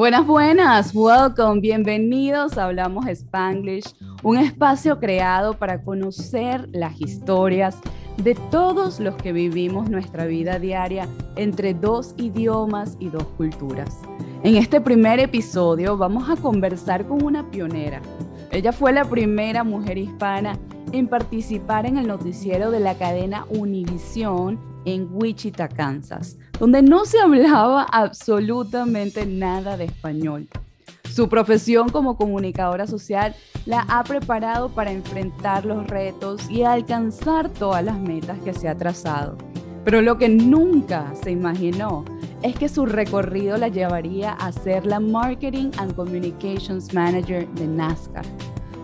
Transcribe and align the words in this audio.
Buenas, 0.00 0.26
buenas, 0.26 0.94
welcome, 0.94 1.60
bienvenidos 1.60 2.56
a 2.56 2.64
Hablamos 2.64 3.06
Spanglish, 3.06 3.84
un 4.22 4.38
espacio 4.38 4.98
creado 4.98 5.58
para 5.58 5.82
conocer 5.82 6.66
las 6.72 6.98
historias 6.98 7.76
de 8.16 8.34
todos 8.50 8.98
los 8.98 9.14
que 9.16 9.34
vivimos 9.34 9.90
nuestra 9.90 10.24
vida 10.24 10.58
diaria 10.58 11.06
entre 11.36 11.74
dos 11.74 12.14
idiomas 12.16 12.96
y 12.98 13.10
dos 13.10 13.24
culturas. 13.36 13.98
En 14.42 14.56
este 14.56 14.80
primer 14.80 15.20
episodio 15.20 15.98
vamos 15.98 16.30
a 16.30 16.36
conversar 16.36 17.06
con 17.06 17.22
una 17.22 17.50
pionera. 17.50 18.00
Ella 18.50 18.72
fue 18.72 18.94
la 18.94 19.04
primera 19.04 19.64
mujer 19.64 19.98
hispana 19.98 20.58
en 20.92 21.08
participar 21.08 21.84
en 21.84 21.98
el 21.98 22.06
noticiero 22.06 22.70
de 22.70 22.80
la 22.80 22.94
cadena 22.94 23.44
Univision 23.50 24.58
en 24.86 25.08
Wichita, 25.12 25.68
Kansas, 25.68 26.38
donde 26.60 26.82
no 26.82 27.06
se 27.06 27.18
hablaba 27.18 27.84
absolutamente 27.84 29.24
nada 29.24 29.78
de 29.78 29.86
español. 29.86 30.46
Su 31.10 31.28
profesión 31.28 31.88
como 31.88 32.16
comunicadora 32.16 32.86
social 32.86 33.34
la 33.64 33.80
ha 33.88 34.04
preparado 34.04 34.68
para 34.68 34.92
enfrentar 34.92 35.64
los 35.64 35.86
retos 35.88 36.48
y 36.50 36.62
alcanzar 36.62 37.48
todas 37.48 37.82
las 37.82 37.98
metas 37.98 38.38
que 38.40 38.52
se 38.52 38.68
ha 38.68 38.76
trazado. 38.76 39.38
Pero 39.84 40.02
lo 40.02 40.18
que 40.18 40.28
nunca 40.28 41.12
se 41.20 41.30
imaginó 41.30 42.04
es 42.42 42.54
que 42.54 42.68
su 42.68 42.84
recorrido 42.84 43.56
la 43.56 43.68
llevaría 43.68 44.32
a 44.32 44.52
ser 44.52 44.84
la 44.84 45.00
Marketing 45.00 45.70
and 45.78 45.94
Communications 45.94 46.92
Manager 46.92 47.48
de 47.48 47.66
NASCAR. 47.66 48.26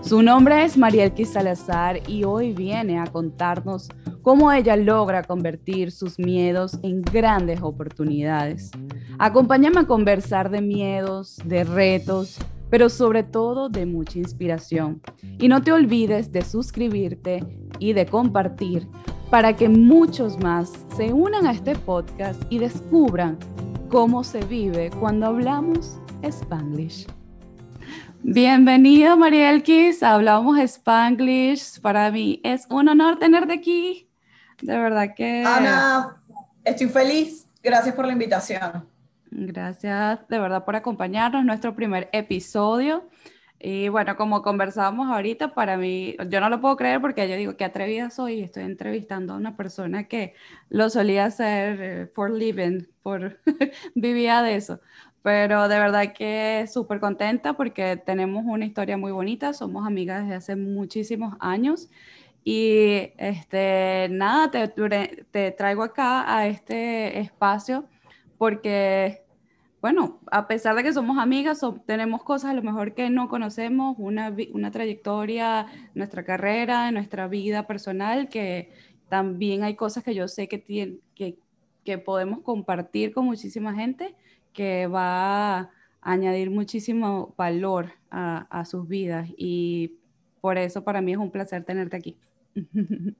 Su 0.06 0.22
nombre 0.22 0.64
es 0.64 0.78
Marielki 0.78 1.24
Salazar 1.24 2.08
y 2.08 2.22
hoy 2.22 2.52
viene 2.52 3.00
a 3.00 3.06
contarnos 3.06 3.88
cómo 4.22 4.52
ella 4.52 4.76
logra 4.76 5.24
convertir 5.24 5.90
sus 5.90 6.16
miedos 6.16 6.78
en 6.84 7.02
grandes 7.02 7.60
oportunidades. 7.60 8.70
Acompáñame 9.18 9.80
a 9.80 9.86
conversar 9.88 10.48
de 10.48 10.60
miedos, 10.60 11.38
de 11.44 11.64
retos, 11.64 12.38
pero 12.70 12.88
sobre 12.88 13.24
todo 13.24 13.68
de 13.68 13.84
mucha 13.84 14.20
inspiración. 14.20 15.02
Y 15.40 15.48
no 15.48 15.60
te 15.60 15.72
olvides 15.72 16.30
de 16.30 16.42
suscribirte 16.42 17.44
y 17.80 17.92
de 17.92 18.06
compartir 18.06 18.86
para 19.28 19.56
que 19.56 19.68
muchos 19.68 20.38
más 20.38 20.72
se 20.96 21.12
unan 21.12 21.48
a 21.48 21.50
este 21.50 21.74
podcast 21.74 22.40
y 22.48 22.60
descubran 22.60 23.38
cómo 23.88 24.22
se 24.22 24.38
vive 24.44 24.88
cuando 25.00 25.26
hablamos 25.26 25.98
Spanglish. 26.22 27.08
Bienvenido, 28.28 29.16
Marielkis. 29.16 30.02
Hablamos 30.02 30.58
Spanglish. 30.58 31.80
Para 31.80 32.10
mí 32.10 32.40
es 32.42 32.66
un 32.68 32.88
honor 32.88 33.20
tenerte 33.20 33.52
aquí. 33.52 34.10
De 34.60 34.76
verdad 34.76 35.14
que. 35.14 35.44
Ana, 35.46 36.20
estoy 36.64 36.88
feliz. 36.88 37.46
Gracias 37.62 37.94
por 37.94 38.04
la 38.04 38.12
invitación. 38.14 38.88
Gracias 39.30 40.26
de 40.26 40.40
verdad 40.40 40.64
por 40.64 40.74
acompañarnos. 40.74 41.44
Nuestro 41.44 41.76
primer 41.76 42.08
episodio. 42.12 43.08
Y 43.58 43.88
bueno, 43.88 44.16
como 44.16 44.42
conversábamos 44.42 45.08
ahorita, 45.08 45.54
para 45.54 45.76
mí, 45.76 46.16
yo 46.28 46.40
no 46.40 46.50
lo 46.50 46.60
puedo 46.60 46.76
creer 46.76 47.00
porque 47.00 47.28
yo 47.28 47.36
digo, 47.36 47.56
qué 47.56 47.64
atrevida 47.64 48.10
soy. 48.10 48.42
Estoy 48.42 48.64
entrevistando 48.64 49.34
a 49.34 49.36
una 49.36 49.56
persona 49.56 50.08
que 50.08 50.34
lo 50.68 50.90
solía 50.90 51.26
hacer 51.26 51.78
eh, 51.80 52.06
for 52.12 52.30
living, 52.30 52.86
por 53.02 53.38
vivía 53.94 54.42
de 54.42 54.56
eso. 54.56 54.80
Pero 55.26 55.66
de 55.66 55.80
verdad 55.80 56.12
que 56.12 56.68
súper 56.72 57.00
contenta 57.00 57.54
porque 57.54 57.96
tenemos 57.96 58.44
una 58.46 58.64
historia 58.64 58.96
muy 58.96 59.10
bonita, 59.10 59.52
somos 59.52 59.84
amigas 59.84 60.22
desde 60.22 60.36
hace 60.36 60.54
muchísimos 60.54 61.34
años. 61.40 61.90
Y 62.44 63.10
este, 63.18 64.06
nada, 64.12 64.52
te, 64.52 65.24
te 65.32 65.50
traigo 65.50 65.82
acá 65.82 66.32
a 66.32 66.46
este 66.46 67.18
espacio 67.18 67.86
porque, 68.38 69.24
bueno, 69.80 70.20
a 70.30 70.46
pesar 70.46 70.76
de 70.76 70.84
que 70.84 70.92
somos 70.92 71.18
amigas, 71.18 71.60
tenemos 71.86 72.22
cosas 72.22 72.52
a 72.52 72.54
lo 72.54 72.62
mejor 72.62 72.94
que 72.94 73.10
no 73.10 73.28
conocemos, 73.28 73.96
una, 73.98 74.32
una 74.52 74.70
trayectoria, 74.70 75.66
nuestra 75.96 76.24
carrera, 76.24 76.92
nuestra 76.92 77.26
vida 77.26 77.66
personal, 77.66 78.28
que 78.28 78.70
también 79.08 79.64
hay 79.64 79.74
cosas 79.74 80.04
que 80.04 80.14
yo 80.14 80.28
sé 80.28 80.46
que, 80.46 81.00
que, 81.16 81.40
que 81.82 81.98
podemos 81.98 82.42
compartir 82.42 83.12
con 83.12 83.24
muchísima 83.24 83.74
gente 83.74 84.14
que 84.56 84.86
va 84.86 85.58
a 85.58 85.70
añadir 86.00 86.50
muchísimo 86.50 87.34
valor 87.36 87.92
a, 88.10 88.64
sus 88.64 88.88
vidas 88.88 89.28
y 89.36 89.98
por 90.40 90.56
eso 90.56 90.82
para 90.82 91.02
mí 91.02 91.12
es 91.12 91.18
un 91.18 91.30
placer 91.30 91.62
tenerte 91.64 91.96
aquí. 91.96 92.18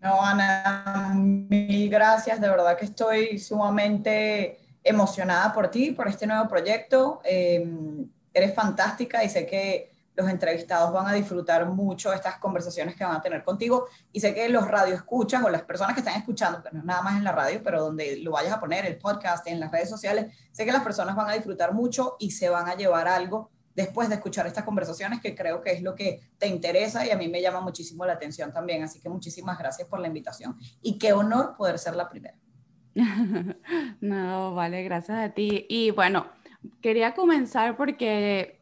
No, 0.00 0.20
Ana, 0.20 1.14
mil 1.14 1.88
gracias. 1.88 2.38
De 2.38 2.46
verdad 2.46 2.76
que 2.76 2.84
estoy 2.84 3.38
sumamente 3.38 4.58
emocionada 4.82 5.50
por 5.54 5.70
ti, 5.70 5.92
por 5.92 6.08
este 6.08 6.26
nuevo 6.26 6.46
proyecto. 6.46 7.22
Em, 7.24 8.06
eres 8.34 8.54
fantástica 8.54 9.24
y 9.24 9.30
sé 9.30 9.46
que 9.46 9.93
los 10.14 10.28
entrevistados 10.28 10.92
van 10.92 11.06
a 11.06 11.12
disfrutar 11.12 11.66
mucho 11.66 12.12
estas 12.12 12.38
conversaciones 12.38 12.94
que 12.94 13.04
van 13.04 13.16
a 13.16 13.20
tener 13.20 13.42
contigo 13.42 13.86
y 14.12 14.20
sé 14.20 14.34
que 14.34 14.48
los 14.48 14.68
radioescuchas 14.68 15.42
o 15.42 15.50
las 15.50 15.62
personas 15.62 15.94
que 15.94 16.00
están 16.00 16.16
escuchando, 16.16 16.62
que 16.62 16.70
no 16.72 16.82
nada 16.82 17.02
más 17.02 17.16
en 17.16 17.24
la 17.24 17.32
radio, 17.32 17.60
pero 17.62 17.82
donde 17.82 18.18
lo 18.18 18.32
vayas 18.32 18.52
a 18.52 18.60
poner, 18.60 18.86
el 18.86 18.98
podcast, 18.98 19.46
en 19.48 19.58
las 19.60 19.72
redes 19.72 19.90
sociales, 19.90 20.32
sé 20.52 20.64
que 20.64 20.72
las 20.72 20.82
personas 20.82 21.16
van 21.16 21.28
a 21.28 21.32
disfrutar 21.32 21.74
mucho 21.74 22.16
y 22.18 22.30
se 22.30 22.48
van 22.48 22.68
a 22.68 22.74
llevar 22.74 23.08
algo 23.08 23.50
después 23.74 24.08
de 24.08 24.14
escuchar 24.14 24.46
estas 24.46 24.64
conversaciones 24.64 25.20
que 25.20 25.34
creo 25.34 25.60
que 25.60 25.72
es 25.72 25.82
lo 25.82 25.94
que 25.94 26.20
te 26.38 26.46
interesa 26.46 27.04
y 27.06 27.10
a 27.10 27.16
mí 27.16 27.28
me 27.28 27.42
llama 27.42 27.60
muchísimo 27.60 28.06
la 28.06 28.12
atención 28.12 28.52
también. 28.52 28.82
Así 28.82 29.00
que 29.00 29.08
muchísimas 29.08 29.58
gracias 29.58 29.88
por 29.88 30.00
la 30.00 30.06
invitación 30.06 30.56
y 30.82 30.98
qué 30.98 31.12
honor 31.12 31.56
poder 31.56 31.78
ser 31.78 31.96
la 31.96 32.08
primera. 32.08 32.36
no, 34.00 34.54
vale, 34.54 34.84
gracias 34.84 35.18
a 35.18 35.34
ti. 35.34 35.66
Y 35.68 35.90
bueno, 35.90 36.26
quería 36.80 37.14
comenzar 37.14 37.76
porque 37.76 38.53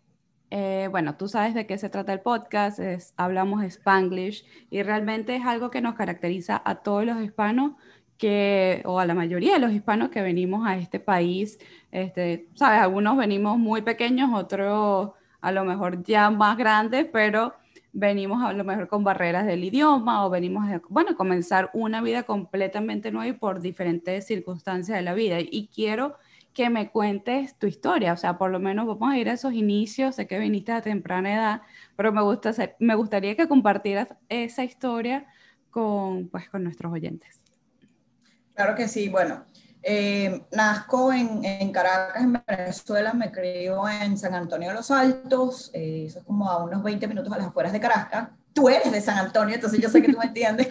eh, 0.54 0.88
bueno, 0.90 1.16
tú 1.16 1.28
sabes 1.28 1.54
de 1.54 1.66
qué 1.66 1.78
se 1.78 1.88
trata 1.88 2.12
el 2.12 2.20
podcast, 2.20 2.78
es, 2.78 3.14
hablamos 3.16 3.64
spanglish 3.64 4.44
y 4.68 4.82
realmente 4.82 5.34
es 5.34 5.46
algo 5.46 5.70
que 5.70 5.80
nos 5.80 5.94
caracteriza 5.94 6.60
a 6.62 6.74
todos 6.82 7.06
los 7.06 7.22
hispanos 7.22 7.72
que, 8.18 8.82
o 8.84 9.00
a 9.00 9.06
la 9.06 9.14
mayoría 9.14 9.54
de 9.54 9.60
los 9.60 9.72
hispanos 9.72 10.10
que 10.10 10.20
venimos 10.20 10.66
a 10.68 10.76
este 10.76 11.00
país, 11.00 11.58
este, 11.90 12.48
sabes, 12.54 12.82
algunos 12.82 13.16
venimos 13.16 13.56
muy 13.56 13.80
pequeños, 13.80 14.28
otros 14.34 15.12
a 15.40 15.52
lo 15.52 15.64
mejor 15.64 16.02
ya 16.02 16.28
más 16.28 16.58
grandes, 16.58 17.06
pero 17.10 17.54
venimos 17.94 18.44
a 18.44 18.52
lo 18.52 18.62
mejor 18.62 18.88
con 18.88 19.04
barreras 19.04 19.46
del 19.46 19.64
idioma 19.64 20.26
o 20.26 20.28
venimos 20.28 20.68
a, 20.68 20.82
bueno, 20.90 21.16
comenzar 21.16 21.70
una 21.72 22.02
vida 22.02 22.24
completamente 22.24 23.10
nueva 23.10 23.28
y 23.28 23.32
por 23.32 23.62
diferentes 23.62 24.26
circunstancias 24.26 24.98
de 24.98 25.02
la 25.02 25.14
vida. 25.14 25.38
Y 25.40 25.70
quiero 25.74 26.16
que 26.52 26.70
me 26.70 26.90
cuentes 26.90 27.56
tu 27.58 27.66
historia, 27.66 28.12
o 28.12 28.16
sea, 28.16 28.38
por 28.38 28.50
lo 28.50 28.60
menos 28.60 28.86
vamos 28.86 29.12
a 29.12 29.18
ir 29.18 29.28
a 29.28 29.32
esos 29.32 29.52
inicios, 29.52 30.16
sé 30.16 30.26
que 30.26 30.38
viniste 30.38 30.72
a 30.72 30.82
temprana 30.82 31.34
edad, 31.34 31.62
pero 31.96 32.12
me, 32.12 32.22
gusta, 32.22 32.52
me 32.78 32.94
gustaría 32.94 33.36
que 33.36 33.48
compartieras 33.48 34.08
esa 34.28 34.64
historia 34.64 35.26
con, 35.70 36.28
pues, 36.28 36.48
con 36.48 36.64
nuestros 36.64 36.92
oyentes. 36.92 37.40
Claro 38.54 38.74
que 38.74 38.86
sí, 38.86 39.08
bueno, 39.08 39.44
eh, 39.82 40.44
nazco 40.52 41.12
en, 41.12 41.44
en, 41.44 41.72
Caracas, 41.72 42.22
en 42.22 42.40
Venezuela, 42.46 43.12
me 43.14 43.32
crió 43.32 43.88
en 43.88 44.16
San 44.16 44.34
Antonio 44.34 44.68
de 44.68 44.74
los 44.74 44.90
Altos, 44.90 45.70
eh, 45.74 46.04
eso 46.06 46.20
es 46.20 46.24
como 46.24 46.48
a 46.48 46.62
unos 46.62 46.82
20 46.82 47.08
minutos 47.08 47.32
a 47.32 47.38
las 47.38 47.48
afueras 47.48 47.72
de 47.72 47.80
Caracas. 47.80 48.28
Tú 48.52 48.68
eres 48.68 48.92
de 48.92 49.00
San 49.00 49.18
Antonio, 49.18 49.54
entonces 49.54 49.80
yo 49.80 49.88
sé 49.88 50.02
que 50.02 50.12
tú 50.12 50.18
me 50.18 50.26
entiendes 50.26 50.68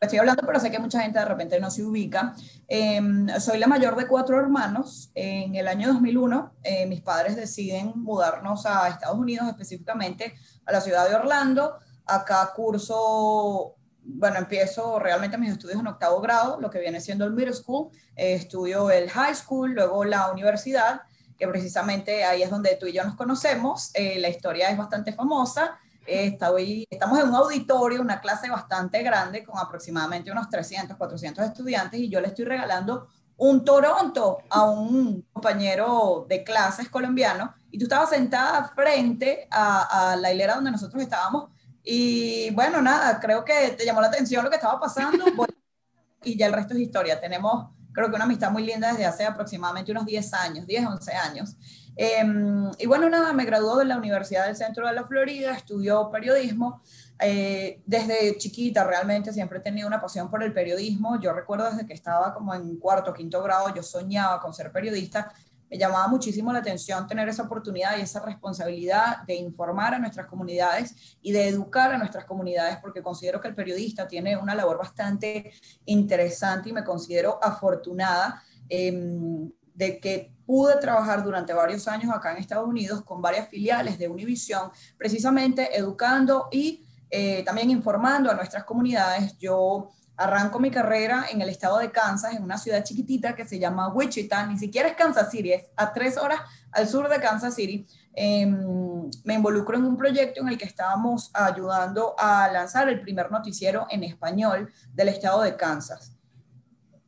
estoy 0.00 0.18
hablando, 0.18 0.42
pero 0.46 0.60
sé 0.60 0.70
que 0.70 0.78
mucha 0.78 1.00
gente 1.00 1.18
de 1.18 1.24
repente 1.24 1.60
no 1.60 1.70
se 1.70 1.82
ubica. 1.82 2.34
Em, 2.66 3.28
soy 3.40 3.58
la 3.58 3.66
mayor 3.66 3.96
de 3.96 4.06
cuatro 4.06 4.38
hermanos. 4.38 5.10
En 5.14 5.54
el 5.54 5.68
año 5.68 5.88
2001, 5.88 6.52
eh, 6.62 6.86
mis 6.86 7.00
padres 7.00 7.36
deciden 7.36 7.92
mudarnos 7.96 8.66
a 8.66 8.88
Estados 8.88 9.18
Unidos, 9.18 9.48
específicamente 9.48 10.34
a 10.66 10.72
la 10.72 10.80
ciudad 10.80 11.08
de 11.08 11.16
Orlando. 11.16 11.78
Acá 12.06 12.52
curso, 12.54 13.76
bueno, 14.02 14.38
empiezo 14.38 14.98
realmente 14.98 15.36
mis 15.36 15.52
estudios 15.52 15.80
en 15.80 15.86
octavo 15.86 16.20
grado, 16.20 16.60
lo 16.60 16.70
que 16.70 16.78
viene 16.78 17.00
siendo 17.00 17.24
el 17.24 17.32
middle 17.32 17.52
school. 17.52 17.90
Eh, 18.16 18.34
estudio 18.34 18.90
el 18.90 19.10
high 19.10 19.34
school, 19.34 19.72
luego 19.72 20.04
la 20.04 20.30
universidad, 20.30 21.02
que 21.36 21.46
precisamente 21.48 22.24
ahí 22.24 22.42
es 22.42 22.50
donde 22.50 22.76
tú 22.76 22.86
y 22.86 22.92
yo 22.92 23.04
nos 23.04 23.16
conocemos. 23.16 23.90
Eh, 23.94 24.18
la 24.18 24.28
historia 24.28 24.70
es 24.70 24.78
bastante 24.78 25.12
famosa 25.12 25.78
estamos 26.08 27.18
en 27.18 27.28
un 27.28 27.34
auditorio, 27.34 28.00
una 28.00 28.20
clase 28.20 28.50
bastante 28.50 29.02
grande 29.02 29.44
con 29.44 29.58
aproximadamente 29.58 30.30
unos 30.30 30.48
300, 30.48 30.96
400 30.96 31.44
estudiantes 31.44 32.00
y 32.00 32.08
yo 32.08 32.20
le 32.20 32.28
estoy 32.28 32.44
regalando 32.44 33.08
un 33.36 33.64
Toronto 33.64 34.38
a 34.50 34.64
un 34.64 35.22
compañero 35.32 36.26
de 36.28 36.42
clases 36.42 36.88
colombiano 36.88 37.54
y 37.70 37.78
tú 37.78 37.84
estabas 37.84 38.10
sentada 38.10 38.64
frente 38.74 39.46
a, 39.50 40.12
a 40.12 40.16
la 40.16 40.32
hilera 40.32 40.56
donde 40.56 40.72
nosotros 40.72 41.02
estábamos 41.02 41.50
y 41.90 42.50
bueno, 42.50 42.82
nada, 42.82 43.18
creo 43.18 43.44
que 43.44 43.70
te 43.70 43.86
llamó 43.86 44.02
la 44.02 44.08
atención 44.08 44.44
lo 44.44 44.50
que 44.50 44.56
estaba 44.56 44.78
pasando 44.78 45.24
y 46.22 46.36
ya 46.36 46.46
el 46.46 46.52
resto 46.52 46.74
es 46.74 46.80
historia. 46.80 47.18
Tenemos 47.18 47.70
creo 47.92 48.08
que 48.08 48.16
una 48.16 48.24
amistad 48.24 48.50
muy 48.50 48.64
linda 48.64 48.90
desde 48.90 49.06
hace 49.06 49.24
aproximadamente 49.24 49.90
unos 49.92 50.06
10 50.06 50.34
años, 50.34 50.66
10, 50.66 50.86
11 50.86 51.12
años. 51.12 51.56
Em, 52.00 52.70
y 52.78 52.86
bueno, 52.86 53.08
nada, 53.10 53.32
me 53.32 53.44
graduó 53.44 53.76
de 53.76 53.84
la 53.84 53.96
Universidad 53.96 54.46
del 54.46 54.54
Centro 54.54 54.86
de 54.86 54.92
la 54.92 55.04
Florida, 55.04 55.52
estudió 55.52 56.10
periodismo. 56.12 56.80
Eh, 57.20 57.82
desde 57.86 58.38
chiquita 58.38 58.84
realmente 58.84 59.32
siempre 59.32 59.58
he 59.58 59.62
tenido 59.62 59.88
una 59.88 60.00
pasión 60.00 60.30
por 60.30 60.44
el 60.44 60.52
periodismo. 60.52 61.20
Yo 61.20 61.32
recuerdo 61.32 61.68
desde 61.68 61.86
que 61.86 61.94
estaba 61.94 62.32
como 62.32 62.54
en 62.54 62.76
cuarto, 62.76 63.12
quinto 63.12 63.42
grado, 63.42 63.74
yo 63.74 63.82
soñaba 63.82 64.40
con 64.40 64.54
ser 64.54 64.70
periodista. 64.70 65.32
Me 65.70 65.78
llamaba 65.78 66.08
muchísimo 66.08 66.52
la 66.52 66.60
atención 66.60 67.06
tener 67.06 67.28
esa 67.28 67.42
oportunidad 67.42 67.98
y 67.98 68.02
esa 68.02 68.24
responsabilidad 68.24 69.22
de 69.26 69.34
informar 69.34 69.94
a 69.94 69.98
nuestras 69.98 70.26
comunidades 70.26 71.18
y 71.20 71.32
de 71.32 71.48
educar 71.48 71.92
a 71.92 71.98
nuestras 71.98 72.24
comunidades, 72.24 72.78
porque 72.78 73.02
considero 73.02 73.40
que 73.40 73.48
el 73.48 73.54
periodista 73.54 74.06
tiene 74.06 74.36
una 74.36 74.54
labor 74.54 74.78
bastante 74.78 75.52
interesante 75.84 76.70
y 76.70 76.72
me 76.72 76.84
considero 76.84 77.38
afortunada 77.42 78.42
em, 78.68 79.50
de 79.74 80.00
que 80.00 80.32
pude 80.44 80.76
trabajar 80.76 81.22
durante 81.22 81.52
varios 81.52 81.86
años 81.86 82.12
acá 82.14 82.32
en 82.32 82.38
Estados 82.38 82.66
Unidos 82.66 83.02
con 83.04 83.20
varias 83.20 83.48
filiales 83.48 83.98
de 83.98 84.08
Univision, 84.08 84.70
precisamente 84.96 85.76
educando 85.76 86.48
y 86.50 86.84
eh, 87.10 87.42
también 87.44 87.70
informando 87.70 88.30
a 88.30 88.34
nuestras 88.34 88.64
comunidades. 88.64 89.36
Yo 89.38 89.90
Arranco 90.18 90.58
mi 90.58 90.68
carrera 90.68 91.26
en 91.30 91.40
el 91.42 91.48
estado 91.48 91.78
de 91.78 91.92
Kansas, 91.92 92.34
en 92.34 92.42
una 92.42 92.58
ciudad 92.58 92.82
chiquitita 92.82 93.36
que 93.36 93.46
se 93.46 93.60
llama 93.60 93.92
Wichita, 93.94 94.44
ni 94.46 94.58
siquiera 94.58 94.88
es 94.88 94.96
Kansas 94.96 95.30
City, 95.30 95.52
es 95.52 95.66
a 95.76 95.92
tres 95.92 96.16
horas 96.18 96.40
al 96.72 96.88
sur 96.88 97.08
de 97.08 97.20
Kansas 97.20 97.54
City. 97.54 97.86
Em, 98.14 99.08
me 99.22 99.34
involucro 99.34 99.78
en 99.78 99.84
un 99.84 99.96
proyecto 99.96 100.40
en 100.40 100.48
el 100.48 100.58
que 100.58 100.64
estábamos 100.64 101.30
ayudando 101.32 102.16
a 102.18 102.50
lanzar 102.50 102.88
el 102.88 103.00
primer 103.00 103.30
noticiero 103.30 103.86
en 103.90 104.02
español 104.02 104.72
del 104.92 105.08
estado 105.08 105.42
de 105.42 105.56
Kansas. 105.56 106.12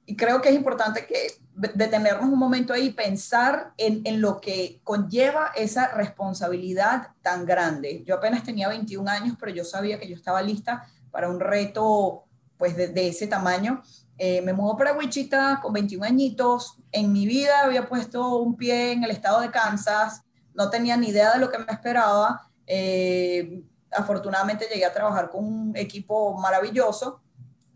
Y 0.06 0.14
creo 0.14 0.40
que 0.40 0.50
es 0.50 0.54
importante 0.54 1.04
que 1.04 1.32
detenernos 1.74 2.30
un 2.30 2.38
momento 2.38 2.72
ahí 2.72 2.86
y 2.86 2.92
pensar 2.92 3.72
en, 3.76 4.02
en, 4.04 4.20
lo 4.20 4.40
que 4.40 4.80
conlleva 4.84 5.50
esa 5.56 5.88
responsabilidad 5.88 7.08
tan 7.22 7.44
grande. 7.44 8.04
Yo 8.06 8.14
apenas 8.14 8.44
tenía 8.44 8.68
21 8.68 9.10
años, 9.10 9.36
pero 9.38 9.52
yo 9.52 9.64
sabía 9.64 9.98
que 9.98 10.08
yo 10.08 10.14
estaba 10.14 10.40
lista 10.42 10.86
para 11.10 11.28
un 11.28 11.40
reto 11.40 12.28
pues 12.60 12.76
de, 12.76 13.08
ese 13.08 13.26
tamaño. 13.26 13.82
Eh, 14.18 14.42
me 14.42 14.52
mudó 14.52 14.76
para 14.76 14.92
Wichita 14.92 15.58
con 15.62 15.72
21 15.72 16.04
añitos. 16.04 16.76
En 16.92 17.10
mi 17.10 17.26
vida 17.26 17.62
había 17.64 17.88
puesto 17.88 18.36
un 18.36 18.54
pie 18.54 18.92
en 18.92 19.02
el 19.02 19.10
estado 19.10 19.40
de 19.40 19.50
Kansas. 19.50 20.22
No 20.54 20.68
tenía 20.68 20.94
ni 20.98 21.08
idea 21.08 21.32
de 21.32 21.38
lo 21.38 21.50
que 21.50 21.58
me 21.58 21.64
esperaba. 21.72 22.48
Eh, 22.66 23.64
afortunadamente 23.90 24.68
llegué 24.70 24.84
a 24.84 24.92
trabajar 24.92 25.30
con 25.30 25.44
un 25.44 25.72
equipo 25.74 26.38
maravilloso, 26.38 27.22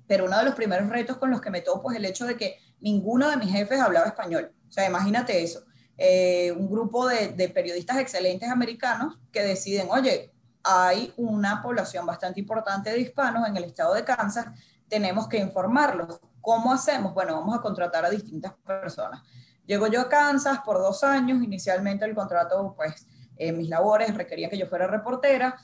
pero 0.06 0.26
uno 0.26 0.36
de 0.36 0.44
los 0.44 0.54
primeros 0.54 0.88
retos 0.90 1.16
con 1.16 1.30
los 1.30 1.40
que 1.40 1.50
me 1.50 1.62
topo 1.62 1.90
es 1.90 1.96
el 1.96 2.04
hecho 2.04 2.26
de 2.26 2.36
que 2.36 2.58
ninguno 2.80 3.30
de 3.30 3.38
mis 3.38 3.50
jefes 3.50 3.80
hablaba 3.80 4.06
español. 4.06 4.52
O 4.68 4.70
sea, 4.70 4.86
imagínate 4.86 5.42
eso. 5.42 5.64
Eh, 5.96 6.52
un 6.52 6.68
grupo 6.68 7.08
de, 7.08 7.28
de 7.28 7.48
periodistas 7.48 7.96
excelentes 7.96 8.50
americanos 8.50 9.18
que 9.32 9.42
deciden, 9.42 9.88
oye, 9.90 10.30
hay 10.62 11.12
una 11.16 11.62
población 11.62 12.04
bastante 12.04 12.40
importante 12.40 12.90
de 12.90 13.00
hispanos 13.00 13.48
en 13.48 13.56
el 13.56 13.64
estado 13.64 13.94
de 13.94 14.04
Kansas 14.04 14.46
tenemos 14.88 15.28
que 15.28 15.38
informarlos. 15.38 16.20
¿Cómo 16.40 16.72
hacemos? 16.72 17.14
Bueno, 17.14 17.34
vamos 17.40 17.56
a 17.56 17.62
contratar 17.62 18.04
a 18.04 18.10
distintas 18.10 18.52
personas. 18.66 19.22
Llego 19.66 19.86
yo 19.86 20.02
a 20.02 20.08
Kansas 20.08 20.58
por 20.64 20.78
dos 20.78 21.02
años, 21.04 21.42
inicialmente 21.42 22.04
el 22.04 22.14
contrato, 22.14 22.74
pues 22.76 23.06
eh, 23.36 23.52
mis 23.52 23.68
labores 23.68 24.14
requerían 24.14 24.50
que 24.50 24.58
yo 24.58 24.66
fuera 24.66 24.86
reportera, 24.86 25.56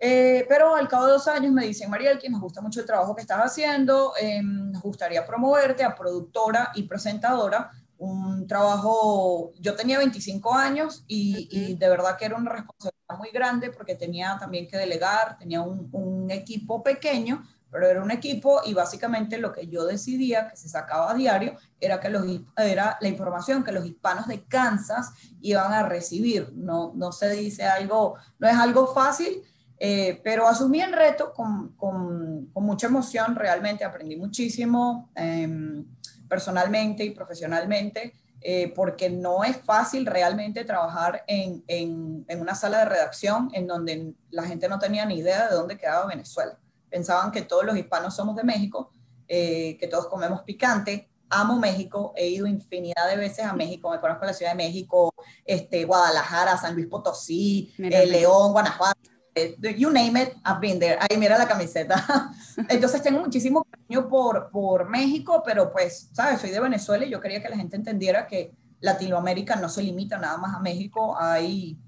eh, 0.00 0.46
pero 0.48 0.76
al 0.76 0.86
cabo 0.86 1.06
de 1.06 1.12
dos 1.12 1.26
años 1.26 1.52
me 1.52 1.66
dicen, 1.66 1.90
Mariel, 1.90 2.18
que 2.18 2.30
nos 2.30 2.40
gusta 2.40 2.60
mucho 2.60 2.80
el 2.80 2.86
trabajo 2.86 3.16
que 3.16 3.22
estás 3.22 3.40
haciendo, 3.40 4.12
em, 4.20 4.70
nos 4.70 4.82
gustaría 4.82 5.26
promoverte 5.26 5.82
a 5.82 5.94
productora 5.94 6.70
y 6.74 6.84
presentadora, 6.84 7.70
un 7.98 8.46
trabajo, 8.46 9.52
yo 9.58 9.74
tenía 9.74 9.98
25 9.98 10.54
años 10.54 11.04
y, 11.08 11.48
y, 11.50 11.74
de 11.74 11.88
verdad 11.88 12.16
que 12.16 12.26
era 12.26 12.36
una 12.36 12.52
responsabilidad 12.52 13.18
muy 13.18 13.30
grande 13.32 13.70
porque 13.72 13.96
tenía 13.96 14.36
también 14.38 14.68
que 14.68 14.76
delegar, 14.76 15.36
tenía 15.36 15.62
un, 15.62 15.88
un 15.90 16.30
equipo 16.30 16.80
pequeño, 16.80 17.44
pero 17.70 17.86
era 17.86 18.02
un 18.02 18.10
equipo 18.10 18.62
y 18.64 18.74
básicamente 18.74 19.38
lo 19.38 19.52
que 19.52 19.66
yo 19.66 19.84
decidía 19.84 20.48
que 20.48 20.56
se 20.56 20.68
sacaba 20.68 21.10
a 21.10 21.14
diario 21.14 21.56
era 21.80 22.00
que 22.00 22.08
los 22.08 22.24
era 22.56 22.96
la 23.00 23.08
información 23.08 23.62
que 23.62 23.72
los 23.72 23.84
hispanos 23.84 24.26
de 24.26 24.44
Kansas 24.44 25.12
iban 25.40 25.72
a 25.72 25.82
recibir. 25.86 26.52
No, 26.54 26.92
no 26.94 27.12
se 27.12 27.30
dice 27.30 27.64
algo, 27.64 28.16
no 28.38 28.48
es 28.48 28.56
algo 28.56 28.92
fácil, 28.94 29.42
eh, 29.78 30.20
pero 30.24 30.48
asumí 30.48 30.80
el 30.80 30.92
reto 30.92 31.32
con, 31.32 31.74
con, 31.76 32.46
con, 32.46 32.64
mucha 32.64 32.88
emoción, 32.88 33.36
realmente 33.36 33.84
aprendí 33.84 34.16
muchísimo 34.16 35.10
em, 35.14 35.84
personalmente 36.28 37.04
y 37.04 37.10
profesionalmente. 37.10 38.14
Eh, 38.40 38.72
porque 38.76 39.10
no 39.10 39.42
es 39.42 39.56
fácil 39.56 40.06
realmente 40.06 40.64
trabajar 40.64 41.24
en, 41.26 41.64
en, 41.66 42.24
en 42.28 42.40
una 42.40 42.54
sala 42.54 42.78
de 42.78 42.84
redacción 42.84 43.50
en 43.52 43.66
donde 43.66 44.14
la 44.30 44.44
gente 44.44 44.68
no 44.68 44.78
tenía 44.78 45.04
ni 45.06 45.18
idea 45.18 45.48
de 45.48 45.56
dónde 45.56 45.76
quedaba 45.76 46.06
Venezuela 46.06 46.56
pensaban 46.90 47.30
que 47.30 47.42
todos 47.42 47.64
los 47.64 47.76
hispanos 47.76 48.14
somos 48.14 48.36
de 48.36 48.44
México, 48.44 48.92
eh, 49.26 49.76
que 49.78 49.86
todos 49.88 50.06
comemos 50.06 50.42
picante. 50.42 51.10
Amo 51.30 51.58
México, 51.58 52.14
he 52.16 52.28
ido 52.28 52.46
infinidad 52.46 53.06
de 53.10 53.16
veces 53.16 53.44
a 53.44 53.52
México, 53.52 53.90
me 53.90 54.00
conozco 54.00 54.24
la 54.24 54.32
Ciudad 54.32 54.52
de 54.52 54.56
México, 54.56 55.12
este, 55.44 55.84
Guadalajara, 55.84 56.56
San 56.56 56.74
Luis 56.74 56.86
Potosí, 56.86 57.74
eh, 57.76 58.06
León, 58.06 58.52
Guanajuato, 58.52 59.10
eh, 59.34 59.56
you 59.76 59.90
name 59.90 60.16
it, 60.22 60.30
I've 60.44 60.60
been 60.60 60.78
there. 60.78 60.98
Ahí 61.00 61.16
mira 61.16 61.38
la 61.38 61.46
camiseta. 61.46 62.32
Entonces 62.68 63.02
tengo 63.02 63.20
muchísimo 63.20 63.64
cariño 63.64 64.08
por, 64.08 64.50
por 64.50 64.88
México, 64.88 65.42
pero 65.44 65.70
pues, 65.70 66.08
¿sabes? 66.12 66.40
Soy 66.40 66.50
de 66.50 66.60
Venezuela 66.60 67.04
y 67.04 67.10
yo 67.10 67.20
quería 67.20 67.42
que 67.42 67.48
la 67.48 67.56
gente 67.56 67.76
entendiera 67.76 68.26
que 68.26 68.52
Latinoamérica 68.80 69.56
no 69.56 69.68
se 69.68 69.82
limita 69.82 70.18
nada 70.18 70.38
más 70.38 70.56
a 70.56 70.60
México. 70.60 71.16
Hay 71.18 71.78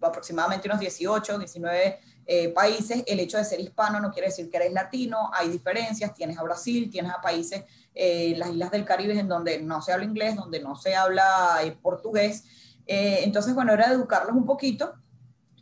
aproximadamente 0.00 0.68
unos 0.68 0.80
18, 0.80 1.38
19 1.38 1.98
eh, 2.28 2.48
países, 2.48 3.04
el 3.06 3.20
hecho 3.20 3.38
de 3.38 3.44
ser 3.44 3.60
hispano 3.60 4.00
no 4.00 4.10
quiere 4.10 4.28
decir 4.28 4.50
que 4.50 4.56
eres 4.56 4.72
latino, 4.72 5.30
hay 5.32 5.48
diferencias, 5.48 6.12
tienes 6.12 6.36
a 6.38 6.42
Brasil, 6.42 6.90
tienes 6.90 7.12
a 7.12 7.20
países, 7.20 7.62
eh, 7.94 8.34
las 8.36 8.50
islas 8.50 8.72
del 8.72 8.84
Caribe 8.84 9.16
en 9.16 9.28
donde 9.28 9.60
no 9.62 9.80
se 9.80 9.92
habla 9.92 10.06
inglés, 10.06 10.34
donde 10.34 10.60
no 10.60 10.74
se 10.74 10.96
habla 10.96 11.60
eh, 11.62 11.78
portugués. 11.80 12.42
entonces, 12.86 13.54
bueno, 13.54 13.72
era 13.72 13.92
educarlos 13.92 14.34
un 14.34 14.44
poquito 14.44 14.94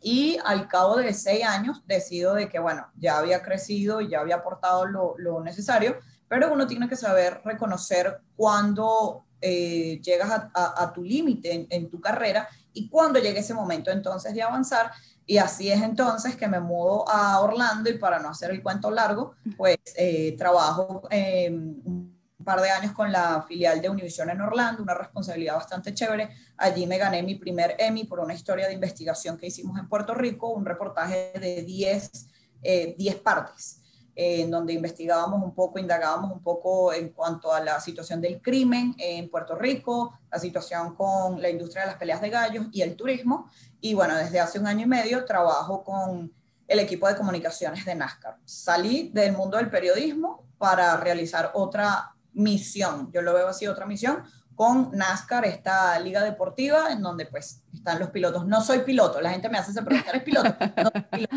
y 0.01 0.37
al 0.43 0.67
cabo 0.67 0.97
de 0.97 1.13
seis 1.13 1.43
años 1.45 1.83
decido 1.85 2.33
de 2.33 2.49
que, 2.49 2.57
bueno, 2.57 2.87
ya 2.95 3.19
había 3.19 3.43
crecido 3.43 4.01
y 4.01 4.09
ya 4.09 4.21
había 4.21 4.37
aportado 4.37 4.85
lo, 4.85 5.15
lo 5.19 5.43
necesario, 5.43 5.97
pero 6.27 6.51
uno 6.51 6.65
tiene 6.65 6.89
que 6.89 6.95
saber 6.95 7.41
reconocer 7.45 8.21
cuando 8.35 9.23
llegas 9.41 10.31
a, 10.31 10.83
a, 10.83 10.91
tu 10.91 11.03
límite 11.03 11.53
en, 11.53 11.67
en 11.69 11.87
tu 11.87 12.01
carrera 12.01 12.49
y 12.73 12.89
cuando 12.89 13.19
llegue 13.19 13.41
ese 13.41 13.53
momento 13.53 13.91
entonces 13.91 14.33
de 14.33 14.41
avanzar 14.41 14.91
y 15.25 15.37
así 15.37 15.71
es 15.71 15.81
entonces 15.81 16.35
que 16.35 16.47
me 16.47 16.59
mudo 16.59 17.07
a 17.09 17.39
Orlando 17.41 17.89
y 17.89 17.97
para 17.97 18.19
no 18.19 18.29
hacer 18.29 18.51
el 18.51 18.61
cuento 18.61 18.91
largo, 18.91 19.35
pues 19.57 19.77
eh, 19.95 20.35
trabajo 20.37 21.07
eh, 21.09 21.49
un 21.49 22.43
par 22.43 22.61
de 22.61 22.69
años 22.69 22.91
con 22.93 23.11
la 23.11 23.43
filial 23.47 23.81
de 23.81 23.89
Univision 23.89 24.29
en 24.29 24.41
Orlando, 24.41 24.83
una 24.83 24.93
responsabilidad 24.93 25.55
bastante 25.55 25.93
chévere. 25.93 26.29
Allí 26.57 26.85
me 26.85 26.99
gané 26.99 27.23
mi 27.23 27.35
primer 27.35 27.75
Emmy 27.79 28.03
por 28.03 28.19
una 28.19 28.35
historia 28.35 28.67
de 28.67 28.73
investigación 28.73 29.37
que 29.37 29.47
hicimos 29.47 29.79
en 29.79 29.89
Puerto 29.89 30.13
Rico, 30.13 30.49
un 30.49 30.65
reportaje 30.65 31.33
de 31.39 31.63
10 31.63 32.27
eh, 32.61 33.21
partes 33.23 33.81
en 34.15 34.49
donde 34.49 34.73
investigábamos 34.73 35.43
un 35.43 35.53
poco, 35.53 35.77
indagábamos 35.77 36.31
un 36.31 36.41
poco 36.41 36.93
en 36.93 37.09
cuanto 37.09 37.53
a 37.53 37.59
la 37.59 37.81
situación 37.81 38.21
del 38.21 38.41
crimen 38.41 38.95
en 38.97 39.29
Puerto 39.29 39.55
Rico, 39.55 40.17
la 40.31 40.39
situación 40.39 40.95
con 40.95 41.41
la 41.41 41.49
industria 41.49 41.83
de 41.83 41.87
las 41.89 41.97
peleas 41.97 42.21
de 42.21 42.29
gallos 42.29 42.67
y 42.71 42.81
el 42.81 42.95
turismo. 42.95 43.49
Y 43.81 43.93
bueno, 43.93 44.15
desde 44.15 44.39
hace 44.39 44.57
un 44.57 44.67
año 44.67 44.83
y 44.83 44.89
medio 44.89 45.25
trabajo 45.25 45.83
con 45.83 46.31
el 46.67 46.79
equipo 46.79 47.07
de 47.07 47.15
comunicaciones 47.15 47.85
de 47.85 47.93
NASCAR. 47.93 48.37
Salí 48.45 49.09
del 49.13 49.33
mundo 49.33 49.57
del 49.57 49.69
periodismo 49.69 50.47
para 50.57 50.95
realizar 50.97 51.51
otra 51.53 52.15
misión, 52.33 53.11
yo 53.11 53.21
lo 53.21 53.33
veo 53.33 53.49
así, 53.49 53.67
otra 53.67 53.85
misión, 53.85 54.23
con 54.55 54.91
NASCAR, 54.93 55.45
esta 55.45 55.99
liga 55.99 56.23
deportiva 56.23 56.91
en 56.91 57.01
donde 57.01 57.25
pues 57.25 57.61
están 57.73 57.99
los 57.99 58.09
pilotos. 58.09 58.47
No 58.47 58.61
soy 58.61 58.79
piloto, 58.79 59.19
la 59.19 59.31
gente 59.31 59.49
me 59.49 59.57
hace 59.57 59.71
esa 59.71 59.83
pregunta, 59.83 60.09
¿eres 60.11 60.23
piloto? 60.23 60.55
No 60.77 60.91
piloto 61.11 61.35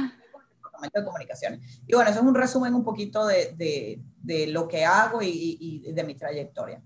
de 0.99 1.05
Comunicaciones. 1.05 1.83
Y 1.87 1.95
bueno, 1.95 2.11
eso 2.11 2.21
es 2.21 2.27
un 2.27 2.35
resumen 2.35 2.75
un 2.75 2.85
poquito 2.85 3.27
de, 3.27 3.55
de, 3.57 4.01
de 4.23 4.47
lo 4.49 4.69
que 4.69 4.85
hago 4.85 5.23
y, 5.23 5.59
y, 5.61 5.93
de 5.93 6.05
mi 6.05 6.15
trayectoria. 6.15 6.83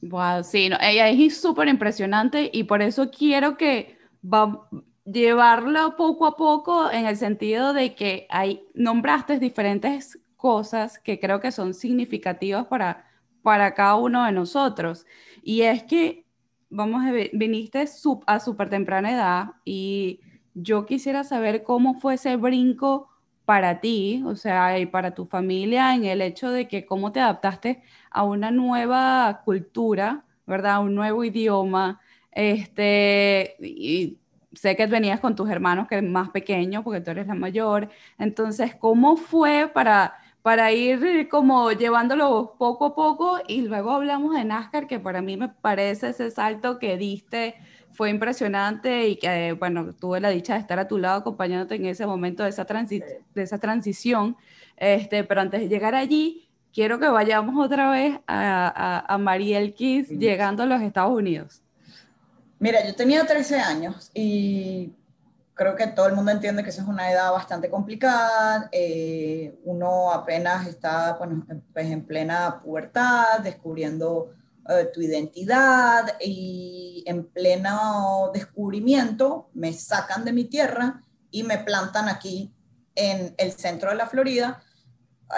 Wow, 0.00 0.42
sí, 0.42 0.68
no, 0.68 0.76
ella 0.80 1.08
es 1.08 1.40
súper 1.40 1.68
impresionante 1.68 2.50
y 2.52 2.64
por 2.64 2.82
eso 2.82 3.10
quiero 3.10 3.56
que 3.56 3.98
va, 4.22 4.68
llevarlo 5.04 5.96
poco 5.96 6.26
a 6.26 6.36
poco 6.36 6.90
en 6.90 7.06
el 7.06 7.16
sentido 7.16 7.72
de 7.72 7.94
que 7.94 8.26
hay, 8.30 8.64
nombraste 8.74 9.38
diferentes 9.38 10.18
cosas 10.36 10.98
que 10.98 11.20
creo 11.20 11.40
que 11.40 11.52
son 11.52 11.74
significativas 11.74 12.66
para, 12.66 13.06
para 13.42 13.74
cada 13.74 13.96
uno 13.96 14.24
de 14.24 14.32
nosotros. 14.32 15.06
Y 15.42 15.62
es 15.62 15.82
que, 15.84 16.26
vamos 16.68 17.04
a 17.04 17.12
viniste 17.32 17.84
a 18.26 18.40
súper 18.40 18.70
temprana 18.70 19.12
edad 19.12 19.46
y 19.64 20.20
yo 20.54 20.86
quisiera 20.86 21.24
saber 21.24 21.62
cómo 21.62 21.94
fue 21.94 22.14
ese 22.14 22.36
brinco 22.36 23.08
para 23.44 23.80
ti, 23.80 24.22
o 24.26 24.36
sea, 24.36 24.78
y 24.78 24.86
para 24.86 25.14
tu 25.14 25.26
familia 25.26 25.94
en 25.94 26.04
el 26.04 26.22
hecho 26.22 26.50
de 26.50 26.68
que 26.68 26.86
cómo 26.86 27.12
te 27.12 27.20
adaptaste 27.20 27.82
a 28.10 28.24
una 28.24 28.50
nueva 28.50 29.42
cultura, 29.44 30.24
¿verdad? 30.46 30.74
A 30.74 30.80
un 30.80 30.94
nuevo 30.94 31.24
idioma. 31.24 32.00
Este, 32.30 33.56
y 33.60 34.18
sé 34.52 34.76
que 34.76 34.86
venías 34.86 35.20
con 35.20 35.34
tus 35.34 35.50
hermanos 35.50 35.88
que 35.88 35.96
es 35.96 36.02
más 36.02 36.30
pequeños, 36.30 36.84
porque 36.84 37.00
tú 37.00 37.10
eres 37.10 37.26
la 37.26 37.34
mayor. 37.34 37.88
Entonces, 38.18 38.74
¿cómo 38.76 39.16
fue 39.16 39.70
para, 39.72 40.14
para 40.42 40.72
ir 40.72 41.28
como 41.28 41.72
llevándolo 41.72 42.54
poco 42.58 42.86
a 42.86 42.94
poco 42.94 43.38
y 43.48 43.62
luego 43.62 43.92
hablamos 43.92 44.34
de 44.36 44.44
NASCAR, 44.44 44.86
que 44.86 45.00
para 45.00 45.22
mí 45.22 45.36
me 45.36 45.48
parece 45.48 46.10
ese 46.10 46.30
salto 46.30 46.78
que 46.78 46.96
diste 46.96 47.56
fue 47.92 48.10
impresionante 48.10 49.08
y 49.08 49.16
que, 49.16 49.52
bueno, 49.58 49.92
tuve 49.92 50.20
la 50.20 50.30
dicha 50.30 50.54
de 50.54 50.60
estar 50.60 50.78
a 50.78 50.88
tu 50.88 50.98
lado 50.98 51.20
acompañándote 51.20 51.76
en 51.76 51.86
ese 51.86 52.06
momento 52.06 52.42
de 52.42 52.50
esa, 52.50 52.64
de 52.64 53.42
esa 53.42 53.58
transición. 53.58 54.36
Este, 54.76 55.24
pero 55.24 55.40
antes 55.40 55.60
de 55.60 55.68
llegar 55.68 55.94
allí, 55.94 56.48
quiero 56.72 56.98
que 56.98 57.08
vayamos 57.08 57.64
otra 57.64 57.90
vez 57.90 58.18
a, 58.26 59.04
a, 59.06 59.14
a 59.14 59.18
Mariel 59.18 59.74
Kiss 59.74 60.08
llegando 60.08 60.62
a 60.62 60.66
los 60.66 60.80
Estados 60.82 61.12
Unidos. 61.12 61.62
Mira, 62.58 62.86
yo 62.86 62.94
tenía 62.94 63.26
13 63.26 63.58
años 63.58 64.10
y 64.14 64.92
creo 65.54 65.76
que 65.76 65.86
todo 65.88 66.06
el 66.06 66.14
mundo 66.14 66.30
entiende 66.30 66.62
que 66.62 66.70
esa 66.70 66.82
es 66.82 66.88
una 66.88 67.10
edad 67.10 67.32
bastante 67.32 67.68
complicada. 67.68 68.68
Eh, 68.72 69.58
uno 69.64 70.12
apenas 70.12 70.66
está 70.66 71.18
pues 71.18 71.86
en 71.86 72.04
plena 72.04 72.60
pubertad, 72.62 73.40
descubriendo 73.40 74.32
eh, 74.68 74.90
tu 74.92 75.00
identidad 75.00 76.16
y 76.20 77.02
en 77.06 77.26
pleno 77.26 78.30
descubrimiento 78.32 79.50
me 79.54 79.72
sacan 79.72 80.24
de 80.24 80.32
mi 80.32 80.44
tierra 80.44 81.02
y 81.30 81.42
me 81.42 81.58
plantan 81.58 82.08
aquí 82.08 82.54
en 82.94 83.34
el 83.38 83.52
centro 83.52 83.90
de 83.90 83.96
la 83.96 84.06
Florida. 84.06 84.62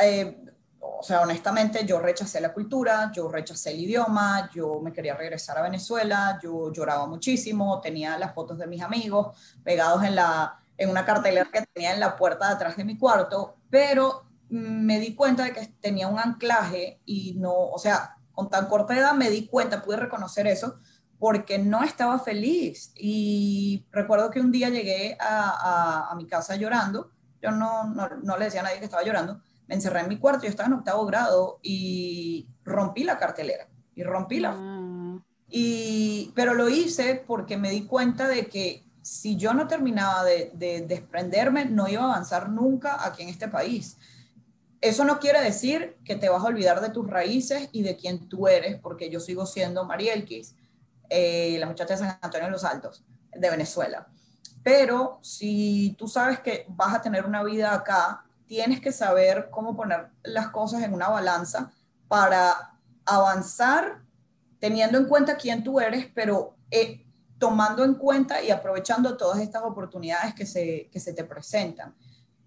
Eh, 0.03 0.45
o 0.81 1.03
sea, 1.03 1.23
honestamente, 1.23 1.87
yo 1.87 2.01
rechacé 2.01 2.41
la 2.41 2.53
cultura, 2.53 3.11
yo 3.13 3.29
rechacé 3.29 3.71
el 3.71 3.81
idioma, 3.81 4.51
yo 4.55 4.81
me 4.81 4.93
quería 4.93 5.15
regresar 5.15 5.57
a 5.59 5.63
Venezuela, 5.63 6.39
yo 6.43 6.73
lloraba 6.73 7.07
muchísimo, 7.07 7.81
tenía 7.81 8.19
las 8.19 8.35
fotos 8.35 8.59
de 8.59 8.67
mis 8.67 8.83
amigos 8.83 9.37
pegados 9.63 10.05
en, 10.05 10.15
la, 10.17 10.59
en 10.77 10.91
una 10.91 11.05
cartelera 11.05 11.49
que 11.51 11.65
tenía 11.73 11.95
en 11.95 12.01
la 12.01 12.17
puerta 12.17 12.49
de 12.49 12.55
atrás 12.55 12.77
de 12.77 12.85
mi 12.85 12.99
cuarto, 12.99 13.57
pero 13.71 14.25
me 14.49 15.01
di 15.01 15.15
cuenta 15.15 15.45
de 15.45 15.53
que 15.53 15.67
tenía 15.81 16.09
un 16.09 16.19
anclaje 16.19 17.01
y 17.07 17.35
no, 17.35 17.53
o 17.55 17.79
sea, 17.79 18.17
con 18.35 18.51
tan 18.51 18.67
corta 18.67 18.97
edad 18.97 19.15
me 19.15 19.31
di 19.31 19.47
cuenta, 19.47 19.83
pude 19.83 19.97
reconocer 19.97 20.47
eso, 20.47 20.79
porque 21.19 21.59
no 21.59 21.83
estaba 21.83 22.19
feliz. 22.19 22.93
Y 22.97 23.87
recuerdo 23.91 24.31
que 24.31 24.41
un 24.41 24.53
día 24.53 24.69
llegué 24.69 25.17
a, 25.21 26.11
a, 26.11 26.15
mi 26.17 26.27
casa 26.27 26.57
llorando, 26.57 27.11
yo 27.41 27.51
no, 27.51 27.85
no, 27.85 28.09
no 28.23 28.37
le 28.37 28.47
decía 28.47 28.61
a 28.61 28.65
nadie 28.65 28.79
que 28.79 28.85
estaba 28.85 29.05
llorando, 29.05 29.41
me 29.67 29.75
encerré 29.75 30.01
en 30.01 30.09
mi 30.09 30.19
cuarto, 30.19 30.45
yo 30.45 30.51
estaba 30.51 30.67
en 30.67 30.75
octavo 30.75 31.07
grado 31.07 31.59
y 31.63 32.49
rompí 32.65 33.05
la 33.05 33.19
cartelera 33.19 33.69
y 33.95 34.03
rompí 34.03 34.41
la... 34.41 34.55
Ah. 34.55 35.19
Y, 35.49 36.33
pero 36.35 36.55
lo 36.55 36.69
hice 36.69 37.23
porque 37.27 37.57
me 37.57 37.71
di 37.71 37.87
cuenta 37.87 38.27
de 38.27 38.47
que 38.47 38.85
si 39.03 39.37
yo 39.37 39.55
no 39.55 39.69
terminaba 39.69 40.25
de, 40.25 40.51
de, 40.55 40.81
desprenderme, 40.81 41.67
no 41.67 41.87
iba 41.89 42.03
a 42.03 42.07
avanzar 42.07 42.49
nunca 42.49 43.05
aquí 43.05 43.23
en 43.23 43.29
este 43.29 43.49
país. 43.49 43.97
Eso 44.85 45.07
no 45.07 45.19
quiere 45.19 45.41
decir 45.41 45.97
que 46.05 46.15
te 46.15 46.29
vas 46.29 46.45
a 46.45 46.49
olvidar 46.49 46.83
de 46.83 46.91
tus 46.91 47.09
raíces 47.09 47.71
y 47.73 47.83
de 47.83 47.97
quién 47.97 48.29
tú 48.29 48.49
eres, 48.49 48.79
porque 48.79 49.09
yo 49.09 49.19
sigo 49.19 49.47
siendo 49.47 49.87
Marielquis, 49.87 50.57
eh, 51.09 51.57
la 51.59 51.65
muchacha 51.65 51.95
de 51.95 52.01
San 52.01 52.19
Antonio 52.21 52.49
de 52.49 52.53
los 52.53 52.65
Altos, 52.65 53.03
de 53.33 53.49
Venezuela. 53.49 54.07
Pero 54.63 55.21
si 55.23 55.97
tú 55.99 56.07
sabes 56.07 56.41
que 56.41 56.67
vas 56.69 56.95
a 56.95 57.01
tener 57.01 57.25
una 57.25 57.43
vida 57.43 57.73
acá 57.73 58.27
tienes 58.47 58.83
que 58.83 58.93
saber 58.93 59.49
cómo 59.51 59.75
poner 59.75 60.09
las 60.23 60.49
cosas 60.49 60.83
en 60.83 60.93
una 60.93 61.09
balanza 61.09 61.73
para 62.07 62.75
avanzar 63.07 64.03
teniendo 64.59 64.99
en 64.99 65.07
cuenta 65.07 65.39
quién 65.39 65.65
tú 65.65 65.81
eres, 65.81 66.09
pero 66.15 66.59
eh, 66.71 67.07
tomando 67.39 67.85
en 67.85 67.95
cuenta 67.95 68.43
y 68.43 68.51
aprovechando 68.51 69.17
todas 69.17 69.41
estas 69.41 69.63
oportunidades 69.63 70.35
que 70.35 70.45
se, 70.45 70.91
que 70.93 71.01
se 71.01 71.15
te 71.15 71.25
presentan. 71.25 71.95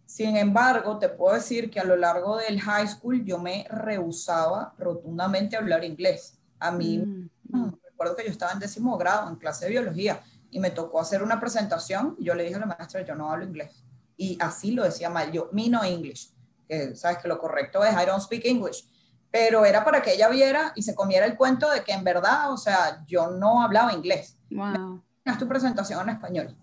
Sin 0.07 0.35
embargo, 0.35 0.97
te 0.97 1.09
puedo 1.09 1.35
decir 1.35 1.69
que 1.69 1.79
a 1.79 1.83
lo 1.83 1.95
largo 1.95 2.37
del 2.37 2.59
high 2.59 2.87
school 2.87 3.23
yo 3.23 3.37
me 3.37 3.67
rehusaba 3.69 4.73
rotundamente 4.79 5.55
a 5.55 5.59
hablar 5.59 5.83
inglés. 5.83 6.39
A 6.59 6.71
mí, 6.71 6.97
mm. 6.97 7.29
Mm, 7.49 7.73
recuerdo 7.83 8.15
que 8.15 8.23
yo 8.23 8.31
estaba 8.31 8.53
en 8.53 8.59
décimo 8.59 8.97
grado 8.97 9.29
en 9.29 9.35
clase 9.35 9.65
de 9.65 9.71
biología 9.71 10.21
y 10.49 10.59
me 10.59 10.71
tocó 10.71 10.99
hacer 10.99 11.21
una 11.21 11.39
presentación 11.39 12.15
y 12.17 12.23
yo 12.23 12.33
le 12.33 12.43
dije 12.43 12.55
a 12.55 12.59
la 12.59 12.65
maestra, 12.65 13.01
yo 13.01 13.13
no 13.13 13.29
hablo 13.29 13.45
inglés 13.45 13.83
y 14.17 14.37
así 14.41 14.71
lo 14.71 14.83
decía 14.83 15.09
mal 15.09 15.31
yo, 15.31 15.49
me 15.53 15.69
no 15.69 15.83
English, 15.83 16.31
que 16.67 16.95
sabes 16.95 17.19
que 17.19 17.27
lo 17.27 17.39
correcto 17.39 17.83
es 17.83 17.93
I 17.93 18.05
don't 18.05 18.21
speak 18.21 18.45
English, 18.45 18.89
pero 19.31 19.63
era 19.63 19.85
para 19.85 20.01
que 20.01 20.13
ella 20.13 20.27
viera 20.27 20.73
y 20.75 20.81
se 20.81 20.95
comiera 20.95 21.25
el 21.25 21.37
cuento 21.37 21.69
de 21.69 21.83
que 21.83 21.93
en 21.93 22.03
verdad, 22.03 22.51
o 22.51 22.57
sea, 22.57 23.03
yo 23.05 23.29
no 23.29 23.61
hablaba 23.61 23.93
inglés. 23.93 24.37
Wow. 24.49 25.03
Haz 25.25 25.37
tu 25.37 25.47
presentación 25.47 26.01
en 26.01 26.15
español. 26.15 26.57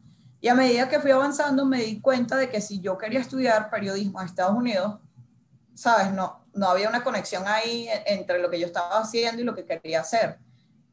Y 0.44 0.48
a 0.48 0.54
medida 0.54 0.90
que 0.90 1.00
fui 1.00 1.10
avanzando 1.10 1.64
me 1.64 1.82
di 1.82 2.02
cuenta 2.02 2.36
de 2.36 2.50
que 2.50 2.60
si 2.60 2.78
yo 2.78 2.98
quería 2.98 3.18
estudiar 3.18 3.70
periodismo 3.70 4.20
en 4.20 4.26
Estados 4.26 4.54
Unidos, 4.54 4.98
sabes, 5.72 6.12
no, 6.12 6.44
no 6.52 6.68
había 6.68 6.90
una 6.90 7.02
conexión 7.02 7.44
ahí 7.46 7.88
entre 8.04 8.40
lo 8.40 8.50
que 8.50 8.60
yo 8.60 8.66
estaba 8.66 8.98
haciendo 8.98 9.40
y 9.40 9.44
lo 9.46 9.54
que 9.54 9.64
quería 9.64 10.02
hacer. 10.02 10.38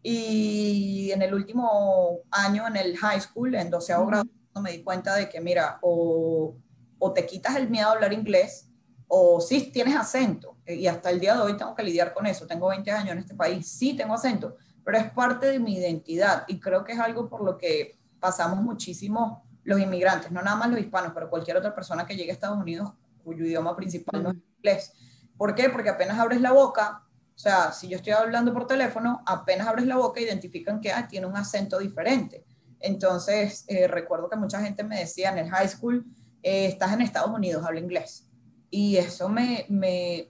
Y 0.01 1.11
en 1.11 1.21
el 1.21 1.33
último 1.33 2.21
año 2.31 2.65
en 2.65 2.77
el 2.77 2.95
high 2.95 3.19
school, 3.19 3.53
en 3.55 3.69
12 3.69 3.93
grado, 4.07 4.23
me 4.61 4.71
di 4.71 4.83
cuenta 4.83 5.15
de 5.15 5.27
que, 5.27 5.41
mira, 5.41 5.79
o, 5.81 6.55
o 6.97 7.11
te 7.11 7.25
quitas 7.25 7.57
el 7.57 7.69
miedo 7.69 7.89
a 7.89 7.91
hablar 7.91 8.13
inglés, 8.13 8.69
o 9.09 9.41
sí 9.41 9.69
tienes 9.73 9.97
acento, 9.97 10.55
eh, 10.65 10.75
y 10.75 10.87
hasta 10.87 11.09
el 11.09 11.19
día 11.19 11.35
de 11.35 11.41
hoy 11.41 11.57
tengo 11.57 11.75
que 11.75 11.83
lidiar 11.83 12.13
con 12.13 12.25
eso. 12.25 12.47
Tengo 12.47 12.69
20 12.69 12.89
años 12.89 13.11
en 13.11 13.17
este 13.17 13.35
país, 13.35 13.67
sí 13.67 13.97
tengo 13.97 14.13
acento, 14.13 14.55
pero 14.85 14.97
es 14.97 15.11
parte 15.11 15.47
de 15.47 15.59
mi 15.59 15.75
identidad 15.75 16.45
y 16.47 16.57
creo 16.57 16.85
que 16.85 16.93
es 16.93 16.99
algo 16.99 17.27
por 17.27 17.43
lo 17.43 17.57
que 17.57 17.99
pasamos 18.21 18.61
muchísimo 18.61 19.43
los 19.63 19.79
inmigrantes, 19.79 20.31
no 20.31 20.41
nada 20.41 20.55
más 20.55 20.69
los 20.69 20.79
hispanos, 20.79 21.11
pero 21.13 21.29
cualquier 21.29 21.57
otra 21.57 21.75
persona 21.75 22.05
que 22.05 22.15
llegue 22.15 22.31
a 22.31 22.33
Estados 22.33 22.57
Unidos 22.57 22.93
cuyo 23.23 23.45
idioma 23.45 23.75
principal 23.75 24.23
no 24.23 24.31
es 24.31 24.37
inglés. 24.57 24.93
¿Por 25.37 25.53
qué? 25.53 25.69
Porque 25.69 25.89
apenas 25.89 26.17
abres 26.17 26.41
la 26.41 26.51
boca, 26.51 27.03
o 27.35 27.39
sea, 27.39 27.71
si 27.71 27.87
yo 27.87 27.97
estoy 27.97 28.13
hablando 28.13 28.53
por 28.53 28.67
teléfono, 28.67 29.21
apenas 29.25 29.67
abres 29.67 29.85
la 29.85 29.97
boca 29.97 30.21
identifican 30.21 30.79
que 30.79 30.91
ah, 30.91 31.07
tiene 31.07 31.27
un 31.27 31.35
acento 31.35 31.79
diferente. 31.79 32.45
Entonces, 32.79 33.65
eh, 33.67 33.87
recuerdo 33.87 34.29
que 34.29 34.35
mucha 34.35 34.61
gente 34.61 34.83
me 34.83 34.99
decía 34.99 35.31
en 35.31 35.39
el 35.39 35.49
high 35.49 35.67
school, 35.67 36.05
eh, 36.41 36.65
estás 36.67 36.93
en 36.93 37.01
Estados 37.01 37.29
Unidos, 37.29 37.63
habla 37.65 37.79
inglés. 37.79 38.27
Y 38.69 38.97
eso 38.97 39.27
me, 39.27 39.65
me, 39.69 40.29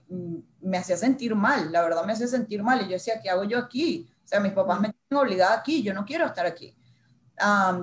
me, 0.60 0.76
hacía 0.76 0.96
sentir 0.96 1.34
mal, 1.34 1.70
la 1.70 1.82
verdad 1.82 2.04
me 2.04 2.12
hacía 2.12 2.26
sentir 2.26 2.62
mal. 2.62 2.80
Y 2.82 2.84
yo 2.84 2.92
decía, 2.92 3.20
¿qué 3.22 3.30
hago 3.30 3.44
yo 3.44 3.58
aquí? 3.58 4.10
O 4.24 4.26
sea, 4.26 4.40
mis 4.40 4.52
papás 4.52 4.80
me 4.80 4.92
tienen 4.92 5.24
obligada 5.24 5.54
aquí, 5.54 5.82
yo 5.82 5.94
no 5.94 6.04
quiero 6.04 6.26
estar 6.26 6.44
aquí. 6.44 6.76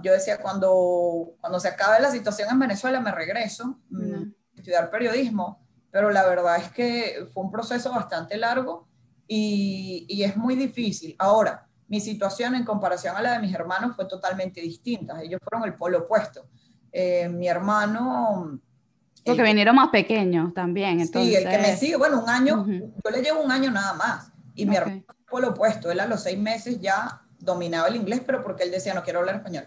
Yo 0.02 0.14
decía, 0.14 0.38
cuando, 0.42 1.34
cuando 1.40 1.60
se 1.60 1.68
acabe 1.68 2.00
la 2.00 2.12
situación 2.12 2.50
en 2.52 2.60
Venezuela, 2.60 3.00
me 3.00 3.12
regreso 3.12 3.80
mm, 3.90 4.14
a 4.14 4.58
estudiar 4.58 4.90
periodismo, 4.90 5.62
pero 5.92 6.12
la 6.12 6.26
verdad 6.26 6.58
es 6.58 6.70
que 6.72 7.28
fue 7.34 7.44
un 7.44 7.52
proceso 7.52 7.92
bastante 7.92 8.38
largo 8.38 8.88
y, 9.28 10.06
y 10.08 10.24
es 10.24 10.38
muy 10.38 10.56
difícil. 10.56 11.16
Ahora, 11.20 11.68
mi 11.90 12.00
situación 12.00 12.56
en 12.56 12.64
comparación 12.64 13.18
a 13.18 13.22
la 13.22 13.34
de 13.34 13.40
mis 13.40 13.54
hermanos 13.54 13.96
fue 13.96 14.06
totalmente 14.06 14.62
distinta. 14.62 15.22
Ellos 15.22 15.42
fueron 15.44 15.68
el 15.68 15.76
polo 15.76 16.00
opuesto. 16.00 16.48
Eh, 16.92 17.28
mi 17.28 17.48
hermano... 17.48 18.60
Porque 19.26 19.44
vinieron 19.44 19.76
más 19.76 19.90
pequeños 19.90 20.54
también. 20.54 21.06
Sí, 21.08 21.36
el 21.36 21.50
que 21.50 21.58
me 21.58 21.76
sigue, 21.76 21.98
bueno, 21.98 22.22
un 22.22 22.30
año, 22.30 22.66
yo 22.66 23.12
le 23.12 23.22
llevo 23.22 23.42
un 23.42 23.52
año 23.52 23.70
nada 23.70 23.94
más. 23.94 24.32
Y 24.56 24.66
mi 24.66 24.76
hermano 24.76 25.04
fue 25.06 25.16
el 25.18 25.26
polo 25.26 25.50
opuesto. 25.50 25.92
Él 25.92 26.00
a 26.00 26.06
los 26.06 26.24
seis 26.24 26.38
meses 26.38 26.80
ya 26.80 27.22
dominaba 27.50 27.88
el 27.88 27.96
inglés, 27.96 28.22
pero 28.26 28.42
porque 28.44 28.64
él 28.64 28.72
decía, 28.72 28.94
no 28.94 29.04
quiero 29.04 29.20
hablar 29.20 29.36
español. 29.36 29.66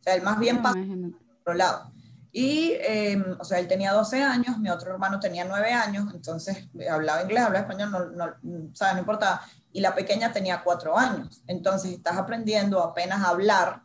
O 0.00 0.02
sea, 0.02 0.14
él 0.14 0.22
más 0.22 0.38
bien 0.38 0.62
pasó 0.62 0.78
por 0.78 1.36
otro 1.40 1.54
lado. 1.54 1.92
Y, 2.30 2.72
em, 2.80 3.36
o 3.38 3.44
sea, 3.44 3.58
él 3.58 3.68
tenía 3.68 3.92
12 3.92 4.22
años, 4.22 4.58
mi 4.58 4.70
otro 4.70 4.92
hermano 4.92 5.20
tenía 5.20 5.44
9 5.44 5.72
años, 5.72 6.14
entonces 6.14 6.66
hablaba 6.90 7.22
inglés, 7.22 7.44
hablaba 7.44 7.66
español, 7.66 7.90
no, 7.90 8.26
no, 8.42 8.74
¿sabes? 8.74 8.94
no 8.94 9.00
importaba 9.00 9.42
y 9.72 9.80
la 9.80 9.94
pequeña 9.94 10.32
tenía 10.32 10.62
cuatro 10.62 10.96
años. 10.96 11.42
Entonces 11.46 11.92
estás 11.92 12.16
aprendiendo 12.16 12.82
apenas 12.82 13.22
a 13.22 13.30
hablar, 13.30 13.82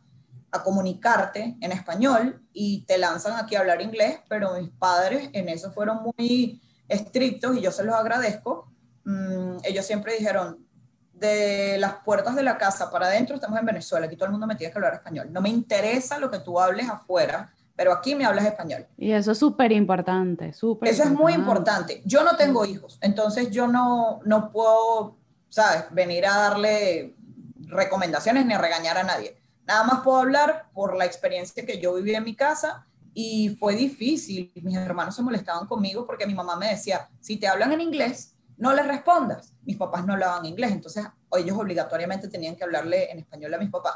a 0.51 0.63
comunicarte 0.63 1.57
en 1.59 1.71
español 1.71 2.41
y 2.53 2.85
te 2.85 2.97
lanzan 2.97 3.37
aquí 3.37 3.55
a 3.55 3.61
hablar 3.61 3.81
inglés, 3.81 4.19
pero 4.27 4.59
mis 4.59 4.69
padres 4.71 5.29
en 5.33 5.49
eso 5.49 5.71
fueron 5.71 5.99
muy 6.03 6.61
estrictos 6.87 7.57
y 7.57 7.61
yo 7.61 7.71
se 7.71 7.83
los 7.83 7.95
agradezco. 7.95 8.71
Mm, 9.05 9.57
ellos 9.63 9.85
siempre 9.85 10.15
dijeron, 10.17 10.66
de 11.19 11.77
las 11.79 11.95
puertas 12.05 12.35
de 12.35 12.43
la 12.43 12.57
casa 12.57 12.91
para 12.91 13.07
adentro 13.07 13.35
estamos 13.35 13.59
en 13.59 13.65
Venezuela, 13.65 14.05
aquí 14.05 14.15
todo 14.15 14.25
el 14.25 14.31
mundo 14.31 14.47
me 14.47 14.55
tiene 14.55 14.71
que 14.71 14.77
hablar 14.77 14.93
español. 14.93 15.27
No 15.31 15.41
me 15.41 15.49
interesa 15.49 16.19
lo 16.19 16.29
que 16.29 16.39
tú 16.39 16.59
hables 16.59 16.89
afuera, 16.89 17.51
pero 17.75 17.91
aquí 17.91 18.15
me 18.15 18.25
hablas 18.25 18.45
español. 18.45 18.85
Y 18.97 19.11
eso 19.11 19.31
es 19.31 19.37
súper 19.37 19.71
importante, 19.71 20.53
súper 20.53 20.89
Eso 20.89 21.03
es 21.03 21.11
muy 21.11 21.33
importante. 21.33 22.01
Yo 22.05 22.23
no 22.23 22.35
tengo 22.35 22.65
hijos, 22.65 22.97
entonces 23.01 23.49
yo 23.51 23.67
no, 23.67 24.19
no 24.25 24.51
puedo 24.51 25.17
¿sabes? 25.49 25.85
Venir 25.91 26.25
a 26.25 26.37
darle 26.37 27.15
recomendaciones 27.67 28.45
ni 28.45 28.53
a 28.53 28.57
regañar 28.57 28.97
a 28.97 29.03
nadie. 29.03 29.37
Nada 29.65 29.83
más 29.83 30.01
puedo 30.01 30.17
hablar 30.17 30.69
por 30.73 30.95
la 30.95 31.05
experiencia 31.05 31.65
que 31.65 31.79
yo 31.79 31.95
viví 31.95 32.15
en 32.15 32.23
mi 32.23 32.35
casa 32.35 32.85
y 33.13 33.49
fue 33.59 33.75
difícil. 33.75 34.51
Mis 34.55 34.77
hermanos 34.77 35.15
se 35.15 35.21
molestaban 35.21 35.67
conmigo 35.67 36.05
porque 36.05 36.25
mi 36.25 36.33
mamá 36.33 36.55
me 36.55 36.69
decía, 36.69 37.09
si 37.19 37.37
te 37.37 37.47
hablan 37.47 37.73
en 37.73 37.81
inglés, 37.81 38.35
no 38.57 38.73
les 38.73 38.87
respondas. 38.87 39.53
Mis 39.63 39.77
papás 39.77 40.05
no 40.05 40.13
hablaban 40.13 40.45
inglés, 40.45 40.71
entonces 40.71 41.05
ellos 41.37 41.57
obligatoriamente 41.57 42.27
tenían 42.27 42.55
que 42.55 42.63
hablarle 42.63 43.11
en 43.11 43.19
español 43.19 43.53
a 43.53 43.57
mis 43.57 43.69
papás. 43.69 43.95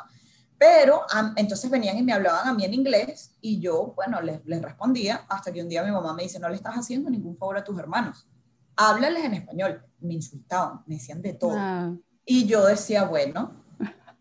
Pero 0.57 1.01
entonces 1.35 1.71
venían 1.71 1.97
y 1.97 2.03
me 2.03 2.13
hablaban 2.13 2.47
a 2.47 2.53
mí 2.53 2.63
en 2.63 2.73
inglés 2.73 3.35
y 3.41 3.59
yo, 3.59 3.93
bueno, 3.95 4.21
les, 4.21 4.45
les 4.45 4.61
respondía 4.61 5.25
hasta 5.27 5.51
que 5.51 5.61
un 5.61 5.69
día 5.69 5.83
mi 5.83 5.91
mamá 5.91 6.13
me 6.13 6.23
dice, 6.23 6.39
no 6.39 6.49
le 6.49 6.55
estás 6.55 6.75
haciendo 6.75 7.09
ningún 7.09 7.35
favor 7.35 7.57
a 7.57 7.63
tus 7.63 7.79
hermanos 7.79 8.27
háblales 8.75 9.23
en 9.23 9.33
español. 9.35 9.83
Me 9.99 10.15
insultaban, 10.15 10.81
me 10.85 10.95
decían 10.95 11.21
de 11.21 11.33
todo. 11.33 11.55
Ah. 11.55 11.93
Y 12.25 12.45
yo 12.45 12.65
decía, 12.65 13.03
bueno, 13.05 13.63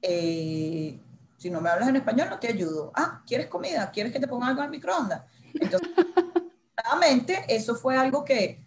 eh, 0.02 1.00
si 1.36 1.50
no 1.50 1.60
me 1.60 1.70
hablas 1.70 1.88
en 1.88 1.96
español 1.96 2.28
no 2.30 2.38
te 2.38 2.48
ayudo. 2.48 2.92
Ah, 2.94 3.22
¿quieres 3.26 3.46
comida? 3.46 3.90
¿Quieres 3.90 4.12
que 4.12 4.20
te 4.20 4.28
ponga 4.28 4.48
algo 4.48 4.60
en 4.60 4.66
el 4.66 4.70
microondas? 4.70 5.22
Entonces, 5.54 5.88
realmente 6.76 7.44
eso 7.48 7.74
fue 7.74 7.96
algo 7.96 8.24
que, 8.24 8.64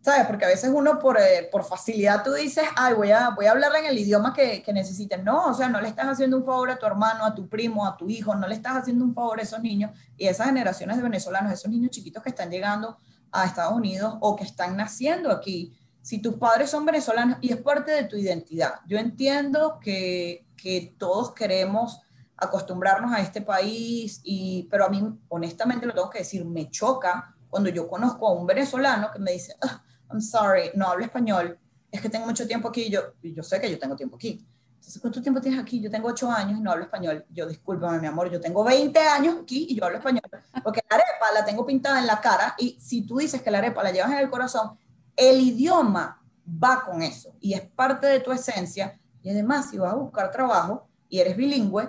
¿sabes? 0.00 0.26
Porque 0.26 0.44
a 0.44 0.48
veces 0.48 0.70
uno 0.72 0.98
por, 0.98 1.18
eh, 1.18 1.48
por 1.50 1.64
facilidad 1.64 2.22
tú 2.22 2.32
dices, 2.32 2.64
ay, 2.76 2.94
voy 2.94 3.10
a, 3.10 3.30
voy 3.30 3.46
a 3.46 3.52
hablarle 3.52 3.80
en 3.80 3.86
el 3.86 3.98
idioma 3.98 4.32
que, 4.32 4.62
que 4.62 4.72
necesiten. 4.72 5.24
No, 5.24 5.46
o 5.46 5.54
sea, 5.54 5.68
no 5.68 5.80
le 5.80 5.88
estás 5.88 6.06
haciendo 6.06 6.36
un 6.36 6.44
favor 6.44 6.70
a 6.70 6.78
tu 6.78 6.86
hermano, 6.86 7.24
a 7.24 7.34
tu 7.34 7.48
primo, 7.48 7.86
a 7.86 7.96
tu 7.96 8.08
hijo, 8.08 8.34
no 8.34 8.46
le 8.46 8.54
estás 8.54 8.76
haciendo 8.76 9.04
un 9.04 9.14
favor 9.14 9.40
a 9.40 9.42
esos 9.42 9.60
niños 9.60 9.90
y 10.16 10.26
esas 10.26 10.46
generaciones 10.46 10.96
de 10.96 11.02
venezolanos, 11.02 11.52
esos 11.52 11.70
niños 11.70 11.90
chiquitos 11.90 12.22
que 12.22 12.30
están 12.30 12.50
llegando 12.50 12.98
a 13.30 13.44
Estados 13.44 13.74
Unidos 13.74 14.16
o 14.20 14.36
que 14.36 14.44
están 14.44 14.76
naciendo 14.76 15.30
aquí. 15.30 15.76
Si 16.00 16.22
tus 16.22 16.34
padres 16.36 16.70
son 16.70 16.86
venezolanos 16.86 17.38
y 17.40 17.52
es 17.52 17.58
parte 17.58 17.90
de 17.90 18.04
tu 18.04 18.16
identidad. 18.16 18.76
Yo 18.86 18.98
entiendo 18.98 19.78
que, 19.80 20.46
que 20.56 20.94
todos 20.98 21.34
queremos 21.34 22.00
acostumbrarnos 22.38 23.12
a 23.12 23.20
este 23.20 23.42
país, 23.42 24.20
y, 24.22 24.68
pero 24.70 24.86
a 24.86 24.88
mí, 24.88 25.02
honestamente, 25.28 25.86
lo 25.86 25.92
tengo 25.92 26.08
que 26.08 26.20
decir, 26.20 26.44
me 26.44 26.70
choca 26.70 27.34
cuando 27.50 27.68
yo 27.68 27.88
conozco 27.88 28.28
a 28.28 28.32
un 28.32 28.46
venezolano 28.46 29.10
que 29.12 29.18
me 29.18 29.32
dice, 29.32 29.54
ah, 29.60 29.82
I'm 30.10 30.20
sorry, 30.20 30.70
no 30.74 30.88
hablo 30.88 31.04
español, 31.04 31.58
es 31.90 32.00
que 32.00 32.08
tengo 32.08 32.26
mucho 32.26 32.46
tiempo 32.46 32.68
aquí, 32.68 32.90
yo, 32.90 33.14
y 33.22 33.34
yo 33.34 33.42
sé 33.42 33.60
que 33.60 33.70
yo 33.70 33.78
tengo 33.78 33.96
tiempo 33.96 34.16
aquí. 34.16 34.46
Entonces, 34.74 35.00
¿cuánto 35.00 35.20
tiempo 35.20 35.40
tienes 35.40 35.60
aquí? 35.60 35.80
Yo 35.80 35.90
tengo 35.90 36.08
8 36.08 36.30
años 36.30 36.58
y 36.58 36.62
no 36.62 36.70
hablo 36.70 36.84
español. 36.84 37.26
Yo, 37.30 37.46
discúlpame, 37.46 37.98
mi 37.98 38.06
amor, 38.06 38.30
yo 38.30 38.40
tengo 38.40 38.62
20 38.62 38.98
años 39.00 39.36
aquí 39.42 39.66
y 39.68 39.74
yo 39.74 39.84
hablo 39.84 39.98
español. 39.98 40.22
Porque 40.62 40.80
la 40.88 40.96
arepa 40.96 41.32
la 41.34 41.44
tengo 41.44 41.66
pintada 41.66 41.98
en 41.98 42.06
la 42.06 42.20
cara 42.20 42.54
y 42.58 42.78
si 42.80 43.02
tú 43.02 43.18
dices 43.18 43.42
que 43.42 43.50
la 43.50 43.58
arepa 43.58 43.82
la 43.82 43.90
llevas 43.90 44.12
en 44.12 44.18
el 44.18 44.30
corazón, 44.30 44.78
el 45.16 45.40
idioma 45.40 46.22
va 46.46 46.84
con 46.84 47.02
eso 47.02 47.34
y 47.40 47.54
es 47.54 47.62
parte 47.62 48.06
de 48.06 48.20
tu 48.20 48.30
esencia. 48.32 48.98
Y 49.22 49.30
además, 49.30 49.68
si 49.68 49.78
vas 49.78 49.92
a 49.92 49.96
buscar 49.96 50.30
trabajo 50.30 50.88
y 51.08 51.18
eres 51.18 51.36
bilingüe, 51.36 51.88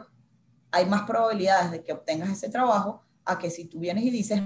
hay 0.71 0.85
más 0.85 1.03
probabilidades 1.03 1.71
de 1.71 1.83
que 1.83 1.93
obtengas 1.93 2.29
ese 2.29 2.49
trabajo 2.49 3.03
a 3.23 3.37
que 3.37 3.49
si 3.49 3.65
tú 3.65 3.79
vienes 3.79 4.03
y 4.03 4.09
dices, 4.09 4.41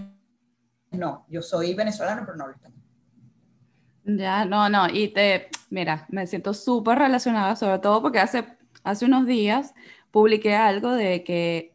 no, 0.92 1.26
yo 1.30 1.42
soy 1.42 1.74
venezolano, 1.74 2.24
pero 2.26 2.38
no 2.38 2.44
hablo 2.44 2.56
español. 2.56 2.83
Ya, 4.06 4.44
no, 4.46 4.68
no, 4.70 4.90
y 4.90 5.10
te, 5.10 5.48
mira, 5.70 6.06
me 6.10 6.28
siento 6.28 6.54
súper 6.54 6.98
relacionada, 7.00 7.56
sobre 7.56 7.80
todo 7.80 8.02
porque 8.02 8.20
hace, 8.20 8.44
hace 8.84 9.06
unos 9.06 9.26
días 9.26 9.74
publiqué 10.12 10.56
algo 10.56 10.92
de 10.92 11.24
que, 11.24 11.74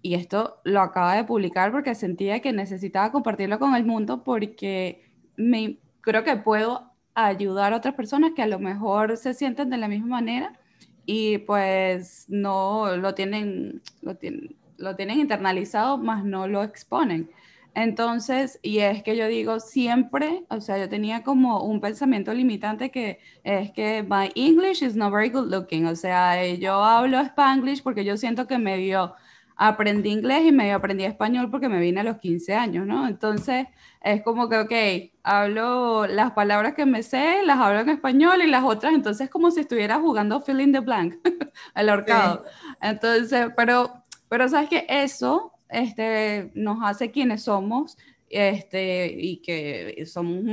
y 0.00 0.14
esto 0.14 0.60
lo 0.64 0.80
acaba 0.80 1.16
de 1.16 1.24
publicar 1.24 1.70
porque 1.70 1.94
sentía 1.94 2.40
que 2.40 2.52
necesitaba 2.54 3.12
compartirlo 3.12 3.58
con 3.58 3.74
el 3.74 3.84
mundo 3.84 4.24
porque 4.24 5.04
me, 5.36 5.78
creo 6.00 6.24
que 6.24 6.36
puedo 6.36 6.92
ayudar 7.14 7.74
a 7.74 7.76
otras 7.76 7.94
personas 7.94 8.32
que 8.34 8.42
a 8.42 8.46
lo 8.46 8.58
mejor 8.58 9.18
se 9.18 9.34
sienten 9.34 9.68
de 9.68 9.76
la 9.76 9.88
misma 9.88 10.06
manera 10.06 10.58
y 11.04 11.38
pues 11.38 12.24
no 12.28 12.96
lo 12.96 13.14
tienen, 13.14 13.82
lo 14.00 14.16
tienen, 14.16 14.56
lo 14.78 14.96
tienen 14.96 15.20
internalizado, 15.20 15.98
más 15.98 16.24
no 16.24 16.46
lo 16.46 16.62
exponen. 16.62 17.30
Entonces, 17.74 18.58
y 18.62 18.78
es 18.78 19.02
que 19.02 19.16
yo 19.16 19.26
digo 19.28 19.60
siempre, 19.60 20.44
o 20.48 20.60
sea, 20.60 20.78
yo 20.78 20.88
tenía 20.88 21.22
como 21.22 21.62
un 21.62 21.80
pensamiento 21.80 22.34
limitante 22.34 22.90
que 22.90 23.20
es 23.44 23.70
que 23.72 24.02
my 24.02 24.30
English 24.34 24.82
is 24.82 24.96
not 24.96 25.12
very 25.12 25.30
good 25.30 25.50
looking, 25.50 25.86
o 25.86 25.94
sea, 25.94 26.46
yo 26.54 26.82
hablo 26.82 27.20
Spanglish 27.20 27.82
porque 27.82 28.04
yo 28.04 28.16
siento 28.16 28.46
que 28.46 28.58
medio 28.58 29.14
aprendí 29.56 30.10
inglés 30.10 30.46
y 30.46 30.52
medio 30.52 30.76
aprendí 30.76 31.04
español 31.04 31.50
porque 31.50 31.68
me 31.68 31.80
vine 31.80 32.00
a 32.00 32.04
los 32.04 32.16
15 32.16 32.54
años, 32.54 32.86
¿no? 32.86 33.06
Entonces, 33.06 33.66
es 34.00 34.22
como 34.22 34.48
que, 34.48 34.58
ok, 34.58 35.12
hablo 35.22 36.06
las 36.06 36.32
palabras 36.32 36.74
que 36.74 36.86
me 36.86 37.02
sé, 37.02 37.42
las 37.44 37.58
hablo 37.58 37.80
en 37.80 37.90
español 37.90 38.40
y 38.42 38.46
las 38.46 38.64
otras, 38.64 38.94
entonces 38.94 39.26
es 39.26 39.30
como 39.30 39.50
si 39.50 39.60
estuviera 39.60 40.00
jugando 40.00 40.40
fill 40.40 40.60
in 40.60 40.72
the 40.72 40.80
blank, 40.80 41.16
el 41.74 41.90
horcado. 41.90 42.44
Entonces, 42.80 43.48
pero, 43.54 44.02
pero 44.28 44.48
sabes 44.48 44.70
que 44.70 44.86
eso 44.88 45.52
este, 45.70 46.50
nos 46.54 46.78
hace 46.82 47.10
quienes 47.10 47.42
somos 47.42 47.96
este, 48.28 49.14
y 49.18 49.38
que 49.38 50.04
somos 50.06 50.44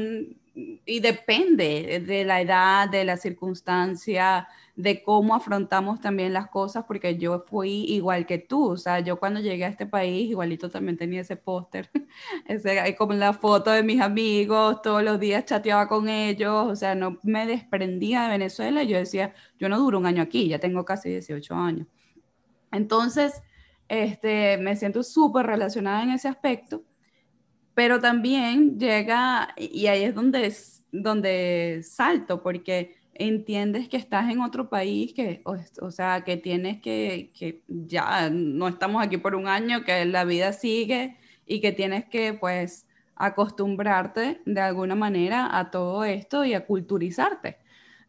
y 0.85 0.99
depende 0.99 2.03
de 2.05 2.25
la 2.25 2.41
edad, 2.41 2.89
de 2.89 3.05
la 3.05 3.17
circunstancia, 3.17 4.47
de 4.75 5.03
cómo 5.03 5.35
afrontamos 5.35 6.01
también 6.01 6.33
las 6.33 6.49
cosas, 6.49 6.85
porque 6.87 7.17
yo 7.17 7.45
fui 7.47 7.85
igual 7.85 8.25
que 8.25 8.39
tú, 8.39 8.71
o 8.71 8.77
sea, 8.77 8.99
yo 8.99 9.19
cuando 9.19 9.39
llegué 9.39 9.65
a 9.65 9.69
este 9.69 9.85
país, 9.85 10.29
igualito 10.29 10.69
también 10.69 10.97
tenía 10.97 11.21
ese 11.21 11.35
póster, 11.35 11.89
ese, 12.47 12.95
como 12.95 13.13
la 13.13 13.33
foto 13.33 13.71
de 13.71 13.83
mis 13.83 14.01
amigos, 14.01 14.81
todos 14.81 15.03
los 15.03 15.19
días 15.19 15.45
chateaba 15.45 15.87
con 15.87 16.09
ellos, 16.09 16.67
o 16.67 16.75
sea, 16.75 16.95
no 16.95 17.19
me 17.23 17.45
desprendía 17.45 18.23
de 18.23 18.29
Venezuela, 18.29 18.83
yo 18.83 18.97
decía, 18.97 19.33
yo 19.59 19.69
no 19.69 19.77
duro 19.77 19.99
un 19.99 20.05
año 20.07 20.23
aquí, 20.23 20.47
ya 20.47 20.59
tengo 20.59 20.85
casi 20.85 21.09
18 21.09 21.53
años. 21.55 21.87
Entonces, 22.71 23.41
este, 23.89 24.57
me 24.57 24.75
siento 24.75 25.03
súper 25.03 25.45
relacionada 25.45 26.03
en 26.03 26.11
ese 26.11 26.27
aspecto, 26.27 26.83
pero 27.73 27.99
también 27.99 28.79
llega, 28.79 29.53
y 29.57 29.87
ahí 29.87 30.03
es 30.03 30.15
donde, 30.15 30.53
donde 30.91 31.81
salto, 31.83 32.41
porque 32.41 32.95
entiendes 33.13 33.87
que 33.89 33.97
estás 33.97 34.29
en 34.31 34.41
otro 34.41 34.69
país, 34.69 35.13
que, 35.13 35.41
o, 35.45 35.91
sea, 35.91 36.23
que 36.23 36.37
tienes 36.37 36.81
que, 36.81 37.31
que, 37.37 37.63
ya 37.67 38.29
no 38.29 38.67
estamos 38.67 39.03
aquí 39.03 39.17
por 39.17 39.35
un 39.35 39.47
año, 39.47 39.83
que 39.83 40.05
la 40.05 40.23
vida 40.23 40.53
sigue 40.53 41.17
y 41.45 41.61
que 41.61 41.71
tienes 41.71 42.05
que, 42.05 42.33
pues, 42.33 42.87
acostumbrarte 43.15 44.41
de 44.45 44.61
alguna 44.61 44.95
manera 44.95 45.57
a 45.57 45.71
todo 45.71 46.03
esto 46.03 46.45
y 46.45 46.53
a 46.53 46.65
culturizarte. 46.65 47.57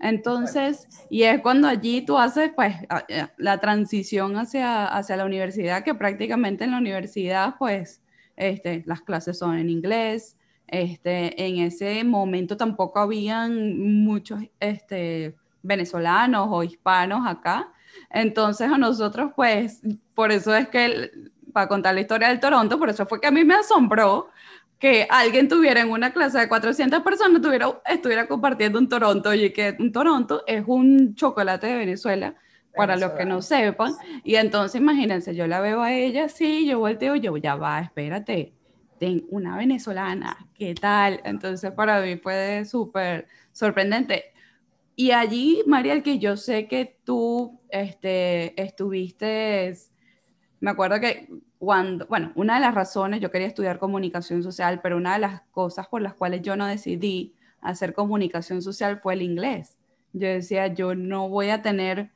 Entonces, 0.00 0.86
y 1.10 1.24
es 1.24 1.40
cuando 1.40 1.66
allí 1.66 2.02
tú 2.02 2.18
haces 2.18 2.52
pues 2.54 2.76
eh, 3.08 3.26
la 3.36 3.58
transición 3.58 4.36
hacia, 4.36 4.86
hacia 4.86 5.16
la 5.16 5.24
universidad, 5.24 5.82
que 5.82 5.94
prácticamente 5.94 6.64
en 6.64 6.70
la 6.70 6.78
universidad 6.78 7.56
pues 7.58 8.00
este, 8.36 8.84
las 8.86 9.02
clases 9.02 9.38
son 9.38 9.58
en 9.58 9.68
inglés, 9.70 10.36
este, 10.68 11.44
en 11.44 11.58
ese 11.58 12.04
momento 12.04 12.56
tampoco 12.56 13.00
habían 13.00 14.04
muchos 14.04 14.40
este, 14.60 15.34
venezolanos 15.62 16.46
o 16.50 16.62
hispanos 16.62 17.26
acá, 17.26 17.72
entonces 18.10 18.70
a 18.70 18.78
nosotros 18.78 19.32
pues, 19.34 19.82
por 20.14 20.30
eso 20.30 20.54
es 20.54 20.68
que, 20.68 21.10
para 21.52 21.66
contar 21.66 21.94
la 21.94 22.02
historia 22.02 22.28
del 22.28 22.38
Toronto, 22.38 22.78
por 22.78 22.90
eso 22.90 23.06
fue 23.06 23.20
que 23.20 23.26
a 23.26 23.32
mí 23.32 23.44
me 23.44 23.54
asombró 23.54 24.28
que 24.78 25.06
alguien 25.10 25.48
tuviera 25.48 25.80
en 25.80 25.90
una 25.90 26.12
clase 26.12 26.38
de 26.38 26.48
400 26.48 27.02
personas, 27.02 27.42
tuviera, 27.42 27.80
estuviera 27.86 28.26
compartiendo 28.28 28.78
un 28.78 28.88
Toronto, 28.88 29.34
y 29.34 29.52
que 29.52 29.76
un 29.78 29.92
Toronto 29.92 30.44
es 30.46 30.64
un 30.66 31.14
chocolate 31.14 31.66
de 31.66 31.76
Venezuela, 31.76 32.34
para 32.76 32.96
los 32.96 33.10
que 33.12 33.24
no 33.24 33.42
sepan, 33.42 33.94
y 34.22 34.36
entonces 34.36 34.80
imagínense, 34.80 35.34
yo 35.34 35.48
la 35.48 35.60
veo 35.60 35.82
a 35.82 35.92
ella 35.92 36.28
sí, 36.28 36.64
yo 36.64 36.78
volteo, 36.78 37.16
yo 37.16 37.36
ya 37.36 37.56
va, 37.56 37.80
espérate, 37.80 38.52
ten 39.00 39.26
una 39.30 39.56
venezolana, 39.56 40.46
¿qué 40.54 40.74
tal? 40.74 41.20
Entonces 41.24 41.72
para 41.72 42.00
mí 42.00 42.18
fue 42.18 42.64
súper 42.64 43.26
sorprendente. 43.52 44.26
Y 44.94 45.10
allí, 45.10 45.62
Mariel, 45.66 46.02
que 46.04 46.18
yo 46.18 46.36
sé 46.36 46.68
que 46.68 46.98
tú 47.04 47.60
este, 47.70 48.60
estuviste, 48.60 49.74
me 50.60 50.70
acuerdo 50.70 51.00
que 51.00 51.28
cuando, 51.58 52.06
bueno, 52.06 52.32
una 52.36 52.54
de 52.54 52.60
las 52.60 52.74
razones, 52.74 53.20
yo 53.20 53.30
quería 53.30 53.48
estudiar 53.48 53.78
comunicación 53.78 54.42
social, 54.42 54.80
pero 54.80 54.96
una 54.96 55.14
de 55.14 55.20
las 55.20 55.42
cosas 55.50 55.88
por 55.88 56.00
las 56.00 56.14
cuales 56.14 56.42
yo 56.42 56.56
no 56.56 56.66
decidí 56.66 57.34
hacer 57.60 57.94
comunicación 57.94 58.62
social 58.62 59.00
fue 59.00 59.14
el 59.14 59.22
inglés. 59.22 59.76
Yo 60.12 60.28
decía, 60.28 60.68
yo 60.68 60.94
no 60.94 61.28
voy 61.28 61.50
a 61.50 61.60
tener, 61.60 62.12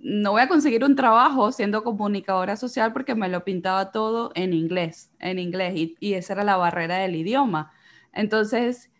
no 0.00 0.32
voy 0.32 0.42
a 0.42 0.48
conseguir 0.48 0.82
un 0.84 0.96
trabajo 0.96 1.52
siendo 1.52 1.84
comunicadora 1.84 2.56
social 2.56 2.92
porque 2.92 3.14
me 3.14 3.28
lo 3.28 3.44
pintaba 3.44 3.92
todo 3.92 4.32
en 4.34 4.54
inglés, 4.54 5.10
en 5.18 5.38
inglés, 5.38 5.74
y, 6.00 6.14
esa 6.14 6.32
era 6.32 6.44
la 6.44 6.56
barrera 6.56 6.96
del 6.96 7.16
idioma. 7.16 7.72
Entonces, 8.14 8.90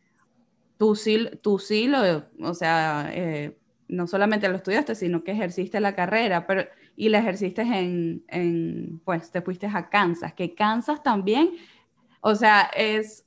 tú 0.76 0.94
sí, 0.94 1.28
tú 1.42 1.58
sí 1.58 1.88
lo, 1.88 2.24
o 2.42 2.54
sea, 2.54 3.10
eh, 3.12 3.56
no 3.88 4.06
solamente 4.06 4.48
lo 4.48 4.56
estudiaste, 4.56 4.94
sino 4.94 5.24
que 5.24 5.32
ejerciste 5.32 5.80
la 5.80 5.94
carrera, 5.94 6.46
pero 6.46 6.66
y 7.00 7.08
la 7.08 7.20
ejerciste 7.20 7.62
en, 7.62 8.22
en, 8.28 9.00
pues 9.06 9.30
te 9.30 9.40
fuiste 9.40 9.66
a 9.66 9.88
Kansas, 9.88 10.34
que 10.34 10.54
Kansas 10.54 11.02
también, 11.02 11.52
o 12.20 12.34
sea, 12.34 12.70
es, 12.76 13.24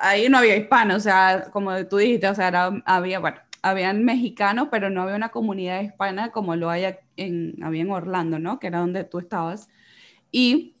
ahí 0.00 0.28
no 0.28 0.38
había 0.38 0.56
hispanos, 0.56 0.96
o 0.96 1.00
sea, 1.00 1.46
como 1.52 1.86
tú 1.86 1.98
dijiste, 1.98 2.26
o 2.26 2.34
sea, 2.34 2.82
había, 2.84 3.20
bueno, 3.20 3.36
habían 3.62 4.04
mexicanos, 4.04 4.66
pero 4.72 4.90
no 4.90 5.02
había 5.02 5.14
una 5.14 5.28
comunidad 5.28 5.82
hispana 5.82 6.32
como 6.32 6.56
lo 6.56 6.68
hay 6.68 6.96
en, 7.16 7.54
había 7.62 7.82
en 7.82 7.92
Orlando, 7.92 8.40
¿no? 8.40 8.58
Que 8.58 8.66
era 8.66 8.80
donde 8.80 9.04
tú 9.04 9.20
estabas. 9.20 9.68
Y 10.32 10.74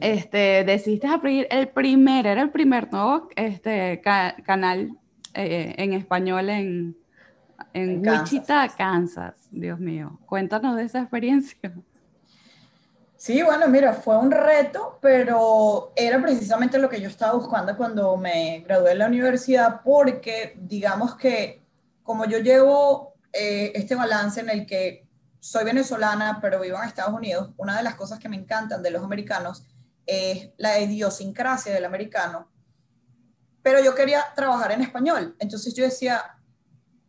este, 0.00 0.62
decidiste 0.62 1.06
abrir 1.06 1.46
el 1.50 1.68
primer, 1.68 2.26
era 2.26 2.42
el 2.42 2.50
primer, 2.50 2.92
¿no? 2.92 3.30
Este, 3.34 4.02
canal 4.02 4.90
eh, 5.32 5.74
en 5.78 5.94
español 5.94 6.50
en, 6.50 6.96
en, 7.76 8.06
en, 8.06 8.08
Wichita, 8.08 8.68
Kansas. 8.76 9.34
Dios 9.50 9.78
mío, 9.78 10.18
cuéntanos 10.26 10.76
de 10.76 10.84
esa 10.84 11.00
experiencia. 11.00 11.72
Sí, 13.16 13.42
bueno, 13.42 13.68
mira, 13.68 13.92
fue 13.92 14.16
un 14.18 14.30
reto, 14.30 14.98
pero 15.00 15.92
era 15.94 16.20
precisamente 16.20 16.78
lo 16.78 16.88
que 16.88 17.00
yo 17.00 17.08
estaba 17.08 17.34
buscando 17.34 17.76
cuando 17.76 18.16
me 18.16 18.60
gradué 18.60 18.90
de 18.90 18.94
la 18.96 19.06
universidad, 19.06 19.80
porque 19.82 20.56
digamos 20.58 21.16
que 21.16 21.62
como 22.02 22.24
yo 22.24 22.38
llevo 22.38 23.14
eh, 23.32 23.72
este 23.74 23.94
balance 23.94 24.40
en 24.40 24.50
el 24.50 24.66
que 24.66 25.06
soy 25.40 25.64
venezolana, 25.64 26.38
pero 26.40 26.60
vivo 26.60 26.78
en 26.78 26.88
Estados 26.88 27.14
Unidos, 27.14 27.52
una 27.56 27.76
de 27.76 27.82
las 27.82 27.94
cosas 27.94 28.18
que 28.18 28.28
me 28.28 28.36
encantan 28.36 28.82
de 28.82 28.90
los 28.90 29.02
americanos 29.02 29.66
es 30.06 30.50
la 30.56 30.78
idiosincrasia 30.80 31.74
del 31.74 31.84
americano, 31.84 32.48
pero 33.62 33.82
yo 33.82 33.94
quería 33.94 34.24
trabajar 34.34 34.72
en 34.72 34.82
español, 34.82 35.36
entonces 35.38 35.74
yo 35.74 35.84
decía, 35.84 36.35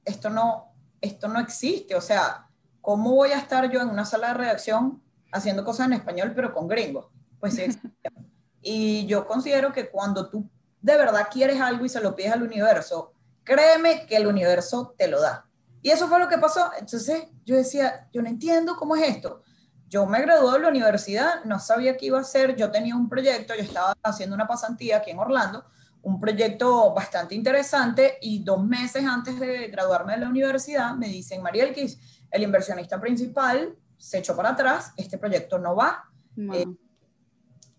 esto 0.07 0.29
no, 0.29 0.73
esto 1.01 1.27
no 1.27 1.39
existe, 1.39 1.95
o 1.95 2.01
sea, 2.01 2.47
¿cómo 2.81 3.13
voy 3.13 3.31
a 3.31 3.37
estar 3.37 3.69
yo 3.69 3.81
en 3.81 3.89
una 3.89 4.05
sala 4.05 4.29
de 4.29 4.33
redacción 4.35 5.03
haciendo 5.31 5.63
cosas 5.63 5.87
en 5.87 5.93
español, 5.93 6.33
pero 6.35 6.53
con 6.53 6.67
gringos? 6.67 7.07
Pues 7.39 7.55
sí 7.55 7.67
y 8.61 9.05
yo 9.05 9.27
considero 9.27 9.71
que 9.71 9.89
cuando 9.89 10.29
tú 10.29 10.49
de 10.81 10.97
verdad 10.97 11.27
quieres 11.31 11.61
algo 11.61 11.85
y 11.85 11.89
se 11.89 12.01
lo 12.01 12.15
pides 12.15 12.31
al 12.31 12.43
universo, 12.43 13.13
créeme 13.43 14.05
que 14.05 14.17
el 14.17 14.27
universo 14.27 14.93
te 14.97 15.07
lo 15.07 15.21
da. 15.21 15.45
Y 15.81 15.89
eso 15.89 16.07
fue 16.07 16.19
lo 16.19 16.27
que 16.27 16.37
pasó. 16.37 16.71
Entonces 16.77 17.27
yo 17.45 17.55
decía, 17.55 18.07
yo 18.11 18.21
no 18.21 18.27
entiendo 18.27 18.75
cómo 18.75 18.95
es 18.95 19.07
esto. 19.07 19.41
Yo 19.87 20.05
me 20.05 20.21
gradué 20.21 20.53
de 20.53 20.59
la 20.59 20.67
universidad, 20.67 21.45
no 21.45 21.59
sabía 21.59 21.95
qué 21.95 22.07
iba 22.07 22.17
a 22.17 22.21
hacer, 22.21 22.57
yo 22.57 22.71
tenía 22.71 22.95
un 22.95 23.07
proyecto, 23.07 23.55
yo 23.55 23.61
estaba 23.61 23.93
haciendo 24.03 24.35
una 24.35 24.47
pasantía 24.47 24.97
aquí 24.97 25.11
en 25.11 25.19
Orlando, 25.19 25.65
un 26.07 26.21
proyecto 26.21 26.93
bastante 26.93 27.35
interesante 27.35 28.17
y 28.21 28.41
dos 28.41 28.63
meses 28.63 29.03
antes 29.05 29.37
de 29.37 29.67
graduarme 29.67 30.13
de 30.13 30.19
la 30.21 30.29
universidad 30.29 30.95
me 30.95 31.09
dicen, 31.09 31.41
María 31.41 31.65
Elquis, 31.65 31.99
el 32.31 32.43
inversionista 32.43 32.99
principal 32.99 33.75
se 33.97 34.19
echó 34.19 34.33
para 34.33 34.51
atrás, 34.51 34.93
este 34.95 35.17
proyecto 35.17 35.59
no 35.59 35.75
va. 35.75 36.05
Eh, 36.53 36.65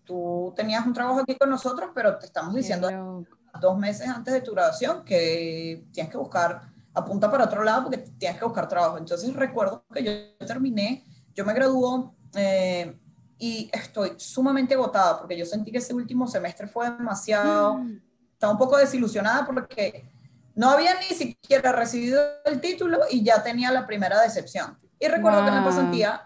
tú 0.03 0.53
tenías 0.55 0.85
un 0.85 0.93
trabajo 0.93 1.21
aquí 1.21 1.35
con 1.35 1.49
nosotros, 1.49 1.89
pero 1.95 2.19
te 2.19 2.27
estamos 2.27 2.53
diciendo 2.53 3.25
dos 3.59 3.77
meses 3.79 4.07
antes 4.07 4.31
de 4.31 4.41
tu 4.41 4.51
graduación 4.51 5.03
que 5.03 5.87
tienes 5.91 6.11
que 6.11 6.17
buscar, 6.19 6.61
apunta 6.93 7.31
para 7.31 7.45
otro 7.45 7.63
lado 7.63 7.85
porque 7.85 7.97
tienes 8.19 8.37
que 8.37 8.45
buscar 8.45 8.67
trabajo. 8.67 8.99
Entonces 8.99 9.33
recuerdo 9.33 9.83
que 9.91 10.03
yo 10.03 10.45
terminé, 10.45 11.03
yo 11.33 11.43
me 11.45 11.53
graduó 11.55 12.13
eh, 12.35 12.95
y 13.39 13.71
estoy 13.73 14.11
sumamente 14.17 14.75
agotada 14.75 15.17
porque 15.17 15.35
yo 15.35 15.45
sentí 15.45 15.71
que 15.71 15.79
ese 15.79 15.95
último 15.95 16.27
semestre 16.27 16.67
fue 16.67 16.91
demasiado, 16.91 17.79
mm. 17.79 18.08
Estaba 18.39 18.53
un 18.53 18.57
poco 18.57 18.77
desilusionada 18.77 19.45
porque 19.45 20.09
no 20.55 20.69
había 20.69 20.95
ni 20.95 21.13
siquiera 21.13 21.73
recibido 21.73 22.21
el 22.45 22.61
título 22.61 22.99
y 23.11 23.21
ya 23.21 23.43
tenía 23.43 23.69
la 23.69 23.85
primera 23.85 24.21
decepción. 24.21 24.79
Y 24.97 25.09
recuerdo 25.09 25.41
que 25.41 25.49
en 25.49 25.55
la 25.55 25.63
pasantía, 25.65 26.21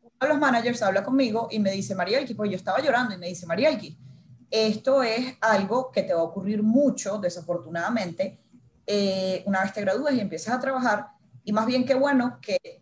uno 0.00 0.12
de 0.18 0.28
los 0.28 0.38
managers 0.38 0.80
habla 0.80 1.04
conmigo 1.04 1.48
y 1.50 1.58
me 1.58 1.72
dice, 1.72 1.94
Marielki, 1.94 2.32
pues 2.32 2.50
yo 2.50 2.56
estaba 2.56 2.80
llorando 2.80 3.14
y 3.14 3.18
me 3.18 3.28
dice, 3.28 3.44
Marielki, 3.44 3.98
esto 4.50 5.02
es 5.02 5.34
algo 5.42 5.92
que 5.92 6.04
te 6.04 6.14
va 6.14 6.20
a 6.20 6.24
ocurrir 6.24 6.62
mucho, 6.62 7.18
desafortunadamente, 7.18 8.40
eh, 8.86 9.42
una 9.44 9.60
vez 9.60 9.74
te 9.74 9.82
gradúes 9.82 10.14
y 10.14 10.20
empiezas 10.20 10.54
a 10.54 10.60
trabajar. 10.60 11.08
Y 11.44 11.52
más 11.52 11.66
bien 11.66 11.84
qué 11.84 11.94
bueno 11.94 12.38
que 12.40 12.80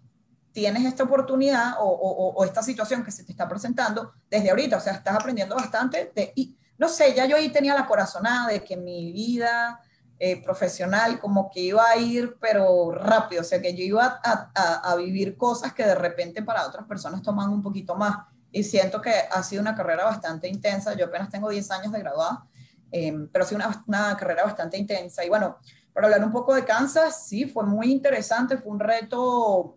tienes 0.53 0.85
esta 0.85 1.03
oportunidad 1.03 1.73
o, 1.81 2.45
esta 2.45 2.63
situación 2.63 3.03
que 3.03 3.11
se 3.11 3.25
te 3.25 3.33
está 3.33 3.49
presentando 3.49 4.13
desde 4.31 4.51
ahorita. 4.51 4.77
O 4.77 4.81
sea, 4.81 4.93
estás 4.93 5.17
aprendiendo 5.17 5.57
bastante. 5.57 6.13
De, 6.15 6.33
y 6.37 6.57
no 6.79 6.89
sé, 6.89 7.15
ya 7.15 7.27
yo 7.27 7.37
ahí 7.37 7.51
tenía 7.51 7.75
la 7.75 7.87
corazonada 7.87 8.49
de 8.49 8.65
que 8.65 8.77
mi 8.77 9.13
vida 9.13 9.81
eh, 10.19 10.43
profesional 10.43 11.19
como 11.19 11.51
que 11.51 11.61
iba 11.61 11.89
a 11.89 11.97
ir, 11.97 12.37
pero 12.41 12.93
rápido. 12.93 13.43
O 13.43 13.45
sea, 13.45 13.61
que 13.61 13.75
yo 13.75 13.83
iba 13.83 14.21
a, 14.23 14.95
vivir 14.97 15.37
cosas 15.37 15.75
que 15.75 15.85
de 15.85 15.95
repente 15.95 16.43
para 16.43 16.67
otras 16.67 16.87
personas 16.87 17.21
toman 17.23 17.51
un 17.51 17.63
poquito 17.63 17.95
más 17.97 18.19
y 18.53 18.63
siento 18.63 19.01
que 19.01 19.11
ha 19.11 19.43
sido 19.43 19.61
una 19.61 19.75
carrera 19.75 20.05
bastante 20.05 20.49
intensa. 20.49 20.95
Yo 20.95 21.07
apenas 21.07 21.31
tengo 21.31 21.51
10 21.51 21.71
años 21.73 21.93
de 21.93 21.99
graduada, 21.99 22.47
em, 22.93 23.29
pero 23.29 23.45
ha 23.45 23.49
sido 23.49 23.59
una, 23.59 23.85
una, 23.87 24.17
carrera 24.17 24.45
bastante 24.45 24.79
intensa. 24.79 25.25
Y 25.25 25.29
bueno, 25.29 25.59
para 25.93 26.07
hablar 26.07 26.25
un 26.25 26.33
poco 26.33 26.55
de 26.55 26.65
Kansas, 26.65 27.27
sí, 27.27 27.47
fue 27.47 27.65
muy 27.65 27.91
interesante, 27.91 28.57
fue 28.57 28.73
un 28.73 28.81
reto 28.81 29.77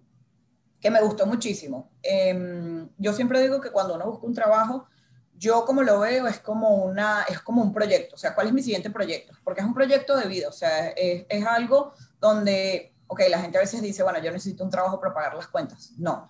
que 0.79 0.91
me 0.91 1.01
gustó 1.01 1.25
muchísimo. 1.25 1.91
Em, 2.03 2.87
yo 2.97 3.11
siempre 3.13 3.41
digo 3.41 3.59
que 3.59 3.71
cuando 3.71 3.95
uno 3.95 4.05
busca 4.05 4.27
un 4.27 4.33
trabajo, 4.33 4.87
yo 5.37 5.65
como 5.65 5.83
lo 5.83 5.99
veo 5.99 6.27
es 6.27 6.39
como, 6.39 6.83
una, 6.83 7.23
es 7.29 7.39
como 7.41 7.61
un 7.61 7.73
proyecto, 7.73 8.15
o 8.15 8.17
sea, 8.17 8.33
¿cuál 8.33 8.47
es 8.47 8.53
mi 8.53 8.61
siguiente 8.61 8.89
proyecto? 8.89 9.33
Porque 9.43 9.61
es 9.61 9.67
un 9.67 9.73
proyecto 9.73 10.17
de 10.17 10.27
vida, 10.27 10.49
o 10.49 10.51
sea, 10.51 10.89
es, 10.89 11.25
es 11.29 11.45
algo 11.45 11.93
donde, 12.19 12.95
ok, 13.07 13.21
la 13.29 13.39
gente 13.39 13.57
a 13.57 13.61
veces 13.61 13.81
dice, 13.81 14.03
bueno, 14.03 14.19
yo 14.19 14.31
necesito 14.31 14.63
un 14.63 14.69
trabajo 14.69 14.99
para 14.99 15.13
pagar 15.13 15.35
las 15.35 15.47
cuentas. 15.47 15.93
No, 15.97 16.29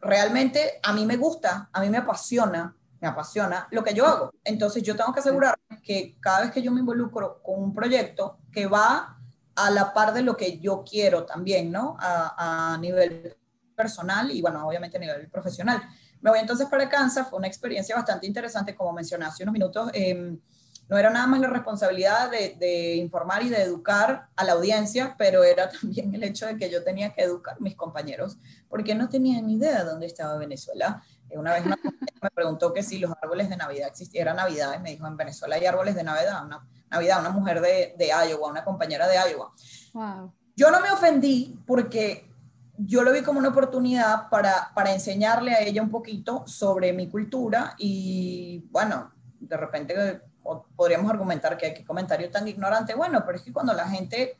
realmente 0.00 0.80
a 0.82 0.92
mí 0.92 1.04
me 1.04 1.16
gusta, 1.16 1.68
a 1.72 1.80
mí 1.80 1.88
me 1.88 1.98
apasiona, 1.98 2.74
me 3.00 3.08
apasiona 3.08 3.68
lo 3.70 3.82
que 3.82 3.94
yo 3.94 4.06
hago. 4.06 4.32
Entonces 4.44 4.82
yo 4.82 4.96
tengo 4.96 5.12
que 5.12 5.20
asegurar 5.20 5.58
que 5.82 6.16
cada 6.20 6.42
vez 6.42 6.50
que 6.50 6.62
yo 6.62 6.72
me 6.72 6.80
involucro 6.80 7.42
con 7.42 7.62
un 7.62 7.74
proyecto 7.74 8.38
que 8.52 8.66
va 8.66 9.18
a 9.54 9.70
la 9.70 9.92
par 9.92 10.12
de 10.12 10.22
lo 10.22 10.36
que 10.36 10.58
yo 10.58 10.84
quiero 10.88 11.24
también, 11.24 11.72
¿no? 11.72 11.96
A, 11.98 12.76
nivel 12.80 13.36
personal 13.74 14.30
y 14.30 14.40
bueno, 14.40 14.66
obviamente 14.66 14.96
a 14.96 15.00
nivel 15.00 15.28
profesional. 15.28 15.82
Me 16.20 16.30
voy 16.30 16.40
entonces 16.40 16.66
para 16.68 16.88
Kansas, 16.88 17.28
fue 17.28 17.38
una 17.38 17.48
experiencia 17.48 17.94
bastante 17.94 18.26
interesante, 18.26 18.74
como 18.74 18.92
mencioné 18.92 19.24
hace 19.24 19.42
unos 19.42 19.52
minutos. 19.52 19.90
Eh, 19.94 20.36
no 20.88 20.96
era 20.96 21.10
nada 21.10 21.26
más 21.26 21.40
la 21.40 21.48
responsabilidad 21.48 22.30
de, 22.30 22.96
informar 22.96 23.42
y 23.42 23.50
de 23.50 23.62
educar 23.62 24.28
a 24.34 24.44
la 24.44 24.52
audiencia, 24.52 25.14
pero 25.18 25.44
era 25.44 25.68
también 25.80 26.14
el 26.14 26.24
hecho 26.24 26.46
de 26.46 26.56
que 26.56 26.70
yo 26.70 26.82
tenía 26.82 27.12
que 27.12 27.22
educar 27.22 27.56
a 27.56 27.60
mis 27.60 27.74
compañeros, 27.74 28.38
porque 28.68 28.94
no 28.94 29.08
tenían 29.08 29.46
ni 29.46 29.54
idea 29.54 29.80
de 29.80 29.90
dónde 29.90 30.06
estaba 30.06 30.36
Venezuela. 30.38 31.02
Eh, 31.28 31.38
una 31.38 31.52
vez 31.52 31.66
una 31.66 31.76
me 32.22 32.30
preguntó 32.30 32.72
que 32.72 32.82
si 32.82 32.98
los 32.98 33.12
árboles 33.22 33.50
de 33.50 33.56
Navidad 33.56 33.88
existieran 33.88 34.36
Navidad, 34.36 34.74
y 34.78 34.82
me 34.82 34.90
dijo, 34.90 35.06
en 35.06 35.16
Venezuela 35.16 35.56
hay 35.56 35.66
árboles 35.66 35.94
de 35.94 36.02
Navidad, 36.02 36.44
una, 36.44 36.66
Navidad, 36.90 37.20
una 37.20 37.30
mujer 37.30 37.60
de, 37.60 37.94
de 37.98 38.06
Iowa, 38.08 38.50
una 38.50 38.64
compañera 38.64 39.06
de 39.06 39.16
Iowa. 39.16 39.52
Yo 40.56 40.70
no 40.70 40.80
me 40.80 40.90
ofendí 40.90 41.56
porque 41.66 42.27
yo 42.78 43.02
lo 43.02 43.12
vi 43.12 43.22
como 43.22 43.40
una 43.40 43.48
oportunidad 43.48 44.28
para, 44.28 44.72
para 44.74 44.92
enseñarle 44.92 45.52
a 45.52 45.60
ella 45.60 45.82
un 45.82 45.90
poquito 45.90 46.44
sobre 46.46 46.92
mi 46.92 47.08
cultura 47.08 47.74
y 47.76 48.64
bueno, 48.70 49.12
de 49.40 49.56
repente 49.56 50.22
podríamos 50.76 51.10
argumentar 51.10 51.56
que 51.56 51.74
qué 51.74 51.84
comentario 51.84 52.30
tan 52.30 52.46
ignorante. 52.46 52.94
Bueno, 52.94 53.22
pero 53.26 53.36
es 53.36 53.44
que 53.44 53.52
cuando 53.52 53.74
la 53.74 53.88
gente, 53.88 54.38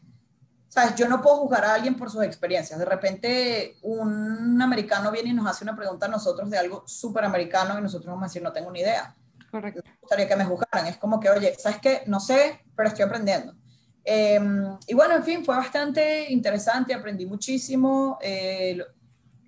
sabes, 0.68 0.94
yo 0.94 1.08
no 1.08 1.20
puedo 1.20 1.38
juzgar 1.38 1.64
a 1.64 1.74
alguien 1.74 1.96
por 1.96 2.10
sus 2.10 2.22
experiencias. 2.22 2.78
De 2.78 2.84
repente 2.84 3.76
un 3.82 4.60
americano 4.62 5.10
viene 5.10 5.30
y 5.30 5.34
nos 5.34 5.46
hace 5.46 5.64
una 5.64 5.76
pregunta 5.76 6.06
a 6.06 6.08
nosotros 6.08 6.48
de 6.48 6.58
algo 6.58 6.84
súper 6.86 7.24
americano 7.24 7.78
y 7.78 7.82
nosotros 7.82 8.06
vamos 8.06 8.22
a 8.22 8.26
decir, 8.26 8.42
no 8.42 8.52
tengo 8.52 8.70
ni 8.70 8.80
idea. 8.80 9.14
Correcto. 9.50 9.82
Me 9.84 9.96
gustaría 10.00 10.28
que 10.28 10.36
me 10.36 10.44
juzgaran. 10.44 10.86
Es 10.86 10.96
como 10.96 11.18
que, 11.18 11.28
oye, 11.30 11.54
¿sabes 11.58 11.78
qué? 11.80 12.02
No 12.06 12.20
sé, 12.20 12.60
pero 12.76 12.88
estoy 12.88 13.04
aprendiendo. 13.04 13.54
Em, 14.04 14.76
y 14.86 14.94
bueno, 14.94 15.16
en 15.16 15.24
fin, 15.24 15.44
fue 15.44 15.56
bastante 15.56 16.32
interesante, 16.32 16.94
aprendí 16.94 17.26
muchísimo. 17.26 18.18
Eh, 18.20 18.78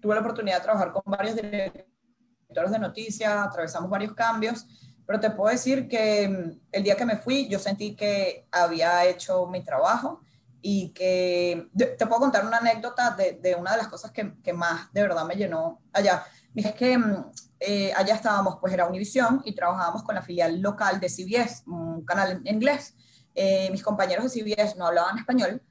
tuve 0.01 0.15
la 0.15 0.21
oportunidad 0.21 0.59
de 0.59 0.63
trabajar 0.63 0.93
con 0.93 1.03
varios 1.07 1.37
directores 1.37 2.71
de 2.71 2.79
noticias, 2.79 3.33
atravesamos 3.47 3.89
varios 3.91 4.15
cambios 4.15 4.67
pero 5.11 5.19
te 5.19 5.31
puedo 5.31 5.51
decir 5.51 5.89
que 5.89 6.29
mm, 6.29 6.61
el 6.71 6.85
día 6.85 6.95
que 6.95 7.05
me 7.05 7.17
fui 7.17 7.49
yo 7.49 7.59
sentí 7.59 7.97
que 7.97 8.47
había 8.53 9.05
hecho 9.07 9.45
mi 9.49 9.61
trabajo 9.61 10.21
y 10.63 10.91
que 10.91 11.69
te 11.75 12.07
puedo 12.07 12.21
contar 12.21 12.47
una 12.47 12.59
anécdota 12.59 13.11
de, 13.11 13.33
de 13.33 13.57
una 13.57 13.73
de 13.73 13.79
las 13.79 13.89
cosas 13.89 14.13
que, 14.13 14.41
que, 14.41 14.53
más 14.53 14.93
de 14.93 15.03
verdad 15.03 15.25
me 15.25 15.35
llenó 15.35 15.81
allá. 15.93 16.25
Es 16.55 16.73
que 16.75 16.97
mm, 16.97 17.25
eh, 17.59 17.93
allá 17.97 18.15
estábamos, 18.15 18.59
pues 18.61 18.73
era 18.73 18.87
Univision 18.87 19.43
y 19.45 19.53
trabajábamos 19.53 20.05
con 20.05 20.15
la 20.15 20.23
filial 20.23 20.61
local 20.61 21.01
de 21.01 21.09
CBS, 21.09 21.65
un 21.67 22.05
canal 22.05 22.43
en 22.45 22.55
inglés. 22.55 22.95
Eh, 23.35 23.69
mis 23.71 23.83
compañeros 23.83 24.25
de 24.25 24.31
CBS 24.31 24.77
no 24.77 24.87
hablaban 24.87 25.19
español, 25.19 25.63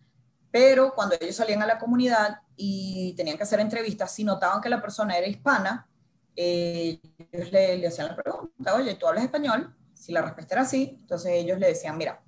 pero 0.51 0.93
cuando 0.93 1.15
ellos 1.19 1.35
salían 1.35 1.61
a 1.61 1.67
la 1.67 1.77
comunidad 1.77 2.41
y 2.55 3.13
tenían 3.15 3.37
que 3.37 3.43
hacer 3.43 3.59
entrevistas, 3.59 4.11
si 4.11 4.23
notaban 4.23 4.61
que 4.61 4.69
la 4.69 4.81
persona 4.81 5.17
era 5.17 5.27
hispana, 5.27 5.87
eh, 6.35 6.99
ellos 7.31 7.51
le, 7.51 7.85
hacían 7.85 8.07
la 8.07 8.15
pregunta, 8.15 8.75
oye, 8.75 8.95
¿tú 8.95 9.07
hablas 9.07 9.25
español? 9.25 9.75
Si 9.93 10.11
la 10.11 10.21
respuesta 10.21 10.55
era 10.55 10.65
sí, 10.65 10.97
entonces 11.01 11.33
ellos 11.33 11.59
le 11.59 11.67
decían, 11.67 11.97
mira, 11.97 12.23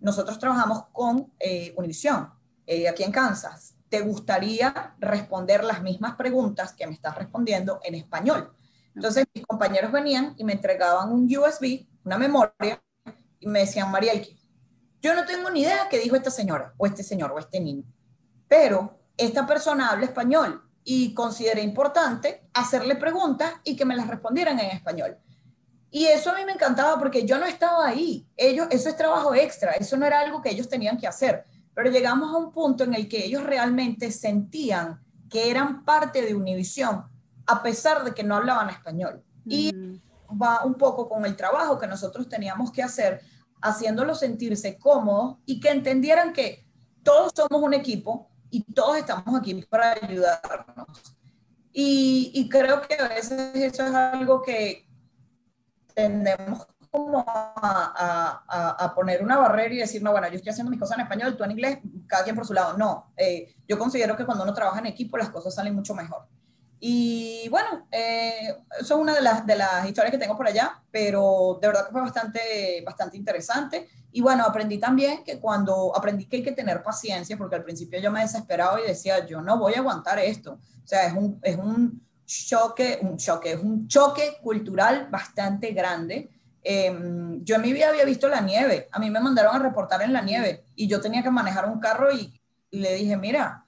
nosotros 0.00 0.38
trabajamos 0.38 0.84
con 0.92 1.32
eh, 1.38 1.74
Univision, 1.76 2.30
eh, 2.66 2.88
aquí 2.88 3.02
en 3.02 3.12
Kansas. 3.12 3.74
¿Te 3.88 4.00
gustaría 4.02 4.94
responder 4.98 5.64
las 5.64 5.82
mismas 5.82 6.14
preguntas 6.14 6.72
que 6.72 6.86
me 6.86 6.94
estás 6.94 7.16
respondiendo 7.16 7.80
en 7.82 7.96
español? 7.96 8.54
Entonces 8.94 9.26
mis 9.34 9.44
compañeros 9.44 9.92
venían 9.92 10.34
y 10.36 10.44
me 10.44 10.52
entregaban 10.52 11.12
un 11.12 11.24
USB, 11.24 11.86
una 12.04 12.18
memoria, 12.18 12.80
y 13.40 13.46
me 13.46 13.60
decían, 13.60 13.90
Marielki, 13.90 14.39
yo 15.02 15.14
no 15.14 15.24
tengo 15.24 15.50
ni 15.50 15.62
idea 15.62 15.88
qué 15.90 15.98
dijo 15.98 16.16
esta 16.16 16.30
señora, 16.30 16.74
o 16.76 16.86
este 16.86 17.02
señor, 17.02 17.32
o 17.32 17.38
este 17.38 17.60
niño, 17.60 17.84
pero 18.48 18.98
esta 19.16 19.46
persona 19.46 19.90
habla 19.90 20.06
español 20.06 20.62
y 20.84 21.14
consideré 21.14 21.62
importante 21.62 22.48
hacerle 22.54 22.96
preguntas 22.96 23.52
y 23.64 23.76
que 23.76 23.84
me 23.84 23.96
las 23.96 24.08
respondieran 24.08 24.58
en 24.58 24.70
español. 24.70 25.18
Y 25.90 26.06
eso 26.06 26.30
a 26.30 26.34
mí 26.36 26.44
me 26.44 26.52
encantaba 26.52 26.98
porque 26.98 27.26
yo 27.26 27.38
no 27.38 27.46
estaba 27.46 27.86
ahí. 27.86 28.26
Ellos, 28.36 28.68
eso 28.70 28.88
es 28.88 28.96
trabajo 28.96 29.34
extra, 29.34 29.72
eso 29.72 29.96
no 29.96 30.06
era 30.06 30.20
algo 30.20 30.40
que 30.40 30.50
ellos 30.50 30.68
tenían 30.68 30.96
que 30.96 31.06
hacer. 31.06 31.44
Pero 31.74 31.90
llegamos 31.90 32.32
a 32.32 32.38
un 32.38 32.52
punto 32.52 32.84
en 32.84 32.94
el 32.94 33.08
que 33.08 33.24
ellos 33.24 33.42
realmente 33.42 34.10
sentían 34.12 35.00
que 35.28 35.50
eran 35.50 35.84
parte 35.84 36.22
de 36.22 36.34
Univisión 36.34 37.04
a 37.46 37.62
pesar 37.62 38.04
de 38.04 38.14
que 38.14 38.22
no 38.22 38.36
hablaban 38.36 38.70
español. 38.70 39.22
Y 39.44 39.72
mm. 39.72 40.40
va 40.40 40.64
un 40.64 40.74
poco 40.74 41.08
con 41.08 41.24
el 41.24 41.36
trabajo 41.36 41.78
que 41.78 41.86
nosotros 41.86 42.28
teníamos 42.28 42.70
que 42.70 42.82
hacer, 42.82 43.20
haciéndolos 43.62 44.20
sentirse 44.20 44.78
cómodos 44.78 45.38
y 45.46 45.60
que 45.60 45.70
entendieran 45.70 46.32
que 46.32 46.66
todos 47.02 47.32
somos 47.34 47.62
un 47.62 47.74
equipo 47.74 48.30
y 48.50 48.64
todos 48.72 48.96
estamos 48.96 49.38
aquí 49.38 49.54
para 49.68 49.92
ayudarnos. 49.92 51.16
Y, 51.72 52.48
creo 52.50 52.82
que 52.82 52.94
a 52.94 53.08
veces 53.08 53.54
eso 53.54 53.86
es 53.86 53.94
algo 53.94 54.42
que 54.42 54.88
tendemos 55.94 56.66
como 56.90 57.24
a, 57.26 58.92
poner 58.96 59.22
una 59.22 59.38
barrera 59.38 59.74
y 59.74 59.78
decir, 59.78 60.02
no, 60.02 60.10
bueno, 60.10 60.28
yo 60.28 60.34
estoy 60.34 60.50
haciendo 60.50 60.70
mis 60.70 60.80
cosas 60.80 60.98
en 60.98 61.04
español, 61.04 61.36
tú 61.36 61.44
en 61.44 61.52
inglés, 61.52 61.78
cada 62.08 62.24
quien 62.24 62.34
por 62.34 62.44
su 62.44 62.52
lado. 62.52 62.76
No, 62.76 63.12
eh, 63.16 63.54
yo 63.68 63.78
considero 63.78 64.16
que 64.16 64.26
cuando 64.26 64.42
uno 64.42 64.52
trabaja 64.52 64.80
en 64.80 64.86
equipo 64.86 65.16
las 65.16 65.30
cosas 65.30 65.54
salen 65.54 65.74
mucho 65.74 65.94
mejor. 65.94 66.26
Y 66.80 67.46
bueno, 67.50 67.86
eh, 67.90 68.56
eso 68.80 68.94
es 68.94 69.00
una 69.00 69.14
de 69.14 69.20
las, 69.20 69.46
de 69.46 69.54
las 69.54 69.86
historias 69.86 70.10
que 70.10 70.18
tengo 70.18 70.36
por 70.36 70.46
allá, 70.46 70.82
pero 70.90 71.58
de 71.60 71.68
verdad 71.68 71.86
que 71.86 71.92
fue 71.92 72.00
bastante, 72.00 72.82
bastante 72.84 73.18
interesante. 73.18 73.88
Y 74.12 74.22
bueno, 74.22 74.44
aprendí 74.44 74.78
también 74.78 75.22
que 75.22 75.38
cuando 75.38 75.94
aprendí 75.94 76.24
que 76.26 76.38
hay 76.38 76.42
que 76.42 76.52
tener 76.52 76.82
paciencia, 76.82 77.36
porque 77.36 77.56
al 77.56 77.64
principio 77.64 78.00
yo 78.00 78.10
me 78.10 78.22
desesperaba 78.22 78.80
y 78.80 78.88
decía, 78.88 79.26
yo 79.26 79.42
no 79.42 79.58
voy 79.58 79.74
a 79.74 79.80
aguantar 79.80 80.18
esto. 80.18 80.54
O 80.82 80.86
sea, 80.86 81.06
es 81.06 81.12
un, 81.12 81.38
es 81.42 81.56
un 81.56 82.02
choque, 82.26 82.98
un 83.02 83.16
choque, 83.16 83.52
es 83.52 83.60
un 83.60 83.86
choque 83.86 84.38
cultural 84.42 85.08
bastante 85.10 85.72
grande. 85.72 86.30
Em, 86.62 87.42
yo 87.44 87.56
en 87.56 87.62
mi 87.62 87.72
vida 87.72 87.88
había 87.88 88.04
visto 88.04 88.28
la 88.28 88.40
nieve, 88.40 88.88
a 88.92 88.98
mí 88.98 89.10
me 89.10 89.20
mandaron 89.20 89.56
a 89.56 89.58
reportar 89.58 90.02
en 90.02 90.12
la 90.12 90.20
nieve 90.20 90.64
y 90.76 90.86
yo 90.86 91.00
tenía 91.00 91.22
que 91.22 91.30
manejar 91.30 91.68
un 91.68 91.80
carro 91.80 92.12
y, 92.12 92.36
le 92.72 92.94
dije, 92.94 93.16
mira, 93.16 93.66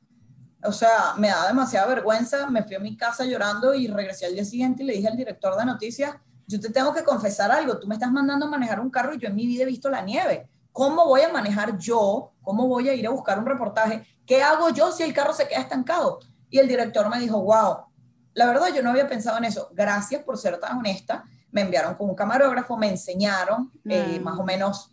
o 0.65 0.73
sea, 0.73 1.15
me 1.17 1.29
da 1.29 1.49
demasiada 1.49 1.87
vergüenza, 1.87 2.49
me 2.49 2.63
fui 2.63 2.77
a 2.77 2.81
mi 2.81 2.97
casa 2.97 3.25
llorando 3.25 3.75
y 3.75 3.89
regresé 3.89 4.27
al 4.27 4.35
día 4.35 4.45
siguiente 4.45 4.83
y 4.83 4.87
le 4.87 4.93
dije 4.95 5.09
al 5.09 5.17
director 5.17 5.57
de 5.57 5.65
noticias, 5.65 6.15
yo 6.47 6.61
te 6.61 6.71
tengo 6.71 6.93
que 6.93 7.03
confesar 7.03 7.51
algo, 7.51 7.79
tú 7.79 7.87
me 7.87 7.95
estás 7.95 8.13
mandando 8.13 8.47
a 8.47 8.49
manejar 8.49 8.81
un 8.81 8.91
carro 8.91 9.15
y 9.15 9.19
yo 9.19 9.29
en 9.29 9.35
mi 9.35 9.47
vida 9.47 9.63
he 9.63 9.67
visto 9.67 9.91
la 9.91 10.03
nieve. 10.03 10.49
¿Cómo 10.73 11.07
voy 11.07 11.23
a 11.23 11.33
manejar 11.33 11.77
yo? 11.79 12.33
¿Cómo 12.43 12.67
voy 12.67 12.89
a 12.89 12.95
ir 12.95 13.07
a 13.07 13.11
buscar 13.11 13.39
un 13.39 13.47
reportaje? 13.47 14.07
¿Qué 14.27 14.43
hago 14.43 14.71
yo 14.71 14.91
si 14.93 15.03
el 15.03 15.13
carro 15.13 15.33
se 15.33 15.47
queda 15.47 15.61
estancado? 15.61 16.21
Y 16.49 16.59
el 16.59 16.69
director 16.69 17.09
me 17.09 17.19
dijo, 17.19 17.43
wow, 17.43 17.87
la 18.35 18.47
verdad 18.47 18.69
yo 18.75 18.83
no 18.83 18.91
había 18.91 19.09
pensado 19.09 19.39
en 19.39 19.45
eso. 19.45 19.69
Gracias 19.73 20.23
por 20.23 20.39
ser 20.39 20.59
tan 20.59 20.79
honesta. 20.79 21.25
Me 21.51 21.63
enviaron 21.63 21.95
con 21.95 22.09
un 22.09 22.15
camarógrafo, 22.15 22.77
me 22.77 22.89
enseñaron 22.89 23.71
eh, 23.85 24.19
mm. 24.19 24.23
más 24.23 24.39
o 24.39 24.45
menos 24.45 24.92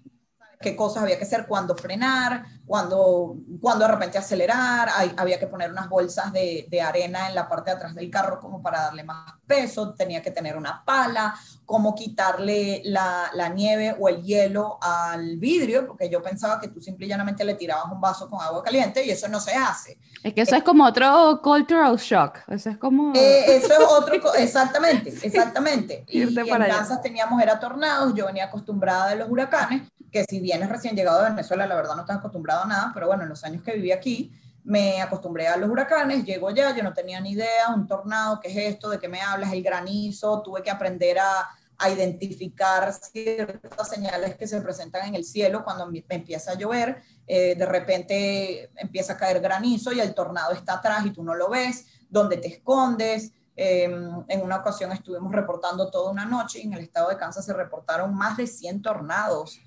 qué 0.60 0.76
cosas 0.76 1.04
había 1.04 1.18
que 1.18 1.24
hacer, 1.24 1.48
cuándo 1.48 1.74
frenar, 1.74 2.44
cuándo, 2.66 3.38
cuando 3.62 3.86
de 3.86 3.92
repente 3.94 4.18
acelerar, 4.18 4.90
había 5.16 5.40
que 5.40 5.48
poner 5.48 5.72
unas 5.72 5.88
bolsas 5.88 6.34
de, 6.34 6.68
de, 6.70 6.82
arena 6.82 7.30
en 7.30 7.36
la 7.36 7.48
parte 7.48 7.72
de 7.72 7.78
atrás 7.78 7.96
del 7.96 8.10
carro 8.10 8.42
como 8.42 8.62
para 8.62 8.82
darle 8.82 9.06
más 9.06 9.36
peso, 9.48 9.94
tenía 9.94 10.22
que 10.22 10.32
tener 10.32 10.58
una 10.58 10.84
pala, 10.84 11.34
cómo 11.66 11.96
quitarle 11.96 12.82
la, 12.84 13.32
la, 13.34 13.48
nieve 13.48 13.96
o 13.98 14.10
el 14.10 14.22
hielo 14.22 14.78
al 14.82 15.38
vidrio, 15.38 15.88
porque 15.88 16.10
yo 16.10 16.22
pensaba 16.22 16.60
que 16.60 16.68
tú 16.68 16.82
simple 16.82 17.06
y 17.06 17.10
llanamente 17.10 17.46
le 17.46 17.54
tirabas 17.54 17.90
un 17.90 18.02
vaso 18.02 18.30
con 18.30 18.42
agua 18.42 18.62
caliente 18.62 19.06
y 19.06 19.12
eso 19.12 19.30
no 19.30 19.40
se 19.40 19.56
hace. 19.56 19.98
Es 20.22 20.34
que 20.34 20.42
eso 20.42 20.58
es 20.58 20.64
como 20.64 20.84
otro 20.84 21.40
cultural 21.42 21.96
shock, 21.96 22.40
eso 22.50 22.70
es 22.70 22.78
como... 22.78 23.14
Eh, 23.16 23.56
eso 23.56 23.72
es 23.72 23.80
otro, 23.80 24.34
exactamente, 24.34 25.10
exactamente. 25.24 26.04
y, 26.06 26.20
y 26.20 26.38
en 26.38 26.48
Kansas 26.48 27.02
teníamos, 27.02 27.42
era 27.42 27.58
tornados, 27.62 28.14
yo 28.14 28.26
venía 28.26 28.46
acostumbrada 28.46 29.12
a 29.12 29.16
los 29.16 29.30
huracanes, 29.30 29.84
que 30.12 30.24
si 30.24 30.40
vienes 30.40 30.70
recién 30.70 30.96
llegado 30.96 31.24
de 31.24 31.30
Venezuela, 31.30 31.68
la 31.68 31.76
verdad 31.76 31.96
no 31.96 32.02
estás 32.02 32.18
acostumbrado 32.18 32.64
a 32.64 32.68
nada, 32.68 32.92
pero 32.94 33.08
bueno, 33.08 33.24
en 33.24 33.30
los 33.30 33.44
años 33.44 33.64
que 33.64 33.74
viví 33.74 33.92
aquí, 33.92 34.32
me 34.64 35.02
acostumbré 35.02 35.48
a 35.48 35.58
los 35.58 35.70
huracanes, 35.70 36.26
llego 36.26 36.52
ya, 36.52 36.76
yo 36.76 36.84
no 36.84 36.94
tenía 36.94 37.20
ni 37.20 37.32
idea, 37.32 37.70
un 37.74 37.88
tornado, 37.88 38.40
¿qué 38.40 38.50
es 38.50 38.74
esto? 38.74 38.90
¿De 38.90 39.00
qué 39.00 39.08
me 39.08 39.22
hablas? 39.22 39.54
El 39.54 39.64
granizo, 39.64 40.42
tuve 40.42 40.62
que 40.62 40.70
aprender 40.70 41.18
a, 41.20 41.50
a 41.80 41.90
identificar 41.90 42.94
ciertas 42.94 43.90
señales 43.90 44.36
que 44.36 44.48
se 44.48 44.62
presentan 44.62 45.08
en 45.08 45.16
el 45.16 45.24
cielo 45.24 45.64
cuando 45.64 45.88
me 45.88 46.04
empieza 46.10 46.52
a 46.52 46.56
llover, 46.56 47.02
eh, 47.26 47.56
de 47.56 47.66
repente 47.66 48.70
empieza 48.76 49.14
a 49.14 49.18
caer 49.18 49.40
granizo 49.40 49.94
y 49.94 50.02
el 50.02 50.14
tornado 50.14 50.52
está 50.52 50.74
atrás 50.74 51.06
y 51.06 51.12
tú 51.12 51.24
no 51.24 51.36
lo 51.36 51.50
ves, 51.50 51.86
dónde 52.10 52.38
te 52.38 52.50
escondes. 52.50 53.32
Em, 53.56 54.24
en 54.28 54.42
una 54.42 54.58
ocasión 54.58 54.92
estuvimos 54.92 55.32
reportando 55.32 55.90
toda 55.90 56.12
una 56.12 56.26
noche 56.26 56.60
y 56.60 56.64
en 56.64 56.74
el 56.74 56.82
estado 56.82 57.10
de 57.10 57.18
Kansas 57.18 57.46
se 57.46 57.54
reportaron 57.54 58.14
más 58.14 58.36
de 58.36 58.46
100 58.46 58.82
tornados 58.82 59.62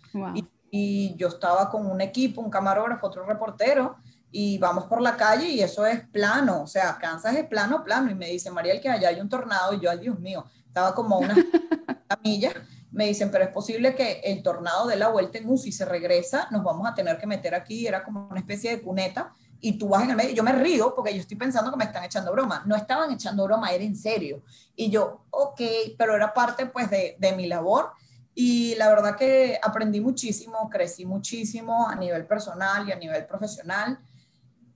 y, 0.70 1.14
yo 1.16 1.28
estaba 1.28 1.68
con 1.68 1.86
un 1.86 2.00
equipo, 2.00 2.40
un 2.40 2.50
camarógrafo, 2.50 3.06
otro 3.06 3.26
reportero, 3.26 3.96
y 4.30 4.56
vamos 4.56 4.84
por 4.84 5.02
la 5.02 5.16
calle 5.16 5.46
y 5.48 5.60
eso 5.60 5.84
es 5.84 6.08
plano, 6.08 6.62
o 6.62 6.66
sea, 6.66 6.96
Kansas 6.98 7.36
es 7.36 7.46
plano, 7.46 7.84
plano. 7.84 8.10
Y 8.10 8.14
me 8.14 8.28
dice, 8.28 8.50
Mariel, 8.50 8.80
que 8.80 8.88
allá 8.88 9.10
hay 9.10 9.20
un 9.20 9.28
tornado, 9.28 9.74
y 9.74 9.80
yo, 9.80 9.90
ay 9.90 9.98
Dios 9.98 10.18
mío, 10.18 10.46
estaba 10.66 10.94
como 10.94 11.18
una 11.18 11.34
camilla. 12.08 12.52
Me 12.90 13.06
dicen, 13.06 13.30
pero 13.30 13.44
es 13.44 13.50
posible 13.50 13.94
que 13.94 14.20
el 14.24 14.42
tornado 14.42 14.86
dé 14.86 14.96
la 14.96 15.08
vuelta 15.08 15.36
en 15.38 15.48
U, 15.48 15.58
si 15.58 15.72
se 15.72 15.84
regresa, 15.84 16.48
nos 16.50 16.62
vamos 16.62 16.88
a 16.88 16.94
tener 16.94 17.18
que 17.18 17.26
meter 17.26 17.54
aquí, 17.54 17.86
era 17.86 18.02
como 18.02 18.28
una 18.28 18.40
especie 18.40 18.70
de 18.70 18.82
cuneta, 18.82 19.32
y 19.62 19.78
tú 19.78 19.88
vas 19.88 20.02
en 20.02 20.10
el 20.10 20.16
medio. 20.16 20.34
Yo 20.34 20.42
me 20.42 20.52
río 20.52 20.92
porque 20.94 21.14
yo 21.14 21.20
estoy 21.20 21.36
pensando 21.36 21.70
que 21.70 21.76
me 21.76 21.84
están 21.84 22.02
echando 22.02 22.32
broma. 22.32 22.64
No 22.66 22.74
estaban 22.74 23.12
echando 23.12 23.44
broma, 23.44 23.70
era 23.70 23.84
en 23.84 23.94
serio. 23.94 24.42
Y 24.74 24.90
yo, 24.90 25.24
ok, 25.30 25.60
pero 25.96 26.16
era 26.16 26.34
parte 26.34 26.66
pues 26.66 26.90
de, 26.90 27.16
de 27.18 27.32
mi 27.32 27.46
labor 27.46 27.92
y 28.34 28.74
la 28.76 28.88
verdad 28.88 29.16
que 29.16 29.58
aprendí 29.62 30.00
muchísimo, 30.00 30.68
crecí 30.70 31.04
muchísimo 31.04 31.88
a 31.88 31.94
nivel 31.94 32.26
personal 32.26 32.88
y 32.88 32.92
a 32.92 32.96
nivel 32.96 33.26
profesional. 33.26 33.98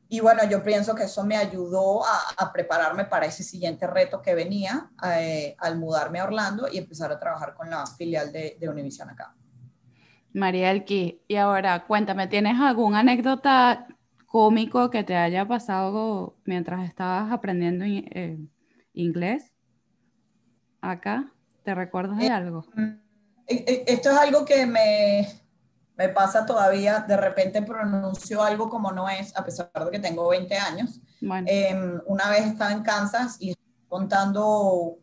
Y 0.09 0.21
bueno, 0.21 0.43
yo 0.49 0.63
pienso 0.63 0.95
que 0.95 1.05
eso 1.05 1.25
me 1.25 1.37
ayudó 1.37 2.03
a, 2.05 2.53
prepararme 2.53 3.07
para 3.07 3.27
ese 3.27 3.43
siguiente 3.43 3.87
reto 3.87 4.23
que 4.23 4.35
venía 4.35 4.91
eh, 5.05 5.57
al 5.59 5.79
mudarme 5.79 6.21
a 6.21 6.25
Orlando 6.25 6.69
y 6.71 6.79
empezar 6.79 7.11
a 7.11 7.19
trabajar 7.19 7.55
con 7.55 7.69
la 7.71 7.85
filial 7.87 8.31
de, 8.31 8.57
de 8.61 8.69
Univision 8.69 9.11
acá. 9.11 9.35
María 10.33 10.71
Elqui, 10.71 11.23
y 11.27 11.37
ahora 11.37 11.87
cuéntame, 11.87 12.27
¿tienes 12.27 12.61
alguna 12.61 13.01
anécdota 13.01 13.87
cómico 14.27 14.91
que 14.91 15.03
te 15.03 15.17
haya 15.17 15.49
pasado 15.49 16.37
mientras 16.45 16.87
estabas 16.87 17.33
aprendiendo 17.33 17.87
eh, 17.87 18.39
inglés 18.93 19.51
acá? 20.83 21.33
¿Te 21.65 21.75
recuerdas 21.75 22.19
de 22.19 22.27
eh, 22.27 22.31
algo? 22.31 22.67
Mm, 22.75 23.06
esto 23.47 24.11
es 24.11 24.17
algo 24.17 24.45
que 24.45 24.67
me, 24.67 25.29
me 25.97 26.09
pasa 26.11 26.45
todavía, 26.45 27.01
de 27.01 27.17
repente 27.17 27.63
pronuncio 27.63 28.43
algo 28.43 28.69
como 28.69 28.93
no 28.93 29.09
es, 29.09 29.37
a 29.37 29.45
pesar 29.45 29.71
de 29.73 29.91
que 29.91 29.99
tengo 29.99 30.29
20 30.29 30.55
años. 30.57 31.01
Em, 31.21 32.01
una 32.07 32.29
vez 32.31 32.47
estaba 32.47 32.73
en 32.73 32.83
Kansas 32.83 33.37
y 33.41 33.55
contando, 33.89 34.99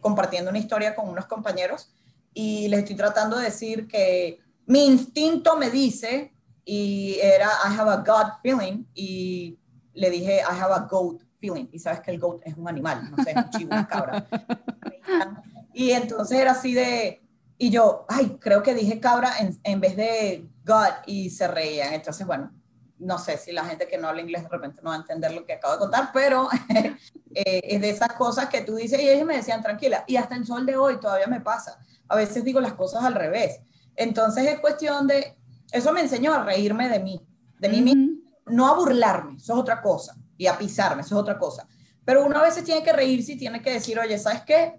compartiendo 0.00 0.50
una 0.50 0.58
historia 0.58 0.94
con 0.94 1.08
unos 1.08 1.26
compañeros 1.26 1.90
y 2.32 2.68
les 2.68 2.80
estoy 2.80 2.96
tratando 2.96 3.38
de 3.38 3.46
decir 3.46 3.88
que 3.88 4.38
mi 4.66 4.84
instinto 4.86 5.56
me 5.56 5.70
dice, 5.70 6.32
y 6.64 7.18
era 7.22 7.48
I 7.64 7.78
have 7.78 7.90
a 7.90 7.96
gut 7.96 8.40
feeling, 8.42 8.84
y 8.94 9.58
le 9.94 10.10
dije 10.10 10.40
I 10.40 10.60
have 10.60 10.74
a 10.74 10.80
goat 10.80 11.22
feeling, 11.40 11.66
y 11.72 11.78
sabes 11.78 12.00
que 12.00 12.10
el 12.10 12.20
goat 12.20 12.42
es 12.44 12.56
un 12.56 12.68
animal, 12.68 13.10
no 13.10 13.22
sé, 13.24 13.32
un 13.36 13.50
chivo, 13.50 13.70
una 13.72 13.86
cabra. 13.86 14.26
y 15.72 15.92
entonces 15.92 16.38
era 16.38 16.52
así 16.52 16.74
de, 16.74 17.25
y 17.58 17.70
yo, 17.70 18.04
ay, 18.08 18.36
creo 18.40 18.62
que 18.62 18.74
dije 18.74 19.00
cabra 19.00 19.38
en, 19.38 19.58
en 19.64 19.80
vez 19.80 19.96
de 19.96 20.46
God 20.64 20.92
y 21.06 21.30
se 21.30 21.48
reían. 21.48 21.94
Entonces, 21.94 22.26
bueno, 22.26 22.52
no 22.98 23.18
sé 23.18 23.36
si 23.38 23.52
la 23.52 23.64
gente 23.64 23.88
que 23.88 23.98
no 23.98 24.08
habla 24.08 24.22
inglés 24.22 24.42
de 24.42 24.48
repente 24.48 24.80
no 24.82 24.90
va 24.90 24.96
a 24.96 25.00
entender 25.00 25.32
lo 25.32 25.44
que 25.44 25.54
acabo 25.54 25.74
de 25.74 25.80
contar, 25.80 26.10
pero 26.12 26.48
eh, 27.34 27.60
es 27.62 27.80
de 27.80 27.90
esas 27.90 28.12
cosas 28.14 28.48
que 28.48 28.62
tú 28.62 28.74
dices 28.74 29.00
y 29.00 29.08
ellos 29.08 29.26
me 29.26 29.36
decían 29.36 29.62
tranquila. 29.62 30.04
Y 30.06 30.16
hasta 30.16 30.36
el 30.36 30.46
sol 30.46 30.66
de 30.66 30.76
hoy 30.76 30.98
todavía 31.00 31.26
me 31.26 31.40
pasa. 31.40 31.78
A 32.08 32.16
veces 32.16 32.44
digo 32.44 32.60
las 32.60 32.74
cosas 32.74 33.04
al 33.04 33.14
revés. 33.14 33.60
Entonces 33.96 34.46
es 34.46 34.60
cuestión 34.60 35.06
de, 35.06 35.36
eso 35.72 35.92
me 35.92 36.00
enseñó 36.00 36.34
a 36.34 36.44
reírme 36.44 36.88
de 36.88 37.00
mí, 37.00 37.20
de 37.58 37.68
mí 37.68 37.80
mismo, 37.80 38.20
no 38.46 38.68
a 38.68 38.74
burlarme, 38.74 39.36
eso 39.36 39.54
es 39.54 39.58
otra 39.58 39.80
cosa, 39.80 40.14
y 40.36 40.46
a 40.46 40.58
pisarme, 40.58 41.00
eso 41.00 41.14
es 41.14 41.20
otra 41.20 41.38
cosa. 41.38 41.66
Pero 42.04 42.24
uno 42.24 42.38
a 42.38 42.42
veces 42.42 42.62
tiene 42.62 42.82
que 42.82 42.92
reírse 42.92 43.32
y 43.32 43.38
tiene 43.38 43.62
que 43.62 43.72
decir, 43.72 43.98
oye, 43.98 44.18
¿sabes 44.18 44.42
qué? 44.42 44.78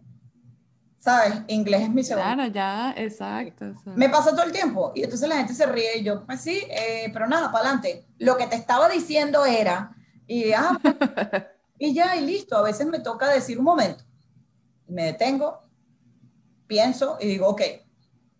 ¿Sabes? 0.99 1.41
Inglés 1.47 1.83
es 1.83 1.89
mi 1.89 2.03
segundo. 2.03 2.33
Claro, 2.33 2.51
ya, 2.51 2.93
exacto, 2.97 3.73
Me 3.95 4.09
pasa 4.09 4.31
todo 4.31 4.43
el 4.43 4.51
tiempo 4.51 4.91
y 4.95 5.03
entonces 5.03 5.27
la 5.27 5.37
gente 5.37 5.53
se 5.53 5.65
ríe 5.65 5.99
y 5.99 6.03
yo, 6.03 6.25
pues 6.25 6.41
sí, 6.41 6.63
eh, 6.69 7.09
pero 7.13 7.27
nada, 7.27 7.51
para 7.51 7.65
adelante. 7.65 8.05
Lo 8.17 8.37
que 8.37 8.47
te 8.47 8.55
estaba 8.55 8.89
diciendo 8.89 9.45
era, 9.45 9.95
y, 10.25 10.51
ah, 10.53 10.77
y 11.79 11.93
ya, 11.93 12.15
y 12.15 12.25
listo. 12.25 12.57
A 12.57 12.63
veces 12.63 12.87
me 12.87 12.99
toca 12.99 13.29
decir 13.29 13.57
un 13.57 13.65
momento. 13.65 14.03
Me 14.87 15.05
detengo, 15.05 15.63
pienso 16.65 17.17
y 17.19 17.27
digo, 17.27 17.47
ok, 17.47 17.61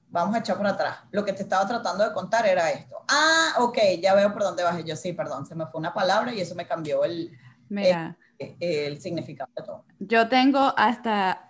vamos 0.10 0.36
a 0.36 0.40
echar 0.40 0.58
por 0.58 0.68
atrás. 0.68 1.00
Lo 1.12 1.24
que 1.24 1.34
te 1.34 1.44
estaba 1.44 1.68
tratando 1.68 2.04
de 2.04 2.14
contar 2.14 2.46
era 2.48 2.72
esto. 2.72 2.96
Ah, 3.08 3.56
ok, 3.60 3.78
ya 4.02 4.16
veo 4.16 4.32
por 4.34 4.44
dónde 4.44 4.64
vas. 4.64 4.84
yo, 4.84 4.96
sí, 4.96 5.14
perdón, 5.14 5.46
se 5.46 5.56
me 5.56 5.66
fue 5.68 5.80
una 5.80 5.94
palabra 5.94 6.34
y 6.34 6.42
eso 6.42 6.56
me 6.56 6.68
cambió 6.68 7.04
el, 7.04 7.32
el, 7.70 8.16
el 8.60 9.02
significado 9.02 9.50
de 9.56 9.64
todo. 9.64 9.86
Yo 10.00 10.28
tengo 10.28 10.74
hasta 10.76 11.47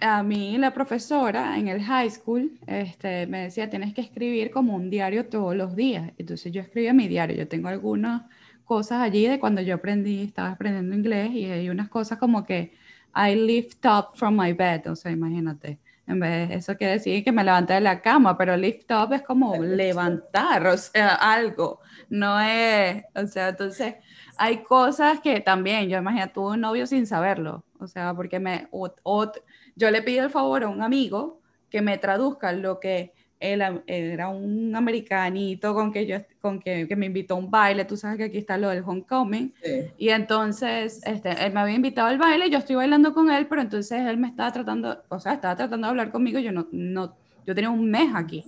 a 0.00 0.22
mí 0.22 0.56
la 0.58 0.72
profesora 0.72 1.58
en 1.58 1.68
el 1.68 1.82
high 1.82 2.10
school 2.10 2.58
este, 2.66 3.26
me 3.26 3.42
decía, 3.44 3.70
tienes 3.70 3.94
que 3.94 4.00
escribir 4.00 4.50
como 4.50 4.74
un 4.74 4.90
diario 4.90 5.26
todos 5.26 5.54
los 5.56 5.76
días. 5.76 6.12
Entonces 6.18 6.52
yo 6.52 6.60
escribía 6.60 6.92
mi 6.92 7.08
diario. 7.08 7.36
Yo 7.36 7.48
tengo 7.48 7.68
algunas 7.68 8.22
cosas 8.64 9.02
allí 9.02 9.26
de 9.26 9.38
cuando 9.38 9.60
yo 9.60 9.74
aprendí, 9.74 10.22
estaba 10.22 10.50
aprendiendo 10.50 10.94
inglés 10.94 11.30
y 11.32 11.44
hay 11.46 11.68
unas 11.70 11.88
cosas 11.88 12.18
como 12.18 12.44
que 12.44 12.72
I 13.14 13.34
lift 13.34 13.84
up 13.86 14.16
from 14.16 14.40
my 14.40 14.52
bed, 14.52 14.90
o 14.90 14.96
sea, 14.96 15.12
imagínate. 15.12 15.78
En 16.06 16.20
vez, 16.20 16.50
eso 16.50 16.76
quiere 16.76 16.94
decir 16.94 17.24
que 17.24 17.32
me 17.32 17.44
levanté 17.44 17.74
de 17.74 17.80
la 17.80 18.02
cama, 18.02 18.36
pero 18.36 18.56
lift 18.56 18.90
up 18.90 19.12
es 19.14 19.22
como 19.22 19.56
levantar, 19.56 20.66
o 20.66 20.76
sea, 20.76 21.14
algo. 21.14 21.80
No 22.10 22.38
es, 22.40 23.04
o 23.14 23.26
sea, 23.26 23.48
entonces 23.50 23.94
hay 24.36 24.62
cosas 24.62 25.20
que 25.20 25.40
también, 25.40 25.88
yo 25.88 25.98
imagino, 25.98 26.28
tuve 26.28 26.54
un 26.54 26.60
novio 26.60 26.86
sin 26.86 27.06
saberlo, 27.06 27.64
o 27.78 27.86
sea, 27.86 28.12
porque 28.14 28.38
me, 28.38 28.68
yo 29.76 29.90
le 29.90 30.02
pido 30.02 30.24
el 30.24 30.30
favor 30.30 30.64
a 30.64 30.68
un 30.68 30.82
amigo 30.82 31.40
que 31.70 31.82
me 31.82 31.98
traduzca 31.98 32.52
lo 32.52 32.80
que 32.80 33.12
él, 33.40 33.62
era 33.86 34.28
un 34.28 34.74
americanito 34.74 35.74
con 35.74 35.92
que 35.92 36.06
yo 36.06 36.16
con 36.40 36.60
que, 36.60 36.88
que, 36.88 36.96
me 36.96 37.06
invitó 37.06 37.34
a 37.34 37.38
un 37.38 37.50
baile, 37.50 37.84
tú 37.84 37.96
sabes 37.96 38.16
que 38.16 38.24
aquí 38.24 38.38
está 38.38 38.56
lo 38.56 38.70
del 38.70 38.82
homecoming, 38.86 39.52
y 39.98 40.08
entonces 40.08 41.02
este, 41.04 41.30
él 41.44 41.52
me 41.52 41.60
había 41.60 41.74
invitado 41.74 42.08
al 42.08 42.18
baile, 42.18 42.48
yo 42.48 42.58
estoy 42.58 42.76
bailando 42.76 43.12
con 43.12 43.30
él, 43.30 43.46
pero 43.46 43.60
entonces 43.60 44.00
él 44.00 44.16
me 44.16 44.28
estaba 44.28 44.52
tratando, 44.52 45.02
o 45.08 45.18
sea, 45.18 45.34
estaba 45.34 45.56
tratando 45.56 45.86
de 45.86 45.90
hablar 45.90 46.10
conmigo, 46.10 46.38
yo 46.38 46.52
no, 46.52 46.68
no 46.72 47.16
yo 47.46 47.54
tenía 47.54 47.70
un 47.70 47.90
mes 47.90 48.10
aquí, 48.14 48.44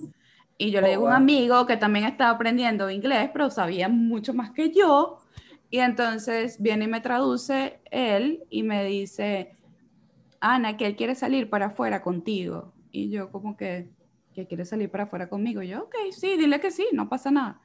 y 0.57 0.71
yo 0.71 0.81
le 0.81 0.91
digo 0.91 1.07
a 1.07 1.09
un 1.09 1.13
oh, 1.13 1.17
amigo 1.17 1.67
que 1.67 1.77
también 1.77 2.07
estaba 2.07 2.31
aprendiendo 2.31 2.91
inglés, 2.91 3.29
pero 3.33 3.51
sabía 3.51 3.89
mucho 3.89 4.33
más 4.33 4.51
que 4.53 4.71
yo, 4.71 5.19
y 5.69 5.79
entonces 5.79 6.61
viene 6.61 6.85
y 6.85 6.89
me 6.89 7.01
traduce 7.01 7.81
él 7.91 8.45
y 8.51 8.63
me 8.63 8.85
dice, 8.85 9.56
Ana, 10.55 10.77
que 10.77 10.87
él 10.87 10.97
quiere 10.97 11.15
salir 11.15 11.51
para 11.51 11.67
afuera 11.67 12.03
contigo, 12.03 12.73
y 12.91 13.11
yo 13.11 13.31
como 13.31 13.57
que 13.57 13.91
que 14.37 14.47
quiere 14.47 14.67
salir 14.67 14.91
para 14.91 15.05
afuera 15.05 15.29
conmigo. 15.29 15.63
yo, 15.63 15.85
ok, 15.85 15.95
sí, 16.13 16.37
dile 16.37 16.61
que 16.61 16.71
sí, 16.71 16.87
no 16.93 17.09
pasa 17.09 17.31
nada. 17.31 17.61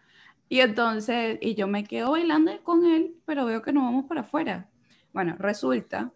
Y 0.48 0.62
entonces, 0.62 1.38
y 1.42 1.54
yo 1.54 1.68
me 1.68 1.84
quedo 1.84 2.12
bailando 2.12 2.52
con 2.64 2.86
él, 2.86 3.16
pero 3.26 3.46
veo 3.46 3.62
que 3.62 3.74
no 3.74 3.84
vamos 3.84 4.06
para 4.06 4.22
afuera. 4.22 4.70
Bueno, 5.14 5.36
resulta 5.38 6.12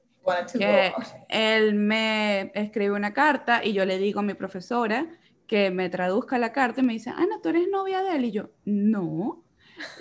que 0.57 0.93
él 1.29 1.75
me 1.75 2.51
escribe 2.55 2.95
una 2.95 3.13
carta 3.13 3.63
y 3.63 3.73
yo 3.73 3.85
le 3.85 3.97
digo 3.97 4.21
a 4.21 4.23
mi 4.23 4.33
profesora 4.33 5.07
que 5.45 5.71
me 5.71 5.89
traduzca 5.89 6.37
la 6.37 6.53
carta 6.53 6.81
y 6.81 6.85
me 6.85 6.93
dice, 6.93 7.09
Ana, 7.09 7.39
¿tú 7.43 7.49
eres 7.49 7.67
novia 7.69 8.01
de 8.01 8.15
él? 8.15 8.25
Y 8.25 8.31
yo, 8.31 8.49
no. 8.63 9.43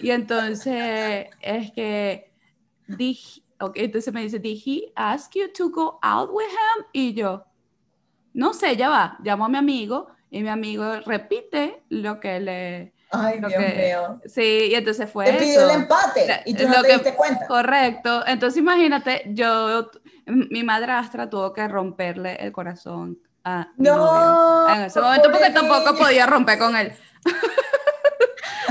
Y 0.01 0.11
entonces 0.11 1.27
es 1.41 1.73
que 1.73 2.33
dije, 2.87 3.43
okay, 3.61 3.85
entonces 3.85 4.13
me 4.13 4.23
dice, 4.23 4.39
¿did 4.39 4.59
he 4.65 4.93
ask 4.95 5.33
you 5.35 5.53
to 5.53 5.71
go 5.71 5.99
out 6.03 6.31
with 6.33 6.47
him? 6.47 6.85
Y 6.93 7.15
yo, 7.15 7.45
no 8.33 8.53
sé, 8.53 8.77
ya 8.77 8.89
va, 8.89 9.17
llamo 9.23 9.47
a 9.47 9.49
mi 9.49 9.59
amigo 9.59 10.09
y 10.31 10.43
mi 10.43 10.49
amigo 10.49 11.01
repite 11.07 11.85
lo 11.89 12.21
que 12.21 12.41
le... 12.41 12.95
Ay, 13.11 13.39
Dios 13.39 13.53
mío. 13.57 14.21
Sí, 14.27 14.69
y 14.71 14.75
entonces 14.75 15.09
fue 15.09 15.27
Te 15.27 15.35
pidió 15.35 15.71
el 15.71 15.83
empate 15.83 16.43
y 16.47 16.55
tú 16.55 16.67
no 16.67 16.83
te 16.83 16.95
diste 16.95 17.15
cuenta. 17.15 17.47
Correcto. 17.47 18.27
Entonces 18.27 18.59
imagínate, 18.59 19.23
yo, 19.29 19.89
mi 20.27 20.65
madrastra 20.65 21.31
tuvo 21.31 21.53
que 21.53 21.69
romperle 21.69 22.35
el 22.37 22.51
corazón 22.51 23.19
a 23.45 23.69
mi 23.77 23.89
no, 23.89 24.75
en 24.75 24.83
ese 24.83 25.01
momento 25.01 25.31
porque 25.31 25.51
tampoco 25.51 25.97
podía 25.97 26.27
romper 26.27 26.59
con 26.59 26.75
él. 26.77 26.93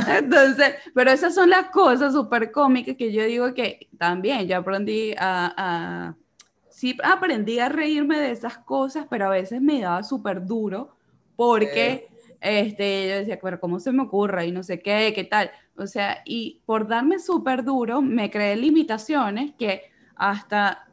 Entonces, 0.08 0.76
pero 0.94 1.12
esas 1.12 1.36
son 1.36 1.50
las 1.50 1.70
cosas 1.70 2.14
súper 2.14 2.52
cómicas 2.52 2.96
que 2.96 3.12
yo 3.12 3.24
digo 3.24 3.54
que 3.54 3.88
también 3.98 4.48
yo 4.48 4.58
aprendí 4.58 5.14
a, 5.18 5.54
a, 5.58 6.16
sí 6.70 6.98
aprendí 7.04 7.60
a 7.60 7.70
reírme 7.70 8.20
de 8.20 8.32
esas 8.32 8.58
cosas, 8.58 9.06
pero 9.10 9.28
a 9.28 9.30
veces 9.30 9.62
me 9.62 9.82
daba 9.82 10.04
súper 10.04 10.46
duro 10.46 10.96
porque 11.36 12.08
este, 12.42 13.10
yo 13.10 13.16
decía, 13.16 13.40
pero 13.42 13.60
¿cómo 13.60 13.80
se 13.80 13.92
me 13.92 14.04
ocurre? 14.04 14.48
Y 14.48 14.52
no 14.52 14.64
sé 14.64 14.82
qué, 14.82 15.14
qué 15.16 15.24
tal. 15.24 15.52
O 15.78 15.88
sea, 15.88 16.22
y 16.26 16.62
por 16.66 16.88
darme 16.88 17.20
súper 17.20 17.64
duro, 17.64 18.02
me 18.02 18.30
creé 18.30 18.56
limitaciones 18.56 19.54
que 19.58 19.84
hasta 20.16 20.88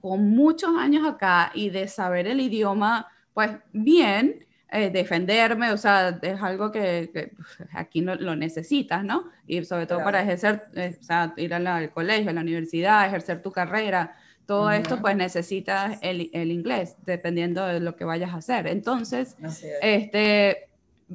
con 0.00 0.30
muchos 0.30 0.76
años 0.78 1.06
acá 1.06 1.50
y 1.54 1.70
de 1.70 1.88
saber 1.88 2.28
el 2.28 2.40
idioma, 2.40 3.08
pues 3.34 3.50
bien, 3.72 4.45
eh, 4.70 4.90
defenderme, 4.90 5.72
o 5.72 5.76
sea, 5.76 6.18
es 6.20 6.42
algo 6.42 6.72
que, 6.72 7.10
pues, 7.12 7.30
aquí 7.72 8.00
no, 8.00 8.14
lo 8.16 8.34
necesitas, 8.34 9.04
¿no? 9.04 9.30
Y 9.46 9.64
sobre 9.64 9.86
todo 9.86 10.02
para 10.02 10.22
ejercer, 10.22 10.64
eh, 10.74 10.96
o 11.00 11.04
sea, 11.04 11.32
ir 11.36 11.54
al 11.54 11.90
colegio, 11.90 12.30
a 12.30 12.34
la 12.34 12.40
universidad, 12.40 13.06
ejercer 13.06 13.42
tu 13.42 13.52
carrera, 13.52 14.16
todo 14.46 14.70
esto 14.70 15.00
pues 15.00 15.16
necesitas 15.16 15.98
el, 16.02 16.30
el, 16.32 16.52
inglés, 16.52 16.96
dependiendo 17.04 17.66
de 17.66 17.80
lo 17.80 17.96
que 17.96 18.04
vayas 18.04 18.32
a 18.32 18.36
hacer. 18.36 18.68
Entonces, 18.68 19.36
este, 19.82 20.68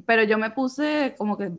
pero 0.04 0.22
yo 0.22 0.36
me 0.36 0.50
puse 0.50 1.14
como 1.16 1.38
que 1.38 1.50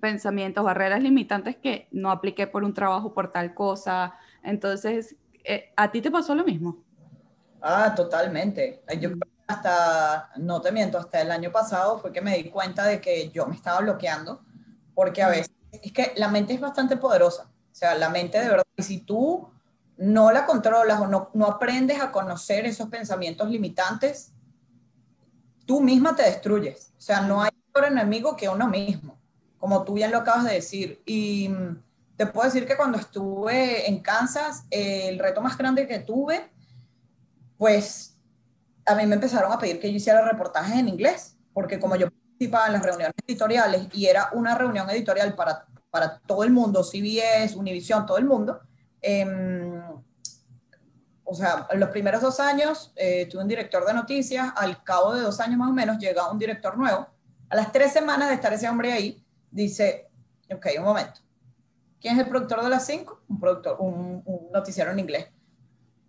pensamientos, 0.00 0.64
barreras 0.64 1.02
limitantes 1.02 1.56
que 1.56 1.86
no 1.92 2.10
apliqué 2.10 2.46
por 2.46 2.64
un 2.64 2.72
trabajo, 2.72 3.12
por 3.12 3.30
tal 3.30 3.52
cosa. 3.52 4.14
Entonces, 4.42 5.16
eh, 5.44 5.70
¿a 5.76 5.90
ti 5.90 6.00
te 6.00 6.10
pasó 6.10 6.34
lo 6.34 6.44
mismo? 6.44 6.82
Ah, 7.60 7.94
totalmente. 7.94 8.82
Yo 8.98 9.10
mm. 9.10 9.20
Hasta, 9.52 10.30
no 10.36 10.60
te 10.60 10.72
miento, 10.72 10.98
hasta 10.98 11.20
el 11.20 11.30
año 11.30 11.50
pasado 11.52 11.98
fue 11.98 12.12
que 12.12 12.20
me 12.20 12.36
di 12.36 12.50
cuenta 12.50 12.84
de 12.84 13.00
que 13.00 13.30
yo 13.30 13.46
me 13.46 13.54
estaba 13.54 13.80
bloqueando, 13.80 14.42
porque 14.94 15.22
a 15.22 15.28
veces 15.28 15.50
es 15.70 15.92
que 15.92 16.12
la 16.16 16.28
mente 16.28 16.54
es 16.54 16.60
bastante 16.60 16.96
poderosa. 16.96 17.44
O 17.44 17.74
sea, 17.74 17.94
la 17.94 18.08
mente 18.08 18.38
de 18.38 18.48
verdad, 18.48 18.64
y 18.76 18.82
si 18.82 19.00
tú 19.00 19.48
no 19.96 20.32
la 20.32 20.44
controlas 20.44 21.00
o 21.00 21.06
no, 21.06 21.30
no 21.34 21.46
aprendes 21.46 22.00
a 22.00 22.10
conocer 22.12 22.66
esos 22.66 22.88
pensamientos 22.88 23.48
limitantes, 23.48 24.32
tú 25.66 25.80
misma 25.80 26.14
te 26.14 26.24
destruyes. 26.24 26.92
O 26.98 27.00
sea, 27.00 27.22
no 27.22 27.42
hay 27.42 27.50
otro 27.70 27.86
enemigo 27.86 28.36
que 28.36 28.48
uno 28.48 28.68
mismo, 28.68 29.18
como 29.58 29.84
tú 29.84 29.94
bien 29.94 30.10
lo 30.10 30.18
acabas 30.18 30.44
de 30.44 30.54
decir. 30.54 31.02
Y 31.06 31.48
mm, 31.48 31.82
te 32.16 32.26
puedo 32.26 32.46
decir 32.46 32.66
que 32.66 32.76
cuando 32.76 32.98
estuve 32.98 33.88
en 33.88 34.00
Kansas, 34.00 34.64
el 34.70 35.18
reto 35.18 35.40
más 35.40 35.56
grande 35.56 35.86
que 35.86 36.00
tuve, 36.00 36.50
pues 37.56 38.11
a 38.84 38.94
mí 38.94 39.06
me 39.06 39.14
empezaron 39.14 39.52
a 39.52 39.58
pedir 39.58 39.80
que 39.80 39.90
yo 39.90 39.96
hiciera 39.96 40.22
reportajes 40.22 40.78
en 40.78 40.88
inglés, 40.88 41.36
porque 41.52 41.78
como 41.78 41.96
yo 41.96 42.08
participaba 42.10 42.66
en 42.66 42.72
las 42.74 42.82
reuniones 42.82 43.14
editoriales 43.26 43.88
y 43.92 44.06
era 44.06 44.30
una 44.32 44.56
reunión 44.56 44.88
editorial 44.90 45.34
para, 45.34 45.66
para 45.90 46.18
todo 46.20 46.44
el 46.44 46.50
mundo, 46.50 46.82
CBS, 46.82 47.56
Univision, 47.56 48.06
todo 48.06 48.18
el 48.18 48.24
mundo, 48.24 48.60
Em, 49.02 49.82
o 51.24 51.34
sea, 51.34 51.66
en 51.70 51.80
los 51.80 51.88
primeros 51.90 52.22
dos 52.22 52.38
años 52.38 52.92
eh, 52.94 53.26
tuve 53.26 53.42
un 53.42 53.48
director 53.48 53.84
de 53.84 53.92
noticias, 53.92 54.52
al 54.56 54.82
cabo 54.84 55.14
de 55.14 55.22
dos 55.22 55.40
años 55.40 55.58
más 55.58 55.70
o 55.70 55.72
menos 55.72 55.98
llega 55.98 56.30
un 56.30 56.38
director 56.38 56.78
nuevo. 56.78 57.08
A 57.48 57.56
las 57.56 57.72
tres 57.72 57.92
semanas 57.92 58.28
de 58.28 58.36
estar 58.36 58.52
ese 58.52 58.68
hombre 58.68 58.92
ahí, 58.92 59.24
dice, 59.50 60.08
ok, 60.50 60.66
un 60.78 60.84
momento, 60.84 61.20
¿quién 62.00 62.14
es 62.14 62.20
el 62.20 62.28
productor 62.28 62.62
de 62.62 62.70
las 62.70 62.86
cinco? 62.86 63.20
Un 63.28 63.40
productor, 63.40 63.76
un, 63.80 64.22
noticiero 64.52 64.92
en 64.92 65.00
inglés. 65.00 65.26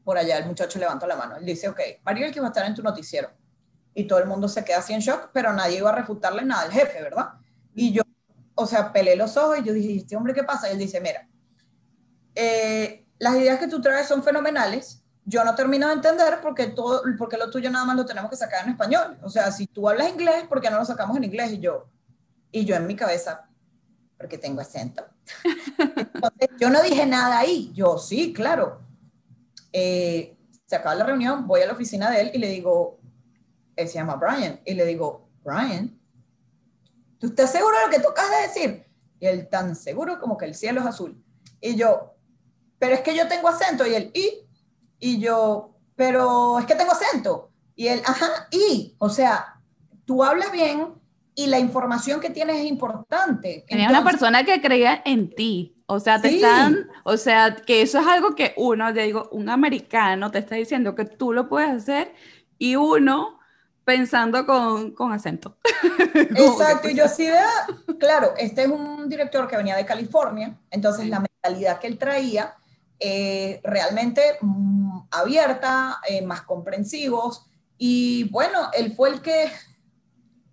Por 0.04 0.18
allá 0.18 0.38
el 0.38 0.46
muchacho 0.46 0.80
levanta 0.80 1.08
la 1.08 1.16
mano. 1.16 1.38
Él 1.38 1.46
dice, 1.46 1.70
ok, 1.70 1.80
Mario 2.04 2.32
que 2.32 2.40
va 2.40 2.48
a 2.48 2.50
estar 2.50 2.66
en 2.66 2.76
tu 2.76 2.84
noticiero. 2.84 3.30
Y 3.94 4.06
todo 4.06 4.20
el 4.20 4.26
mundo 4.26 4.48
se 4.48 4.64
queda 4.64 4.80
así 4.80 4.94
en 4.94 5.00
shock, 5.00 5.30
pero 5.34 5.54
nadie 5.54 5.78
iba 5.78 5.90
a 5.90 5.96
refutarle 5.96 6.44
nada 6.44 6.64
al 6.64 6.72
jefe, 6.72 7.02
¿verdad? 7.02 7.34
Y 7.76 7.94
yo, 7.94 8.04
o 8.56 8.66
sea, 8.66 8.92
pelé 8.92 9.16
los 9.16 9.38
ojos 9.38 9.60
y 9.60 9.64
yo 9.64 9.74
dije, 9.74 9.98
¿este 9.98 10.16
hombre 10.16 10.34
qué 10.34 10.44
pasa? 10.44 10.68
Y 10.70 10.74
él 10.74 10.80
dice, 10.80 11.00
mira, 11.00 11.28
eh, 12.36 13.06
las 13.20 13.36
ideas 13.36 13.60
que 13.60 13.68
tú 13.68 13.82
traes 13.82 14.08
son 14.08 14.24
fenomenales. 14.24 15.04
Yo 15.26 15.44
no 15.46 15.56
termino 15.56 15.88
de 15.88 15.94
entender 15.94 16.40
porque, 16.42 16.68
todo, 16.68 17.02
porque 17.18 17.38
lo 17.38 17.50
tuyo 17.50 17.72
nada 17.72 17.86
más 17.86 17.96
lo 17.96 18.06
tenemos 18.06 18.30
que 18.30 18.36
sacar 18.36 18.66
en 18.66 18.72
español. 18.72 19.18
O 19.22 19.30
sea, 19.30 19.52
si 19.52 19.68
tú 19.68 19.88
hablas 19.88 20.10
inglés, 20.10 20.44
¿por 20.50 20.60
qué 20.60 20.70
no 20.70 20.80
lo 20.80 20.86
sacamos 20.86 21.16
en 21.16 21.24
inglés? 21.24 21.54
Y 21.54 21.60
yo, 21.60 21.88
y 22.52 22.66
yo 22.66 22.76
en 22.76 22.86
mi 22.86 22.96
cabeza, 22.96 23.48
porque 24.18 24.38
tengo 24.38 24.60
acento. 24.60 25.06
yo 26.60 26.70
no 26.70 26.82
dije 26.82 27.06
nada 27.06 27.40
ahí. 27.40 27.72
Yo, 27.74 27.98
sí, 27.98 28.34
claro. 28.34 28.82
Eh, 29.74 30.38
se 30.66 30.76
acaba 30.76 30.96
la 30.96 31.06
reunión, 31.06 31.46
voy 31.46 31.62
a 31.62 31.68
la 31.68 31.74
oficina 31.74 32.10
de 32.10 32.22
él 32.22 32.32
y 32.34 32.38
le 32.38 32.48
digo, 32.48 33.00
él 33.76 33.88
se 33.88 33.96
llama 33.96 34.16
Brian, 34.16 34.62
y 34.66 34.74
le 34.74 34.86
digo, 34.86 35.28
Brian, 35.44 36.00
¿tú 37.20 37.28
estás 37.28 37.52
seguro 37.52 37.78
de 37.78 37.86
lo 37.86 37.92
que 37.92 38.00
tú 38.00 38.10
acabas 38.10 38.32
de 38.32 38.48
decir? 38.48 38.86
Y 39.20 39.26
él 39.26 39.50
tan 39.50 39.76
seguro 39.76 40.20
como 40.20 40.38
que 40.38 40.46
el 40.46 40.56
cielo 40.56 40.82
es 40.82 40.88
azul. 40.88 41.22
Y 41.60 41.76
yo, 41.76 42.16
pero 42.80 42.94
es 42.96 43.02
que 43.02 43.16
yo 43.16 43.28
tengo 43.28 43.50
acento 43.50 43.86
y 43.86 43.96
él, 43.96 44.12
y, 44.14 44.46
y 45.00 45.20
yo, 45.20 45.76
pero 45.96 46.60
es 46.60 46.66
que 46.66 46.76
tengo 46.76 46.92
acento. 46.92 47.52
Y 47.76 47.88
él, 47.88 48.02
ajá, 48.06 48.48
y, 48.52 48.96
o 49.00 49.10
sea, 49.10 49.60
tú 50.06 50.24
hablas 50.24 50.52
bien 50.52 50.94
y 51.36 51.48
la 51.48 51.60
información 51.60 52.20
que 52.20 52.30
tienes 52.30 52.58
es 52.58 52.66
importante. 52.66 53.66
Tenía 53.68 53.90
una 53.90 54.04
persona 54.04 54.44
que 54.44 54.62
creía 54.62 55.02
en 55.06 55.34
ti. 55.34 55.76
O 55.86 56.00
sea, 56.00 56.22
te 56.22 56.36
están, 56.36 56.88
o 57.04 57.18
sea, 57.18 57.56
que 57.56 57.82
eso 57.82 58.00
es 58.00 58.08
algo 58.08 58.36
que 58.36 58.54
uno, 58.58 58.92
digo, 58.94 59.30
un 59.32 59.50
americano 59.50 60.32
te 60.32 60.40
está 60.40 60.56
diciendo 60.56 60.96
que 60.96 61.06
tú 61.06 61.34
lo 61.34 61.50
puedes 61.50 61.70
hacer 61.70 62.14
y 62.58 62.76
uno 62.76 63.40
pensando 63.86 64.46
con, 64.46 64.92
con 64.92 65.12
acento. 65.12 65.58
Exacto, 66.14 66.90
y 66.90 66.96
yo 66.96 67.08
sí 67.08 67.26
de, 67.26 67.38
claro, 68.00 68.34
este 68.38 68.64
es 68.64 68.70
un 68.70 69.10
director 69.10 69.48
que 69.48 69.58
venía 69.58 69.76
de 69.76 69.86
California, 69.86 70.58
entonces 70.72 71.08
la 71.08 71.20
mentalidad 71.20 71.80
que 71.80 71.88
él 71.88 71.98
traía 71.98 72.56
eh, 73.06 73.60
realmente 73.66 74.22
mm, 74.40 75.08
abierta, 75.12 76.00
eh, 76.08 76.22
más 76.22 76.44
comprensivos. 76.44 77.46
Y 77.78 78.30
bueno, 78.30 78.70
él 78.72 78.94
fue 78.96 79.10
el 79.10 79.22
que 79.22 79.52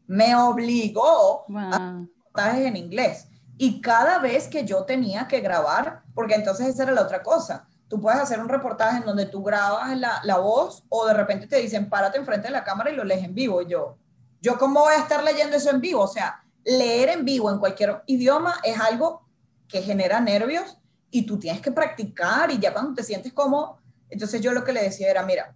me 0.08 0.34
obligó 0.34 1.44
a 1.54 2.02
hacer 2.34 2.66
en 2.66 2.76
inglés. 2.76 3.28
Y 3.62 3.82
cada 3.82 4.20
vez 4.20 4.48
que 4.48 4.64
yo 4.64 4.84
tenía 4.84 5.28
que 5.28 5.40
grabar, 5.40 6.02
porque 6.14 6.34
entonces 6.34 6.66
esa 6.66 6.84
era 6.84 6.92
la 6.92 7.02
otra 7.02 7.22
cosa, 7.22 7.68
tú 7.88 8.00
puedes 8.00 8.18
hacer 8.18 8.40
un 8.40 8.48
reportaje 8.48 8.96
en 8.96 9.04
donde 9.04 9.26
tú 9.26 9.42
grabas 9.42 9.94
la, 9.98 10.18
la 10.24 10.38
voz 10.38 10.82
o 10.88 11.04
de 11.04 11.12
repente 11.12 11.46
te 11.46 11.56
dicen, 11.58 11.90
párate 11.90 12.16
enfrente 12.16 12.46
de 12.46 12.54
la 12.54 12.64
cámara 12.64 12.90
y 12.90 12.96
lo 12.96 13.04
lees 13.04 13.22
en 13.22 13.34
vivo. 13.34 13.60
yo, 13.60 13.98
¿yo 14.40 14.56
cómo 14.56 14.80
voy 14.80 14.94
a 14.94 15.00
estar 15.00 15.22
leyendo 15.22 15.58
eso 15.58 15.68
en 15.68 15.82
vivo? 15.82 16.00
O 16.00 16.08
sea, 16.08 16.42
leer 16.64 17.10
en 17.10 17.26
vivo 17.26 17.50
en 17.50 17.58
cualquier 17.58 18.02
idioma 18.06 18.54
es 18.64 18.80
algo 18.80 19.28
que 19.68 19.82
genera 19.82 20.20
nervios 20.20 20.78
y 21.10 21.26
tú 21.26 21.38
tienes 21.38 21.60
que 21.60 21.70
practicar 21.70 22.50
y 22.50 22.58
ya 22.58 22.72
cuando 22.72 22.94
te 22.94 23.02
sientes 23.02 23.34
como, 23.34 23.78
entonces 24.08 24.40
yo 24.40 24.52
lo 24.52 24.64
que 24.64 24.72
le 24.72 24.84
decía 24.84 25.10
era, 25.10 25.22
mira, 25.22 25.54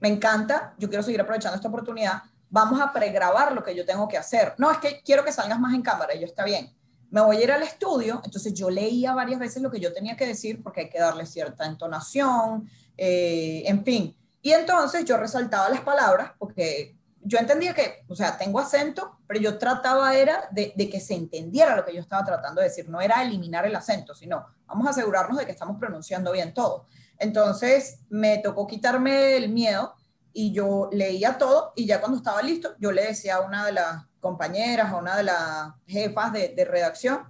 me 0.00 0.08
encanta, 0.08 0.72
yo 0.78 0.88
quiero 0.88 1.02
seguir 1.02 1.20
aprovechando 1.20 1.56
esta 1.56 1.68
oportunidad, 1.68 2.22
vamos 2.48 2.80
a 2.80 2.94
pregrabar 2.94 3.52
lo 3.52 3.62
que 3.62 3.74
yo 3.74 3.84
tengo 3.84 4.08
que 4.08 4.16
hacer. 4.16 4.54
No, 4.56 4.70
es 4.70 4.78
que 4.78 5.02
quiero 5.04 5.22
que 5.22 5.32
salgas 5.32 5.60
más 5.60 5.74
en 5.74 5.82
cámara, 5.82 6.14
y 6.14 6.20
yo 6.20 6.24
está 6.24 6.44
bien. 6.44 6.74
Me 7.12 7.20
voy 7.20 7.36
a 7.36 7.42
ir 7.42 7.52
al 7.52 7.62
estudio, 7.62 8.22
entonces 8.24 8.54
yo 8.54 8.70
leía 8.70 9.12
varias 9.12 9.38
veces 9.38 9.62
lo 9.62 9.70
que 9.70 9.78
yo 9.78 9.92
tenía 9.92 10.16
que 10.16 10.26
decir 10.26 10.62
porque 10.62 10.80
hay 10.80 10.88
que 10.88 10.98
darle 10.98 11.26
cierta 11.26 11.66
entonación, 11.66 12.70
eh, 12.96 13.64
en 13.66 13.84
fin. 13.84 14.16
Y 14.40 14.52
entonces 14.52 15.04
yo 15.04 15.18
resaltaba 15.18 15.68
las 15.68 15.82
palabras 15.82 16.32
porque 16.38 16.96
yo 17.20 17.38
entendía 17.38 17.74
que, 17.74 18.06
o 18.08 18.16
sea, 18.16 18.38
tengo 18.38 18.58
acento, 18.58 19.18
pero 19.26 19.38
yo 19.38 19.58
trataba 19.58 20.16
era 20.16 20.48
de, 20.52 20.72
de, 20.74 20.88
que 20.88 21.00
se 21.00 21.12
entendiera 21.12 21.76
lo 21.76 21.84
que 21.84 21.94
yo 21.94 22.00
estaba 22.00 22.24
tratando 22.24 22.62
de 22.62 22.68
decir. 22.68 22.88
No 22.88 23.02
era 23.02 23.22
eliminar 23.22 23.66
el 23.66 23.76
acento, 23.76 24.14
sino 24.14 24.46
vamos 24.66 24.86
a 24.86 24.90
asegurarnos 24.90 25.36
de 25.36 25.44
que 25.44 25.52
estamos 25.52 25.78
pronunciando 25.78 26.32
bien 26.32 26.54
todo. 26.54 26.86
Entonces 27.18 28.00
me 28.08 28.38
tocó 28.38 28.66
quitarme 28.66 29.36
el 29.36 29.50
miedo 29.50 29.94
y 30.32 30.52
yo 30.52 30.88
leía 30.90 31.36
todo 31.36 31.74
y 31.76 31.84
ya 31.84 32.00
cuando 32.00 32.16
estaba 32.16 32.40
listo, 32.40 32.74
yo 32.78 32.90
le 32.90 33.04
decía 33.04 33.36
a 33.36 33.40
una 33.42 33.66
de 33.66 33.72
las 33.72 34.02
compañeras, 34.22 34.90
a 34.90 34.96
una 34.96 35.14
de 35.18 35.24
las 35.24 35.74
jefas 35.86 36.32
de, 36.32 36.48
de 36.48 36.64
redacción, 36.64 37.24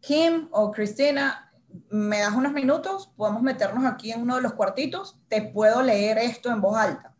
Kim 0.00 0.48
o 0.52 0.70
Cristina, 0.70 1.52
me 1.90 2.20
das 2.20 2.32
unos 2.32 2.54
minutos, 2.54 3.12
podemos 3.14 3.42
meternos 3.42 3.84
aquí 3.84 4.10
en 4.10 4.22
uno 4.22 4.36
de 4.36 4.42
los 4.42 4.54
cuartitos, 4.54 5.20
te 5.28 5.42
puedo 5.42 5.82
leer 5.82 6.16
esto 6.16 6.50
en 6.50 6.62
voz 6.62 6.78
alta 6.78 7.10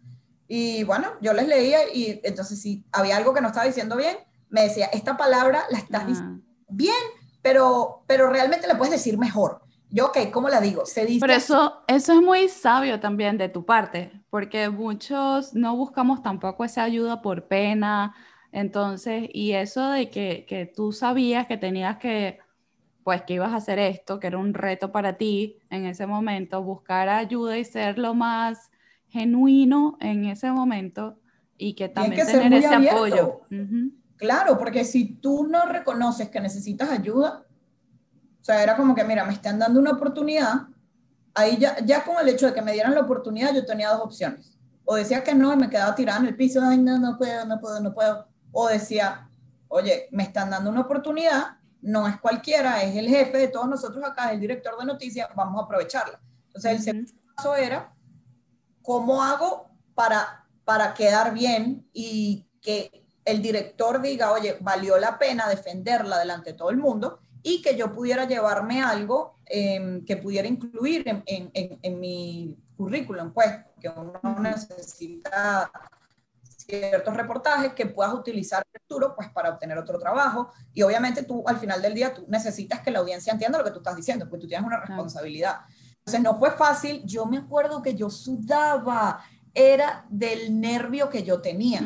y 0.53 0.83
bueno, 0.83 1.13
yo 1.21 1.33
les 1.33 1.47
leía 1.47 1.79
y 1.95 2.21
entonces 2.25 2.61
si 2.61 2.85
había 2.91 3.17
algo 3.17 3.33
que 3.33 3.41
no 3.41 3.47
estaba 3.47 3.67
diciendo 3.67 3.95
bien, 3.97 4.17
me 4.49 4.63
decía, 4.63 4.87
esta 4.87 5.17
palabra 5.17 5.63
la 5.71 5.79
estás 5.79 6.09
diciendo 6.09 6.43
bien, 6.69 6.97
pero, 7.41 8.03
pero 8.09 8.29
realmente 8.29 8.67
la 8.67 8.77
puedes 8.77 8.91
decir 8.91 9.17
mejor. 9.17 9.63
Yo, 9.91 10.07
ok, 10.07 10.19
¿cómo 10.33 10.49
la 10.49 10.61
digo? 10.61 10.85
Se 10.87 11.07
dice 11.07 11.21
pero 11.21 11.35
eso, 11.35 11.85
eso 11.87 12.15
es 12.15 12.21
muy 12.21 12.49
sabio 12.49 12.99
también 12.99 13.39
de 13.39 13.49
tu 13.49 13.65
parte, 13.65 14.11
porque 14.29 14.69
muchos 14.69 15.55
no 15.55 15.77
buscamos 15.77 16.21
tampoco 16.21 16.65
esa 16.65 16.83
ayuda 16.83 17.23
por 17.23 17.47
pena. 17.47 18.13
Entonces, 18.53 19.29
y 19.33 19.53
eso 19.53 19.91
de 19.91 20.11
que, 20.11 20.45
que 20.49 20.67
tú 20.67 20.93
sabías 20.93 21.47
que 21.47 21.57
tenías 21.57 21.99
que, 21.99 22.39
pues 23.05 23.23
que 23.23 23.35
ibas 23.35 23.53
a 23.53 23.57
hacer 23.57 23.79
esto, 23.79 24.19
que 24.19 24.27
era 24.27 24.39
un 24.39 24.55
reto 24.55 24.93
para 24.93 25.17
ti 25.17 25.59
en 25.71 25.87
ese 25.87 26.07
momento, 26.07 26.63
buscar 26.63 27.09
ayuda 27.09 27.59
y 27.59 27.65
ser 27.65 27.99
lo 27.99 28.15
más 28.15 28.71
genuino 29.09 29.97
en 30.01 30.25
ese 30.27 30.51
momento 30.51 31.19
y 31.57 31.75
que 31.75 31.89
también 31.89 32.27
tener 32.27 32.53
ese 32.55 32.75
apoyo. 32.75 33.43
Claro, 34.17 34.59
porque 34.59 34.85
si 34.85 35.15
tú 35.15 35.47
no 35.47 35.67
reconoces 35.67 36.29
que 36.29 36.41
necesitas 36.41 36.91
ayuda, 36.91 37.45
o 38.41 38.45
sea, 38.45 38.63
era 38.63 38.77
como 38.77 38.95
que, 38.95 39.05
mira, 39.05 39.25
me 39.25 39.33
están 39.33 39.59
dando 39.59 39.81
una 39.81 39.93
oportunidad, 39.93 40.69
ahí 41.35 41.59
ya, 41.59 41.79
ya 41.85 42.05
con 42.05 42.17
el 42.21 42.29
hecho 42.29 42.47
de 42.47 42.55
que 42.55 42.63
me 42.63 42.73
dieran 42.73 42.95
la 42.95 43.01
oportunidad, 43.01 43.55
yo 43.55 43.65
tenía 43.65 43.91
dos 43.91 44.03
opciones. 44.03 44.59
O 44.85 44.95
decía 44.95 45.23
que 45.23 45.35
no 45.35 45.53
y 45.53 45.57
me 45.57 45.71
quedaba 45.71 45.95
tirada 45.95 46.21
en 46.21 46.27
el 46.27 46.37
piso, 46.37 46.61
ay, 46.63 46.79
no, 46.79 46.99
no 46.99 47.17
puedo, 47.17 47.45
no 47.45 47.61
puedo, 47.61 47.81
no 47.81 47.93
puedo. 47.93 48.27
O 48.53 48.69
decía, 48.69 49.29
oye, 49.69 50.09
me 50.11 50.25
están 50.25 50.51
dando 50.51 50.71
una 50.71 50.83
oportunidad, 50.83 51.59
no 51.83 52.07
es 52.07 52.21
cualquiera, 52.21 52.83
es 52.83 52.97
el 52.97 53.09
jefe 53.09 53.39
de 53.39 53.49
todos 53.49 53.69
nosotros 53.69 54.05
acá, 54.05 54.33
el 54.33 54.41
director 54.41 54.79
de 54.79 54.85
noticias, 54.85 55.29
vamos 55.35 55.61
a 55.61 55.65
aprovecharla. 55.65 56.21
Entonces, 56.47 56.73
el 56.73 56.83
segundo 56.83 57.13
paso 57.37 57.57
era 57.57 57.95
¿cómo 58.83 59.23
hago 59.23 59.71
para, 59.95 60.47
para 60.65 60.95
quedar 60.95 61.33
bien 61.33 61.89
y 61.93 62.47
que 62.61 63.07
el 63.25 63.43
director 63.43 64.01
diga, 64.01 64.33
oye, 64.33 64.57
valió 64.61 64.99
la 64.99 65.19
pena 65.19 65.49
defenderla 65.49 66.19
delante 66.19 66.53
de 66.53 66.59
todo 66.59 66.71
el 66.71 66.77
mundo 66.77 67.21
y 67.43 67.63
que 67.63 67.77
yo 67.77 67.93
pudiera 67.93 68.27
llevarme 68.27 68.83
algo 68.83 69.39
em, 69.47 70.05
que 70.05 70.17
pudiera 70.17 70.49
incluir 70.49 71.09
en, 71.09 71.23
en, 71.27 71.79
en, 71.81 72.01
mi 72.01 72.59
currículum, 72.77 73.33
pues, 73.33 73.49
que 73.81 73.89
uno 73.89 74.21
necesita 74.41 75.71
ciertos 76.71 77.17
reportajes 77.17 77.75
que 77.75 77.87
puedas 77.87 78.15
utilizar 78.15 78.63
en 78.63 78.81
el 78.81 78.81
futuro 78.83 79.15
pues 79.15 79.29
para 79.31 79.51
obtener 79.51 79.77
otro 79.79 79.99
trabajo 79.99 80.51
y 80.73 80.83
obviamente 80.83 81.25
tú 81.25 81.43
al 81.47 81.59
final 81.59 81.83
del 81.83 81.95
día 81.95 82.15
tú 82.15 82.25
necesitas 82.29 82.81
que 82.81 82.91
la 82.91 83.01
audiencia 83.01 83.33
entienda 83.33 83.59
lo 83.59 83.65
que 83.65 83.71
tú 83.71 83.79
estás 83.79 83.97
diciendo, 83.97 84.27
porque 84.29 84.43
tú 84.43 84.49
tienes 84.49 84.67
una 84.67 84.81
responsabilidad. 84.81 85.61
Entonces 85.99 86.23
no 86.23 86.39
fue 86.39 86.51
fácil. 86.53 87.03
Yo 87.05 87.27
me 87.27 87.39
acuerdo 87.39 87.83
que 87.83 87.95
yo 87.95 88.09
sudaba, 88.09 89.23
era 89.55 90.07
del 90.09 90.61
nervio 90.61 91.11
que 91.11 91.23
yo 91.23 91.41
tenía. 91.41 91.81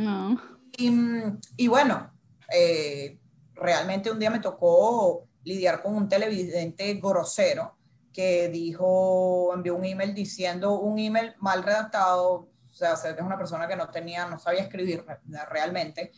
Y, 0.76 1.68
bueno, 1.68 2.12
eh, 2.53 3.18
realmente 3.55 4.11
un 4.11 4.18
día 4.18 4.30
me 4.30 4.41
tocó 4.41 5.26
lidiar 5.45 5.82
con 5.82 5.95
un 5.95 6.09
televidente 6.09 6.95
grosero 6.95 7.76
que 8.12 8.49
dijo, 8.49 9.53
envió 9.55 9.74
un 9.74 9.85
email 9.85 10.14
diciendo 10.14 10.78
un 10.78 10.99
email 10.99 11.35
mal 11.39 11.62
redactado, 11.62 12.49
o 12.75 12.97
sea, 12.97 13.11
es 13.11 13.20
una 13.20 13.39
persona 13.39 13.66
que 13.68 13.77
no 13.77 13.89
tenía, 13.91 14.27
no 14.27 14.39
sabía 14.39 14.62
escribir 14.62 15.05
realmente, 15.49 16.12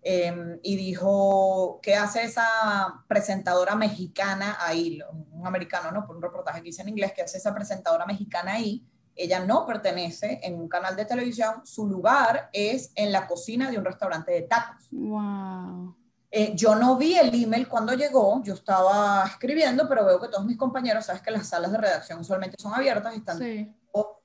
Em, 0.00 0.58
y 0.62 0.76
dijo, 0.76 1.80
¿qué 1.82 1.96
hace 1.96 2.22
esa 2.22 3.04
presentadora 3.08 3.74
mexicana 3.74 4.56
ahí? 4.60 5.00
Un 5.32 5.46
americano, 5.46 5.90
¿no? 5.90 6.06
Por 6.06 6.16
un 6.16 6.22
reportaje 6.22 6.62
que 6.62 6.68
hice 6.68 6.82
en 6.82 6.90
inglés, 6.90 7.12
¿qué 7.14 7.22
hace 7.22 7.38
esa 7.38 7.54
presentadora 7.54 8.06
mexicana 8.06 8.52
ahí? 8.52 8.86
Ella 9.14 9.44
no 9.44 9.66
pertenece 9.66 10.38
en 10.44 10.54
un 10.54 10.68
canal 10.68 10.94
de 10.94 11.04
televisión, 11.04 11.62
su 11.64 11.88
lugar 11.88 12.48
es 12.52 12.92
en 12.94 13.10
la 13.10 13.26
cocina 13.26 13.70
de 13.70 13.78
un 13.78 13.84
restaurante 13.84 14.30
de 14.30 14.42
tacos. 14.42 14.86
Wow. 14.92 15.96
Eh, 16.30 16.52
yo 16.54 16.76
no 16.76 16.96
vi 16.96 17.16
el 17.16 17.34
email 17.34 17.66
cuando 17.66 17.94
llegó, 17.94 18.40
yo 18.44 18.54
estaba 18.54 19.24
escribiendo, 19.26 19.88
pero 19.88 20.04
veo 20.04 20.20
que 20.20 20.28
todos 20.28 20.44
mis 20.44 20.56
compañeros, 20.56 21.06
sabes 21.06 21.22
que 21.22 21.32
las 21.32 21.48
salas 21.48 21.72
de 21.72 21.78
redacción 21.78 22.20
usualmente 22.20 22.56
son 22.58 22.72
abiertas 22.72 23.16
y 23.16 23.20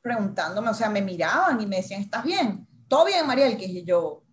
preguntándome, 0.02 0.70
o 0.70 0.74
sea, 0.74 0.90
me 0.90 1.02
miraban 1.02 1.60
y 1.62 1.66
me 1.66 1.78
decían, 1.78 2.02
¿estás 2.02 2.24
bien? 2.24 2.68
¿Todo 2.88 3.06
bien, 3.06 3.26
Mariel? 3.26 3.58
Que 3.58 3.84
yo, 3.84 4.24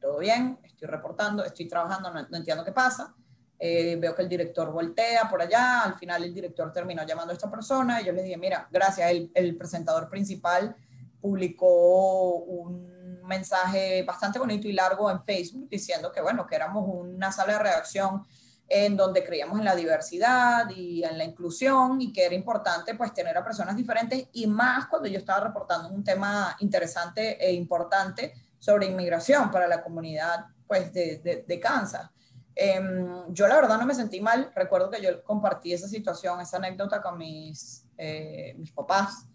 todo 0.00 0.18
bien, 0.18 0.58
estoy 0.62 0.88
reportando, 0.88 1.44
estoy 1.44 1.68
trabajando, 1.68 2.12
no, 2.12 2.36
entiendo 2.36 2.64
qué 2.64 2.72
pasa. 2.72 3.14
Eh, 3.58 3.96
veo 3.96 4.14
que 4.14 4.22
el 4.22 4.28
director 4.28 4.72
voltea 4.72 5.28
por 5.30 5.40
allá, 5.40 5.82
al 5.82 5.94
final 5.94 6.24
el 6.24 6.34
director 6.34 6.72
terminó 6.72 7.06
llamando 7.06 7.30
a 7.30 7.34
esta 7.34 7.50
persona 7.50 8.00
y 8.00 8.06
yo 8.06 8.12
le 8.12 8.24
dije, 8.24 8.36
mira, 8.36 8.68
gracias, 8.70 9.08
el, 9.10 9.30
el 9.34 9.56
presentador 9.56 10.08
principal 10.08 10.74
publicó 11.20 12.34
un 12.38 13.22
mensaje 13.22 14.02
bastante 14.02 14.38
bonito 14.38 14.66
y 14.66 14.72
largo 14.72 15.10
en 15.10 15.24
Facebook 15.24 15.68
diciendo 15.68 16.10
que, 16.10 16.20
bueno, 16.20 16.46
que 16.46 16.56
éramos 16.56 16.84
una 16.88 17.30
sala 17.30 17.52
de 17.54 17.58
redacción 17.60 18.26
en 18.68 18.96
donde 18.96 19.22
creíamos 19.22 19.58
en 19.58 19.64
la 19.64 19.76
diversidad 19.76 20.70
y 20.70 21.04
en 21.04 21.18
la 21.18 21.24
inclusión 21.24 22.00
y 22.00 22.12
que 22.12 22.24
era 22.24 22.34
importante 22.34 22.94
pues 22.94 23.12
tener 23.12 23.36
a 23.36 23.44
personas 23.44 23.76
diferentes 23.76 24.28
y 24.32 24.46
más 24.46 24.86
cuando 24.86 25.08
yo 25.08 25.18
estaba 25.18 25.46
reportando 25.46 25.88
un 25.90 26.02
tema 26.02 26.56
interesante 26.60 27.36
e 27.44 27.52
importante 27.52 28.32
sobre 28.58 28.86
inmigración 28.86 29.50
para 29.50 29.66
la 29.68 29.82
comunidad 29.82 30.46
pues, 30.66 30.92
de, 30.92 31.44
de, 31.46 31.60
Kansas. 31.60 32.08
Em, 32.54 33.32
yo 33.32 33.46
la 33.46 33.56
verdad 33.56 33.78
no 33.78 33.86
me 33.86 33.94
sentí 33.94 34.20
mal, 34.20 34.50
recuerdo 34.54 34.90
que 34.90 35.02
yo 35.02 35.22
compartí 35.22 35.72
esa 35.72 35.88
situación, 35.88 36.40
esa 36.40 36.58
anécdota 36.58 37.02
con 37.02 37.18
mis, 37.18 37.86
eh, 37.98 38.54
mis 38.56 38.72
papás 38.72 39.26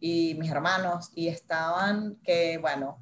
y 0.00 0.34
mis 0.38 0.50
hermanos 0.50 1.10
y 1.14 1.28
estaban 1.28 2.16
que, 2.22 2.58
bueno, 2.58 2.98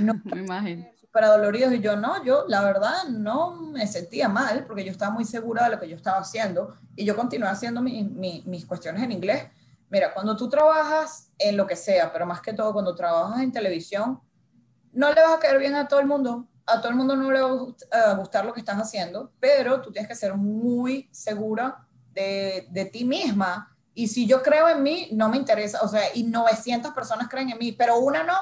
no 0.00 0.14
me 0.24 0.40
imagino. 0.40 0.86
Súper 1.16 1.30
doloridos 1.30 1.72
y 1.72 1.80
yo 1.80 1.96
no, 1.96 2.22
yo 2.24 2.44
la 2.46 2.62
verdad 2.62 3.04
no 3.08 3.52
me 3.52 3.86
sentía 3.86 4.28
mal 4.28 4.66
porque 4.66 4.84
yo 4.84 4.90
estaba 4.90 5.10
muy 5.10 5.24
segura 5.24 5.64
de 5.64 5.70
lo 5.70 5.80
que 5.80 5.88
yo 5.88 5.96
estaba 5.96 6.18
haciendo 6.18 6.74
y 6.94 7.06
yo 7.06 7.16
continué 7.16 7.48
haciendo 7.48 7.80
mis 7.80 8.66
cuestiones 8.66 9.02
en 9.02 9.12
inglés. 9.12 9.44
Mira, 9.88 10.12
cuando 10.12 10.36
tú 10.36 10.50
trabajas 10.50 11.30
en 11.38 11.56
lo 11.56 11.66
que 11.66 11.74
sea, 11.74 12.12
pero 12.12 12.26
más 12.26 12.42
que 12.42 12.52
todo 12.52 12.70
cuando 12.74 12.94
trabajas 12.94 13.40
en 13.40 13.50
televisión, 13.50 14.20
no 14.92 15.10
le 15.10 15.22
vas 15.22 15.36
a 15.36 15.38
caer 15.38 15.58
bien 15.58 15.74
a 15.74 15.88
todo 15.88 16.00
el 16.00 16.06
mundo, 16.06 16.48
a 16.66 16.82
todo 16.82 16.90
el 16.90 16.96
mundo 16.96 17.16
no 17.16 17.32
le 17.32 17.40
va 17.40 18.10
a 18.10 18.12
gustar 18.12 18.44
lo 18.44 18.52
que 18.52 18.60
estás 18.60 18.76
haciendo, 18.76 19.32
pero 19.40 19.80
tú 19.80 19.90
tienes 19.90 20.10
que 20.10 20.14
ser 20.14 20.34
muy 20.34 21.08
segura 21.12 21.86
de, 22.12 22.68
de 22.70 22.84
ti 22.84 23.06
misma. 23.06 23.74
Y 23.94 24.08
si 24.08 24.26
yo 24.26 24.42
creo 24.42 24.68
en 24.68 24.82
mí, 24.82 25.08
no 25.12 25.30
me 25.30 25.38
interesa, 25.38 25.80
o 25.80 25.88
sea, 25.88 26.14
y 26.14 26.24
900 26.24 26.92
personas 26.92 27.28
creen 27.28 27.48
en 27.48 27.58
mí, 27.58 27.72
pero 27.72 28.00
una 28.00 28.22
no, 28.22 28.34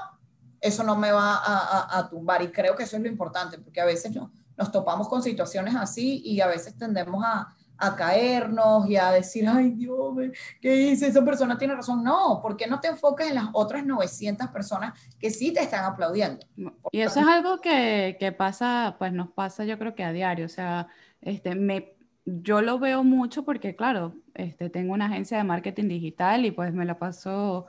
eso 0.64 0.82
no 0.82 0.96
me 0.96 1.12
va 1.12 1.36
a, 1.36 1.98
a, 1.98 2.08
tumbar. 2.08 2.42
Y 2.42 2.48
creo 2.48 2.74
que 2.74 2.84
eso 2.84 2.96
es 2.96 3.02
lo 3.02 3.08
importante, 3.08 3.58
porque 3.58 3.82
a 3.82 3.84
veces 3.84 4.14
no, 4.14 4.32
nos 4.56 4.72
topamos 4.72 5.08
con 5.08 5.22
situaciones 5.22 5.74
así 5.76 6.22
y 6.24 6.40
a 6.40 6.46
veces 6.46 6.76
tendemos 6.76 7.22
a, 7.22 7.54
a 7.76 7.96
caernos 7.96 8.88
y 8.88 8.96
a 8.96 9.10
decir, 9.10 9.46
ay 9.46 9.70
Dios, 9.70 10.14
¿qué 10.62 10.74
hice? 10.74 11.08
Esa 11.08 11.22
persona 11.22 11.58
tiene 11.58 11.74
razón. 11.74 12.02
No, 12.02 12.40
¿por 12.40 12.56
qué 12.56 12.66
no 12.66 12.80
te 12.80 12.88
enfocas 12.88 13.28
en 13.28 13.34
las 13.34 13.48
otras 13.52 13.84
900 13.84 14.48
personas 14.48 14.98
que 15.18 15.30
sí 15.30 15.52
te 15.52 15.60
están 15.60 15.84
aplaudiendo? 15.84 16.46
Y 16.90 17.00
eso 17.00 17.20
es 17.20 17.26
algo 17.26 17.60
que, 17.60 18.16
que, 18.18 18.32
pasa, 18.32 18.96
pues 18.98 19.12
nos 19.12 19.30
pasa 19.30 19.64
yo 19.64 19.78
creo 19.78 19.94
que 19.94 20.02
a 20.02 20.12
diario. 20.12 20.46
O 20.46 20.50
sea, 20.50 20.88
este, 21.20 21.54
me, 21.54 21.94
yo 22.24 22.62
lo 22.62 22.78
veo 22.78 23.04
mucho 23.04 23.44
porque, 23.44 23.76
claro, 23.76 24.14
este, 24.32 24.70
tengo 24.70 24.94
una 24.94 25.06
agencia 25.06 25.36
de 25.36 25.44
marketing 25.44 25.88
digital 25.88 26.46
y 26.46 26.52
pues 26.52 26.72
me 26.72 26.86
la 26.86 26.98
paso 26.98 27.66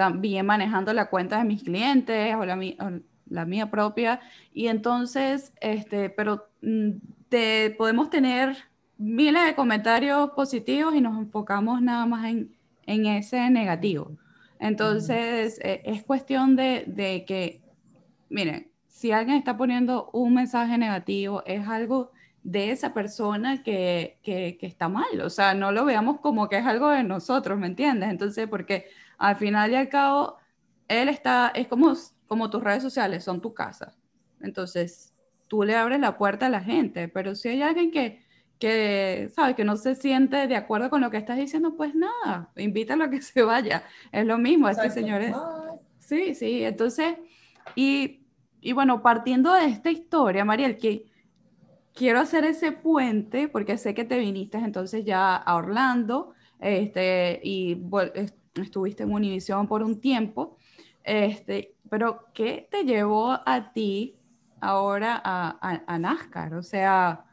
también 0.00 0.46
manejando 0.46 0.94
la 0.94 1.10
cuenta 1.10 1.36
de 1.36 1.44
mis 1.44 1.62
clientes 1.62 2.34
o 2.34 2.46
la, 2.46 2.58
la 3.28 3.44
mía 3.44 3.70
propia. 3.70 4.18
Y 4.54 4.68
entonces, 4.68 5.52
este, 5.60 6.08
pero 6.08 6.48
mm, 6.62 6.92
te, 7.28 7.74
podemos 7.76 8.08
tener 8.08 8.56
miles 8.96 9.44
de 9.44 9.54
comentarios 9.54 10.30
positivos 10.30 10.94
y 10.94 11.02
nos 11.02 11.18
enfocamos 11.18 11.82
nada 11.82 12.06
más 12.06 12.24
en, 12.24 12.50
en 12.86 13.04
ese 13.04 13.50
negativo. 13.50 14.12
Entonces, 14.58 15.60
e, 15.62 15.82
es 15.84 16.02
cuestión 16.02 16.56
de, 16.56 16.84
de 16.86 17.26
que, 17.26 17.60
miren, 18.30 18.70
si 18.86 19.12
alguien 19.12 19.36
está 19.36 19.58
poniendo 19.58 20.08
un 20.14 20.32
mensaje 20.32 20.78
negativo, 20.78 21.42
es 21.44 21.68
algo 21.68 22.10
de 22.42 22.70
esa 22.70 22.94
persona 22.94 23.62
que, 23.62 24.18
que, 24.22 24.56
está 24.62 24.88
mal. 24.88 25.20
O 25.22 25.28
sea, 25.28 25.52
no 25.52 25.72
lo 25.72 25.84
veamos 25.84 26.20
como 26.20 26.48
que 26.48 26.56
es 26.56 26.64
algo 26.64 26.88
de 26.88 27.04
nosotros, 27.04 27.58
¿me 27.58 27.66
entiendes? 27.66 28.08
Entonces, 28.08 28.48
porque 28.48 28.86
al 29.20 29.36
final 29.36 29.70
y 29.70 29.74
al 29.74 29.88
cabo, 29.90 30.38
él 30.88 31.10
está, 31.10 31.52
es 31.54 31.68
como, 31.68 31.92
como 32.26 32.48
tus 32.48 32.64
redes 32.64 32.82
sociales, 32.82 33.22
son 33.22 33.40
tu 33.42 33.52
casa. 33.52 33.94
Entonces, 34.40 35.14
tú 35.46 35.62
le 35.62 35.76
abres 35.76 36.00
la 36.00 36.16
puerta 36.16 36.46
a 36.46 36.48
la 36.48 36.62
gente, 36.62 37.06
pero 37.08 37.34
si 37.34 37.50
hay 37.50 37.60
alguien 37.60 37.90
que, 37.90 38.24
que, 38.58 39.30
¿sabes? 39.36 39.54
Que 39.56 39.64
no 39.64 39.76
se 39.76 39.94
siente 39.94 40.46
de 40.46 40.56
acuerdo 40.56 40.88
con 40.88 41.02
lo 41.02 41.10
que 41.10 41.18
estás 41.18 41.36
diciendo, 41.36 41.76
pues 41.76 41.94
nada, 41.94 42.50
invítalo 42.56 43.04
a 43.04 43.10
que 43.10 43.20
se 43.22 43.42
vaya. 43.42 43.84
Es 44.10 44.24
lo 44.24 44.38
mismo, 44.38 44.68
este 44.68 44.90
señor 44.90 45.22
Sí, 45.98 46.34
sí, 46.34 46.64
entonces, 46.64 47.18
y, 47.76 48.22
y 48.62 48.72
bueno, 48.72 49.02
partiendo 49.02 49.52
de 49.52 49.66
esta 49.66 49.90
historia, 49.90 50.46
Mariel, 50.46 50.78
que 50.78 51.04
quiero 51.94 52.20
hacer 52.20 52.46
ese 52.46 52.72
puente 52.72 53.48
porque 53.48 53.76
sé 53.76 53.92
que 53.92 54.04
te 54.04 54.18
viniste 54.18 54.56
entonces 54.56 55.04
ya 55.04 55.36
a 55.36 55.56
Orlando 55.56 56.32
este, 56.58 57.40
y 57.44 57.74
estuviste 58.62 59.02
en 59.02 59.12
Univision 59.12 59.66
por 59.66 59.82
un 59.82 60.00
tiempo, 60.00 60.56
este, 61.04 61.74
pero 61.88 62.26
¿qué 62.34 62.68
te 62.70 62.84
llevó 62.84 63.38
a 63.44 63.72
ti 63.72 64.16
ahora 64.60 65.20
a, 65.24 65.82
a, 65.86 65.98
NASCAR? 65.98 66.54
O 66.54 66.62
sea, 66.62 67.24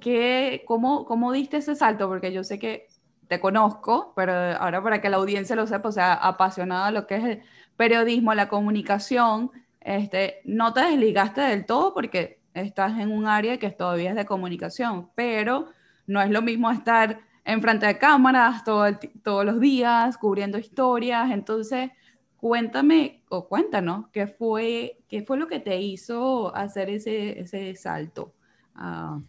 ¿qué, 0.00 0.64
cómo, 0.66 1.04
¿cómo 1.06 1.32
diste 1.32 1.58
ese 1.58 1.74
salto? 1.74 2.08
Porque 2.08 2.32
yo 2.32 2.44
sé 2.44 2.58
que 2.58 2.88
te 3.28 3.40
conozco, 3.40 4.12
pero 4.14 4.32
ahora 4.32 4.82
para 4.82 5.00
que 5.00 5.08
la 5.08 5.16
audiencia 5.16 5.56
lo 5.56 5.66
sepa, 5.66 5.88
o 5.88 5.92
sea, 5.92 6.14
apasionada 6.14 6.90
lo 6.90 7.06
que 7.06 7.16
es 7.16 7.24
el 7.24 7.42
periodismo, 7.76 8.34
la 8.34 8.48
comunicación, 8.48 9.50
este, 9.80 10.40
no 10.44 10.72
te 10.72 10.80
desligaste 10.80 11.40
del 11.40 11.66
todo 11.66 11.94
porque 11.94 12.40
estás 12.54 12.98
en 12.98 13.10
un 13.10 13.26
área 13.26 13.58
que 13.58 13.70
todavía 13.70 14.10
es 14.10 14.16
de 14.16 14.26
comunicación, 14.26 15.10
pero 15.14 15.68
no 16.06 16.20
es 16.20 16.30
lo 16.30 16.42
mismo 16.42 16.70
estar 16.70 17.20
enfrente 17.44 17.86
de 17.86 17.98
cámaras 17.98 18.64
todo 18.64 18.86
todos 19.22 19.44
los 19.44 19.60
días, 19.60 20.16
cubriendo 20.16 20.58
historias. 20.58 21.30
Entonces, 21.30 21.90
cuéntame 22.36 23.22
o 23.28 23.48
cuéntanos 23.48 24.06
qué 24.12 24.26
fue, 24.26 24.98
qué 25.08 25.22
fue 25.22 25.36
lo 25.36 25.46
que 25.46 25.60
te 25.60 25.80
hizo 25.80 26.54
hacer 26.54 26.90
ese, 26.90 27.40
ese 27.40 27.74
salto 27.74 28.34
a, 28.74 29.20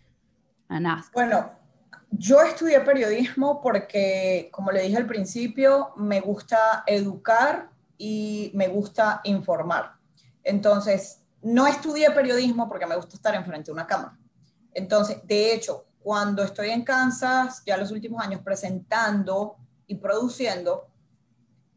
a 0.68 0.80
NASCAR. 0.80 1.14
Bueno, 1.14 1.52
yo 2.12 2.42
estudié 2.42 2.80
periodismo 2.82 3.62
porque, 3.62 4.50
como 4.52 4.72
le 4.72 4.82
dije 4.82 4.98
al 4.98 5.08
principio, 5.08 5.90
me 5.98 6.22
gusta 6.22 6.84
educar 6.88 7.70
y 7.98 8.52
me 8.54 8.68
gusta 8.68 9.22
informar. 9.26 9.94
Entonces, 10.44 11.22
no 11.42 11.68
estudié 11.68 12.12
periodismo 12.12 12.68
porque 12.68 12.86
me 12.86 12.96
gusta 12.96 13.16
estar 13.16 13.36
enfrente 13.36 13.66
de 13.66 13.74
una 13.74 13.88
cámara. 13.88 14.18
Entonces, 14.74 15.26
de 15.26 15.54
hecho, 15.54 15.85
cuando 16.06 16.44
estoy 16.44 16.70
en 16.70 16.84
Kansas, 16.84 17.64
ya 17.66 17.78
los 17.78 17.90
últimos 17.90 18.24
años 18.24 18.42
presentando 18.44 19.56
y 19.88 19.96
produciendo, 19.96 20.86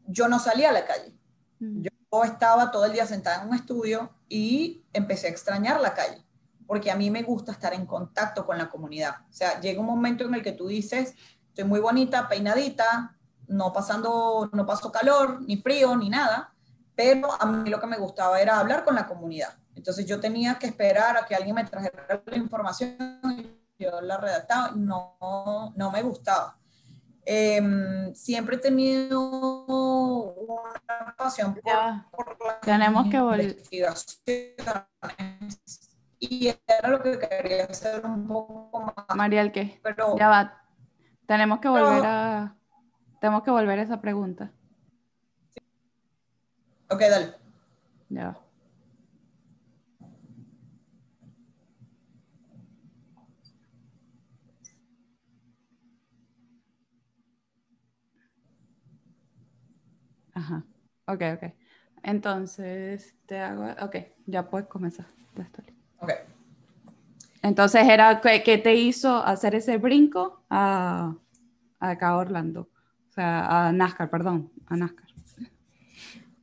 yo 0.05 0.27
no 0.27 0.37
salía 0.37 0.69
a 0.69 0.71
la 0.71 0.85
calle. 0.85 1.17
Mm. 1.57 1.81
Yo 1.81 2.23
estaba 2.23 2.69
todo 2.69 2.85
el 2.85 2.93
día 2.93 3.07
sentada 3.07 3.41
en 3.41 3.47
un 3.47 3.55
estudio 3.55 4.13
y 4.27 4.85
empecé 4.93 5.25
a 5.25 5.29
extrañar 5.31 5.81
la 5.81 5.95
calle, 5.95 6.23
porque 6.67 6.91
a 6.91 6.95
mí 6.95 7.09
me 7.09 7.23
gusta 7.23 7.51
estar 7.53 7.73
en 7.73 7.87
contacto 7.87 8.45
con 8.45 8.59
la 8.59 8.69
comunidad. 8.69 9.15
O 9.27 9.33
sea, 9.33 9.59
llega 9.61 9.81
un 9.81 9.87
momento 9.87 10.25
en 10.25 10.35
el 10.35 10.43
que 10.43 10.51
tú 10.51 10.67
dices, 10.67 11.15
estoy 11.47 11.63
muy 11.63 11.79
bonita, 11.79 12.27
peinadita, 12.29 13.17
no 13.47 13.73
pasando, 13.73 14.47
no 14.53 14.63
paso 14.63 14.91
calor, 14.91 15.41
ni 15.41 15.57
frío, 15.57 15.97
ni 15.97 16.07
nada, 16.07 16.53
pero 16.95 17.29
a 17.41 17.47
mí 17.47 17.67
lo 17.67 17.79
que 17.79 17.87
me 17.87 17.97
gustaba 17.97 18.39
era 18.39 18.59
hablar 18.59 18.83
con 18.85 18.93
la 18.93 19.07
comunidad. 19.07 19.57
Entonces 19.73 20.05
yo 20.05 20.19
tenía 20.19 20.59
que 20.59 20.67
esperar 20.67 21.17
a 21.17 21.25
que 21.25 21.33
alguien 21.33 21.55
me 21.55 21.63
trajera 21.63 22.21
la 22.25 22.37
información 22.37 22.95
yo 23.79 24.01
la 24.01 24.17
redactaba. 24.17 24.71
No, 24.75 25.73
no 25.75 25.91
me 25.91 26.01
gustaba. 26.03 26.57
Em, 27.25 28.13
siempre 28.15 28.55
he 28.55 28.59
tenido 28.59 29.21
una 30.35 31.15
pasión 31.15 31.53
por, 31.53 32.37
la 32.45 32.59
Tenemos 32.61 33.07
que. 33.09 33.45
Y 36.21 36.47
era 36.47 36.89
lo 36.89 37.01
que 37.01 37.17
quería 37.17 37.65
hacer 37.65 38.05
un 38.05 38.27
poco 38.27 38.81
más. 38.81 39.15
Mariel, 39.15 39.51
¿qué? 39.51 39.79
Pero, 39.83 40.17
ya 40.17 40.27
va. 40.27 40.63
Tenemos 41.25 41.59
que 41.59 41.69
volver 41.69 42.05
a... 42.05 42.57
Tenemos 43.21 43.43
que 43.43 43.51
volver 43.51 43.79
a 43.79 43.83
esa 43.83 44.01
pregunta. 44.01 44.51
Ok, 46.89 46.99
dale. 46.99 47.35
Ya. 48.09 48.35
Ajá. 60.39 60.63
Ok, 61.07 61.21
ok. 61.35 61.53
Entonces, 62.03 63.15
te 63.25 63.39
hago. 63.39 63.65
Ok, 63.81 63.95
ya 64.25 64.49
puedes 64.49 64.67
comenzar. 64.67 65.05
Ya 65.35 65.43
estoy. 65.43 65.65
Ok. 65.99 66.11
Entonces, 67.41 67.87
era 67.87 68.21
¿qué, 68.21 68.57
te 68.57 68.75
hizo 68.75 69.17
hacer 69.17 69.55
ese 69.55 69.77
brinco 69.77 70.43
a, 70.49 71.13
a 71.79 71.89
acá 71.89 72.09
a 72.09 72.17
Orlando? 72.17 72.69
O 73.09 73.11
sea, 73.11 73.67
a 73.67 73.71
NASCAR, 73.73 74.09
perdón, 74.09 74.51
a 74.67 74.77
NASCAR. 74.77 75.09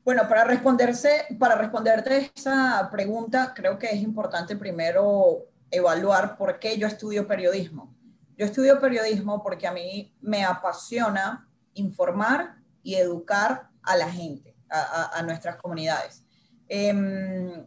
Bueno, 0.05 0.29
para, 0.29 0.45
responderse, 0.45 1.27
para 1.39 1.57
responderte 1.57 2.31
esa 2.35 2.89
pregunta, 2.93 3.53
creo 3.55 3.79
que 3.79 3.89
es 3.89 4.01
importante 4.03 4.57
primero 4.57 5.49
evaluar 5.71 6.37
por 6.37 6.59
qué 6.59 6.79
yo 6.79 6.87
estudio 6.87 7.27
periodismo. 7.27 7.93
Yo 8.37 8.45
estudio 8.45 8.79
periodismo 8.79 9.43
porque 9.43 9.67
a 9.67 9.73
mí 9.73 10.15
me 10.21 10.45
apasiona 10.45 11.49
informar 11.75 12.57
y 12.83 12.95
educar 12.95 13.71
a 13.87 13.97
la 13.97 14.11
gente, 14.11 14.57
a, 14.69 15.23
nuestras 15.23 15.57
comunidades. 15.57 16.25
Em, 16.69 17.67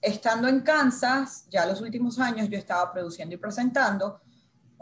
estando 0.00 0.48
en 0.48 0.62
Kansas, 0.62 1.46
ya 1.50 1.64
los 1.66 1.80
últimos 1.80 2.18
años 2.18 2.48
yo 2.48 2.58
estaba 2.58 2.92
produciendo 2.92 3.34
y 3.34 3.38
presentando 3.38 4.20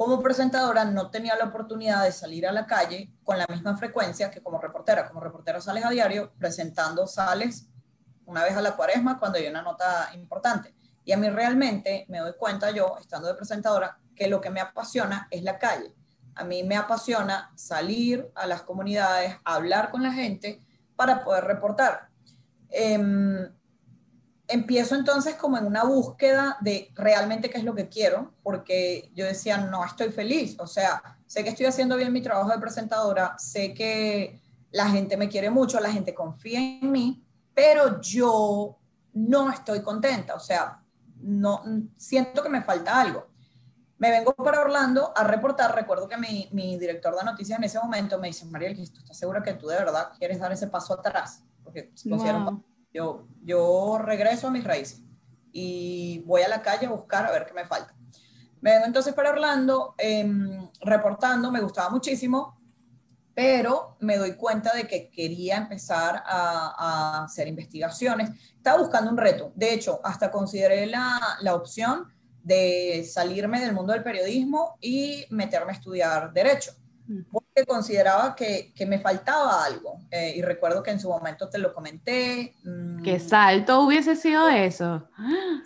como 0.01 0.23
presentadora 0.23 0.87
no 0.87 1.11
tenía 1.11 1.37
la 1.37 1.45
oportunidad 1.45 2.05
de 2.05 2.13
salir 2.13 2.47
a 2.47 2.53
la 2.53 2.67
calle 2.67 3.13
con 3.23 3.37
la 3.37 3.47
misma 3.47 3.77
frecuencia 3.77 4.31
que 4.31 4.43
como 4.43 4.59
reportera. 4.59 5.07
Como 5.07 5.21
reportera 5.21 5.61
sales 5.61 5.85
a 5.85 5.91
diario, 5.91 6.33
presentando 6.39 7.07
sales 7.07 7.69
una 8.25 8.43
vez 8.43 8.57
a 8.57 8.63
la 8.63 8.77
cuaresma 8.77 9.19
cuando 9.19 9.37
hay 9.37 9.47
una 9.47 9.61
nota 9.61 10.11
importante. 10.15 10.75
Y 11.05 11.13
a 11.13 11.19
mí 11.19 11.29
realmente 11.29 12.07
me 12.09 12.21
doy 12.21 12.33
cuenta 12.39 12.71
yo, 12.71 12.97
estando 12.99 13.29
de 13.29 13.35
presentadora, 13.35 13.99
que 14.17 14.27
lo 14.27 14.41
que 14.41 14.49
me 14.49 14.61
apasiona 14.61 15.29
es 15.31 15.43
la 15.43 15.59
calle. 15.59 15.95
A 16.35 16.45
mí 16.45 16.63
me 16.63 16.77
apasiona 16.77 17.53
salir 17.55 18.31
a 18.35 18.47
las 18.47 18.63
comunidades, 18.63 19.37
hablar 19.45 19.91
con 19.91 20.03
la 20.03 20.13
gente 20.13 20.61
para 20.97 21.25
poder 21.25 21.45
reportar. 21.45 22.09
Eh, 22.71 23.49
empiezo 24.51 24.97
entonces 24.97 25.37
como 25.37 25.57
en 25.57 25.65
una 25.65 25.85
búsqueda 25.85 26.57
de 26.61 26.91
realmente 26.95 27.49
qué 27.49 27.59
es 27.59 27.65
lo 27.65 27.75
que 27.75 27.89
quiero, 27.89 28.35
porque 28.43 29.11
yo 29.15 29.25
decía, 29.25 29.59
no 29.59 29.85
estoy 29.85 30.11
feliz, 30.11 30.57
o 30.59 30.67
sea, 30.67 31.03
sé 31.27 31.45
que 31.45 31.51
estoy 31.51 31.67
haciendo 31.67 31.97
bien 31.97 32.13
mi 32.13 32.21
trabajo 32.21 32.51
de 32.51 32.59
presentadora, 32.59 33.37
sé 33.39 33.73
que 33.73 34.41
la 34.73 34.89
gente 34.89 35.17
me 35.17 35.29
quiere 35.29 35.51
mucho, 35.51 35.81
la 35.81 35.93
gente 35.93 36.15
confía 36.15 36.59
en 36.59 36.91
mí, 36.91 37.25
pero 37.55 38.01
yo 38.01 38.79
no 39.13 39.51
estoy 39.51 39.83
contenta, 39.83 40.35
o 40.35 40.41
sea, 40.41 40.83
no 41.23 41.63
siento 41.97 42.43
que 42.43 42.49
me 42.49 42.63
falta 42.63 43.01
algo. 43.01 43.30
Me 44.01 44.11
vengo 44.11 44.35
para 44.35 44.63
Orlando 44.63 45.13
a 45.15 45.25
reportar, 45.25 45.75
recuerdo 45.75 46.09
que 46.09 46.17
mi, 46.17 46.49
mi 46.53 46.79
director 46.79 47.15
de 47.15 47.23
noticias 47.23 47.59
en 47.59 47.65
ese 47.65 47.79
momento 47.79 48.19
me 48.19 48.29
dice, 48.29 48.47
Mariel, 48.47 48.75
¿tú 48.75 48.99
estás 48.99 49.19
segura 49.19 49.43
que 49.43 49.53
tú 49.53 49.67
de 49.67 49.77
verdad 49.77 50.13
quieres 50.19 50.41
dar 50.41 50.51
ese 50.53 50.69
paso 50.69 50.95
atrás? 50.95 51.45
Porque 51.63 51.93
yo, 52.95 53.29
yo 53.43 53.99
regreso 53.99 54.49
a 54.49 54.51
mis 54.51 54.65
raíces 54.65 55.03
y 55.53 56.23
voy 56.25 56.41
a 56.41 56.49
la 56.49 56.63
calle 56.63 56.87
a 56.87 56.91
buscar 56.91 57.27
a 57.27 57.31
ver 57.31 57.45
qué 57.45 57.53
me 57.53 57.67
falta. 57.67 57.95
Me 58.63 58.73
vengo 58.73 58.87
entonces 58.87 59.13
para 59.13 59.33
Orlando, 59.33 59.95
em, 59.99 60.67
reportando, 60.81 61.51
me 61.51 61.61
gustaba 61.61 61.91
muchísimo, 61.91 62.59
pero 63.35 63.99
me 64.01 64.17
doy 64.17 64.33
cuenta 64.35 64.75
de 64.75 64.87
que 64.87 65.11
quería 65.11 65.59
empezar 65.59 66.23
a, 66.25 66.75
a 66.77 67.25
hacer 67.25 67.49
investigaciones. 67.49 68.31
Estaba 68.57 68.79
buscando 68.79 69.11
un 69.11 69.19
reto. 69.19 69.53
De 69.55 69.75
hecho, 69.75 70.01
hasta 70.03 70.31
consideré 70.31 70.87
la, 70.87 71.21
la, 71.43 71.55
opción 71.55 72.07
de 72.43 73.05
salirme 73.11 73.61
del 73.61 73.73
mundo 73.73 73.93
del 73.93 74.03
periodismo 74.03 74.77
y 74.81 75.27
meterme 75.31 75.73
a 75.73 75.75
estudiar 75.75 76.33
derecho 76.33 76.73
porque 77.31 77.65
consideraba 77.67 78.35
que, 78.35 78.73
que 78.75 78.87
me 78.87 78.99
faltaba 78.99 79.65
algo. 79.65 80.01
Eh, 80.11 80.35
y 80.37 80.43
recuerdo 80.43 80.83
que 80.83 80.91
en 80.91 81.01
su 81.01 81.09
momento 81.09 81.49
te 81.49 81.59
lo 81.59 81.75
comenté. 81.75 82.55
Mm, 82.65 83.03
¿Qué 83.03 83.19
salto 83.19 83.81
hubiese 83.83 84.17
sido 84.17 84.49
eso? 84.49 85.09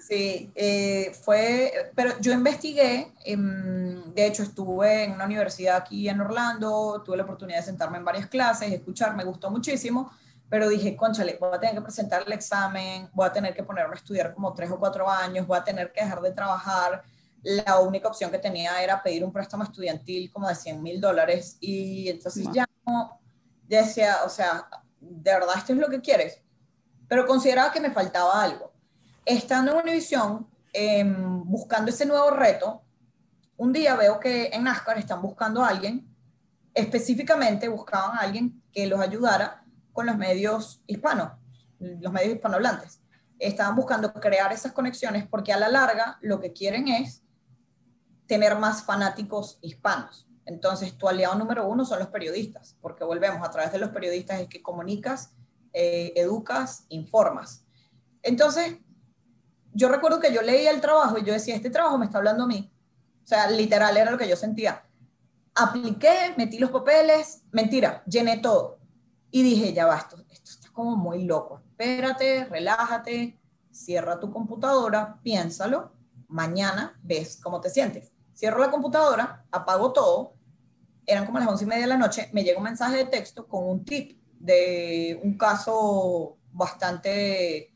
Sí, 0.00 0.50
eh, 0.54 1.12
fue, 1.22 1.92
pero 1.94 2.18
yo 2.20 2.32
investigué, 2.32 3.12
em, 3.24 4.14
de 4.14 4.26
hecho 4.26 4.42
estuve 4.42 5.04
en 5.04 5.12
una 5.12 5.26
universidad 5.26 5.76
aquí 5.76 6.08
en 6.08 6.20
Orlando, 6.20 7.02
tuve 7.04 7.16
la 7.16 7.24
oportunidad 7.24 7.58
de 7.58 7.64
sentarme 7.64 7.98
en 7.98 8.04
varias 8.04 8.26
clases, 8.26 8.72
escuchar, 8.72 9.14
me 9.14 9.24
gustó 9.24 9.50
muchísimo, 9.50 10.10
pero 10.48 10.68
dije, 10.68 10.96
conchale, 10.96 11.36
voy 11.40 11.50
a 11.52 11.60
tener 11.60 11.74
que 11.74 11.82
presentar 11.82 12.22
el 12.26 12.32
examen, 12.32 13.08
voy 13.12 13.26
a 13.26 13.32
tener 13.32 13.54
que 13.54 13.62
ponerme 13.62 13.94
a 13.94 13.96
estudiar 13.96 14.34
como 14.34 14.52
tres 14.52 14.70
o 14.70 14.78
cuatro 14.78 15.08
años, 15.08 15.46
voy 15.46 15.58
a 15.58 15.64
tener 15.64 15.92
que 15.92 16.02
dejar 16.02 16.20
de 16.20 16.32
trabajar 16.32 17.02
la 17.44 17.78
única 17.78 18.08
opción 18.08 18.30
que 18.30 18.38
tenía 18.38 18.82
era 18.82 19.02
pedir 19.02 19.22
un 19.22 19.32
préstamo 19.32 19.64
estudiantil 19.64 20.32
como 20.32 20.48
de 20.48 20.54
100 20.54 20.82
mil 20.82 21.00
dólares 21.00 21.58
y 21.60 22.08
entonces 22.08 22.46
ya 22.52 22.66
no 22.86 23.20
decía, 23.68 24.18
o 24.24 24.30
sea, 24.30 24.66
¿de 24.98 25.30
verdad 25.30 25.54
esto 25.58 25.74
es 25.74 25.78
lo 25.78 25.88
que 25.88 26.00
quieres? 26.00 26.40
Pero 27.06 27.26
consideraba 27.26 27.70
que 27.70 27.80
me 27.80 27.90
faltaba 27.90 28.42
algo. 28.42 28.72
Estando 29.26 29.72
en 29.72 29.78
Univision, 29.78 30.46
eh, 30.72 31.04
buscando 31.44 31.90
ese 31.90 32.06
nuevo 32.06 32.30
reto, 32.30 32.82
un 33.58 33.72
día 33.72 33.94
veo 33.94 34.18
que 34.18 34.46
en 34.46 34.64
NASCAR 34.64 34.98
están 34.98 35.20
buscando 35.20 35.62
a 35.62 35.68
alguien, 35.68 36.08
específicamente 36.72 37.68
buscaban 37.68 38.16
a 38.16 38.22
alguien 38.22 38.62
que 38.72 38.86
los 38.86 39.00
ayudara 39.00 39.63
con 39.94 40.06
los 40.06 40.18
medios 40.18 40.82
hispanos, 40.86 41.32
los 41.78 42.12
medios 42.12 42.34
hispanohablantes. 42.34 43.00
Estaban 43.38 43.74
buscando 43.76 44.12
crear 44.12 44.52
esas 44.52 44.72
conexiones 44.72 45.26
porque 45.26 45.52
a 45.52 45.58
la 45.58 45.68
larga 45.68 46.18
lo 46.20 46.40
que 46.40 46.52
quieren 46.52 46.88
es 46.88 47.22
tener 48.26 48.58
más 48.58 48.82
fanáticos 48.82 49.58
hispanos. 49.62 50.28
Entonces, 50.44 50.98
tu 50.98 51.08
aliado 51.08 51.36
número 51.36 51.66
uno 51.66 51.84
son 51.84 52.00
los 52.00 52.08
periodistas, 52.08 52.76
porque 52.82 53.04
volvemos, 53.04 53.46
a 53.46 53.50
través 53.50 53.72
de 53.72 53.78
los 53.78 53.90
periodistas 53.90 54.40
es 54.40 54.48
que 54.48 54.62
comunicas, 54.62 55.32
eh, 55.72 56.12
educas, 56.16 56.84
informas. 56.88 57.64
Entonces, 58.22 58.76
yo 59.72 59.88
recuerdo 59.88 60.20
que 60.20 60.32
yo 60.32 60.42
leía 60.42 60.70
el 60.70 60.80
trabajo 60.80 61.18
y 61.18 61.24
yo 61.24 61.32
decía, 61.32 61.54
este 61.54 61.70
trabajo 61.70 61.98
me 61.98 62.06
está 62.06 62.18
hablando 62.18 62.44
a 62.44 62.46
mí. 62.46 62.70
O 63.22 63.26
sea, 63.26 63.48
literal 63.48 63.96
era 63.96 64.10
lo 64.10 64.18
que 64.18 64.28
yo 64.28 64.36
sentía. 64.36 64.84
Apliqué, 65.54 66.34
metí 66.36 66.58
los 66.58 66.70
papeles, 66.70 67.42
mentira, 67.52 68.02
llené 68.06 68.38
todo. 68.38 68.78
Y 69.34 69.42
dije, 69.42 69.72
ya 69.72 69.86
va, 69.86 69.96
esto, 69.96 70.24
esto 70.30 70.50
está 70.52 70.70
como 70.72 70.94
muy 70.94 71.24
loco. 71.24 71.60
Espérate, 71.66 72.44
relájate, 72.44 73.36
cierra 73.72 74.20
tu 74.20 74.30
computadora, 74.30 75.18
piénsalo, 75.24 75.90
mañana 76.28 76.96
ves 77.02 77.40
cómo 77.42 77.60
te 77.60 77.68
sientes 77.68 78.12
Cierro 78.32 78.60
la 78.60 78.70
computadora, 78.70 79.44
apago 79.50 79.92
todo, 79.92 80.34
eran 81.04 81.26
como 81.26 81.40
las 81.40 81.48
once 81.48 81.64
y 81.64 81.66
media 81.66 81.82
de 81.82 81.88
la 81.88 81.98
noche, 81.98 82.30
me 82.32 82.44
llega 82.44 82.58
un 82.58 82.62
mensaje 82.62 82.98
de 82.98 83.06
texto 83.06 83.48
con 83.48 83.64
un 83.64 83.84
tip 83.84 84.20
de 84.38 85.20
un 85.24 85.36
caso 85.36 86.38
bastante 86.52 87.74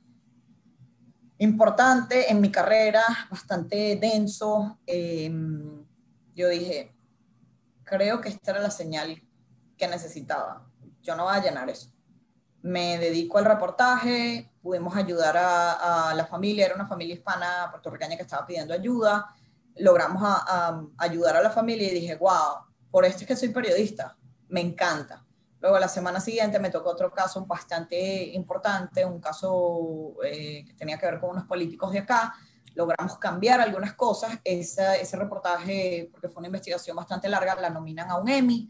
importante 1.38 2.30
en 2.30 2.40
mi 2.40 2.52
carrera, 2.52 3.02
bastante 3.28 3.96
denso. 3.96 4.78
Em, 4.86 5.84
yo 6.36 6.48
dije, 6.50 6.94
creo 7.82 8.20
que 8.20 8.28
esta 8.28 8.52
era 8.52 8.60
la 8.60 8.70
señal 8.70 9.20
que 9.76 9.88
necesitaba. 9.88 10.67
Yo 11.08 11.16
no 11.16 11.24
voy 11.24 11.36
a 11.36 11.42
llenar 11.42 11.70
eso. 11.70 11.90
Me 12.60 12.98
dedico 12.98 13.38
al 13.38 13.46
reportaje, 13.46 14.52
pudimos 14.60 14.94
ayudar 14.94 15.38
a, 15.38 16.12
la 16.14 16.26
familia, 16.26 16.66
era 16.66 16.74
una 16.74 16.86
familia 16.86 17.14
hispana 17.14 17.68
puertorriqueña 17.70 18.14
que 18.14 18.24
estaba 18.24 18.46
pidiendo 18.46 18.74
ayuda 18.74 19.34
logramos 19.78 20.22
ayudar 20.98 21.36
a 21.36 21.40
la 21.40 21.50
familia 21.50 21.88
y 21.88 21.94
dije, 21.94 22.16
wow, 22.16 22.66
por 22.90 23.06
esto 23.06 23.22
es 23.22 23.28
que 23.28 23.36
soy 23.36 23.50
periodista, 23.50 24.18
me 24.48 24.60
encanta. 24.60 25.24
Luego 25.60 25.78
la 25.78 25.88
semana 25.88 26.20
siguiente 26.20 26.58
me 26.58 26.68
tocó 26.68 26.90
otro 26.90 27.10
caso 27.10 27.46
bastante 27.46 28.26
importante, 28.34 29.04
un 29.04 29.20
caso 29.20 30.16
eh, 30.24 30.64
que 30.66 30.74
tenía 30.74 30.98
que 30.98 31.06
ver 31.06 31.20
con 31.20 31.30
unos 31.30 31.44
políticos 31.44 31.92
de 31.92 32.00
acá. 32.00 32.34
Logramos 32.74 33.16
cambiar 33.18 33.60
algunas 33.60 33.94
cosas. 33.94 34.40
ese 34.44 35.16
reportaje, 35.16 36.10
porque 36.12 36.28
fue 36.28 36.40
una 36.40 36.48
investigación 36.48 36.96
bastante 36.96 37.28
larga, 37.28 37.54
la 37.54 37.70
nominan 37.70 38.10
a 38.10 38.16
un 38.18 38.28
Emmy. 38.28 38.68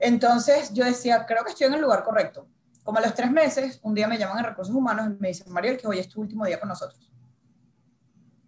Entonces 0.00 0.72
yo 0.72 0.84
decía, 0.84 1.26
creo 1.26 1.44
que 1.44 1.50
estoy 1.50 1.66
en 1.66 1.74
el 1.74 1.82
lugar 1.82 2.02
correcto. 2.02 2.48
Como 2.82 2.98
a 2.98 3.02
los 3.02 3.14
tres 3.14 3.30
meses, 3.30 3.78
un 3.82 3.94
día 3.94 4.08
me 4.08 4.16
llaman 4.16 4.38
en 4.38 4.44
Recursos 4.46 4.74
Humanos 4.74 5.08
y 5.08 5.20
me 5.20 5.28
dicen, 5.28 5.52
Mariel, 5.52 5.76
que 5.76 5.86
hoy 5.86 5.98
es 5.98 6.08
tu 6.08 6.22
último 6.22 6.46
día 6.46 6.58
con 6.58 6.70
nosotros. 6.70 7.12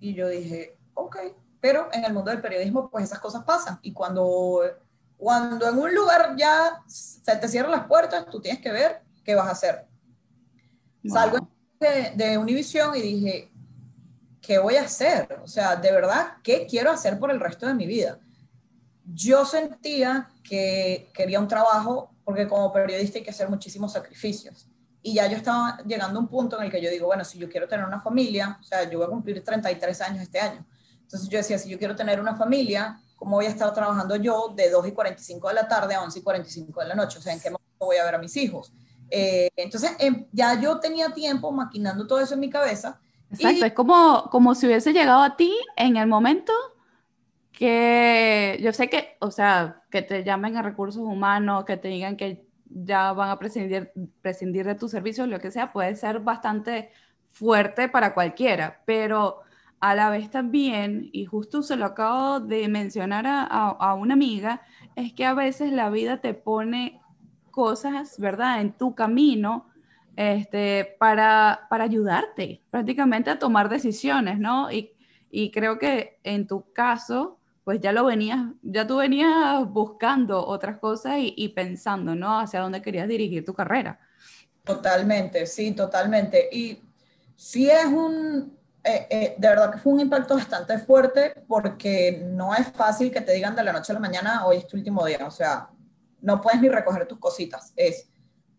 Y 0.00 0.14
yo 0.14 0.28
dije, 0.28 0.78
ok, 0.94 1.16
pero 1.60 1.90
en 1.92 2.04
el 2.04 2.14
mundo 2.14 2.30
del 2.30 2.40
periodismo, 2.40 2.90
pues 2.90 3.04
esas 3.04 3.20
cosas 3.20 3.44
pasan. 3.44 3.78
Y 3.82 3.92
cuando, 3.92 4.62
cuando 5.18 5.68
en 5.68 5.78
un 5.78 5.94
lugar 5.94 6.34
ya 6.36 6.82
se 6.86 7.36
te 7.36 7.46
cierran 7.46 7.70
las 7.70 7.86
puertas, 7.86 8.26
tú 8.26 8.40
tienes 8.40 8.60
que 8.62 8.72
ver 8.72 9.02
qué 9.22 9.34
vas 9.34 9.46
a 9.46 9.52
hacer. 9.52 9.86
Salgo 11.06 11.46
de, 11.78 12.12
de 12.16 12.38
Univision 12.38 12.96
y 12.96 13.02
dije, 13.02 13.52
¿qué 14.40 14.58
voy 14.58 14.76
a 14.76 14.84
hacer? 14.84 15.38
O 15.44 15.46
sea, 15.46 15.76
de 15.76 15.92
verdad, 15.92 16.38
¿qué 16.42 16.66
quiero 16.66 16.90
hacer 16.90 17.18
por 17.18 17.30
el 17.30 17.40
resto 17.40 17.66
de 17.66 17.74
mi 17.74 17.86
vida? 17.86 18.18
Yo 19.04 19.44
sentía 19.44 20.30
que 20.42 21.10
quería 21.14 21.40
un 21.40 21.48
trabajo 21.48 22.10
porque 22.24 22.46
como 22.46 22.72
periodista 22.72 23.18
hay 23.18 23.24
que 23.24 23.30
hacer 23.30 23.48
muchísimos 23.48 23.92
sacrificios. 23.92 24.68
Y 25.02 25.14
ya 25.14 25.26
yo 25.26 25.36
estaba 25.36 25.78
llegando 25.84 26.18
a 26.18 26.22
un 26.22 26.28
punto 26.28 26.56
en 26.58 26.64
el 26.64 26.70
que 26.70 26.80
yo 26.80 26.88
digo, 26.88 27.06
bueno, 27.06 27.24
si 27.24 27.38
yo 27.38 27.48
quiero 27.48 27.66
tener 27.66 27.84
una 27.84 28.00
familia, 28.00 28.58
o 28.60 28.64
sea, 28.64 28.88
yo 28.88 28.98
voy 28.98 29.06
a 29.08 29.10
cumplir 29.10 29.42
33 29.42 30.00
años 30.02 30.22
este 30.22 30.38
año. 30.38 30.64
Entonces 31.00 31.28
yo 31.28 31.38
decía, 31.38 31.58
si 31.58 31.68
yo 31.68 31.78
quiero 31.78 31.96
tener 31.96 32.20
una 32.20 32.36
familia, 32.36 33.00
¿cómo 33.16 33.36
voy 33.36 33.46
a 33.46 33.48
estar 33.48 33.72
trabajando 33.74 34.14
yo 34.16 34.52
de 34.54 34.70
2 34.70 34.88
y 34.88 34.92
45 34.92 35.48
de 35.48 35.54
la 35.54 35.66
tarde 35.66 35.94
a 35.94 36.02
11 36.02 36.20
y 36.20 36.22
45 36.22 36.80
de 36.80 36.88
la 36.88 36.94
noche? 36.94 37.18
O 37.18 37.22
sea, 37.22 37.32
¿en 37.32 37.40
qué 37.40 37.50
momento 37.50 37.84
voy 37.84 37.96
a 37.96 38.04
ver 38.04 38.14
a 38.14 38.18
mis 38.18 38.36
hijos? 38.36 38.72
Eh, 39.10 39.50
entonces 39.56 39.92
em, 39.98 40.26
ya 40.32 40.58
yo 40.58 40.78
tenía 40.78 41.10
tiempo 41.10 41.50
maquinando 41.50 42.06
todo 42.06 42.20
eso 42.20 42.34
en 42.34 42.40
mi 42.40 42.48
cabeza. 42.48 43.00
Exacto, 43.30 43.66
es 43.66 43.72
como, 43.72 44.28
como 44.30 44.54
si 44.54 44.66
hubiese 44.66 44.92
llegado 44.92 45.22
a 45.22 45.36
ti 45.36 45.54
en 45.76 45.96
el 45.96 46.06
momento 46.06 46.52
que 47.62 48.58
yo 48.60 48.72
sé 48.72 48.90
que, 48.90 49.16
o 49.20 49.30
sea, 49.30 49.84
que 49.88 50.02
te 50.02 50.24
llamen 50.24 50.56
a 50.56 50.62
recursos 50.62 51.04
humanos, 51.04 51.64
que 51.64 51.76
te 51.76 51.86
digan 51.86 52.16
que 52.16 52.44
ya 52.64 53.12
van 53.12 53.30
a 53.30 53.38
prescindir, 53.38 53.92
prescindir 54.20 54.66
de 54.66 54.74
tus 54.74 54.90
servicios, 54.90 55.28
lo 55.28 55.38
que 55.38 55.52
sea, 55.52 55.72
puede 55.72 55.94
ser 55.94 56.18
bastante 56.18 56.90
fuerte 57.28 57.88
para 57.88 58.14
cualquiera, 58.14 58.82
pero 58.84 59.42
a 59.78 59.94
la 59.94 60.10
vez 60.10 60.28
también, 60.28 61.08
y 61.12 61.24
justo 61.24 61.62
se 61.62 61.76
lo 61.76 61.84
acabo 61.84 62.40
de 62.40 62.66
mencionar 62.66 63.26
a, 63.28 63.94
una 63.94 64.14
amiga, 64.14 64.62
es 64.96 65.12
que 65.12 65.24
a 65.24 65.32
veces 65.32 65.70
la 65.70 65.88
vida 65.88 66.20
te 66.20 66.34
pone 66.34 67.00
cosas, 67.52 68.18
¿verdad?, 68.18 68.60
en 68.60 68.72
tu 68.72 68.96
camino 68.96 69.68
este, 70.16 70.96
para, 70.98 71.68
para 71.70 71.84
ayudarte 71.84 72.60
prácticamente 72.72 73.30
a 73.30 73.38
tomar 73.38 73.68
decisiones, 73.68 74.40
¿no? 74.40 74.72
Y, 74.72 74.94
y 75.30 75.52
creo 75.52 75.78
que 75.78 76.18
en 76.24 76.48
tu 76.48 76.72
caso, 76.72 77.38
pues 77.64 77.80
ya 77.80 77.92
lo 77.92 78.04
venías, 78.04 78.40
ya 78.62 78.86
tú 78.86 78.96
venías 78.96 79.64
buscando 79.68 80.44
otras 80.46 80.78
cosas 80.78 81.14
y, 81.18 81.48
pensando, 81.50 82.14
¿no? 82.14 82.40
Hacia 82.40 82.60
dónde 82.60 82.82
querías 82.82 83.08
dirigir 83.08 83.44
tu 83.44 83.54
carrera. 83.54 84.00
Totalmente, 84.64 85.46
sí, 85.46 85.72
totalmente. 85.72 86.48
Y 86.50 86.82
sí 87.36 87.70
es 87.70 87.86
un, 87.86 88.58
eh, 88.82 89.06
eh, 89.10 89.34
de 89.38 89.48
verdad 89.48 89.72
que 89.72 89.78
fue 89.78 89.92
un 89.92 90.00
impacto 90.00 90.34
bastante 90.34 90.78
fuerte 90.78 91.44
porque 91.46 92.24
no 92.24 92.52
es 92.54 92.66
fácil 92.72 93.12
que 93.12 93.20
te 93.20 93.32
digan 93.32 93.54
de 93.54 93.62
la 93.62 93.72
noche 93.72 93.92
a 93.92 93.94
la 93.94 94.00
mañana, 94.00 94.44
hoy 94.44 94.56
es 94.56 94.66
tu 94.66 94.76
último 94.76 95.04
día, 95.06 95.24
o 95.24 95.30
sea, 95.30 95.70
no 96.20 96.40
puedes 96.40 96.60
ni 96.60 96.68
recoger 96.68 97.06
tus 97.06 97.18
cositas, 97.18 97.72
es, 97.76 98.08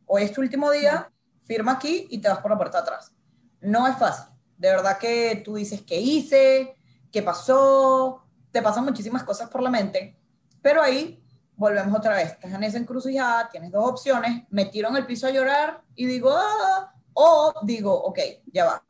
hoy 0.05 0.23
es 0.23 0.31
tu 0.31 0.39
último 0.39 0.71
día, 0.71 1.11
firma 1.43 1.73
aquí 1.73 2.07
y 2.09 2.19
te 2.19 2.29
vas 2.29 2.39
por 2.39 2.51
la 2.51 2.57
puerta 2.57 2.79
atrás. 2.79 3.13
No 3.59 3.85
es 3.85 3.97
fácil, 3.97 4.33
de 4.57 4.69
verdad 4.69 4.97
que 4.97 5.41
tú 5.43 5.55
dices 5.55 5.81
qué 5.81 5.99
hice, 5.99 6.75
qué 7.11 7.21
pasó, 7.21 8.22
te 8.53 8.61
pasan 8.61 8.85
muchísimas 8.85 9.23
cosas 9.23 9.49
por 9.49 9.61
la 9.61 9.69
mente, 9.69 10.15
pero 10.61 10.81
ahí 10.81 11.21
volvemos 11.55 11.97
otra 11.97 12.15
vez, 12.15 12.31
estás 12.31 12.53
en 12.53 12.63
esa 12.63 12.77
encrucijada, 12.77 13.49
tienes 13.49 13.71
dos 13.71 13.89
opciones, 13.89 14.43
me 14.49 14.65
tiro 14.65 14.89
en 14.89 14.95
el 14.95 15.05
piso 15.05 15.27
a 15.27 15.31
llorar 15.31 15.81
y 15.95 16.05
digo, 16.05 16.31
ah", 16.31 16.93
o 17.13 17.53
digo, 17.63 17.93
ok, 17.93 18.19
ya 18.45 18.65
va, 18.65 18.85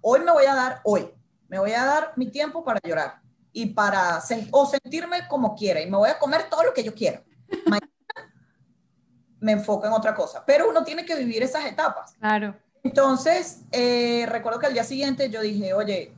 hoy 0.00 0.20
me 0.20 0.32
voy 0.32 0.46
a 0.46 0.54
dar, 0.54 0.80
hoy, 0.84 1.08
me 1.48 1.58
voy 1.58 1.72
a 1.72 1.84
dar 1.84 2.12
mi 2.16 2.30
tiempo 2.30 2.64
para 2.64 2.80
llorar 2.82 3.20
y 3.52 3.66
para 3.66 4.20
o 4.50 4.66
sentirme 4.66 5.28
como 5.28 5.54
quiera 5.54 5.80
y 5.82 5.90
me 5.90 5.98
voy 5.98 6.08
a 6.08 6.18
comer 6.18 6.48
todo 6.50 6.64
lo 6.64 6.72
que 6.72 6.82
yo 6.82 6.94
quiera. 6.94 7.22
Mañana 7.66 7.92
me 9.40 9.52
enfoco 9.52 9.86
en 9.86 9.92
otra 9.92 10.14
cosa, 10.14 10.44
pero 10.44 10.68
uno 10.68 10.82
tiene 10.82 11.04
que 11.04 11.14
vivir 11.14 11.42
esas 11.42 11.64
etapas. 11.66 12.14
Claro. 12.14 12.56
Entonces, 12.82 13.60
eh, 13.70 14.26
recuerdo 14.28 14.58
que 14.58 14.66
al 14.66 14.72
día 14.72 14.84
siguiente 14.84 15.30
yo 15.30 15.40
dije, 15.42 15.74
oye, 15.74 16.14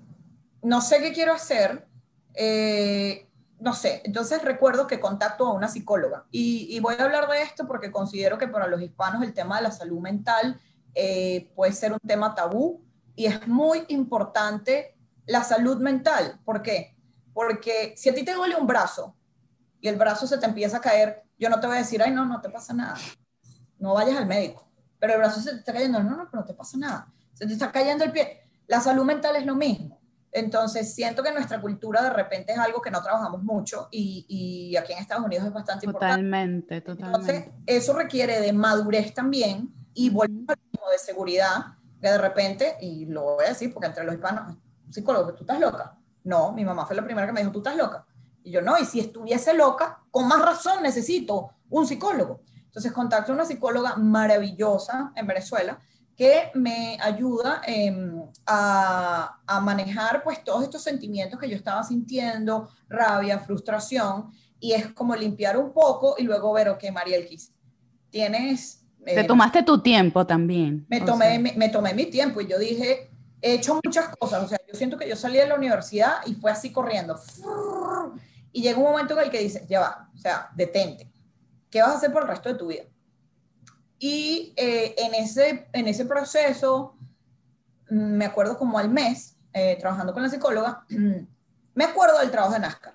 no 0.63 0.81
sé 0.81 1.01
qué 1.01 1.13
quiero 1.13 1.33
hacer, 1.33 1.87
eh, 2.35 3.29
no 3.59 3.75
sé, 3.75 4.01
entonces 4.05 4.43
recuerdo 4.43 4.87
que 4.87 5.01
contacto 5.01 5.47
a 5.47 5.53
una 5.53 5.69
psicóloga 5.69 6.25
y, 6.31 6.81
voy 6.81 6.95
a 6.99 7.05
hablar 7.05 7.29
de 7.29 7.43
esto 7.43 7.67
porque 7.67 7.93
considero 7.93 8.39
que 8.39 8.49
para 8.49 8.67
los 8.67 8.81
hispanos 8.81 9.23
el 9.23 9.35
tema 9.35 9.57
de 9.57 9.65
la 9.65 9.71
salud 9.71 10.01
mental 10.01 10.59
eh, 10.95 11.53
puede 11.55 11.73
ser 11.73 11.93
un 11.93 12.01
tema 12.01 12.35
tabú 12.35 12.83
y 13.15 13.27
es 13.27 13.47
muy 13.47 13.85
importante 13.89 14.97
la 15.27 15.45
salud 15.45 15.79
mental. 15.79 16.41
¿Por 16.45 16.63
qué? 16.63 16.97
Porque 17.35 17.95
si 17.97 18.09
a 18.09 18.15
ti 18.15 18.25
te 18.25 18.35
duele 18.35 18.57
un 18.57 18.67
brazo 18.67 19.15
y 19.81 19.89
el 19.89 19.97
brazo 19.97 20.27
se 20.27 20.39
te 20.39 20.47
empieza 20.47 20.79
a 20.79 20.81
caer, 20.81 21.23
yo 21.39 21.51
no 21.51 21.61
te 21.61 21.67
voy 21.67 21.77
a 21.77 21.81
decir, 21.81 22.03
ay, 22.03 22.13
no, 22.13 22.25
no 22.25 22.41
te 22.41 22.49
pasa 22.49 22.73
nada. 22.73 22.97
No 23.79 23.95
vayas 23.95 24.17
al 24.17 24.27
médico. 24.27 24.69
Pero 24.99 25.15
el 25.15 25.19
brazo 25.19 25.41
se 25.41 25.51
te 25.51 25.57
está 25.59 25.73
cayendo, 25.73 26.03
no, 26.03 26.17
no, 26.17 26.31
pero 26.31 26.41
no 26.41 26.45
te 26.45 26.55
pasa 26.55 26.77
nada. 26.79 27.13
Se 27.35 27.47
te 27.47 27.53
está 27.53 27.71
cayendo 27.71 28.05
el 28.05 28.13
pie. 28.13 28.43
La 28.67 28.81
salud 28.81 29.05
mental 29.05 29.37
es 29.37 29.47
lo 29.47 29.55
mismo. 29.55 30.00
Entonces, 30.33 30.95
siento 30.95 31.23
que 31.23 31.33
nuestra 31.33 31.61
cultura 31.61 32.03
de 32.03 32.11
repente 32.11 32.53
es 32.53 32.59
algo 32.59 32.81
que 32.81 32.91
no 32.91 33.03
trabajamos 33.03 33.43
mucho 33.43 33.89
y, 33.91 34.25
y 34.29 34.77
aquí 34.77 34.93
en 34.93 35.01
Estados 35.01 35.25
Unidos 35.25 35.47
es 35.47 35.53
bastante 35.53 35.87
totalmente, 35.87 36.77
importante. 36.77 37.03
Totalmente, 37.03 37.33
Entonces, 37.33 37.63
eso 37.67 37.93
requiere 37.95 38.41
de 38.41 38.53
madurez 38.53 39.13
también 39.13 39.75
y 39.93 40.11
volver 40.11 40.57
de 40.57 40.99
seguridad, 40.99 41.75
que 42.01 42.09
de 42.09 42.19
repente, 42.19 42.77
y 42.81 43.07
lo 43.07 43.37
voy 43.37 43.45
a 43.45 43.49
decir 43.51 43.73
porque 43.73 43.89
entre 43.89 44.05
los 44.05 44.15
hispanos, 44.15 44.57
psicólogo, 44.91 45.35
tú 45.35 45.43
estás 45.43 45.61
loca. 45.61 45.97
No, 46.25 46.53
mi 46.53 46.65
mamá 46.65 46.87
fue 46.87 46.97
la 46.97 47.05
primera 47.05 47.27
que 47.27 47.33
me 47.33 47.41
dijo, 47.41 47.53
tú 47.53 47.59
estás 47.59 47.77
loca. 47.77 48.05
Y 48.43 48.51
yo, 48.51 48.63
no, 48.63 48.79
y 48.79 48.85
si 48.85 49.01
estuviese 49.01 49.55
loca, 49.55 50.03
con 50.11 50.27
más 50.27 50.41
razón 50.41 50.83
necesito 50.83 51.51
un 51.69 51.87
psicólogo. 51.87 52.43
Entonces 52.65 52.93
contacto 52.93 53.33
a 53.33 53.35
una 53.35 53.45
psicóloga 53.45 53.97
maravillosa 53.97 55.13
en 55.17 55.27
Venezuela 55.27 55.81
que 56.21 56.51
me 56.53 56.99
ayuda 57.01 57.63
em, 57.67 58.23
a, 58.45 59.41
a, 59.47 59.61
manejar 59.63 60.23
pues 60.23 60.45
todos 60.45 60.65
estos 60.65 60.83
sentimientos 60.83 61.41
que 61.41 61.49
yo 61.49 61.57
estaba 61.57 61.83
sintiendo, 61.83 62.69
rabia, 62.91 63.39
frustración, 63.39 64.31
y 64.59 64.73
es 64.73 64.89
como 64.89 65.17
limpiar 65.17 65.57
un 65.57 65.73
poco 65.73 66.17
y 66.19 66.25
luego 66.25 66.53
ver, 66.53 66.69
ok, 66.69 66.85
Mariel 66.93 67.25
Kiss, 67.25 67.55
tienes... 68.11 68.85
Eh, 69.07 69.15
Te 69.15 69.25
tomaste 69.25 69.63
tu 69.63 69.81
tiempo 69.81 70.27
también. 70.27 70.85
Me 70.91 71.01
tomé, 71.01 71.39
me, 71.39 71.55
me, 71.55 71.71
tomé 71.71 71.95
mi 71.95 72.05
tiempo 72.05 72.43
y 72.43 72.47
yo 72.47 72.59
dije, 72.59 73.11
he 73.41 73.55
hecho 73.55 73.81
muchas 73.83 74.15
cosas, 74.15 74.45
o 74.45 74.47
sea, 74.49 74.59
yo 74.69 74.75
siento 74.75 74.99
que 74.99 75.09
yo 75.09 75.17
salí 75.17 75.39
de 75.39 75.47
la 75.47 75.55
universidad 75.55 76.17
y 76.27 76.35
fue 76.35 76.51
así 76.51 76.71
corriendo. 76.71 77.19
Y 78.53 78.61
llega 78.61 78.77
un 78.77 78.85
momento 78.85 79.15
en 79.15 79.25
el 79.25 79.31
que 79.31 79.39
dices, 79.39 79.67
ya 79.67 79.81
va, 79.81 80.11
o 80.15 80.19
sea, 80.19 80.51
detente. 80.55 81.11
¿Qué 81.71 81.81
vas 81.81 81.93
a 81.93 81.95
hacer 81.95 82.13
por 82.13 82.25
el 82.25 82.29
resto 82.29 82.51
de 82.51 82.57
tu 82.57 82.67
vida? 82.67 82.83
Y 84.03 84.55
eh, 84.57 84.95
en, 84.97 85.15
ese, 85.15 85.69
en 85.75 85.87
ese 85.87 86.07
proceso, 86.07 86.97
mm, 87.91 88.17
me 88.17 88.25
acuerdo 88.25 88.57
como 88.57 88.79
al 88.79 88.89
mes, 88.89 89.37
eh, 89.53 89.77
trabajando 89.79 90.15
con 90.15 90.23
la 90.23 90.31
psicóloga, 90.31 90.87
me 91.75 91.85
acuerdo 91.85 92.19
del 92.19 92.31
trabajo 92.31 92.55
de 92.55 92.61
NASCAR. 92.61 92.95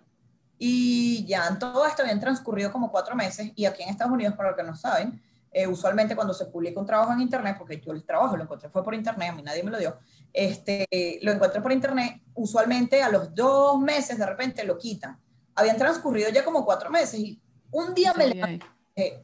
Y 0.57 1.23
ya 1.27 1.47
en 1.47 1.59
todo 1.59 1.85
esto 1.85 2.01
habían 2.01 2.19
transcurrido 2.19 2.71
como 2.71 2.91
cuatro 2.91 3.15
meses, 3.15 3.51
y 3.55 3.65
aquí 3.65 3.83
en 3.83 3.89
Estados 3.89 4.11
Unidos, 4.11 4.33
para 4.33 4.49
los 4.49 4.57
que 4.57 4.63
no 4.63 4.75
saben, 4.75 5.21
eh, 5.51 5.67
usualmente 5.67 6.15
cuando 6.15 6.33
se 6.33 6.45
publica 6.45 6.79
un 6.79 6.87
trabajo 6.87 7.13
en 7.13 7.21
Internet, 7.21 7.55
porque 7.59 7.79
yo 7.79 7.91
el 7.91 8.03
trabajo 8.03 8.35
lo 8.35 8.43
encontré 8.43 8.69
fue 8.69 8.83
por 8.83 8.95
Internet, 8.95 9.29
a 9.29 9.35
mí 9.35 9.43
nadie 9.43 9.61
me 9.61 9.69
lo 9.69 9.77
dio, 9.77 9.99
este, 10.33 10.87
lo 11.21 11.31
encuentro 11.31 11.61
por 11.61 11.71
Internet, 11.71 12.19
usualmente 12.33 13.03
a 13.03 13.09
los 13.09 13.33
dos 13.35 13.79
meses 13.79 14.17
de 14.17 14.25
repente 14.25 14.63
lo 14.63 14.75
quitan. 14.75 15.19
Habían 15.53 15.77
transcurrido 15.77 16.31
ya 16.31 16.43
como 16.43 16.65
cuatro 16.65 16.89
meses 16.89 17.19
y 17.19 17.39
un 17.69 17.93
día 17.93 18.13
me 18.15 18.27
levanté, 18.27 19.23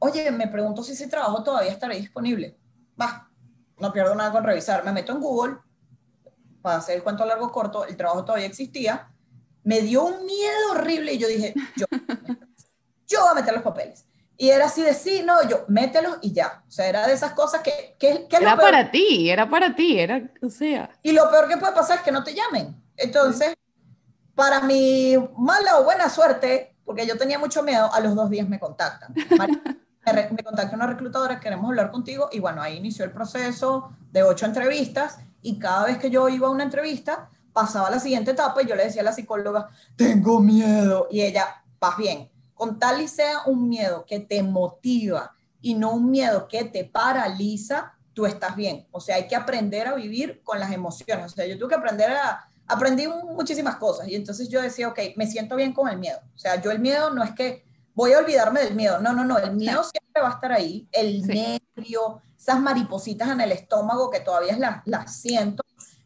oye, 0.00 0.30
me 0.30 0.48
pregunto 0.48 0.82
si 0.82 0.92
ese 0.92 1.06
trabajo 1.06 1.42
todavía 1.42 1.70
estará 1.70 1.94
disponible. 1.94 2.58
Va, 3.00 3.30
no 3.78 3.92
pierdo 3.92 4.14
nada 4.14 4.32
con 4.32 4.42
revisar. 4.42 4.84
Me 4.84 4.92
meto 4.92 5.12
en 5.12 5.20
Google, 5.20 5.58
para 6.60 6.78
hacer 6.78 6.96
el 6.96 7.02
cuento 7.02 7.24
largo 7.24 7.52
corto, 7.52 7.84
el 7.86 7.96
trabajo 7.96 8.24
todavía 8.24 8.46
existía. 8.46 9.12
Me 9.62 9.82
dio 9.82 10.04
un 10.04 10.24
miedo 10.24 10.72
horrible 10.72 11.12
y 11.12 11.18
yo 11.18 11.28
dije, 11.28 11.54
yo, 11.76 11.86
yo 13.06 13.20
voy 13.20 13.30
a 13.30 13.34
meter 13.34 13.54
los 13.54 13.62
papeles. 13.62 14.06
Y 14.36 14.48
era 14.48 14.66
así 14.66 14.82
de 14.82 14.94
sí, 14.94 15.22
no, 15.22 15.46
yo, 15.46 15.66
mételos 15.68 16.16
y 16.22 16.32
ya. 16.32 16.64
O 16.66 16.70
sea, 16.70 16.88
era 16.88 17.06
de 17.06 17.12
esas 17.12 17.32
cosas 17.34 17.60
que... 17.60 17.94
que, 17.98 18.26
que 18.26 18.36
era 18.36 18.56
para 18.56 18.90
ti, 18.90 19.28
era 19.28 19.50
para 19.50 19.76
ti, 19.76 20.00
era, 20.00 20.32
o 20.40 20.48
sea... 20.48 20.90
Y 21.02 21.12
lo 21.12 21.30
peor 21.30 21.46
que 21.46 21.58
puede 21.58 21.74
pasar 21.74 21.98
es 21.98 22.02
que 22.02 22.10
no 22.10 22.24
te 22.24 22.34
llamen. 22.34 22.74
Entonces, 22.96 23.54
para 24.34 24.60
mi 24.62 25.14
mala 25.36 25.78
o 25.78 25.84
buena 25.84 26.08
suerte, 26.08 26.74
porque 26.86 27.06
yo 27.06 27.18
tenía 27.18 27.38
mucho 27.38 27.62
miedo, 27.62 27.92
a 27.92 28.00
los 28.00 28.14
dos 28.14 28.30
días 28.30 28.48
me 28.48 28.58
contactan 28.58 29.14
me 30.04 30.42
contacta 30.42 30.76
una 30.76 30.86
reclutadora, 30.86 31.40
queremos 31.40 31.68
hablar 31.68 31.90
contigo, 31.90 32.28
y 32.32 32.40
bueno, 32.40 32.62
ahí 32.62 32.76
inició 32.76 33.04
el 33.04 33.12
proceso 33.12 33.92
de 34.10 34.22
ocho 34.22 34.46
entrevistas, 34.46 35.18
y 35.42 35.58
cada 35.58 35.86
vez 35.86 35.98
que 35.98 36.10
yo 36.10 36.28
iba 36.28 36.48
a 36.48 36.50
una 36.50 36.64
entrevista, 36.64 37.30
pasaba 37.52 37.88
a 37.88 37.90
la 37.90 38.00
siguiente 38.00 38.30
etapa 38.32 38.62
y 38.62 38.66
yo 38.66 38.76
le 38.76 38.84
decía 38.84 39.02
a 39.02 39.04
la 39.04 39.12
psicóloga, 39.12 39.68
tengo 39.96 40.40
miedo, 40.40 41.08
y 41.10 41.22
ella, 41.22 41.62
vas 41.78 41.96
bien, 41.96 42.30
con 42.54 42.78
tal 42.78 43.00
y 43.00 43.08
sea 43.08 43.44
un 43.46 43.68
miedo 43.68 44.04
que 44.06 44.20
te 44.20 44.42
motiva 44.42 45.34
y 45.62 45.74
no 45.74 45.92
un 45.92 46.10
miedo 46.10 46.46
que 46.46 46.64
te 46.64 46.84
paraliza, 46.84 47.94
tú 48.12 48.26
estás 48.26 48.54
bien. 48.54 48.86
O 48.90 49.00
sea, 49.00 49.16
hay 49.16 49.26
que 49.26 49.36
aprender 49.36 49.86
a 49.86 49.94
vivir 49.94 50.42
con 50.44 50.60
las 50.60 50.72
emociones. 50.72 51.32
O 51.32 51.34
sea, 51.34 51.46
yo 51.46 51.58
tuve 51.58 51.70
que 51.70 51.74
aprender 51.76 52.10
a, 52.10 52.50
aprendí 52.66 53.06
muchísimas 53.06 53.76
cosas 53.76 54.08
y 54.08 54.14
entonces 54.14 54.48
yo 54.48 54.60
decía, 54.60 54.88
ok, 54.88 54.98
me 55.16 55.26
siento 55.26 55.56
bien 55.56 55.72
con 55.72 55.88
el 55.88 55.98
miedo. 55.98 56.18
O 56.34 56.38
sea, 56.38 56.60
yo 56.60 56.70
el 56.70 56.80
miedo 56.80 57.10
no 57.10 57.22
es 57.22 57.32
que 57.32 57.64
voy 57.94 58.12
a 58.12 58.18
olvidarme 58.18 58.60
del 58.60 58.74
miedo. 58.74 59.00
No, 59.00 59.12
no, 59.12 59.24
no, 59.24 59.38
el 59.38 59.54
miedo 59.54 59.82
siempre 59.82 60.22
va 60.22 60.30
a 60.30 60.34
estar 60.34 60.52
ahí, 60.52 60.88
el 60.92 61.22
nervio, 61.26 62.22
esas 62.38 62.60
maripositas 62.60 63.28
en 63.28 63.40
el 63.40 63.52
estómago 63.52 64.10
que 64.10 64.20
todavía 64.20 64.56
las, 64.58 64.82
las 64.86 65.16
siento 65.16 65.62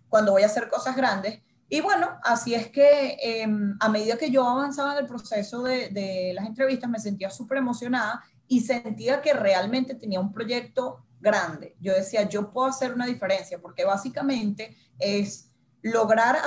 cuando 0.09 0.33
voy 0.33 0.43
a 0.43 0.47
hacer 0.47 0.69
cosas 0.69 0.97
grandes. 0.97 1.41
Y 1.69 1.81
bueno, 1.81 2.19
así 2.23 2.55
es 2.55 2.69
que 2.69 3.17
em, 3.21 3.77
a 3.81 3.89
medida 3.89 4.17
que 4.17 4.31
yo 4.31 4.47
avanzaba 4.47 4.93
en 4.93 4.99
el 5.01 5.07
proceso 5.07 5.63
de, 5.63 5.89
de 5.89 6.33
las 6.35 6.47
entrevistas, 6.47 6.89
me 6.89 7.01
sentía 7.01 7.31
súper 7.31 7.59
emocionada 7.59 8.23
y 8.47 8.61
sentía 8.61 9.21
que 9.21 9.33
realmente 9.33 9.95
tenía 9.95 10.21
un 10.21 10.33
proyecto 10.33 11.05
grande. 11.21 11.75
Yo 11.81 11.95
decía, 11.95 12.29
yo 12.29 12.53
puedo 12.53 12.69
hacer 12.69 12.93
una 12.93 13.07
diferencia, 13.07 13.59
porque 13.61 13.85
básicamente 13.85 14.77
es 14.99 15.51
lograr, 15.85 16.39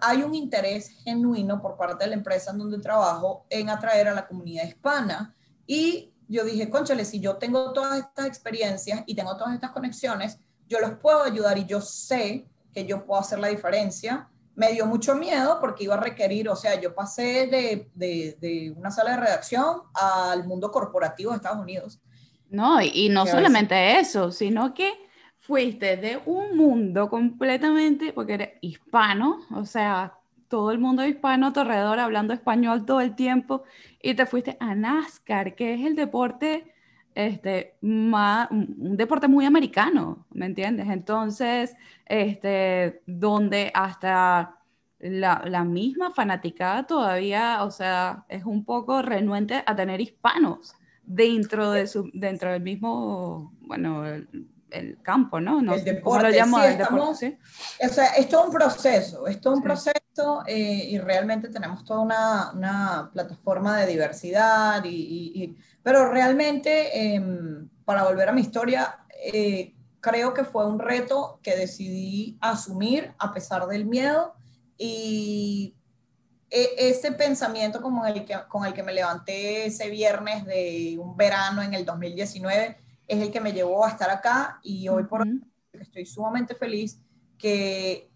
hay 0.00 0.22
un 0.22 0.34
interés 0.34 0.88
genuino 1.04 1.60
por 1.60 1.76
parte 1.76 2.04
de 2.04 2.10
la 2.10 2.16
empresa 2.16 2.52
en 2.52 2.58
donde 2.58 2.78
trabajo 2.78 3.44
en 3.50 3.68
atraer 3.68 4.08
a 4.08 4.14
la 4.14 4.26
comunidad 4.26 4.64
hispana. 4.64 5.34
Y 5.66 6.14
yo 6.26 6.42
dije, 6.42 6.70
conchale, 6.70 7.04
si 7.04 7.20
yo 7.20 7.36
tengo 7.36 7.74
todas 7.74 7.98
estas 7.98 8.26
experiencias 8.26 9.02
y 9.04 9.14
tengo 9.14 9.36
todas 9.36 9.52
estas 9.52 9.72
conexiones, 9.72 10.38
yo 10.66 10.80
los 10.80 10.92
puedo 10.92 11.22
ayudar 11.22 11.58
y 11.58 11.66
yo 11.66 11.82
sé 11.82 12.48
que 12.72 12.86
yo 12.86 13.04
puedo 13.04 13.20
hacer 13.20 13.38
la 13.38 13.48
diferencia. 13.48 14.30
Me 14.54 14.72
dio 14.72 14.86
mucho 14.86 15.14
miedo 15.14 15.58
porque 15.60 15.84
iba 15.84 15.94
a 15.94 16.00
requerir, 16.00 16.48
o 16.48 16.56
sea, 16.56 16.80
yo 16.80 16.94
pasé 16.94 17.46
de, 17.46 17.90
de, 17.94 18.38
de 18.40 18.74
una 18.74 18.90
sala 18.90 19.10
de 19.12 19.16
redacción 19.18 19.82
al 19.92 20.46
mundo 20.46 20.70
corporativo 20.70 21.32
de 21.32 21.36
Estados 21.36 21.60
Unidos. 21.60 22.00
No, 22.48 22.80
y 22.80 23.10
no 23.10 23.26
solamente 23.26 24.00
eso, 24.00 24.32
sino 24.32 24.72
que 24.72 24.90
fuiste 25.48 25.96
de 25.96 26.20
un 26.26 26.58
mundo 26.58 27.08
completamente, 27.08 28.12
porque 28.12 28.34
eres 28.34 28.50
hispano, 28.60 29.40
o 29.50 29.64
sea, 29.64 30.18
todo 30.46 30.72
el 30.72 30.78
mundo 30.78 31.06
hispano 31.06 31.46
a 31.46 31.52
tu 31.54 31.60
alrededor 31.60 31.98
hablando 32.00 32.34
español 32.34 32.84
todo 32.84 33.00
el 33.00 33.14
tiempo, 33.14 33.64
y 34.02 34.12
te 34.12 34.26
fuiste 34.26 34.58
a 34.60 34.74
NASCAR, 34.74 35.54
que 35.54 35.72
es 35.72 35.86
el 35.86 35.96
deporte, 35.96 36.74
este, 37.14 37.76
más, 37.80 38.50
un 38.50 38.96
deporte 38.98 39.26
muy 39.26 39.46
americano, 39.46 40.26
¿me 40.30 40.44
entiendes? 40.44 40.86
Entonces, 40.90 41.74
este, 42.04 43.00
donde 43.06 43.72
hasta 43.74 44.58
la, 44.98 45.42
la, 45.46 45.64
misma 45.64 46.12
fanaticada 46.12 46.86
todavía, 46.86 47.64
o 47.64 47.70
sea, 47.70 48.26
es 48.28 48.44
un 48.44 48.66
poco 48.66 49.00
renuente 49.00 49.62
a 49.64 49.74
tener 49.74 50.00
hispanos 50.02 50.74
dentro, 51.04 51.72
de 51.72 51.86
su, 51.86 52.10
dentro 52.12 52.52
del 52.52 52.62
mismo, 52.62 53.54
bueno, 53.62 54.06
el 54.06 54.28
campo, 55.02 55.40
¿no? 55.40 55.60
no 55.62 55.74
el 55.74 55.84
deporte, 55.84 56.30
lo 56.30 56.30
llamo? 56.30 56.58
Sí, 56.58 56.76
deporte, 56.76 57.38
O 57.84 57.88
sea, 57.88 58.06
es 58.16 58.28
todo 58.28 58.44
un 58.46 58.52
proceso, 58.52 59.26
es 59.26 59.40
todo 59.40 59.54
un 59.54 59.62
proceso 59.62 60.42
eh, 60.46 60.88
y 60.90 60.98
realmente 60.98 61.48
tenemos 61.48 61.84
toda 61.84 62.00
una, 62.00 62.52
una 62.52 63.10
plataforma 63.12 63.78
de 63.78 63.86
diversidad, 63.86 64.84
y, 64.84 65.32
y, 65.34 65.56
pero 65.82 66.10
realmente, 66.10 67.14
eh, 67.14 67.22
para 67.84 68.04
volver 68.04 68.28
a 68.28 68.32
mi 68.32 68.42
historia, 68.42 68.98
eh, 69.32 69.74
creo 70.00 70.34
que 70.34 70.44
fue 70.44 70.66
un 70.66 70.78
reto 70.78 71.40
que 71.42 71.56
decidí 71.56 72.38
asumir 72.40 73.14
a 73.18 73.32
pesar 73.32 73.66
del 73.66 73.84
miedo 73.84 74.34
y 74.76 75.74
e, 76.50 76.90
ese 76.90 77.12
pensamiento 77.12 77.82
como 77.82 78.06
el 78.06 78.24
que, 78.24 78.36
con 78.48 78.64
el 78.64 78.72
que 78.72 78.82
me 78.82 78.92
levanté 78.92 79.66
ese 79.66 79.90
viernes 79.90 80.46
de 80.46 80.96
un 80.98 81.16
verano 81.16 81.62
en 81.62 81.74
el 81.74 81.84
2019 81.84 82.87
es 83.08 83.22
el 83.22 83.32
que 83.32 83.40
me 83.40 83.52
llevó 83.52 83.84
a 83.84 83.88
estar 83.88 84.10
acá 84.10 84.60
y 84.62 84.86
hoy 84.88 85.04
por 85.04 85.22
hoy 85.22 85.40
estoy 85.72 86.04
sumamente 86.04 86.54
feliz 86.54 87.00
que 87.38 88.10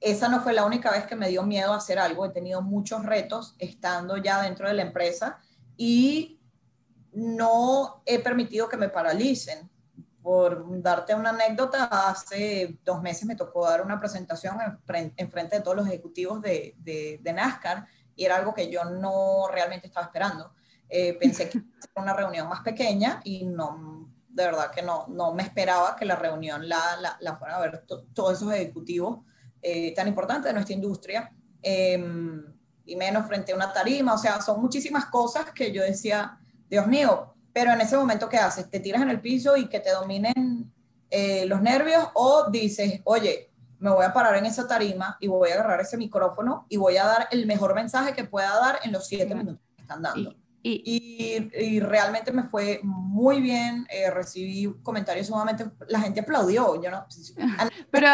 esa 0.00 0.28
no 0.28 0.40
fue 0.40 0.52
la 0.52 0.64
única 0.64 0.90
vez 0.90 1.06
que 1.06 1.16
me 1.16 1.28
dio 1.28 1.42
miedo 1.42 1.72
a 1.72 1.78
hacer 1.78 1.98
algo. 1.98 2.26
He 2.26 2.30
tenido 2.30 2.62
muchos 2.62 3.04
retos 3.04 3.56
estando 3.58 4.16
ya 4.16 4.42
dentro 4.42 4.68
de 4.68 4.74
la 4.74 4.82
empresa 4.82 5.40
y 5.76 6.40
no 7.12 8.02
he 8.04 8.18
permitido 8.20 8.68
que 8.68 8.76
me 8.76 8.90
paralicen. 8.90 9.68
Por 10.22 10.82
darte 10.82 11.14
una 11.14 11.30
anécdota, 11.30 11.84
hace 11.84 12.78
dos 12.84 13.00
meses 13.00 13.24
me 13.24 13.34
tocó 13.34 13.64
dar 13.64 13.82
una 13.82 13.98
presentación 13.98 14.58
en, 14.60 15.30
frente 15.30 15.56
de 15.56 15.62
todos 15.62 15.76
los 15.76 15.86
ejecutivos 15.86 16.42
de, 16.42 16.74
de, 16.78 17.32
NASCAR 17.32 17.86
y 18.14 18.26
era 18.26 18.36
algo 18.36 18.52
que 18.52 18.70
yo 18.70 18.84
no 18.84 19.48
realmente 19.50 19.86
estaba 19.86 20.06
esperando. 20.06 20.52
Eh, 20.88 21.14
pensé 21.14 21.48
que 21.48 21.58
era 21.58 22.02
una 22.02 22.12
reunión 22.12 22.46
más 22.46 22.60
pequeña 22.60 23.20
y 23.24 23.46
no, 23.46 23.97
de 24.38 24.50
verdad 24.50 24.70
que 24.70 24.82
no, 24.82 25.06
no 25.08 25.34
me 25.34 25.42
esperaba 25.42 25.96
que 25.96 26.04
la 26.04 26.16
reunión 26.16 26.68
la, 26.68 26.96
la, 27.00 27.16
la 27.20 27.36
fueran 27.36 27.56
a 27.56 27.60
ver 27.60 27.84
todos 28.14 28.34
esos 28.34 28.52
ejecutivos 28.52 29.20
eh, 29.60 29.92
tan 29.94 30.06
importante 30.06 30.48
de 30.48 30.54
nuestra 30.54 30.74
industria, 30.74 31.32
em, 31.60 32.44
y 32.84 32.96
menos 32.96 33.26
frente 33.26 33.52
a 33.52 33.56
una 33.56 33.72
tarima, 33.72 34.14
o 34.14 34.18
sea, 34.18 34.40
son 34.40 34.62
muchísimas 34.62 35.06
cosas 35.06 35.50
que 35.52 35.72
yo 35.72 35.82
decía, 35.82 36.38
Dios 36.70 36.86
mío, 36.86 37.34
pero 37.52 37.72
en 37.72 37.80
ese 37.80 37.96
momento, 37.96 38.28
¿qué 38.28 38.38
haces? 38.38 38.70
¿Te 38.70 38.80
tiras 38.80 39.02
en 39.02 39.10
el 39.10 39.20
piso 39.20 39.56
y 39.56 39.68
que 39.68 39.80
te 39.80 39.90
dominen 39.90 40.72
eh, 41.10 41.44
los 41.46 41.60
nervios 41.60 42.08
o 42.14 42.48
dices, 42.50 43.00
oye, 43.04 43.50
me 43.80 43.90
voy 43.90 44.04
a 44.04 44.12
parar 44.12 44.36
en 44.36 44.46
esa 44.46 44.66
tarima 44.66 45.16
y 45.20 45.26
voy 45.26 45.50
a 45.50 45.54
agarrar 45.54 45.80
ese 45.80 45.96
micrófono 45.96 46.66
y 46.68 46.76
voy 46.76 46.96
a 46.96 47.04
dar 47.04 47.28
el 47.30 47.46
mejor 47.46 47.74
mensaje 47.74 48.12
que 48.12 48.24
pueda 48.24 48.58
dar 48.60 48.78
en 48.84 48.92
los 48.92 49.06
siete 49.06 49.34
minutos 49.34 49.60
que 49.74 49.82
están 49.82 50.02
dando? 50.02 50.34
Y, 50.70 51.50
y, 51.58 51.80
realmente 51.80 52.32
me 52.32 52.44
fue 52.44 52.80
muy 52.82 53.40
bien, 53.40 53.86
eh, 53.90 54.10
recibí 54.10 54.72
comentarios 54.82 55.28
sumamente, 55.28 55.64
la 55.88 56.00
gente 56.00 56.20
aplaudió, 56.20 56.80
yo 56.82 56.90
no... 56.90 57.06
Pero, 57.90 58.08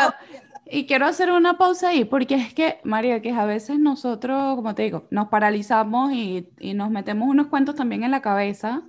y 0.66 0.86
quiero 0.86 1.06
hacer 1.06 1.30
una 1.30 1.58
pausa 1.58 1.88
ahí, 1.88 2.04
porque 2.04 2.36
es 2.36 2.54
que, 2.54 2.80
María, 2.84 3.20
que 3.20 3.32
a 3.32 3.44
veces 3.44 3.78
nosotros, 3.78 4.54
como 4.56 4.74
te 4.74 4.82
digo, 4.82 5.06
nos 5.10 5.28
paralizamos 5.28 6.12
y, 6.12 6.48
y 6.58 6.74
nos 6.74 6.90
metemos 6.90 7.28
unos 7.28 7.48
cuentos 7.48 7.74
también 7.74 8.04
en 8.04 8.10
la 8.10 8.22
cabeza, 8.22 8.82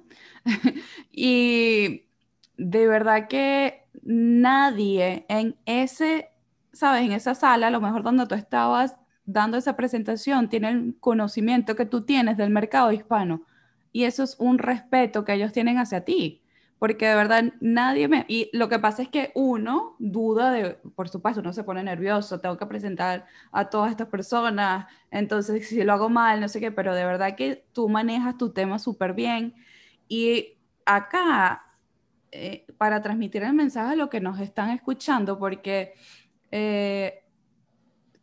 y 1.12 2.06
de 2.58 2.88
verdad 2.88 3.28
que 3.28 3.86
nadie 4.04 5.26
en 5.28 5.58
ese, 5.66 6.30
sabes, 6.72 7.04
en 7.04 7.12
esa 7.12 7.36
sala, 7.36 7.68
a 7.68 7.72
lo 7.72 7.82
mejor 7.82 8.04
donde 8.04 8.28
tú 8.28 8.36
estabas 8.36 8.96
dando 9.26 9.58
esa 9.58 9.76
presentación, 9.76 10.50
tiene 10.50 10.70
el 10.70 10.98
conocimiento 11.00 11.76
que 11.76 11.86
tú 11.86 12.06
tienes 12.06 12.38
del 12.38 12.52
mercado 12.52 12.92
hispano. 12.92 13.46
Y 13.96 14.04
eso 14.04 14.24
es 14.24 14.36
un 14.40 14.58
respeto 14.58 15.24
que 15.24 15.32
ellos 15.32 15.54
tienen 15.54 15.78
hacia 15.78 16.04
ti. 16.04 16.44
Porque 16.80 17.08
de 17.08 17.16
verdad 17.16 17.54
nadie 17.62 18.10
me... 18.10 18.26
Y 18.28 18.50
lo 18.52 18.68
que 18.68 18.78
pasa 18.78 19.02
es 19.02 19.08
que 19.08 19.32
uno 19.36 19.96
duda 20.00 20.52
de, 20.52 20.72
por 20.98 21.08
supuesto, 21.08 21.40
uno 21.40 21.54
se 21.54 21.64
pone 21.64 21.82
nervioso, 21.82 22.42
tengo 22.42 22.58
que 22.58 22.66
presentar 22.66 23.26
a 23.54 23.70
todas 23.70 23.92
estas 23.92 24.10
personas, 24.10 24.88
entonces 25.12 25.70
si 25.70 25.82
lo 25.86 25.94
hago 25.94 26.10
mal, 26.10 26.42
no 26.42 26.50
sé 26.50 26.60
qué, 26.60 26.74
pero 26.74 26.94
de 26.94 27.06
verdad 27.06 27.38
que 27.38 27.66
tú 27.72 27.88
manejas 27.88 28.38
tu 28.38 28.52
tema 28.52 28.80
súper 28.80 29.14
bien. 29.14 29.56
Y 30.10 30.58
acá, 30.86 31.64
eh, 32.34 32.66
para 32.78 33.02
transmitir 33.02 33.44
el 33.44 33.54
mensaje 33.54 33.94
a 33.94 33.96
los 33.96 34.10
que 34.10 34.20
nos 34.20 34.42
están 34.42 34.72
escuchando, 34.72 35.40
porque 35.40 35.94
eh, 36.52 37.24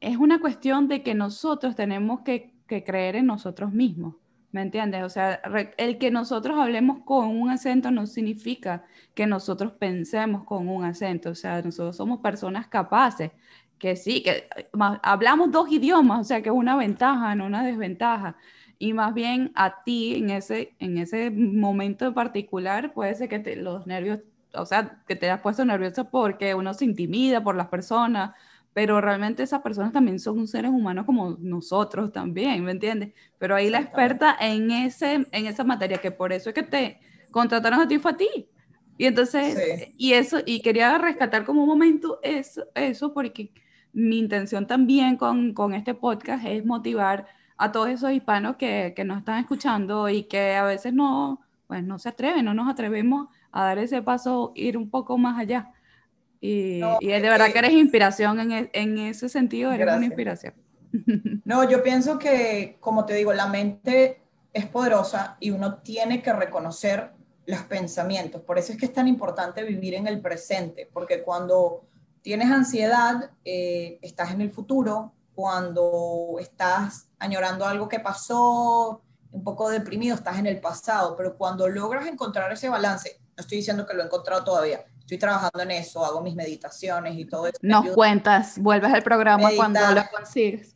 es 0.01 0.19
una 0.19 0.39
cuestión 0.39 0.87
de 0.87 1.03
que 1.03 1.15
nosotros 1.15 1.75
tenemos 1.75 2.21
que, 2.21 2.53
creer 2.67 3.17
en 3.17 3.27
nosotros 3.27 3.73
mismos. 3.73 4.17
¿Me 4.53 4.61
entiendes? 4.63 5.03
O 5.03 5.09
sea, 5.09 5.41
el 5.79 5.99
que 5.99 6.11
nosotros 6.11 6.59
hablemos 6.59 7.05
con 7.05 7.29
un 7.41 7.49
acento 7.51 7.91
no 7.91 8.07
significa 8.07 8.85
que 9.15 9.27
nosotros 9.27 9.73
pensemos 9.73 10.45
con 10.45 10.69
un 10.69 10.85
acento. 10.85 11.31
O 11.31 11.35
sea, 11.35 11.63
nosotros 11.63 11.97
somos 11.97 12.21
personas 12.21 12.69
capaces, 12.69 13.33
que 13.79 13.97
sí, 13.97 14.23
que 14.23 14.49
hablamos 15.03 15.51
dos 15.51 15.71
idiomas, 15.73 16.21
o 16.21 16.25
sea, 16.25 16.43
que 16.43 16.51
es 16.51 16.55
una 16.55 16.77
ventaja, 16.77 17.35
no 17.35 17.47
una 17.47 17.65
desventaja. 17.65 18.37
Y 18.79 18.93
más 18.93 19.15
bien 19.15 19.53
a 19.55 19.83
ti 19.85 20.17
en 20.17 20.31
ese, 20.31 20.75
en 20.79 20.99
ese 20.99 21.31
momento 21.31 22.07
en 22.07 22.15
particular 22.15 22.93
puede 22.93 23.15
ser 23.15 23.29
que 23.31 23.39
te, 23.39 23.57
los 23.57 23.87
nervios, 23.87 24.21
o 24.55 24.67
sea, 24.67 25.03
que 25.07 25.17
te 25.17 25.27
hayas 25.31 25.41
puesto 25.41 25.65
nervioso 25.65 26.11
porque 26.11 26.55
uno 26.55 26.75
se 26.75 26.85
intimida 26.85 27.43
por 27.43 27.57
las 27.57 27.69
personas 27.69 28.33
pero 28.73 29.01
realmente 29.01 29.43
esas 29.43 29.61
personas 29.61 29.93
también 29.93 30.19
son 30.19 30.47
seres 30.49 30.71
humanos 30.71 31.05
como 31.05 31.37
nosotros 31.41 32.13
también, 32.13 32.65
¿me 32.65 32.73
entiendes? 32.73 33.13
Pero 33.39 33.55
ahí 33.55 33.69
la 33.69 33.81
experta 33.81 34.37
en, 34.41 34.71
ese, 34.71 35.27
en 35.31 35.47
esa 35.47 35.65
materia, 35.65 35.99
que 35.99 36.11
por 36.11 36.33
eso 36.33 36.51
es 36.51 36.55
que 36.55 36.63
te 36.63 37.01
contrataron 37.31 37.81
a 37.81 37.89
ti 37.89 37.99
fue 37.99 38.13
a 38.13 38.17
ti. 38.17 38.49
Y 38.97 39.07
entonces, 39.07 39.89
y 39.99 40.13
eso, 40.13 40.39
y 40.45 40.61
quería 40.63 40.97
rescatar 40.99 41.45
como 41.45 41.63
un 41.63 41.69
momento 41.69 42.21
eso, 42.23 42.65
eso 42.75 43.13
porque 43.13 43.53
mi 43.93 44.19
intención 44.19 44.67
también 44.67 45.17
con, 45.17 45.53
con 45.55 45.75
este 45.75 45.95
podcast 45.95 46.45
es 46.47 46.65
motivar 46.65 47.27
a 47.57 47.73
todos 47.73 47.89
esos 47.89 48.13
hispanos 48.13 48.57
que, 48.57 48.93
que, 48.97 49.05
nos 49.05 49.19
están 49.19 49.39
escuchando 49.39 50.09
y 50.09 50.25
que 50.25 50.55
a 50.55 50.65
veces 50.65 50.95
no, 50.95 51.41
pues 51.67 51.85
no 51.85 51.99
se 51.99 52.09
atreven, 52.09 52.45
no 52.45 52.55
nos 52.55 52.71
atrevemos 52.71 53.29
a 53.51 53.65
dar 53.65 53.79
ese 53.79 54.03
paso, 54.03 54.53
ir 54.55 54.77
un 54.77 54.89
poco 54.89 55.19
más 55.19 55.39
allá. 55.39 55.71
Y, 56.45 56.81
de 56.81 57.21
verdad 57.21 57.53
que 57.53 57.59
eres 57.61 57.73
inspiración 57.73 58.41
en, 58.41 58.51
e, 58.51 58.71
en 58.73 58.99
ese 58.99 59.29
sentido, 59.29 59.71
eres 59.73 59.87
una 59.97 60.05
inspiración. 60.05 60.55
No, 61.47 61.69
yo 61.69 61.83
pienso 61.83 62.19
que, 62.19 62.77
como 62.81 63.07
te 63.07 63.15
digo, 63.15 63.33
la 63.33 63.47
mente 63.47 64.21
es 64.53 64.67
poderosa 64.67 65.39
y 65.41 65.51
uno 65.51 65.77
tiene 65.79 66.21
que 66.21 66.35
reconocer 66.35 67.13
los 67.47 67.61
pensamientos. 67.63 68.43
Por 68.43 68.59
eso 68.59 68.73
es 68.73 68.79
que 68.79 68.85
es 68.85 68.93
tan 68.93 69.09
importante 69.09 69.63
vivir 69.63 69.95
en 69.95 70.07
el 70.07 70.21
presente, 70.21 70.91
porque 70.93 71.23
cuando 71.23 71.87
tienes 72.21 72.51
ansiedad, 72.51 73.31
eh, 73.45 73.99
estás 74.03 74.33
en 74.33 74.43
el 74.43 74.51
futuro, 74.51 75.13
cuando 75.35 76.37
estás 76.39 77.09
añorando 77.19 77.65
algo 77.65 77.89
que 77.89 78.01
pasó, 78.01 79.01
un 79.31 79.45
poco 79.45 79.71
deprimido, 79.71 80.15
estás 80.15 80.39
en 80.39 80.47
el 80.47 80.61
pasado, 80.61 81.17
pero 81.17 81.39
cuando 81.39 81.69
logras 81.69 82.07
encontrar 82.07 82.53
ese 82.53 82.69
balance, 82.69 83.19
no 83.35 83.41
estoy 83.41 83.59
diciendo 83.59 83.87
que 83.87 83.95
lo 83.95 84.03
he 84.03 84.07
encontrado 84.07 84.45
todavía, 84.45 84.85
estoy 85.03 85.19
trabajando 85.19 85.61
en 85.61 85.71
eso, 85.73 86.05
hago 86.05 86.23
mis 86.23 86.35
meditaciones 86.35 87.19
y 87.19 87.25
todo 87.25 87.47
eso. 87.47 87.59
Nos 87.61 87.89
cuentas, 87.89 88.59
vuelves 88.59 88.93
al 88.93 89.03
programa 89.03 89.51
cuando 89.55 89.81
lo 89.81 90.03
consigues. 90.15 90.75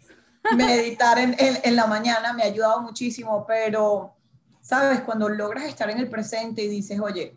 Meditar 0.54 1.18
en, 1.18 1.34
en, 1.38 1.74
la 1.74 1.86
mañana 1.86 2.32
me 2.32 2.42
ha 2.42 2.46
ayudado 2.46 2.80
muchísimo, 2.80 3.44
pero, 3.46 4.14
¿sabes? 4.60 5.00
Cuando 5.00 5.28
logras 5.28 5.64
estar 5.64 5.90
en 5.90 5.98
el 5.98 6.08
presente 6.08 6.62
y 6.62 6.68
dices, 6.68 7.00
oye, 7.00 7.36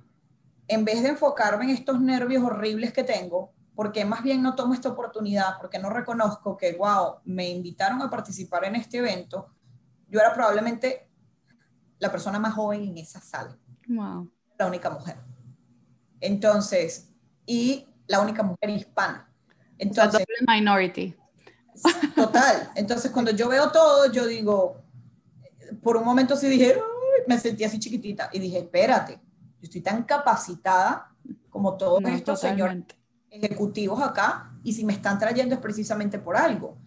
en 0.67 0.85
vez 0.85 1.01
de 1.01 1.09
enfocarme 1.09 1.65
en 1.65 1.71
estos 1.71 1.99
nervios 1.99 2.43
horribles 2.43 2.93
que 2.93 3.03
tengo, 3.03 3.51
porque 3.75 4.05
más 4.05 4.21
bien 4.21 4.43
no 4.43 4.55
tomo 4.55 4.73
esta 4.73 4.89
oportunidad, 4.89 5.57
porque 5.59 5.79
no 5.79 5.89
reconozco 5.89 6.55
que, 6.57 6.73
wow, 6.73 7.15
me 7.25 7.49
invitaron 7.49 8.01
a 8.01 8.09
participar 8.09 8.65
en 8.65 8.75
este 8.75 8.97
evento, 8.97 9.47
yo 10.07 10.19
era 10.19 10.33
probablemente 10.33 11.09
la 11.97 12.11
persona 12.11 12.39
más 12.39 12.53
joven 12.53 12.83
en 12.83 12.97
esa 12.97 13.21
sala. 13.21 13.57
Wow. 13.87 14.31
La 14.57 14.67
única 14.67 14.89
mujer. 14.89 15.15
Entonces, 16.21 17.09
y 17.45 17.87
la 18.07 18.21
única 18.21 18.43
mujer 18.43 18.69
hispana. 18.69 19.31
Entonces, 19.77 20.25
minority. 20.47 21.15
Total. 22.15 22.71
Entonces, 22.75 23.11
cuando 23.11 23.31
yo 23.31 23.47
veo 23.47 23.71
todo, 23.71 24.11
yo 24.11 24.25
digo, 24.25 24.81
por 25.81 25.97
un 25.97 26.03
momento 26.03 26.35
sí 26.35 26.47
dije, 26.47 26.75
me 27.27 27.37
sentí 27.39 27.63
así 27.63 27.79
chiquitita 27.79 28.29
y 28.33 28.39
dije, 28.39 28.59
espérate, 28.59 29.13
yo 29.13 29.63
estoy 29.63 29.81
tan 29.81 30.03
capacitada 30.03 31.13
como 31.49 31.77
todos 31.77 32.03
estos 32.05 32.39
señores 32.39 32.83
ejecutivos 33.29 34.01
acá 34.01 34.51
y 34.63 34.73
si 34.73 34.83
me 34.83 34.93
están 34.93 35.19
trayendo 35.19 35.55
es 35.55 35.61
precisamente 35.61 36.19
por 36.19 36.35
algo. 36.35 36.77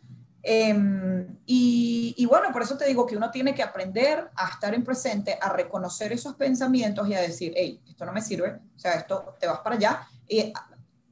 Em, 0.43 1.39
y, 1.47 2.27
bueno, 2.27 2.51
por 2.53 2.63
eso 2.63 2.77
te 2.77 2.87
digo 2.87 3.07
que 3.07 3.17
uno 3.17 3.31
tiene 3.31 3.55
que 3.55 3.63
aprender 3.63 4.31
a 4.35 4.49
estar 4.49 4.75
en 4.75 4.83
presente, 4.83 5.39
a 5.41 5.51
reconocer 5.51 6.13
esos 6.13 6.35
pensamientos 6.35 7.09
y 7.09 7.15
a 7.15 7.21
decir, 7.21 7.53
hey, 7.57 7.81
esto 7.89 8.05
no 8.05 8.13
me 8.13 8.21
sirve, 8.21 8.59
o 8.75 8.79
sea, 8.79 8.95
esto 8.95 9.37
te 9.39 9.47
vas 9.47 9.61
para 9.61 9.77
allá 9.77 10.07
y 10.27 10.53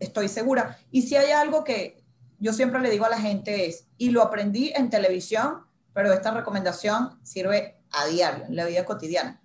estoy 0.00 0.28
segura. 0.28 0.76
Y 0.90 1.02
si 1.02 1.16
hay 1.16 1.30
algo 1.30 1.62
que 1.62 2.02
yo 2.40 2.52
siempre 2.52 2.80
le 2.80 2.90
digo 2.90 3.04
a 3.04 3.10
la 3.10 3.20
gente 3.20 3.66
es, 3.66 3.86
y 3.98 4.10
lo 4.10 4.22
aprendí 4.22 4.72
en 4.74 4.90
televisión, 4.90 5.66
pero 5.92 6.12
esta 6.12 6.32
recomendación 6.32 7.20
sirve 7.22 7.76
a 7.92 8.06
diario, 8.06 8.46
en 8.46 8.56
la 8.56 8.64
vida 8.64 8.84
cotidiana. 8.84 9.40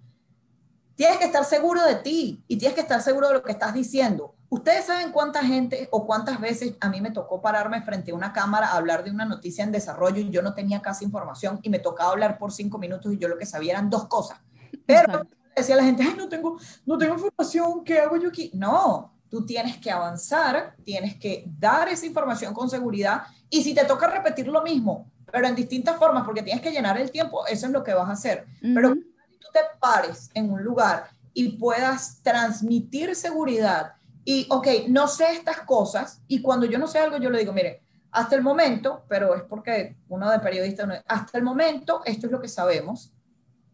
Tienes 0.96 1.18
que 1.18 1.26
estar 1.26 1.44
seguro 1.44 1.84
de 1.84 1.96
ti 1.96 2.44
y 2.48 2.58
tienes 2.58 2.74
que 2.74 2.82
estar 2.82 3.02
seguro 3.02 3.28
de 3.28 3.34
lo 3.36 3.44
que 3.44 3.52
estás 3.52 3.74
diciendo. 3.74 4.35
Ustedes 4.50 4.86
saben 4.86 5.12
cuánta 5.12 5.43
gente 5.43 5.88
o 5.91 6.06
cuántas 6.06 6.39
veces 6.39 6.76
a 6.80 6.89
mí 6.89 7.02
me 7.02 7.12
tocó 7.12 7.41
pararme 7.41 7.82
frente 7.82 8.12
a 8.12 8.16
una 8.16 8.32
cámara 8.32 8.68
a 8.68 8.78
hablar 8.78 9.04
de 9.04 9.12
una 9.12 9.26
noticia 9.26 9.64
en 9.64 9.72
desarrollo 9.72 10.22
y 10.22 10.30
yo 10.30 10.41
no 10.41 10.54
tenía 10.54 10.82
casi 10.82 11.04
información 11.04 11.60
y 11.64 11.70
me 11.70 11.80
tocaba 11.80 12.12
hablar 12.12 12.38
por 12.38 12.52
cinco 12.52 12.78
minutos 12.78 13.12
y 13.14 13.18
yo 13.18 13.28
lo 13.28 13.38
que 13.38 13.46
sabía 13.46 13.74
eran 13.74 13.89
dos 13.89 14.08
cosas. 14.08 14.39
Pero 14.86 15.28
decía 15.56 15.76
la 15.76 15.84
gente, 15.84 16.04
ay, 16.04 16.16
no 16.16 16.30
tengo, 16.30 16.58
no 16.86 16.98
tengo 16.98 17.16
información, 17.16 17.84
¿qué 17.84 18.00
hago 18.00 18.18
yo 18.18 18.30
aquí? 18.30 18.52
No, 18.54 19.14
tú 19.30 19.46
tienes 19.46 19.78
que 19.78 19.89
avanzar, 19.89 20.76
tienes 20.84 21.16
que 21.16 21.46
dar 21.48 21.89
esa 21.89 22.06
información 22.06 22.54
con 22.54 22.70
seguridad 22.70 23.24
y 23.50 23.64
si 23.64 23.74
te 23.74 23.86
toca 23.86 24.08
repetir 24.08 24.48
lo 24.48 24.62
mismo, 24.62 25.10
pero 25.32 25.48
en 25.48 25.56
distintas 25.56 25.98
formas, 25.98 26.24
porque 26.24 26.43
tienes 26.43 26.62
que 26.62 26.72
llenar 26.72 27.00
el 27.00 27.10
tiempo, 27.10 27.46
eso 27.48 27.66
es 27.66 27.72
lo 27.72 27.84
que 27.84 27.93
vas 27.93 28.08
a 28.08 28.14
hacer. 28.14 28.46
Pero 28.62 28.93
tú 28.93 29.48
te 29.52 29.60
pares 29.80 30.30
en 30.34 30.52
un 30.52 30.64
lugar 30.64 31.10
y 31.34 31.58
puedas 31.58 32.22
transmitir 32.22 33.16
seguridad 33.16 33.95
y, 34.28 34.48
ok, 34.50 34.68
no 34.90 35.08
sé 35.08 35.32
estas 35.32 35.62
cosas 35.62 36.24
y 36.28 36.42
cuando 36.42 36.66
yo 36.66 36.80
no 36.80 36.88
sé 36.88 36.98
algo, 36.98 37.18
yo 37.18 37.30
le 37.30 37.40
digo, 37.40 37.54
mire, 37.54 37.84
hasta 38.12 38.36
el 38.36 38.42
momento, 38.42 39.06
pero 39.08 39.36
es 39.36 39.44
porque 39.44 39.98
uno 40.10 40.32
de 40.32 40.40
periodista, 40.40 41.04
hasta 41.08 41.38
el 41.38 41.44
momento, 41.44 42.02
esto 42.06 42.26
es 42.26 42.32
lo 42.32 42.42
que 42.42 42.48
sabemos, 42.48 43.14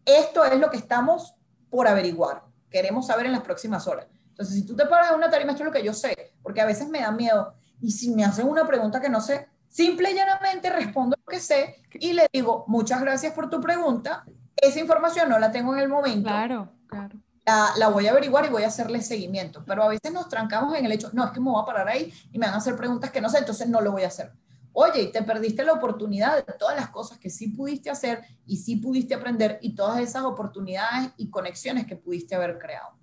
esto 0.04 0.44
es 0.44 0.60
lo 0.60 0.70
que 0.70 0.76
estamos 0.76 1.34
por 1.70 1.88
averiguar, 1.88 2.42
queremos 2.68 3.06
saber 3.06 3.26
en 3.26 3.32
las 3.32 3.40
próximas 3.40 3.88
horas. 3.88 4.06
Entonces, 4.28 4.54
si 4.54 4.66
tú 4.66 4.76
te 4.76 4.84
paras 4.84 5.10
en 5.10 5.16
una 5.16 5.30
tarima, 5.30 5.52
esto 5.52 5.62
es 5.62 5.68
lo 5.68 5.72
que 5.72 5.84
yo 5.84 5.94
sé, 5.94 6.34
porque 6.42 6.60
a 6.60 6.66
veces 6.66 6.88
me 6.88 7.00
da 7.00 7.12
miedo 7.12 7.54
y 7.80 7.90
si 7.92 8.10
me 8.10 8.24
hacen 8.24 8.46
una 8.46 8.66
pregunta 8.66 9.00
que 9.00 9.08
no 9.08 9.22
sé, 9.22 9.48
simple 9.68 10.10
y 10.10 10.14
llanamente 10.14 10.68
respondo 10.68 11.16
lo 11.16 11.30
que 11.30 11.40
sé 11.40 11.82
y 11.94 12.12
le 12.12 12.28
digo, 12.30 12.64
muchas 12.66 13.00
gracias 13.00 13.32
por 13.32 13.48
tu 13.48 13.58
pregunta, 13.58 14.26
esa 14.54 14.80
información 14.80 15.30
no 15.30 15.38
la 15.38 15.50
tengo 15.50 15.72
en 15.72 15.80
el 15.80 15.88
momento. 15.88 16.28
Claro, 16.28 16.68
claro 16.88 17.16
la, 17.44 17.88
voy 17.88 18.06
a 18.06 18.12
averiguar 18.12 18.46
y 18.46 18.50
voy 18.50 18.62
a 18.62 18.68
hacerle 18.68 19.00
seguimiento. 19.00 19.64
Pero 19.66 19.82
a 19.82 19.88
veces 19.88 20.12
nos 20.12 20.28
trancamos 20.28 20.76
en 20.76 20.84
el 20.84 20.92
hecho, 20.92 21.10
no, 21.12 21.24
es 21.24 21.30
que 21.30 21.40
me 21.40 21.50
voy 21.50 21.62
a 21.62 21.66
parar 21.66 21.88
ahí 21.88 22.12
y 22.30 22.38
me 22.38 22.46
van 22.46 22.54
a 22.54 22.58
hacer 22.58 22.76
preguntas 22.76 23.10
que 23.10 23.20
no 23.20 23.28
sé, 23.28 23.38
entonces 23.38 23.68
no 23.68 23.80
lo 23.80 23.92
voy 23.92 24.02
a 24.02 24.08
hacer. 24.08 24.32
oye, 24.72 25.06
te 25.08 25.22
perdiste 25.22 25.64
la 25.64 25.72
oportunidad 25.72 26.46
de 26.46 26.52
todas 26.54 26.76
las 26.76 26.88
cosas 26.88 27.18
que 27.18 27.28
sí 27.28 27.48
pudiste 27.48 27.90
hacer 27.90 28.22
y 28.46 28.56
sí 28.56 28.76
pudiste 28.76 29.14
aprender 29.14 29.58
y 29.60 29.74
todas 29.74 30.00
esas 30.00 30.24
oportunidades 30.24 31.10
y 31.18 31.28
conexiones 31.28 31.86
que 31.86 31.96
pudiste 31.96 32.34
haber 32.34 32.58
creado. 32.58 32.96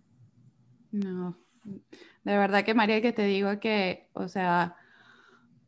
No, 0.91 1.37
de 2.23 2.37
verdad 2.37 2.63
que 2.63 2.73
María, 2.73 3.01
que 3.01 3.13
te 3.13 3.23
digo 3.23 3.59
que, 3.59 4.09
o 4.13 4.27
sea, 4.27 4.75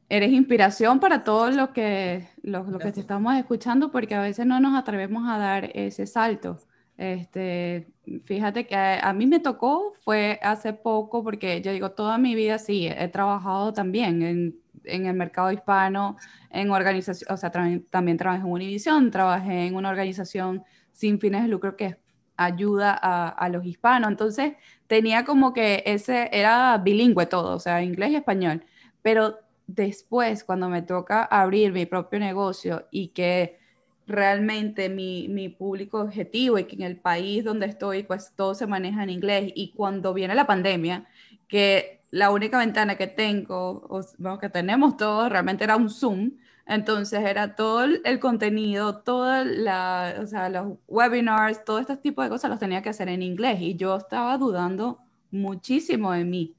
eres 0.09 0.31
inspiración 0.31 0.99
para 0.99 1.23
todos 1.23 1.55
los 1.55 1.69
que, 1.69 2.27
los, 2.41 2.65
que 2.79 2.91
te 2.91 2.99
estamos 2.99 3.35
escuchando 3.35 3.91
porque 3.91 4.15
a 4.15 4.21
veces 4.21 4.45
no 4.45 4.59
nos 4.59 4.77
atrevemos 4.77 5.29
a 5.29 5.37
dar 5.37 5.71
ese 5.73 6.07
salto. 6.07 6.57
Este, 7.01 7.87
fíjate 8.25 8.67
que 8.67 8.75
a, 8.75 9.11
mí 9.13 9.25
me 9.25 9.39
tocó, 9.39 9.93
fue 10.03 10.39
hace 10.43 10.71
poco, 10.71 11.23
porque 11.23 11.59
yo 11.63 11.71
digo, 11.71 11.93
toda 11.93 12.19
mi 12.19 12.35
vida 12.35 12.59
sí, 12.59 12.87
he 12.87 13.07
trabajado 13.07 13.73
también 13.73 14.21
en, 14.21 14.59
en 14.83 15.07
el 15.07 15.15
mercado 15.15 15.51
hispano, 15.51 16.17
en 16.51 16.69
organización, 16.69 17.33
o 17.33 17.37
sea, 17.37 17.49
también 17.49 18.17
trabajé 18.17 18.41
en 18.41 18.51
Univision, 18.51 19.09
trabajé 19.09 19.65
en 19.65 19.73
una 19.75 19.89
organización 19.89 20.63
sin 20.91 21.19
fines 21.19 21.41
de 21.41 21.47
lucro 21.47 21.75
que 21.75 21.97
ayuda 22.37 22.95
a, 23.01 23.29
a, 23.29 23.49
los 23.49 23.65
hispanos, 23.65 24.11
entonces 24.11 24.53
tenía 24.85 25.25
como 25.25 25.53
que 25.53 25.81
ese, 25.87 26.29
era 26.31 26.77
bilingüe 26.77 27.25
todo, 27.25 27.55
o 27.55 27.59
sea, 27.59 27.81
inglés 27.81 28.11
y 28.11 28.15
español, 28.17 28.63
pero 29.01 29.39
después, 29.65 30.43
cuando 30.43 30.69
me 30.69 30.83
toca 30.83 31.23
abrir 31.23 31.71
mi 31.73 31.87
propio 31.87 32.19
negocio 32.19 32.87
y 32.91 33.07
que 33.07 33.60
realmente 34.07 34.89
mi, 34.89 35.27
mi, 35.29 35.49
público 35.49 36.01
objetivo 36.01 36.57
y 36.59 36.65
que 36.65 36.75
en 36.75 36.81
el 36.83 36.97
país 36.97 37.43
donde 37.43 37.67
estoy, 37.67 38.03
pues 38.03 38.33
todo 38.35 38.55
se 38.55 38.67
maneja 38.67 39.03
en 39.03 39.09
inglés. 39.09 39.51
Y 39.55 39.73
cuando 39.73 40.13
viene 40.13 40.35
la 40.35 40.47
pandemia, 40.47 41.07
que 41.47 42.01
la 42.11 42.31
única 42.31 42.57
ventana 42.59 42.97
que 42.97 43.07
tengo, 43.07 43.85
o 43.89 44.39
que 44.39 44.49
tenemos 44.49 44.97
todos, 44.97 45.29
realmente 45.29 45.63
era 45.63 45.77
un 45.77 45.89
Zoom. 45.89 46.31
Entonces 46.65 47.21
era 47.25 47.55
todo 47.55 47.83
el 47.83 48.19
contenido, 48.19 48.99
toda 48.99 49.43
la, 49.43 50.15
o 50.21 50.27
sea, 50.27 50.49
los 50.49 50.77
webinars, 50.87 51.65
todo 51.65 51.79
este 51.79 51.97
tipo 51.97 52.21
de 52.21 52.29
cosas 52.29 52.49
los 52.49 52.59
tenía 52.59 52.81
que 52.81 52.89
hacer 52.89 53.09
en 53.09 53.21
inglés 53.23 53.59
y 53.61 53.75
yo 53.75 53.97
estaba 53.97 54.37
dudando 54.37 54.99
muchísimo 55.31 56.11
de 56.11 56.23
mí. 56.23 56.55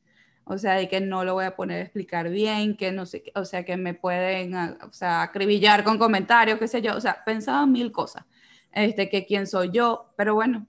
O 0.52 0.58
sea, 0.58 0.74
de 0.74 0.88
que 0.88 1.00
no 1.00 1.24
lo 1.24 1.32
voy 1.34 1.46
a 1.46 1.56
poner 1.56 1.78
a 1.78 1.82
explicar 1.82 2.28
bien, 2.28 2.76
que 2.76 2.92
no 2.92 3.06
sé, 3.06 3.24
o 3.34 3.44
sea, 3.46 3.64
que 3.64 3.78
me 3.78 3.94
pueden, 3.94 4.54
ah, 4.54 4.76
o 4.86 4.92
sea, 4.92 5.22
acribillar 5.22 5.82
con 5.82 5.98
comentarios, 5.98 6.58
qué 6.58 6.68
sé 6.68 6.82
yo, 6.82 6.94
o 6.94 7.00
sea, 7.00 7.24
pensaba 7.24 7.64
mil 7.66 7.90
cosas, 7.90 8.24
este, 8.72 9.08
que 9.08 9.24
quién 9.24 9.46
soy 9.46 9.70
yo, 9.70 10.12
pero 10.16 10.34
bueno, 10.34 10.66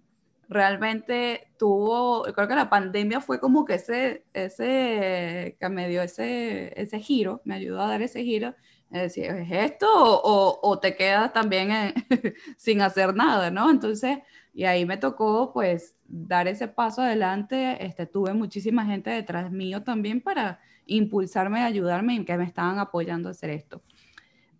realmente 0.47 1.49
tuvo, 1.57 2.23
creo 2.23 2.47
que 2.47 2.55
la 2.55 2.69
pandemia 2.69 3.19
fue 3.19 3.41
como 3.41 3.65
que 3.65 3.75
ese, 3.75 4.23
ese, 4.34 5.57
que 5.59 5.69
me 5.69 5.89
dio 5.89 6.01
ese, 6.01 6.73
ese 6.81 6.99
giro, 6.99 7.41
me 7.43 7.55
ayudó 7.55 7.81
a 7.81 7.89
dar 7.89 8.01
ese 8.01 8.23
giro, 8.23 8.55
es 8.89 9.01
decir, 9.01 9.25
¿es 9.25 9.51
esto 9.51 9.88
o, 9.91 10.59
o, 10.61 10.79
te 10.79 10.95
quedas 10.95 11.34
también 11.34 11.93
sin 12.57 12.81
hacer 12.81 13.15
nada, 13.15 13.51
¿no? 13.51 13.69
Entonces, 13.69 14.19
y 14.53 14.65
ahí 14.65 14.86
me 14.86 14.97
tocó 14.97 15.51
pues 15.51 15.95
dar 16.14 16.47
ese 16.47 16.68
paso 16.68 17.01
adelante. 17.01 17.84
Este, 17.84 18.05
tuve 18.05 18.34
muchísima 18.34 18.86
gente 18.86 19.09
detrás 19.09 19.51
mío 19.51 19.84
también 19.84 20.22
para 20.22 20.59
impulsarme, 20.86 21.64
ayudarme 21.64 22.16
y 22.16 22.26
que 22.26 22.38
me 22.38 22.43
estaban 22.43 22.78
apoyando 22.78 23.30
a 23.30 23.32
hacer 23.32 23.49
esto. 23.49 23.82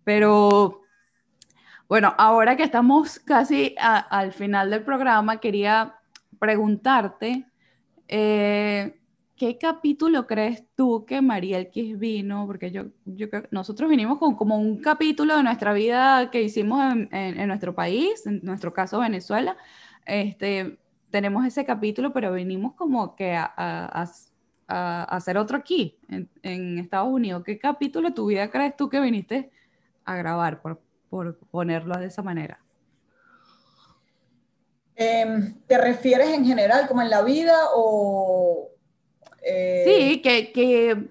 Pero 0.02 0.82
bueno, 1.88 2.12
ahora 2.18 2.56
que 2.56 2.64
estamos 2.64 3.18
casi 3.20 3.74
al 3.78 4.32
final 4.32 4.70
del 4.70 4.82
programa, 4.82 5.38
quería 5.38 5.94
preguntarte, 6.40 7.46
eh, 8.08 8.98
¿qué 9.36 9.56
capítulo 9.56 10.26
crees 10.26 10.64
tú 10.74 11.04
que 11.06 11.22
María 11.22 11.58
Elquis 11.58 11.96
vino? 11.98 12.46
Porque 12.46 12.72
yo, 12.72 12.86
yo 13.04 13.28
nosotros 13.50 13.88
vinimos 13.88 14.18
con 14.18 14.34
como 14.34 14.58
un 14.58 14.80
capítulo 14.80 15.36
de 15.36 15.44
nuestra 15.44 15.72
vida 15.72 16.30
que 16.30 16.42
hicimos 16.42 16.82
en, 16.92 17.08
en 17.12 17.46
nuestro 17.46 17.74
país, 17.74 18.26
en 18.26 18.40
nuestro 18.42 18.72
caso 18.72 18.98
Venezuela, 18.98 19.56
este, 20.04 20.78
tenemos 21.14 21.46
ese 21.46 21.64
capítulo, 21.64 22.12
pero 22.12 22.32
venimos 22.32 22.74
como 22.74 23.14
que 23.14 23.36
a, 23.36 24.04
hacer 24.66 25.38
otro 25.38 25.56
aquí, 25.56 25.96
en, 26.42 26.78
Estados 26.80 27.12
Unidos. 27.12 27.44
¿Qué 27.46 27.56
capítulo 27.56 28.08
de 28.08 28.14
tu 28.16 28.26
vida 28.26 28.50
crees 28.50 28.76
tú 28.76 28.88
que 28.88 28.98
viniste 28.98 29.48
a 30.04 30.16
grabar, 30.16 30.60
por, 30.60 30.82
ponerlo 31.52 31.96
de 32.00 32.06
esa 32.06 32.22
manera? 32.22 32.58
Em, 34.96 35.54
¿Te 35.68 35.78
refieres 35.78 36.30
en 36.30 36.44
general, 36.44 36.88
como 36.88 37.00
en 37.00 37.10
la 37.10 37.22
vida 37.22 37.54
o...? 37.76 38.70
Eh? 39.40 39.84
Sí, 39.86 40.20
que, 40.20 41.10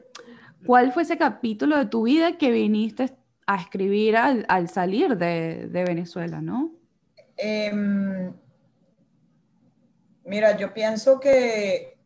¿cuál 0.65 0.91
fue 0.91 1.03
ese 1.03 1.17
capítulo 1.17 1.77
de 1.77 1.85
tu 1.85 2.03
vida 2.03 2.37
que 2.37 2.51
viniste 2.51 3.15
a 3.47 3.55
escribir 3.55 4.17
al, 4.17 4.67
salir 4.67 5.15
de, 5.15 5.69
Venezuela, 5.71 6.41
no? 6.41 6.73
Em, 7.37 8.33
Mira, 10.25 10.55
yo 10.55 10.73
pienso 10.73 11.19
que, 11.19 11.99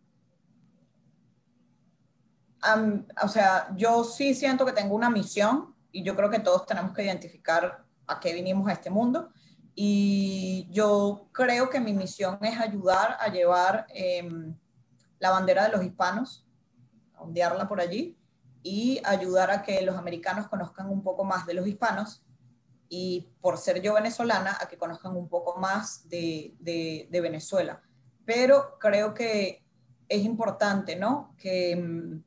o 3.24 3.28
sea, 3.28 3.72
yo 3.76 4.04
sí 4.04 4.34
siento 4.34 4.66
que 4.66 4.72
tengo 4.72 4.96
una 4.96 5.10
misión 5.10 5.76
y 5.92 6.04
yo 6.04 6.16
creo 6.16 6.30
que 6.30 6.40
todos 6.40 6.66
tenemos 6.66 6.94
que 6.94 7.04
identificar 7.04 7.86
a 8.08 8.20
qué 8.20 8.34
vinimos 8.34 8.68
a 8.68 8.74
este 8.74 8.90
mundo. 8.90 9.30
Y 9.76 10.68
yo 10.72 11.30
creo 11.32 11.70
que 11.70 11.80
mi 11.80 11.94
misión 11.94 12.40
es 12.42 12.60
ayudar 12.60 13.18
a 13.20 13.28
llevar 13.28 13.86
em, 13.90 14.58
la 15.20 15.30
bandera 15.30 15.66
de 15.66 15.70
los 15.70 15.84
hispanos, 15.84 16.48
a 17.14 17.22
ondearla 17.22 17.68
por 17.68 17.80
allí 17.80 18.18
y 18.64 19.00
ayudar 19.04 19.52
a 19.52 19.62
que 19.62 19.80
los 19.84 19.96
americanos 19.96 20.48
conozcan 20.48 20.90
un 20.90 21.04
poco 21.04 21.24
más 21.24 21.46
de 21.46 21.54
los 21.54 21.68
hispanos 21.68 22.24
y 22.90 23.30
por 23.42 23.60
ser 23.60 23.80
yo 23.82 23.94
venezolana, 23.94 24.58
a 24.60 24.68
que 24.68 24.78
conozcan 24.78 25.16
un 25.16 25.30
poco 25.30 25.60
más 25.60 26.10
de, 26.10 26.56
de 26.60 27.22
Venezuela 27.22 27.84
pero 28.28 28.78
creo 28.78 29.14
que 29.14 29.64
es 30.10 30.22
importante, 30.26 30.98
¿no? 30.98 31.34
Que, 31.38 31.78
mm, 31.78 32.24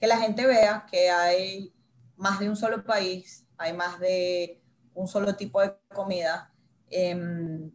que 0.00 0.06
la 0.08 0.18
gente 0.18 0.44
vea 0.44 0.84
que 0.90 1.08
hay 1.08 1.72
más 2.16 2.40
de 2.40 2.48
un 2.48 2.56
solo 2.56 2.84
país, 2.84 3.46
hay 3.56 3.72
más 3.72 4.00
de 4.00 4.60
un 4.92 5.06
solo 5.06 5.36
tipo 5.36 5.60
de 5.60 5.76
comida. 5.94 6.52
Em, 6.90 7.70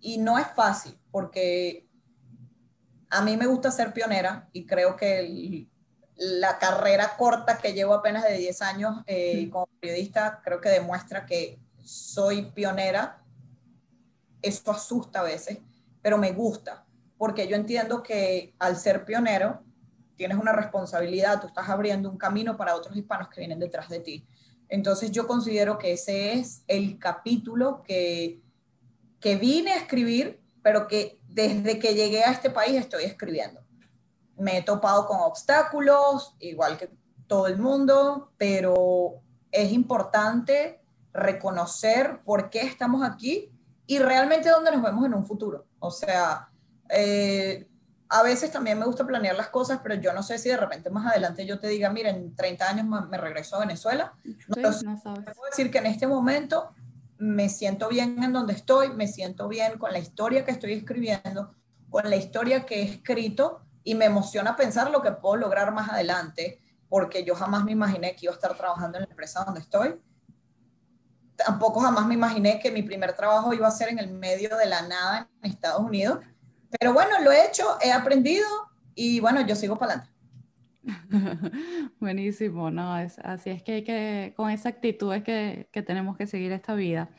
y 0.00 0.16
no 0.18 0.38
es 0.38 0.46
fácil, 0.56 0.98
porque 1.10 1.86
a 3.10 3.20
mí 3.20 3.36
me 3.36 3.46
gusta 3.46 3.70
ser 3.70 3.92
pionera 3.92 4.48
y 4.52 4.64
creo 4.66 4.96
que 4.96 5.68
la 6.16 6.58
carrera 6.58 7.16
corta 7.18 7.58
que 7.58 7.74
llevo 7.74 7.92
apenas 7.92 8.24
de 8.24 8.38
10 8.38 8.62
años 8.62 9.02
eh, 9.06 9.50
como 9.50 9.66
periodista, 9.80 10.40
creo 10.42 10.62
que 10.62 10.70
demuestra 10.70 11.26
que 11.26 11.60
soy 11.82 12.50
pionera. 12.52 13.22
Eso 14.40 14.70
asusta 14.70 15.20
a 15.20 15.24
veces, 15.24 15.58
pero 16.00 16.16
me 16.16 16.32
gusta 16.32 16.86
porque 17.22 17.46
yo 17.46 17.54
entiendo 17.54 18.02
que 18.02 18.52
al 18.58 18.76
ser 18.76 19.04
pionero 19.04 19.62
tienes 20.16 20.38
una 20.38 20.50
responsabilidad, 20.50 21.40
tú 21.40 21.46
estás 21.46 21.68
abriendo 21.68 22.10
un 22.10 22.18
camino 22.18 22.56
para 22.56 22.74
otros 22.74 22.96
hispanos 22.96 23.28
que 23.28 23.38
vienen 23.38 23.60
detrás 23.60 23.88
de 23.88 24.00
ti. 24.00 24.26
Entonces 24.68 25.12
yo 25.12 25.28
considero 25.28 25.78
que 25.78 25.92
ese 25.92 26.32
es 26.32 26.64
el 26.66 26.98
capítulo 26.98 27.84
que, 27.84 28.42
que 29.20 29.36
vine 29.36 29.70
a 29.70 29.76
escribir, 29.76 30.42
pero 30.64 30.88
que 30.88 31.20
desde 31.28 31.78
que 31.78 31.94
llegué 31.94 32.24
a 32.24 32.32
este 32.32 32.50
país 32.50 32.74
estoy 32.74 33.04
escribiendo. 33.04 33.60
Me 34.36 34.58
he 34.58 34.62
topado 34.62 35.06
con 35.06 35.20
obstáculos, 35.20 36.34
igual 36.40 36.76
que 36.76 36.90
todo 37.28 37.46
el 37.46 37.56
mundo, 37.56 38.32
pero 38.36 39.22
es 39.52 39.70
importante 39.70 40.80
reconocer 41.12 42.20
por 42.24 42.50
qué 42.50 42.62
estamos 42.62 43.08
aquí 43.08 43.52
y 43.86 44.00
realmente 44.00 44.48
dónde 44.48 44.72
nos 44.72 44.82
vemos 44.82 45.06
en 45.06 45.14
un 45.14 45.24
futuro. 45.24 45.66
O 45.78 45.92
sea, 45.92 46.48
eh, 46.94 47.66
a 48.10 48.22
veces 48.22 48.52
también 48.52 48.78
me 48.78 48.84
gusta 48.84 49.06
planear 49.06 49.34
las 49.34 49.48
cosas, 49.48 49.80
pero 49.82 49.94
yo 49.94 50.12
no 50.12 50.22
sé 50.22 50.38
si 50.38 50.50
de 50.50 50.58
repente 50.58 50.90
más 50.90 51.10
adelante 51.10 51.46
yo 51.46 51.58
te 51.58 51.68
diga, 51.68 51.88
mira, 51.88 52.10
en 52.10 52.36
30 52.36 52.68
años 52.68 53.08
me 53.08 53.16
regreso 53.16 53.56
a 53.56 53.60
Venezuela. 53.60 54.12
No, 54.84 55.00
puedo 55.02 55.46
decir 55.50 55.70
que 55.70 55.78
en 55.78 55.86
este 55.86 56.06
momento 56.06 56.74
me 57.16 57.48
siento 57.48 57.88
bien 57.88 58.22
en 58.22 58.34
donde 58.34 58.52
estoy, 58.52 58.90
me 58.90 59.08
siento 59.08 59.48
bien 59.48 59.78
con 59.78 59.92
la 59.92 59.98
historia 59.98 60.44
que 60.44 60.50
estoy 60.50 60.74
escribiendo, 60.74 61.54
con 61.88 62.10
la 62.10 62.16
historia 62.16 62.66
que 62.66 62.82
he 62.82 62.84
escrito 62.84 63.62
y 63.82 63.94
me 63.94 64.04
emociona 64.04 64.56
pensar 64.56 64.90
lo 64.90 65.00
que 65.00 65.12
puedo 65.12 65.36
lograr 65.36 65.72
más 65.72 65.88
adelante, 65.88 66.60
porque 66.90 67.24
yo 67.24 67.34
jamás 67.34 67.64
me 67.64 67.72
imaginé 67.72 68.14
que 68.14 68.26
iba 68.26 68.32
a 68.32 68.36
estar 68.36 68.54
trabajando 68.54 68.98
en 68.98 69.04
la 69.04 69.10
empresa 69.10 69.42
donde 69.44 69.60
estoy. 69.60 69.98
Tampoco 71.36 71.80
jamás 71.80 72.06
me 72.06 72.12
imaginé 72.12 72.60
que 72.60 72.70
mi 72.70 72.82
primer 72.82 73.14
trabajo 73.14 73.54
iba 73.54 73.66
a 73.66 73.70
ser 73.70 73.88
en 73.88 73.98
el 73.98 74.12
medio 74.12 74.54
de 74.58 74.66
la 74.66 74.82
nada 74.82 75.30
en 75.40 75.50
Estados 75.50 75.80
Unidos 75.80 76.18
pero 76.78 76.92
bueno, 76.92 77.20
lo 77.22 77.30
he 77.32 77.46
hecho, 77.46 77.64
he 77.80 77.92
aprendido 77.92 78.46
y 78.94 79.20
bueno, 79.20 79.46
yo 79.46 79.54
sigo 79.54 79.78
para 79.78 79.94
adelante. 79.94 80.12
Buenísimo, 82.00 82.70
no, 82.70 82.98
es, 82.98 83.18
así 83.20 83.50
es 83.50 83.62
que, 83.62 83.72
hay 83.72 83.84
que 83.84 84.34
con 84.36 84.50
esa 84.50 84.70
actitud 84.70 85.14
es 85.14 85.22
que, 85.22 85.68
que, 85.70 85.82
tenemos 85.82 86.16
que 86.16 86.26
seguir 86.26 86.52
esta 86.52 86.74
vida. 86.74 87.10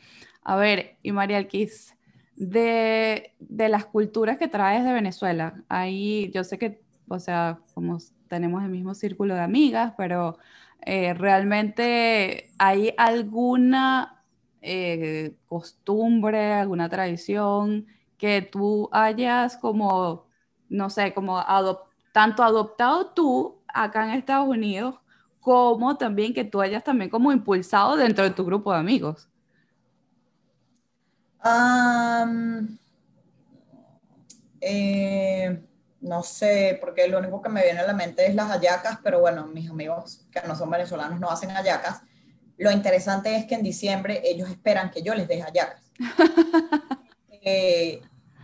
A 0.44 0.56
ver, 0.56 0.98
y 1.02 1.12
María 1.12 1.38
Alquiz, 1.38 1.96
de, 2.36 3.34
de 3.40 3.70
las 3.70 3.86
culturas 3.86 4.38
que 4.38 4.48
traes 4.48 4.84
de 4.84 4.92
Venezuela, 4.92 5.64
ahí 5.70 6.32
yo 6.34 6.44
sé 6.44 6.58
que, 6.58 6.82
o 7.08 7.20
sea, 7.20 7.60
como 7.74 7.98
tenemos 8.28 8.64
el 8.64 8.70
mismo 8.70 8.96
círculo 8.96 9.36
de 9.36 9.42
amigas, 9.42 9.94
pero 9.98 10.38
eh, 10.86 11.14
realmente 11.14 12.50
hay 12.58 12.94
alguna 12.98 14.24
eh, 14.62 15.36
costumbre, 15.46 16.54
alguna 16.54 16.90
tradición 16.90 17.88
que 18.24 18.42
tú 18.42 18.88
hayas 18.94 19.58
como, 19.58 20.30
no 20.70 20.90
sé, 20.90 21.14
como 21.14 21.44
tanto 22.14 22.42
adoptado 22.42 23.08
tú 23.08 23.62
acá 23.68 24.06
en 24.06 24.12
Estados 24.12 24.48
Unidos, 24.48 24.96
como 25.42 25.98
también 25.98 26.34
que 26.34 26.46
tú 26.46 26.62
hayas 26.62 26.86
también 26.86 27.10
como 27.10 27.34
impulsado 27.34 27.98
dentro 27.98 28.24
de 28.24 28.30
tu 28.30 28.46
grupo 28.46 28.72
de 28.72 28.80
amigos. 28.80 29.28
Eh, 34.62 35.62
no 36.00 36.24
sé, 36.24 36.78
porque 36.80 37.10
lo 37.10 37.20
único 37.20 37.42
que 37.42 37.50
me 37.50 37.62
viene 37.62 37.82
a 37.82 37.88
la 37.88 37.94
mente 37.94 38.26
es 38.26 38.36
las 38.36 38.48
hallacas, 38.48 39.00
pero 39.04 39.20
bueno, 39.20 39.48
mis 39.48 39.70
amigos 39.70 40.26
que 40.32 40.48
no 40.48 40.56
son 40.56 40.70
venezolanos 40.70 41.20
no 41.20 41.30
hacen 41.30 41.50
hallacas. 41.50 42.04
Lo 42.56 42.72
interesante 42.72 43.36
es 43.36 43.44
que 43.44 43.56
en 43.56 43.64
diciembre 43.64 44.22
ellos 44.24 44.50
esperan 44.50 44.92
que 44.92 45.02
yo 45.02 45.14
les 45.14 45.28
deje 45.28 45.42
hallacas. 45.42 45.92
Eh, 47.46 48.02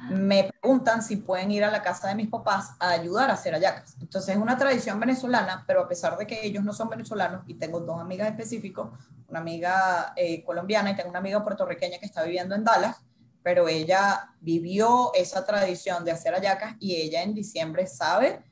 me 0.10 0.51
preguntan 0.62 1.01
si 1.01 1.18
pueden 1.18 1.51
ir 1.51 1.64
a 1.64 1.72
la 1.72 1.82
casa 1.82 2.07
de 2.07 2.16
mis 2.16 2.28
papás 2.28 2.72
a 2.80 2.89
ayudar 2.89 3.30
a 3.30 3.34
hacer 3.34 3.53
hallacas. 3.53 3.95
Entonces 3.99 4.36
es 4.36 4.41
una 4.41 4.57
tradición 4.57 4.99
venezolana, 4.99 5.64
pero 5.68 5.82
a 5.82 5.88
pesar 5.88 6.18
de 6.18 6.28
que 6.28 6.45
ellos 6.45 6.64
no 6.64 6.74
son 6.74 6.89
venezolanos, 6.89 7.43
y 7.47 7.55
tengo 7.55 7.80
dos 7.80 7.99
amigas 7.99 8.30
específicas, 8.30 8.88
una 9.28 9.39
amiga 9.39 10.14
eh, 10.16 10.43
colombiana 10.43 10.91
y 10.91 10.95
tengo 10.95 11.10
una 11.10 11.20
amiga 11.20 11.43
puertorriqueña 11.43 11.99
que 11.99 12.05
está 12.05 12.24
viviendo 12.24 12.55
en 12.55 12.64
Dallas, 12.64 12.97
pero 13.43 13.68
ella 13.68 14.34
vivió 14.41 15.12
esa 15.14 15.45
tradición 15.45 16.03
de 16.03 16.12
hacer 16.12 16.34
hallacas 16.34 16.76
y 16.80 16.95
ella 16.95 17.24
en 17.24 17.34
diciembre 17.34 17.88
sabe 17.88 18.43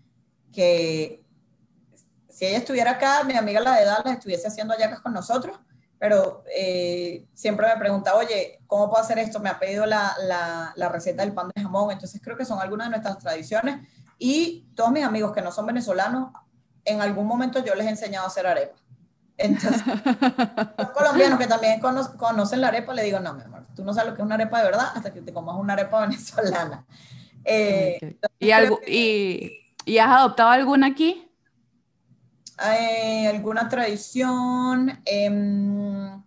que 0.51 1.24
si 2.30 2.45
ella 2.45 2.60
estuviera 2.60 2.91
acá, 2.91 3.24
mi 3.24 3.34
amiga 3.34 3.60
la 3.60 3.76
de 3.76 3.86
Dallas 3.86 4.14
estuviese 4.14 4.47
haciendo 4.47 4.74
hallacas 4.74 5.01
con 5.01 5.14
nosotros, 5.14 5.60
pero 6.00 6.43
eh, 6.56 7.26
siempre 7.34 7.68
me 7.68 7.78
pregunta, 7.78 8.16
oye, 8.16 8.60
¿cómo 8.68 8.89
puedo 8.89 9.02
hacer 9.02 9.18
esto? 9.20 9.39
Me 9.39 9.50
ha 9.50 9.60
pedido 9.60 9.86
la, 9.86 10.16
la, 10.24 10.74
la, 10.76 10.89
receta 10.89 11.24
del 11.24 11.34
pan 11.34 11.50
de 11.56 11.62
jamón, 11.62 11.91
entonces 11.91 12.22
creo 12.24 12.38
que 12.38 12.45
son 12.45 12.60
algunas 12.60 12.88
de 12.88 12.91
nuestras 12.91 13.18
tradiciones 13.18 13.88
y 14.20 14.68
todos 14.76 14.91
mis 14.91 15.04
amigos 15.04 15.34
que 15.34 15.41
no 15.41 15.52
son 15.52 15.66
venezolanos, 15.66 16.32
en 16.86 17.02
algún 17.02 17.28
momento 17.28 17.64
yo 17.64 17.76
les 17.76 17.86
he 17.88 17.89
enseñado 17.89 18.26
a 18.26 18.28
hacer 18.30 18.48
arepas. 18.48 18.82
Entonces, 19.38 19.84
los 20.78 20.89
colombianos 20.89 21.38
que 21.38 21.48
también 21.48 21.80
conocen 21.80 22.62
la 22.62 22.70
arepa, 22.70 22.93
le 22.93 23.04
digo, 23.04 23.20
no, 23.20 23.34
mi 23.34 23.43
amor, 23.43 23.68
tú 23.76 23.84
no 23.84 23.93
sabes 23.93 24.10
lo 24.10 24.16
que 24.16 24.22
es 24.22 24.26
una 24.26 24.36
arepa 24.36 24.60
de 24.60 24.66
verdad 24.66 24.91
hasta 24.95 25.14
que 25.14 25.22
te 25.22 25.34
comas 25.34 25.56
una 25.58 25.74
arepa 25.74 26.02
venezolana. 26.08 26.86
Eh, 27.43 28.18
¿Y, 28.39 28.52
algo, 28.52 28.80
y, 28.86 29.74
y, 29.86 29.98
has 30.00 30.10
adoptado 30.10 30.50
alguna 30.50 30.88
aquí? 30.88 31.26
Eh, 32.66 33.28
¿Alguna 33.28 33.70
tradición? 33.70 35.01
Em, 35.05 36.24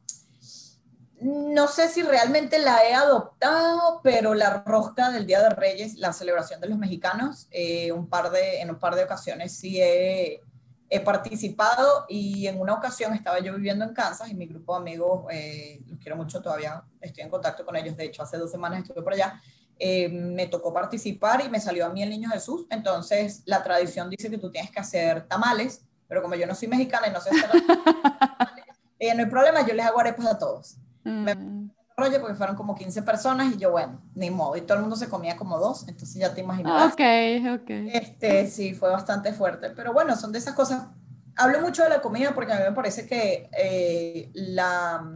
no 1.21 1.69
sé 1.69 1.89
si 1.89 2.03
realmente 2.03 2.59
la 2.59 2.85
he 2.85 2.95
adoptado, 2.95 4.01
pero 4.03 4.35
la 4.35 4.63
rosca 4.65 5.11
del 5.11 5.27
Día 5.27 5.43
de 5.43 5.51
Reyes, 5.51 5.97
la 5.97 6.13
celebración 6.13 6.61
de 6.61 6.69
los 6.69 6.79
mexicanos, 6.79 7.49
eh, 7.51 7.93
un 7.93 8.09
par 8.09 8.31
de, 8.31 8.61
en 8.61 8.71
un 8.71 8.79
par 8.79 8.95
de 8.95 9.05
ocasiones 9.05 9.53
sí 9.53 9.81
he 9.81 10.41
he 10.91 10.99
participado 10.99 12.05
y 12.09 12.49
en 12.49 12.61
una 12.61 12.75
ocasión 12.75 13.15
estaba 13.15 13.39
yo 13.39 13.55
viviendo 13.55 13.85
en 13.85 13.95
Kansas 13.95 14.29
y 14.29 14.35
mi 14.35 14.47
grupo 14.47 14.75
de 14.75 14.81
amigos, 14.81 15.25
eh, 15.31 15.81
los 15.87 16.01
quiero 16.01 16.17
mucho 16.17 16.43
todavía, 16.43 16.83
estoy 17.01 17.23
en 17.23 17.31
contacto 17.31 17.65
con 17.65 17.77
ellos, 17.77 17.97
de 17.97 18.07
hecho 18.07 18.25
hace 18.25 18.37
dos 18.37 18.51
semanas 18.51 18.83
estuve 18.83 19.01
por 19.01 19.13
allá, 19.13 19.41
eh, 19.79 20.09
me 20.09 20.49
tocó 20.49 20.75
participar 20.75 21.43
y 21.47 21.49
me 21.49 21.61
salió 21.61 21.87
a 21.87 21.91
mí 21.91 22.03
el 22.03 22.11
Niño 22.11 22.29
Jesús, 22.31 22.67
entonces 22.71 23.43
la 23.47 23.63
tradición 23.63 24.11
dice 24.11 24.29
que 24.29 24.39
tú 24.39 24.51
tienes 24.51 24.73
que 24.73 24.81
hacer 24.81 25.29
tamales, 25.29 25.85
pero 26.11 26.21
como 26.21 26.35
yo 26.35 26.47
no 26.47 26.55
soy 26.55 26.69
mexicana 26.69 27.09
y 27.09 27.13
no 27.13 27.23
sé 27.23 27.31
hacer 27.31 27.51
eh, 28.99 29.15
no 29.15 29.23
hay 29.23 29.31
problema, 29.31 29.67
yo 29.67 29.73
les 29.73 29.87
hago 29.87 30.01
arepas 30.01 30.27
a 30.27 30.39
todos. 30.39 30.77
Mm 31.05 31.71
rollo 32.01 32.21
porque 32.21 32.35
fueron 32.35 32.57
como 32.57 32.75
15 32.75 33.03
personas 33.03 33.55
y 33.55 33.59
yo, 33.59 33.71
bueno, 33.71 34.01
ni 34.15 34.31
modo. 34.31 34.57
Y 34.57 34.63
todo 34.63 34.77
el 34.77 34.81
mundo 34.81 34.97
se 34.97 35.09
comía 35.09 35.37
como 35.37 35.59
dos, 35.59 35.87
entonces 35.87 36.17
ya 36.17 36.35
te 36.35 36.41
imaginas. 36.41 36.93
Ok, 36.93 37.01
ok. 37.61 37.71
Este, 37.93 38.49
sí, 38.49 38.75
fue 38.75 38.91
bastante 38.91 39.33
fuerte. 39.33 39.71
Pero 39.71 39.93
bueno, 39.93 40.17
son 40.17 40.33
de 40.33 40.39
esas 40.39 40.55
cosas. 40.55 40.87
Hablo 41.37 41.61
mucho 41.61 41.85
de 41.85 41.91
la 41.91 42.01
comida 42.01 42.35
porque 42.35 42.53
a 42.53 42.57
mí 42.57 42.63
me 42.65 42.73
parece 42.73 43.07
que 43.07 43.49
eh, 43.57 44.31
la, 44.35 45.07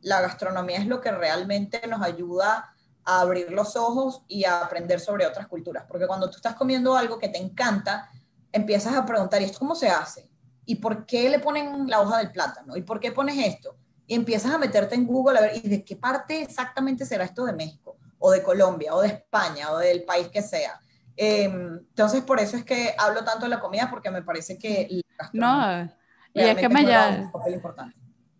la 0.00 0.20
gastronomía 0.22 0.78
es 0.78 0.86
lo 0.86 1.00
que 1.00 1.10
realmente 1.10 1.86
nos 1.86 2.00
ayuda 2.00 2.74
a 3.04 3.20
abrir 3.20 3.50
los 3.52 3.76
ojos 3.76 4.22
y 4.26 4.44
a 4.44 4.62
aprender 4.62 5.00
sobre 5.00 5.26
otras 5.26 5.46
culturas. 5.48 5.84
Porque 5.86 6.06
cuando 6.06 6.30
tú 6.30 6.36
estás 6.36 6.54
comiendo 6.54 6.96
algo 6.96 7.18
que 7.18 7.28
te 7.28 7.38
encanta, 7.38 8.08
empiezas 8.52 8.94
a 8.94 9.04
preguntar, 9.04 9.42
¿y 9.42 9.44
esto 9.44 9.58
cómo 9.58 9.74
se 9.74 9.88
hace? 9.88 10.29
¿Y 10.70 10.76
por 10.76 11.04
qué 11.04 11.28
le 11.28 11.38
ponen 11.38 11.88
la 11.88 12.00
hoja 12.00 12.18
del 12.18 12.30
plátano? 12.30 12.76
¿Y 12.76 12.82
por 12.82 13.00
qué 13.00 13.12
pones 13.12 13.36
esto? 13.38 13.76
y 14.10 14.16
empiezas 14.16 14.52
a 14.52 14.58
meterte 14.58 14.96
en 14.96 15.06
Google 15.06 15.38
a 15.38 15.42
ver, 15.42 15.52
¿y 15.62 15.68
de 15.68 15.84
qué 15.84 15.94
parte 15.94 16.42
exactamente 16.42 17.06
será 17.06 17.22
esto 17.22 17.44
de 17.44 17.52
México? 17.52 17.96
O 18.18 18.32
de 18.32 18.42
Colombia, 18.42 18.92
o 18.92 19.00
de 19.00 19.06
España, 19.06 19.70
o 19.70 19.78
del 19.78 20.02
país 20.02 20.26
que 20.26 20.42
sea. 20.42 20.80
Em, 21.16 21.78
entonces, 21.78 22.20
por 22.22 22.40
eso 22.40 22.56
es 22.56 22.64
que 22.64 22.92
hablo 22.98 23.22
tanto 23.22 23.44
de 23.44 23.50
la 23.50 23.60
comida, 23.60 23.88
porque 23.88 24.10
me 24.10 24.22
parece 24.22 24.58
que... 24.58 25.00
no, 25.32 25.88
y 26.34 26.40
es 26.40 26.56
que 26.56 26.68
me, 26.68 26.84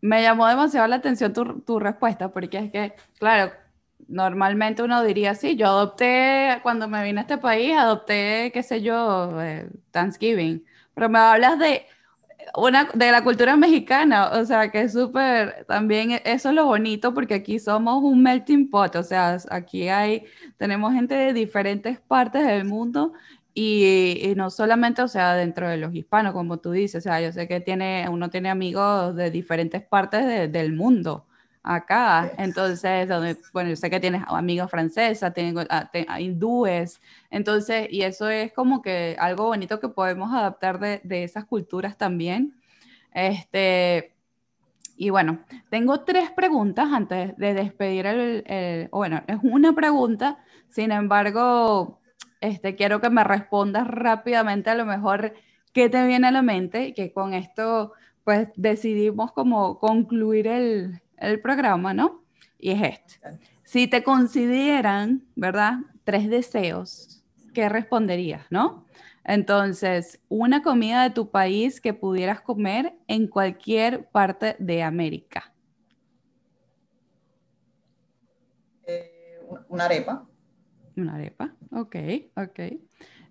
me 0.01 0.23
llamó 0.23 0.49
demasiado 0.49 0.89
la 0.89 0.97
atención 0.97 1.33
tu, 1.33 1.61
tu 1.61 1.79
respuesta, 1.79 2.31
porque 2.31 2.59
es 2.59 2.73
que, 2.73 2.97
claro, 3.21 3.53
normalmente 4.09 4.83
uno 4.83 5.05
diría, 5.05 5.37
sí, 5.37 5.55
yo 5.55 5.69
adopté, 5.69 6.59
cuando 6.65 6.89
me 6.89 7.05
vine 7.05 7.21
a 7.21 7.23
este 7.23 7.39
país, 7.39 7.77
adopté, 7.77 8.51
qué 8.53 8.65
sé 8.65 8.83
yo, 8.83 9.41
eh, 9.41 9.71
Thanksgiving, 9.93 10.67
pero 10.95 11.09
me 11.09 11.21
hablas 11.21 11.61
de 11.61 11.87
una 12.57 12.89
de 12.95 13.13
la 13.13 13.23
cultura 13.23 13.57
mexicana, 13.57 14.31
o 14.33 14.45
sea, 14.45 14.71
que 14.71 14.83
es 14.83 14.93
súper, 14.93 15.65
también 15.67 16.21
eso 16.25 16.49
es 16.51 16.55
lo 16.55 16.67
bonito 16.67 17.15
porque 17.15 17.35
aquí 17.35 17.59
somos 17.59 18.03
un 18.03 18.23
melting 18.23 18.71
pot, 18.71 18.97
o 18.97 19.03
sea, 19.03 19.39
aquí 19.51 19.89
hay, 19.89 20.25
tenemos 20.57 20.93
gente 20.93 21.15
de 21.15 21.33
diferentes 21.33 22.01
partes 22.01 22.47
del 22.47 22.65
mundo 22.65 23.13
y, 23.55 24.33
no 24.37 24.51
solamente, 24.51 25.03
o 25.03 25.09
sea, 25.09 25.35
dentro 25.35 25.69
de 25.69 25.77
los 25.77 25.95
hispanos, 25.95 26.33
como 26.33 26.59
tú 26.59 26.71
dices, 26.73 27.05
o 27.05 27.09
sea, 27.09 27.21
yo 27.21 27.33
sé 27.33 27.49
que 27.49 27.61
tiene, 27.61 28.07
uno 28.11 28.31
tiene 28.31 28.51
amigos 28.51 29.15
de 29.17 29.31
diferentes 29.31 29.83
partes 29.83 30.51
del 30.53 30.73
mundo 30.73 31.27
acá. 31.63 32.33
Entonces, 32.39 33.09
bueno, 33.53 33.71
yo 33.71 33.77
sé 33.77 33.91
que 33.91 34.01
tienes 34.01 34.23
amigas 34.27 34.71
francesas, 34.71 35.33
tienes 35.35 35.67
ah, 35.71 36.21
hindúes, 36.21 37.01
entonces, 37.31 37.89
y 37.91 38.03
eso 38.03 38.29
es 38.29 38.53
como 38.53 38.83
que 38.83 39.17
algo 39.19 39.47
bonito 39.47 39.81
que 39.81 39.89
podemos 39.89 40.33
adaptar 40.33 40.79
de, 40.81 41.01
de 41.05 41.25
esas 41.25 41.45
culturas 41.45 41.97
también. 41.97 42.61
Este, 43.13 44.15
y 44.97 45.09
bueno, 45.09 45.41
tengo 45.71 46.01
tres 46.01 46.31
preguntas 46.31 46.89
antes 46.93 47.37
de 47.39 47.55
despedir 47.55 48.05
el, 48.05 48.89
bueno, 48.93 49.23
es 49.27 49.39
una 49.43 49.75
pregunta, 49.75 50.45
sin 50.69 50.93
embargo, 50.93 52.01
este, 52.43 52.77
quiero 52.77 53.01
que 53.01 53.09
me 53.09 53.25
respondas 53.25 53.87
rápidamente 53.89 54.69
a 54.69 54.75
lo 54.75 54.85
mejor 54.85 55.33
qué 55.73 55.89
te 55.89 56.07
viene 56.07 56.29
a 56.29 56.33
la 56.33 56.43
mente, 56.43 56.93
que 56.93 57.15
con 57.15 57.33
esto 57.33 57.95
pues 58.25 58.49
decidimos 58.57 59.33
como 59.33 59.79
concluir 59.79 60.47
el, 60.47 61.01
el 61.21 61.41
programa, 61.41 61.95
¿no? 61.95 62.25
Y 62.59 62.73
es 62.73 62.83
este. 62.83 63.39
Si 63.63 63.87
te 63.87 64.03
consideran, 64.03 65.23
¿verdad? 65.37 65.79
Tres 66.05 66.29
deseos, 66.29 67.23
¿qué 67.55 67.69
responderías, 67.69 68.47
no? 68.51 68.87
Entonces, 69.25 70.21
una 70.29 70.63
comida 70.63 71.03
de 71.05 71.11
tu 71.11 71.31
país 71.31 71.81
que 71.81 71.95
pudieras 71.95 72.41
comer 72.41 72.95
en 73.07 73.29
cualquier 73.29 74.09
parte 74.09 74.57
de 74.59 74.83
América. 74.83 75.53
Eh, 78.87 79.39
una 79.69 79.85
arepa. 79.85 80.27
Una 80.97 81.15
arepa, 81.15 81.55
ok, 81.71 81.97
ok. 82.37 82.61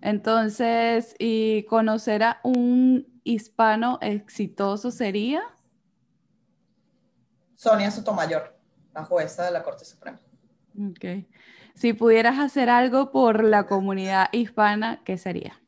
Entonces, 0.00 1.14
¿y 1.18 1.64
conocer 1.64 2.22
a 2.22 2.40
un 2.42 3.06
hispano 3.24 3.98
exitoso 4.00 4.90
sería? 4.90 5.42
Sonia 7.60 7.90
Sotomayor, 7.90 8.56
la 8.94 9.04
jueza 9.04 9.44
de 9.44 9.50
la 9.50 9.62
Corte 9.62 9.84
Suprema. 9.84 10.18
Ok. 10.78 11.26
Si 11.74 11.92
pudieras 11.92 12.38
hacer 12.38 12.70
algo 12.70 13.12
por 13.12 13.44
la 13.44 13.66
comunidad 13.66 14.30
hispana, 14.32 15.02
¿qué 15.04 15.18
sería? 15.18 15.60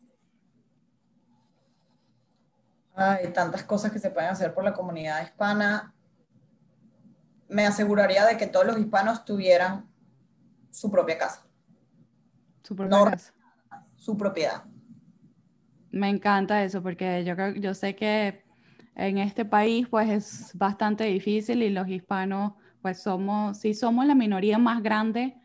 Hay 2.95 3.31
tantas 3.35 3.65
cosas 3.65 3.93
que 3.93 3.99
se 3.99 4.11
pueden 4.11 4.31
hacer 4.31 4.55
por 4.55 4.65
la 4.65 4.73
comunidad 4.73 5.23
hispana. 5.23 5.93
Me 7.51 7.67
aseguraría 7.67 8.25
de 8.25 8.39
que 8.39 8.47
todos 8.47 8.65
los 8.65 8.79
hispanos 8.79 9.27
tuvieran 9.27 9.87
su 10.71 10.91
propia 10.91 11.19
casa. 11.19 11.47
Su 12.63 12.75
propia 12.75 13.05
casa. 13.05 13.35
Su 13.97 14.17
propiedad. 14.17 14.65
Me 15.91 16.09
encanta 16.09 16.65
eso 16.65 16.83
porque 16.83 17.23
yo, 17.23 17.35
yo 17.51 17.75
sé 17.75 17.95
que 17.95 18.51
en 18.95 19.19
este 19.19 19.45
país 19.45 19.89
pues 19.89 20.11
es 20.11 20.59
bastante 20.59 21.05
difícil 21.05 21.63
y 21.63 21.71
los 21.71 21.89
hispanos 21.89 22.53
pues 22.83 23.03
somos, 23.03 23.59
sí 23.59 23.75
somos 23.75 24.07
la 24.07 24.15
minoría 24.15 24.59
más 24.59 24.83
grande 24.83 25.37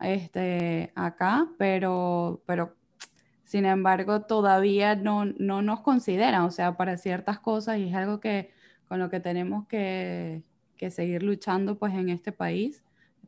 este, 0.00 0.92
acá, 0.94 1.48
pero, 1.58 2.42
pero 2.46 2.74
sin 3.44 3.64
embargo, 3.66 4.22
todavía 4.22 4.96
no, 4.96 5.24
no 5.24 5.62
nos 5.62 5.80
consideran, 5.80 6.42
o 6.42 6.50
sea, 6.50 6.76
para 6.76 6.96
ciertas 6.96 7.38
cosas 7.38 7.78
y 7.78 7.88
es 7.88 7.94
algo 7.94 8.20
que 8.20 8.50
con 8.88 8.98
lo 8.98 9.10
que 9.10 9.20
tenemos 9.20 9.66
que, 9.66 10.42
que 10.76 10.90
seguir 10.90 11.22
luchando 11.22 11.78
pues 11.78 11.94
en 11.94 12.08
este 12.08 12.32
país 12.32 12.82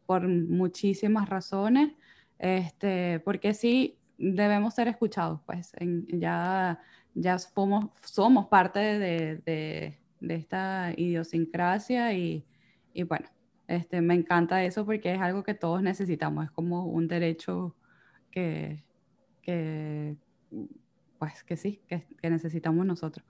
por 0.06 0.26
muchísimas 0.28 1.28
razones, 1.28 1.92
este, 2.38 3.20
porque 3.20 3.54
sí 3.54 3.96
debemos 4.18 4.74
ser 4.74 4.88
escuchados, 4.88 5.40
pues 5.46 5.72
ya, 6.08 6.80
ya 7.14 7.38
somos, 7.38 7.86
somos 8.04 8.46
parte 8.46 8.78
de, 8.80 9.36
de, 9.38 9.98
de 10.20 10.34
esta 10.34 10.92
idiosincrasia 10.96 12.12
y, 12.12 12.44
y 12.92 13.02
bueno, 13.04 13.28
este, 13.66 14.00
me 14.00 14.14
encanta 14.14 14.64
eso 14.64 14.84
porque 14.84 15.14
es 15.14 15.20
algo 15.20 15.42
que 15.42 15.54
todos 15.54 15.82
necesitamos, 15.82 16.44
es 16.44 16.50
como 16.50 16.86
un 16.86 17.08
derecho 17.08 17.74
que, 18.30 18.84
que 19.42 20.16
pues 21.18 21.42
que 21.44 21.56
sí, 21.56 21.80
que, 21.88 22.06
que 22.20 22.30
necesitamos 22.30 22.84
nosotros. 22.84 23.24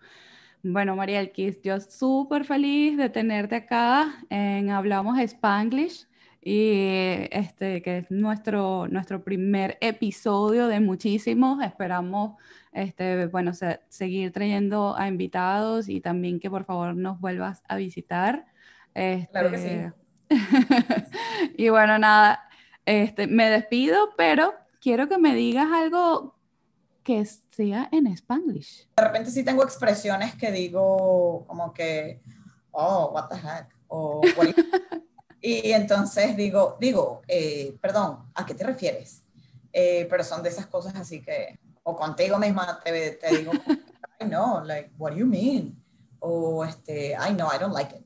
Bueno, 0.62 0.96
María 0.96 1.20
Elquis, 1.20 1.60
yo 1.62 1.78
súper 1.78 2.44
feliz 2.44 2.96
de 2.96 3.10
tenerte 3.10 3.56
acá 3.56 4.24
en 4.30 4.70
Hablamos 4.70 5.18
Spanglish 5.18 6.06
y 6.40 7.28
este 7.30 7.82
que 7.82 7.98
es 7.98 8.10
nuestro, 8.10 8.88
nuestro 8.88 9.22
primer 9.22 9.76
episodio 9.82 10.66
de 10.66 10.80
muchísimos. 10.80 11.62
Esperamos 11.62 12.36
este, 12.74 13.26
bueno, 13.26 13.52
seguir 13.88 14.32
trayendo 14.32 14.96
a 14.96 15.08
invitados 15.08 15.88
y 15.88 16.00
también 16.00 16.40
que 16.40 16.50
por 16.50 16.64
favor 16.64 16.94
nos 16.94 17.20
vuelvas 17.20 17.62
a 17.68 17.76
visitar. 17.76 18.46
claro 18.92 19.50
que 19.50 19.58
sí. 19.58 19.68
Este, 19.68 19.92
y 21.56 21.68
bueno, 21.68 21.98
nada, 21.98 22.48
este, 22.84 23.26
me 23.26 23.48
despido, 23.48 24.10
pero 24.16 24.54
quiero 24.80 25.08
que 25.08 25.18
me 25.18 25.34
digas 25.34 25.68
algo 25.72 26.34
que 27.02 27.24
sea 27.24 27.88
en 27.92 28.06
Spanglish. 28.08 28.88
De 28.96 29.04
repente 29.04 29.30
sí 29.30 29.44
tengo 29.44 29.62
expresiones 29.62 30.34
que 30.34 30.50
digo 30.50 31.44
como 31.46 31.72
que, 31.72 32.20
oh, 32.72 33.12
what 33.14 33.28
the 33.28 33.36
heck, 33.36 33.68
o 33.88 34.20
y 35.40 35.70
entonces 35.72 36.36
digo, 36.36 36.76
digo, 36.80 37.22
eh, 37.28 37.76
perdón, 37.80 38.30
¿a 38.34 38.44
qué 38.44 38.54
te 38.54 38.64
refieres? 38.64 39.22
Eh, 39.72 40.06
pero 40.08 40.24
son 40.24 40.42
de 40.42 40.48
esas 40.48 40.66
cosas 40.66 40.94
así 40.96 41.20
que, 41.20 41.58
o 41.84 41.94
contigo 41.94 42.38
misma 42.38 42.80
te, 42.82 43.12
te 43.12 43.38
digo, 43.38 43.52
I 44.20 44.24
know, 44.24 44.62
like, 44.64 44.90
what 44.98 45.12
do 45.12 45.18
you 45.18 45.26
mean? 45.26 45.76
O 46.18 46.64
este, 46.64 47.12
I 47.12 47.32
know, 47.34 47.48
I 47.54 47.58
don't 47.58 47.74
like 47.74 47.94
it. 47.94 48.04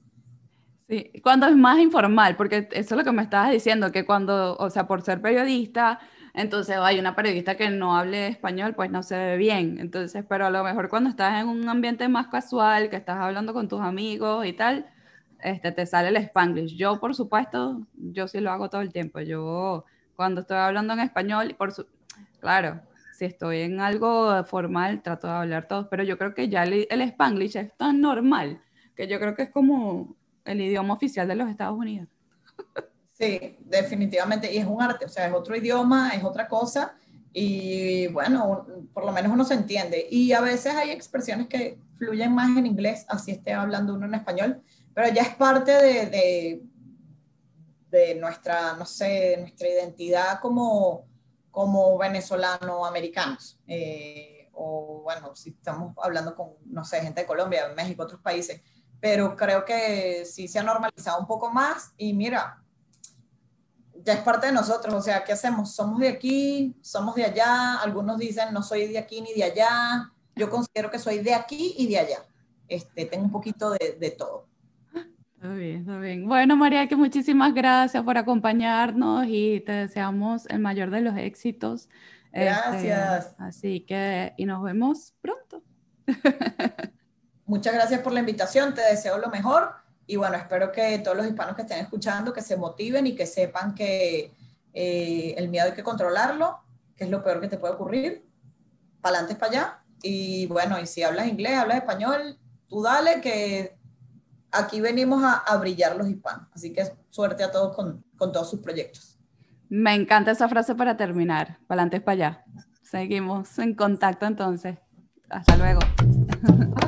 Sí, 0.88 1.20
cuando 1.22 1.46
es 1.46 1.56
más 1.56 1.78
informal, 1.78 2.36
porque 2.36 2.68
eso 2.72 2.94
es 2.94 2.98
lo 2.98 3.04
que 3.04 3.12
me 3.12 3.22
estabas 3.22 3.50
diciendo, 3.50 3.92
que 3.92 4.06
cuando, 4.06 4.56
o 4.56 4.70
sea, 4.70 4.86
por 4.86 5.02
ser 5.02 5.20
periodista, 5.20 6.00
entonces 6.32 6.76
hay 6.78 6.98
una 6.98 7.14
periodista 7.14 7.56
que 7.56 7.68
no 7.68 7.96
hable 7.96 8.28
español, 8.28 8.74
pues 8.74 8.90
no 8.90 9.02
se 9.02 9.16
ve 9.16 9.36
bien. 9.36 9.78
Entonces, 9.80 10.24
pero 10.28 10.46
a 10.46 10.50
lo 10.50 10.64
mejor 10.64 10.88
cuando 10.88 11.10
estás 11.10 11.42
en 11.42 11.48
un 11.48 11.68
ambiente 11.68 12.08
más 12.08 12.28
casual, 12.28 12.88
que 12.88 12.96
estás 12.96 13.18
hablando 13.18 13.52
con 13.52 13.68
tus 13.68 13.80
amigos 13.80 14.46
y 14.46 14.54
tal, 14.54 14.86
este, 15.40 15.72
te 15.72 15.84
sale 15.84 16.08
el 16.08 16.16
spanglish. 16.16 16.76
Yo, 16.76 16.98
por 17.00 17.14
supuesto, 17.14 17.86
yo 17.94 18.26
sí 18.28 18.40
lo 18.40 18.50
hago 18.50 18.70
todo 18.70 18.80
el 18.80 18.92
tiempo. 18.92 19.20
Yo, 19.20 19.84
cuando 20.16 20.40
estoy 20.40 20.56
hablando 20.56 20.94
en 20.94 21.00
español, 21.00 21.54
por 21.58 21.72
su... 21.72 21.86
claro, 22.40 22.80
si 23.18 23.24
estoy 23.24 23.62
en 23.62 23.80
algo 23.80 24.44
formal, 24.44 25.02
trato 25.02 25.26
de 25.26 25.32
hablar 25.32 25.66
todo, 25.66 25.88
pero 25.90 26.04
yo 26.04 26.16
creo 26.16 26.34
que 26.34 26.48
ya 26.48 26.62
el, 26.62 26.86
el 26.88 27.00
spanglish 27.00 27.56
es 27.56 27.76
tan 27.76 28.00
normal 28.00 28.62
que 28.94 29.08
yo 29.08 29.18
creo 29.18 29.34
que 29.34 29.42
es 29.42 29.50
como 29.50 30.14
el 30.44 30.60
idioma 30.60 30.94
oficial 30.94 31.26
de 31.26 31.34
los 31.34 31.48
Estados 31.48 31.76
Unidos. 31.76 32.08
Sí, 33.10 33.56
definitivamente. 33.58 34.54
Y 34.54 34.58
es 34.58 34.66
un 34.66 34.80
arte, 34.80 35.04
o 35.04 35.08
sea, 35.08 35.26
es 35.26 35.34
otro 35.34 35.56
idioma, 35.56 36.10
es 36.10 36.22
otra 36.22 36.46
cosa. 36.46 36.96
Y 37.32 38.06
bueno, 38.06 38.64
por 38.94 39.04
lo 39.04 39.10
menos 39.10 39.32
uno 39.32 39.44
se 39.44 39.54
entiende. 39.54 40.06
Y 40.08 40.32
a 40.32 40.40
veces 40.40 40.72
hay 40.76 40.90
expresiones 40.90 41.48
que 41.48 41.76
fluyen 41.94 42.32
más 42.32 42.56
en 42.56 42.66
inglés, 42.66 43.04
así 43.08 43.32
esté 43.32 43.52
hablando 43.52 43.94
uno 43.94 44.06
en 44.06 44.14
español, 44.14 44.62
pero 44.94 45.12
ya 45.12 45.22
es 45.22 45.34
parte 45.34 45.72
de, 45.72 46.06
de, 46.06 46.62
de 47.90 48.14
nuestra, 48.14 48.76
no 48.76 48.86
sé, 48.86 49.38
nuestra 49.40 49.68
identidad 49.68 50.38
como, 50.40 51.08
como 51.50 51.96
venezolano-americanos. 51.98 53.58
Eh, 53.66 54.48
o 54.52 55.02
bueno, 55.04 55.34
si 55.36 55.50
estamos 55.50 55.94
hablando 56.02 56.34
con, 56.34 56.50
no 56.66 56.84
sé, 56.84 57.00
gente 57.00 57.20
de 57.20 57.26
Colombia, 57.26 57.72
México, 57.76 58.02
otros 58.02 58.20
países 58.20 58.60
pero 59.00 59.36
creo 59.36 59.64
que 59.64 60.24
sí 60.24 60.48
se 60.48 60.58
ha 60.58 60.62
normalizado 60.62 61.20
un 61.20 61.26
poco 61.26 61.50
más 61.50 61.92
y 61.96 62.12
mira, 62.12 62.62
ya 64.02 64.14
es 64.14 64.20
parte 64.20 64.46
de 64.46 64.52
nosotros, 64.52 64.94
o 64.94 65.02
sea, 65.02 65.24
¿qué 65.24 65.32
hacemos? 65.32 65.74
Somos 65.74 66.00
de 66.00 66.08
aquí, 66.08 66.76
somos 66.82 67.14
de 67.14 67.24
allá, 67.24 67.80
algunos 67.80 68.18
dicen 68.18 68.52
no 68.52 68.62
soy 68.62 68.88
de 68.88 68.98
aquí 68.98 69.20
ni 69.20 69.34
de 69.34 69.44
allá, 69.44 70.12
yo 70.34 70.50
considero 70.50 70.90
que 70.90 70.98
soy 70.98 71.18
de 71.20 71.34
aquí 71.34 71.74
y 71.78 71.88
de 71.88 71.98
allá, 71.98 72.28
este, 72.68 73.06
tengo 73.06 73.24
un 73.24 73.32
poquito 73.32 73.70
de, 73.70 73.96
de 73.98 74.10
todo. 74.10 74.47
Está 75.38 75.54
bien, 75.54 75.82
está 75.82 75.98
bien. 76.00 76.26
Bueno, 76.26 76.56
María, 76.56 76.88
que 76.88 76.96
muchísimas 76.96 77.54
gracias 77.54 78.02
por 78.02 78.18
acompañarnos 78.18 79.24
y 79.28 79.60
te 79.60 79.70
deseamos 79.70 80.46
el 80.46 80.58
mayor 80.58 80.90
de 80.90 81.00
los 81.00 81.16
éxitos. 81.16 81.88
Gracias. 82.32 83.26
Este, 83.26 83.42
así 83.44 83.80
que, 83.82 84.34
y 84.36 84.46
nos 84.46 84.64
vemos 84.64 85.14
pronto. 85.20 85.62
Muchas 87.46 87.72
gracias 87.72 88.00
por 88.00 88.12
la 88.12 88.18
invitación, 88.18 88.74
te 88.74 88.80
deseo 88.80 89.18
lo 89.18 89.28
mejor 89.28 89.76
y 90.08 90.16
bueno, 90.16 90.36
espero 90.36 90.72
que 90.72 90.98
todos 90.98 91.16
los 91.16 91.26
hispanos 91.26 91.54
que 91.54 91.62
estén 91.62 91.78
escuchando, 91.78 92.32
que 92.32 92.42
se 92.42 92.56
motiven 92.56 93.06
y 93.06 93.14
que 93.14 93.24
sepan 93.24 93.76
que 93.76 94.32
eh, 94.74 95.34
el 95.38 95.50
miedo 95.50 95.66
hay 95.66 95.72
que 95.72 95.84
controlarlo, 95.84 96.58
que 96.96 97.04
es 97.04 97.10
lo 97.10 97.22
peor 97.22 97.40
que 97.40 97.46
te 97.46 97.58
puede 97.58 97.74
ocurrir, 97.74 98.26
para 99.00 99.18
adelante 99.18 99.38
para 99.38 99.52
allá. 99.52 99.84
Y 100.02 100.46
bueno, 100.46 100.80
y 100.80 100.86
si 100.86 101.04
hablas 101.04 101.28
inglés, 101.28 101.56
hablas 101.58 101.76
español, 101.76 102.40
tú 102.66 102.82
dale 102.82 103.20
que 103.20 103.77
aquí 104.52 104.80
venimos 104.80 105.22
a, 105.24 105.56
brillar 105.56 105.96
los 105.96 106.08
hispanos. 106.08 106.48
Así 106.52 106.72
que 106.72 106.84
suerte 107.10 107.42
a 107.42 107.50
todos 107.50 107.74
con, 107.74 108.04
con 108.16 108.32
todos 108.32 108.50
sus 108.50 108.60
proyectos. 108.60 109.18
Me 109.68 109.94
encanta 109.94 110.30
esa 110.30 110.48
frase 110.48 110.74
para 110.74 110.96
terminar, 110.96 111.58
para 111.66 111.82
adelante 111.82 112.00
para 112.00 112.12
allá. 112.14 112.44
Seguimos 112.82 113.58
en 113.58 113.74
contacto 113.74 114.26
entonces. 114.26 114.78
Hasta 115.28 115.56
luego. 115.56 115.80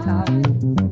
Chao. 0.04 0.90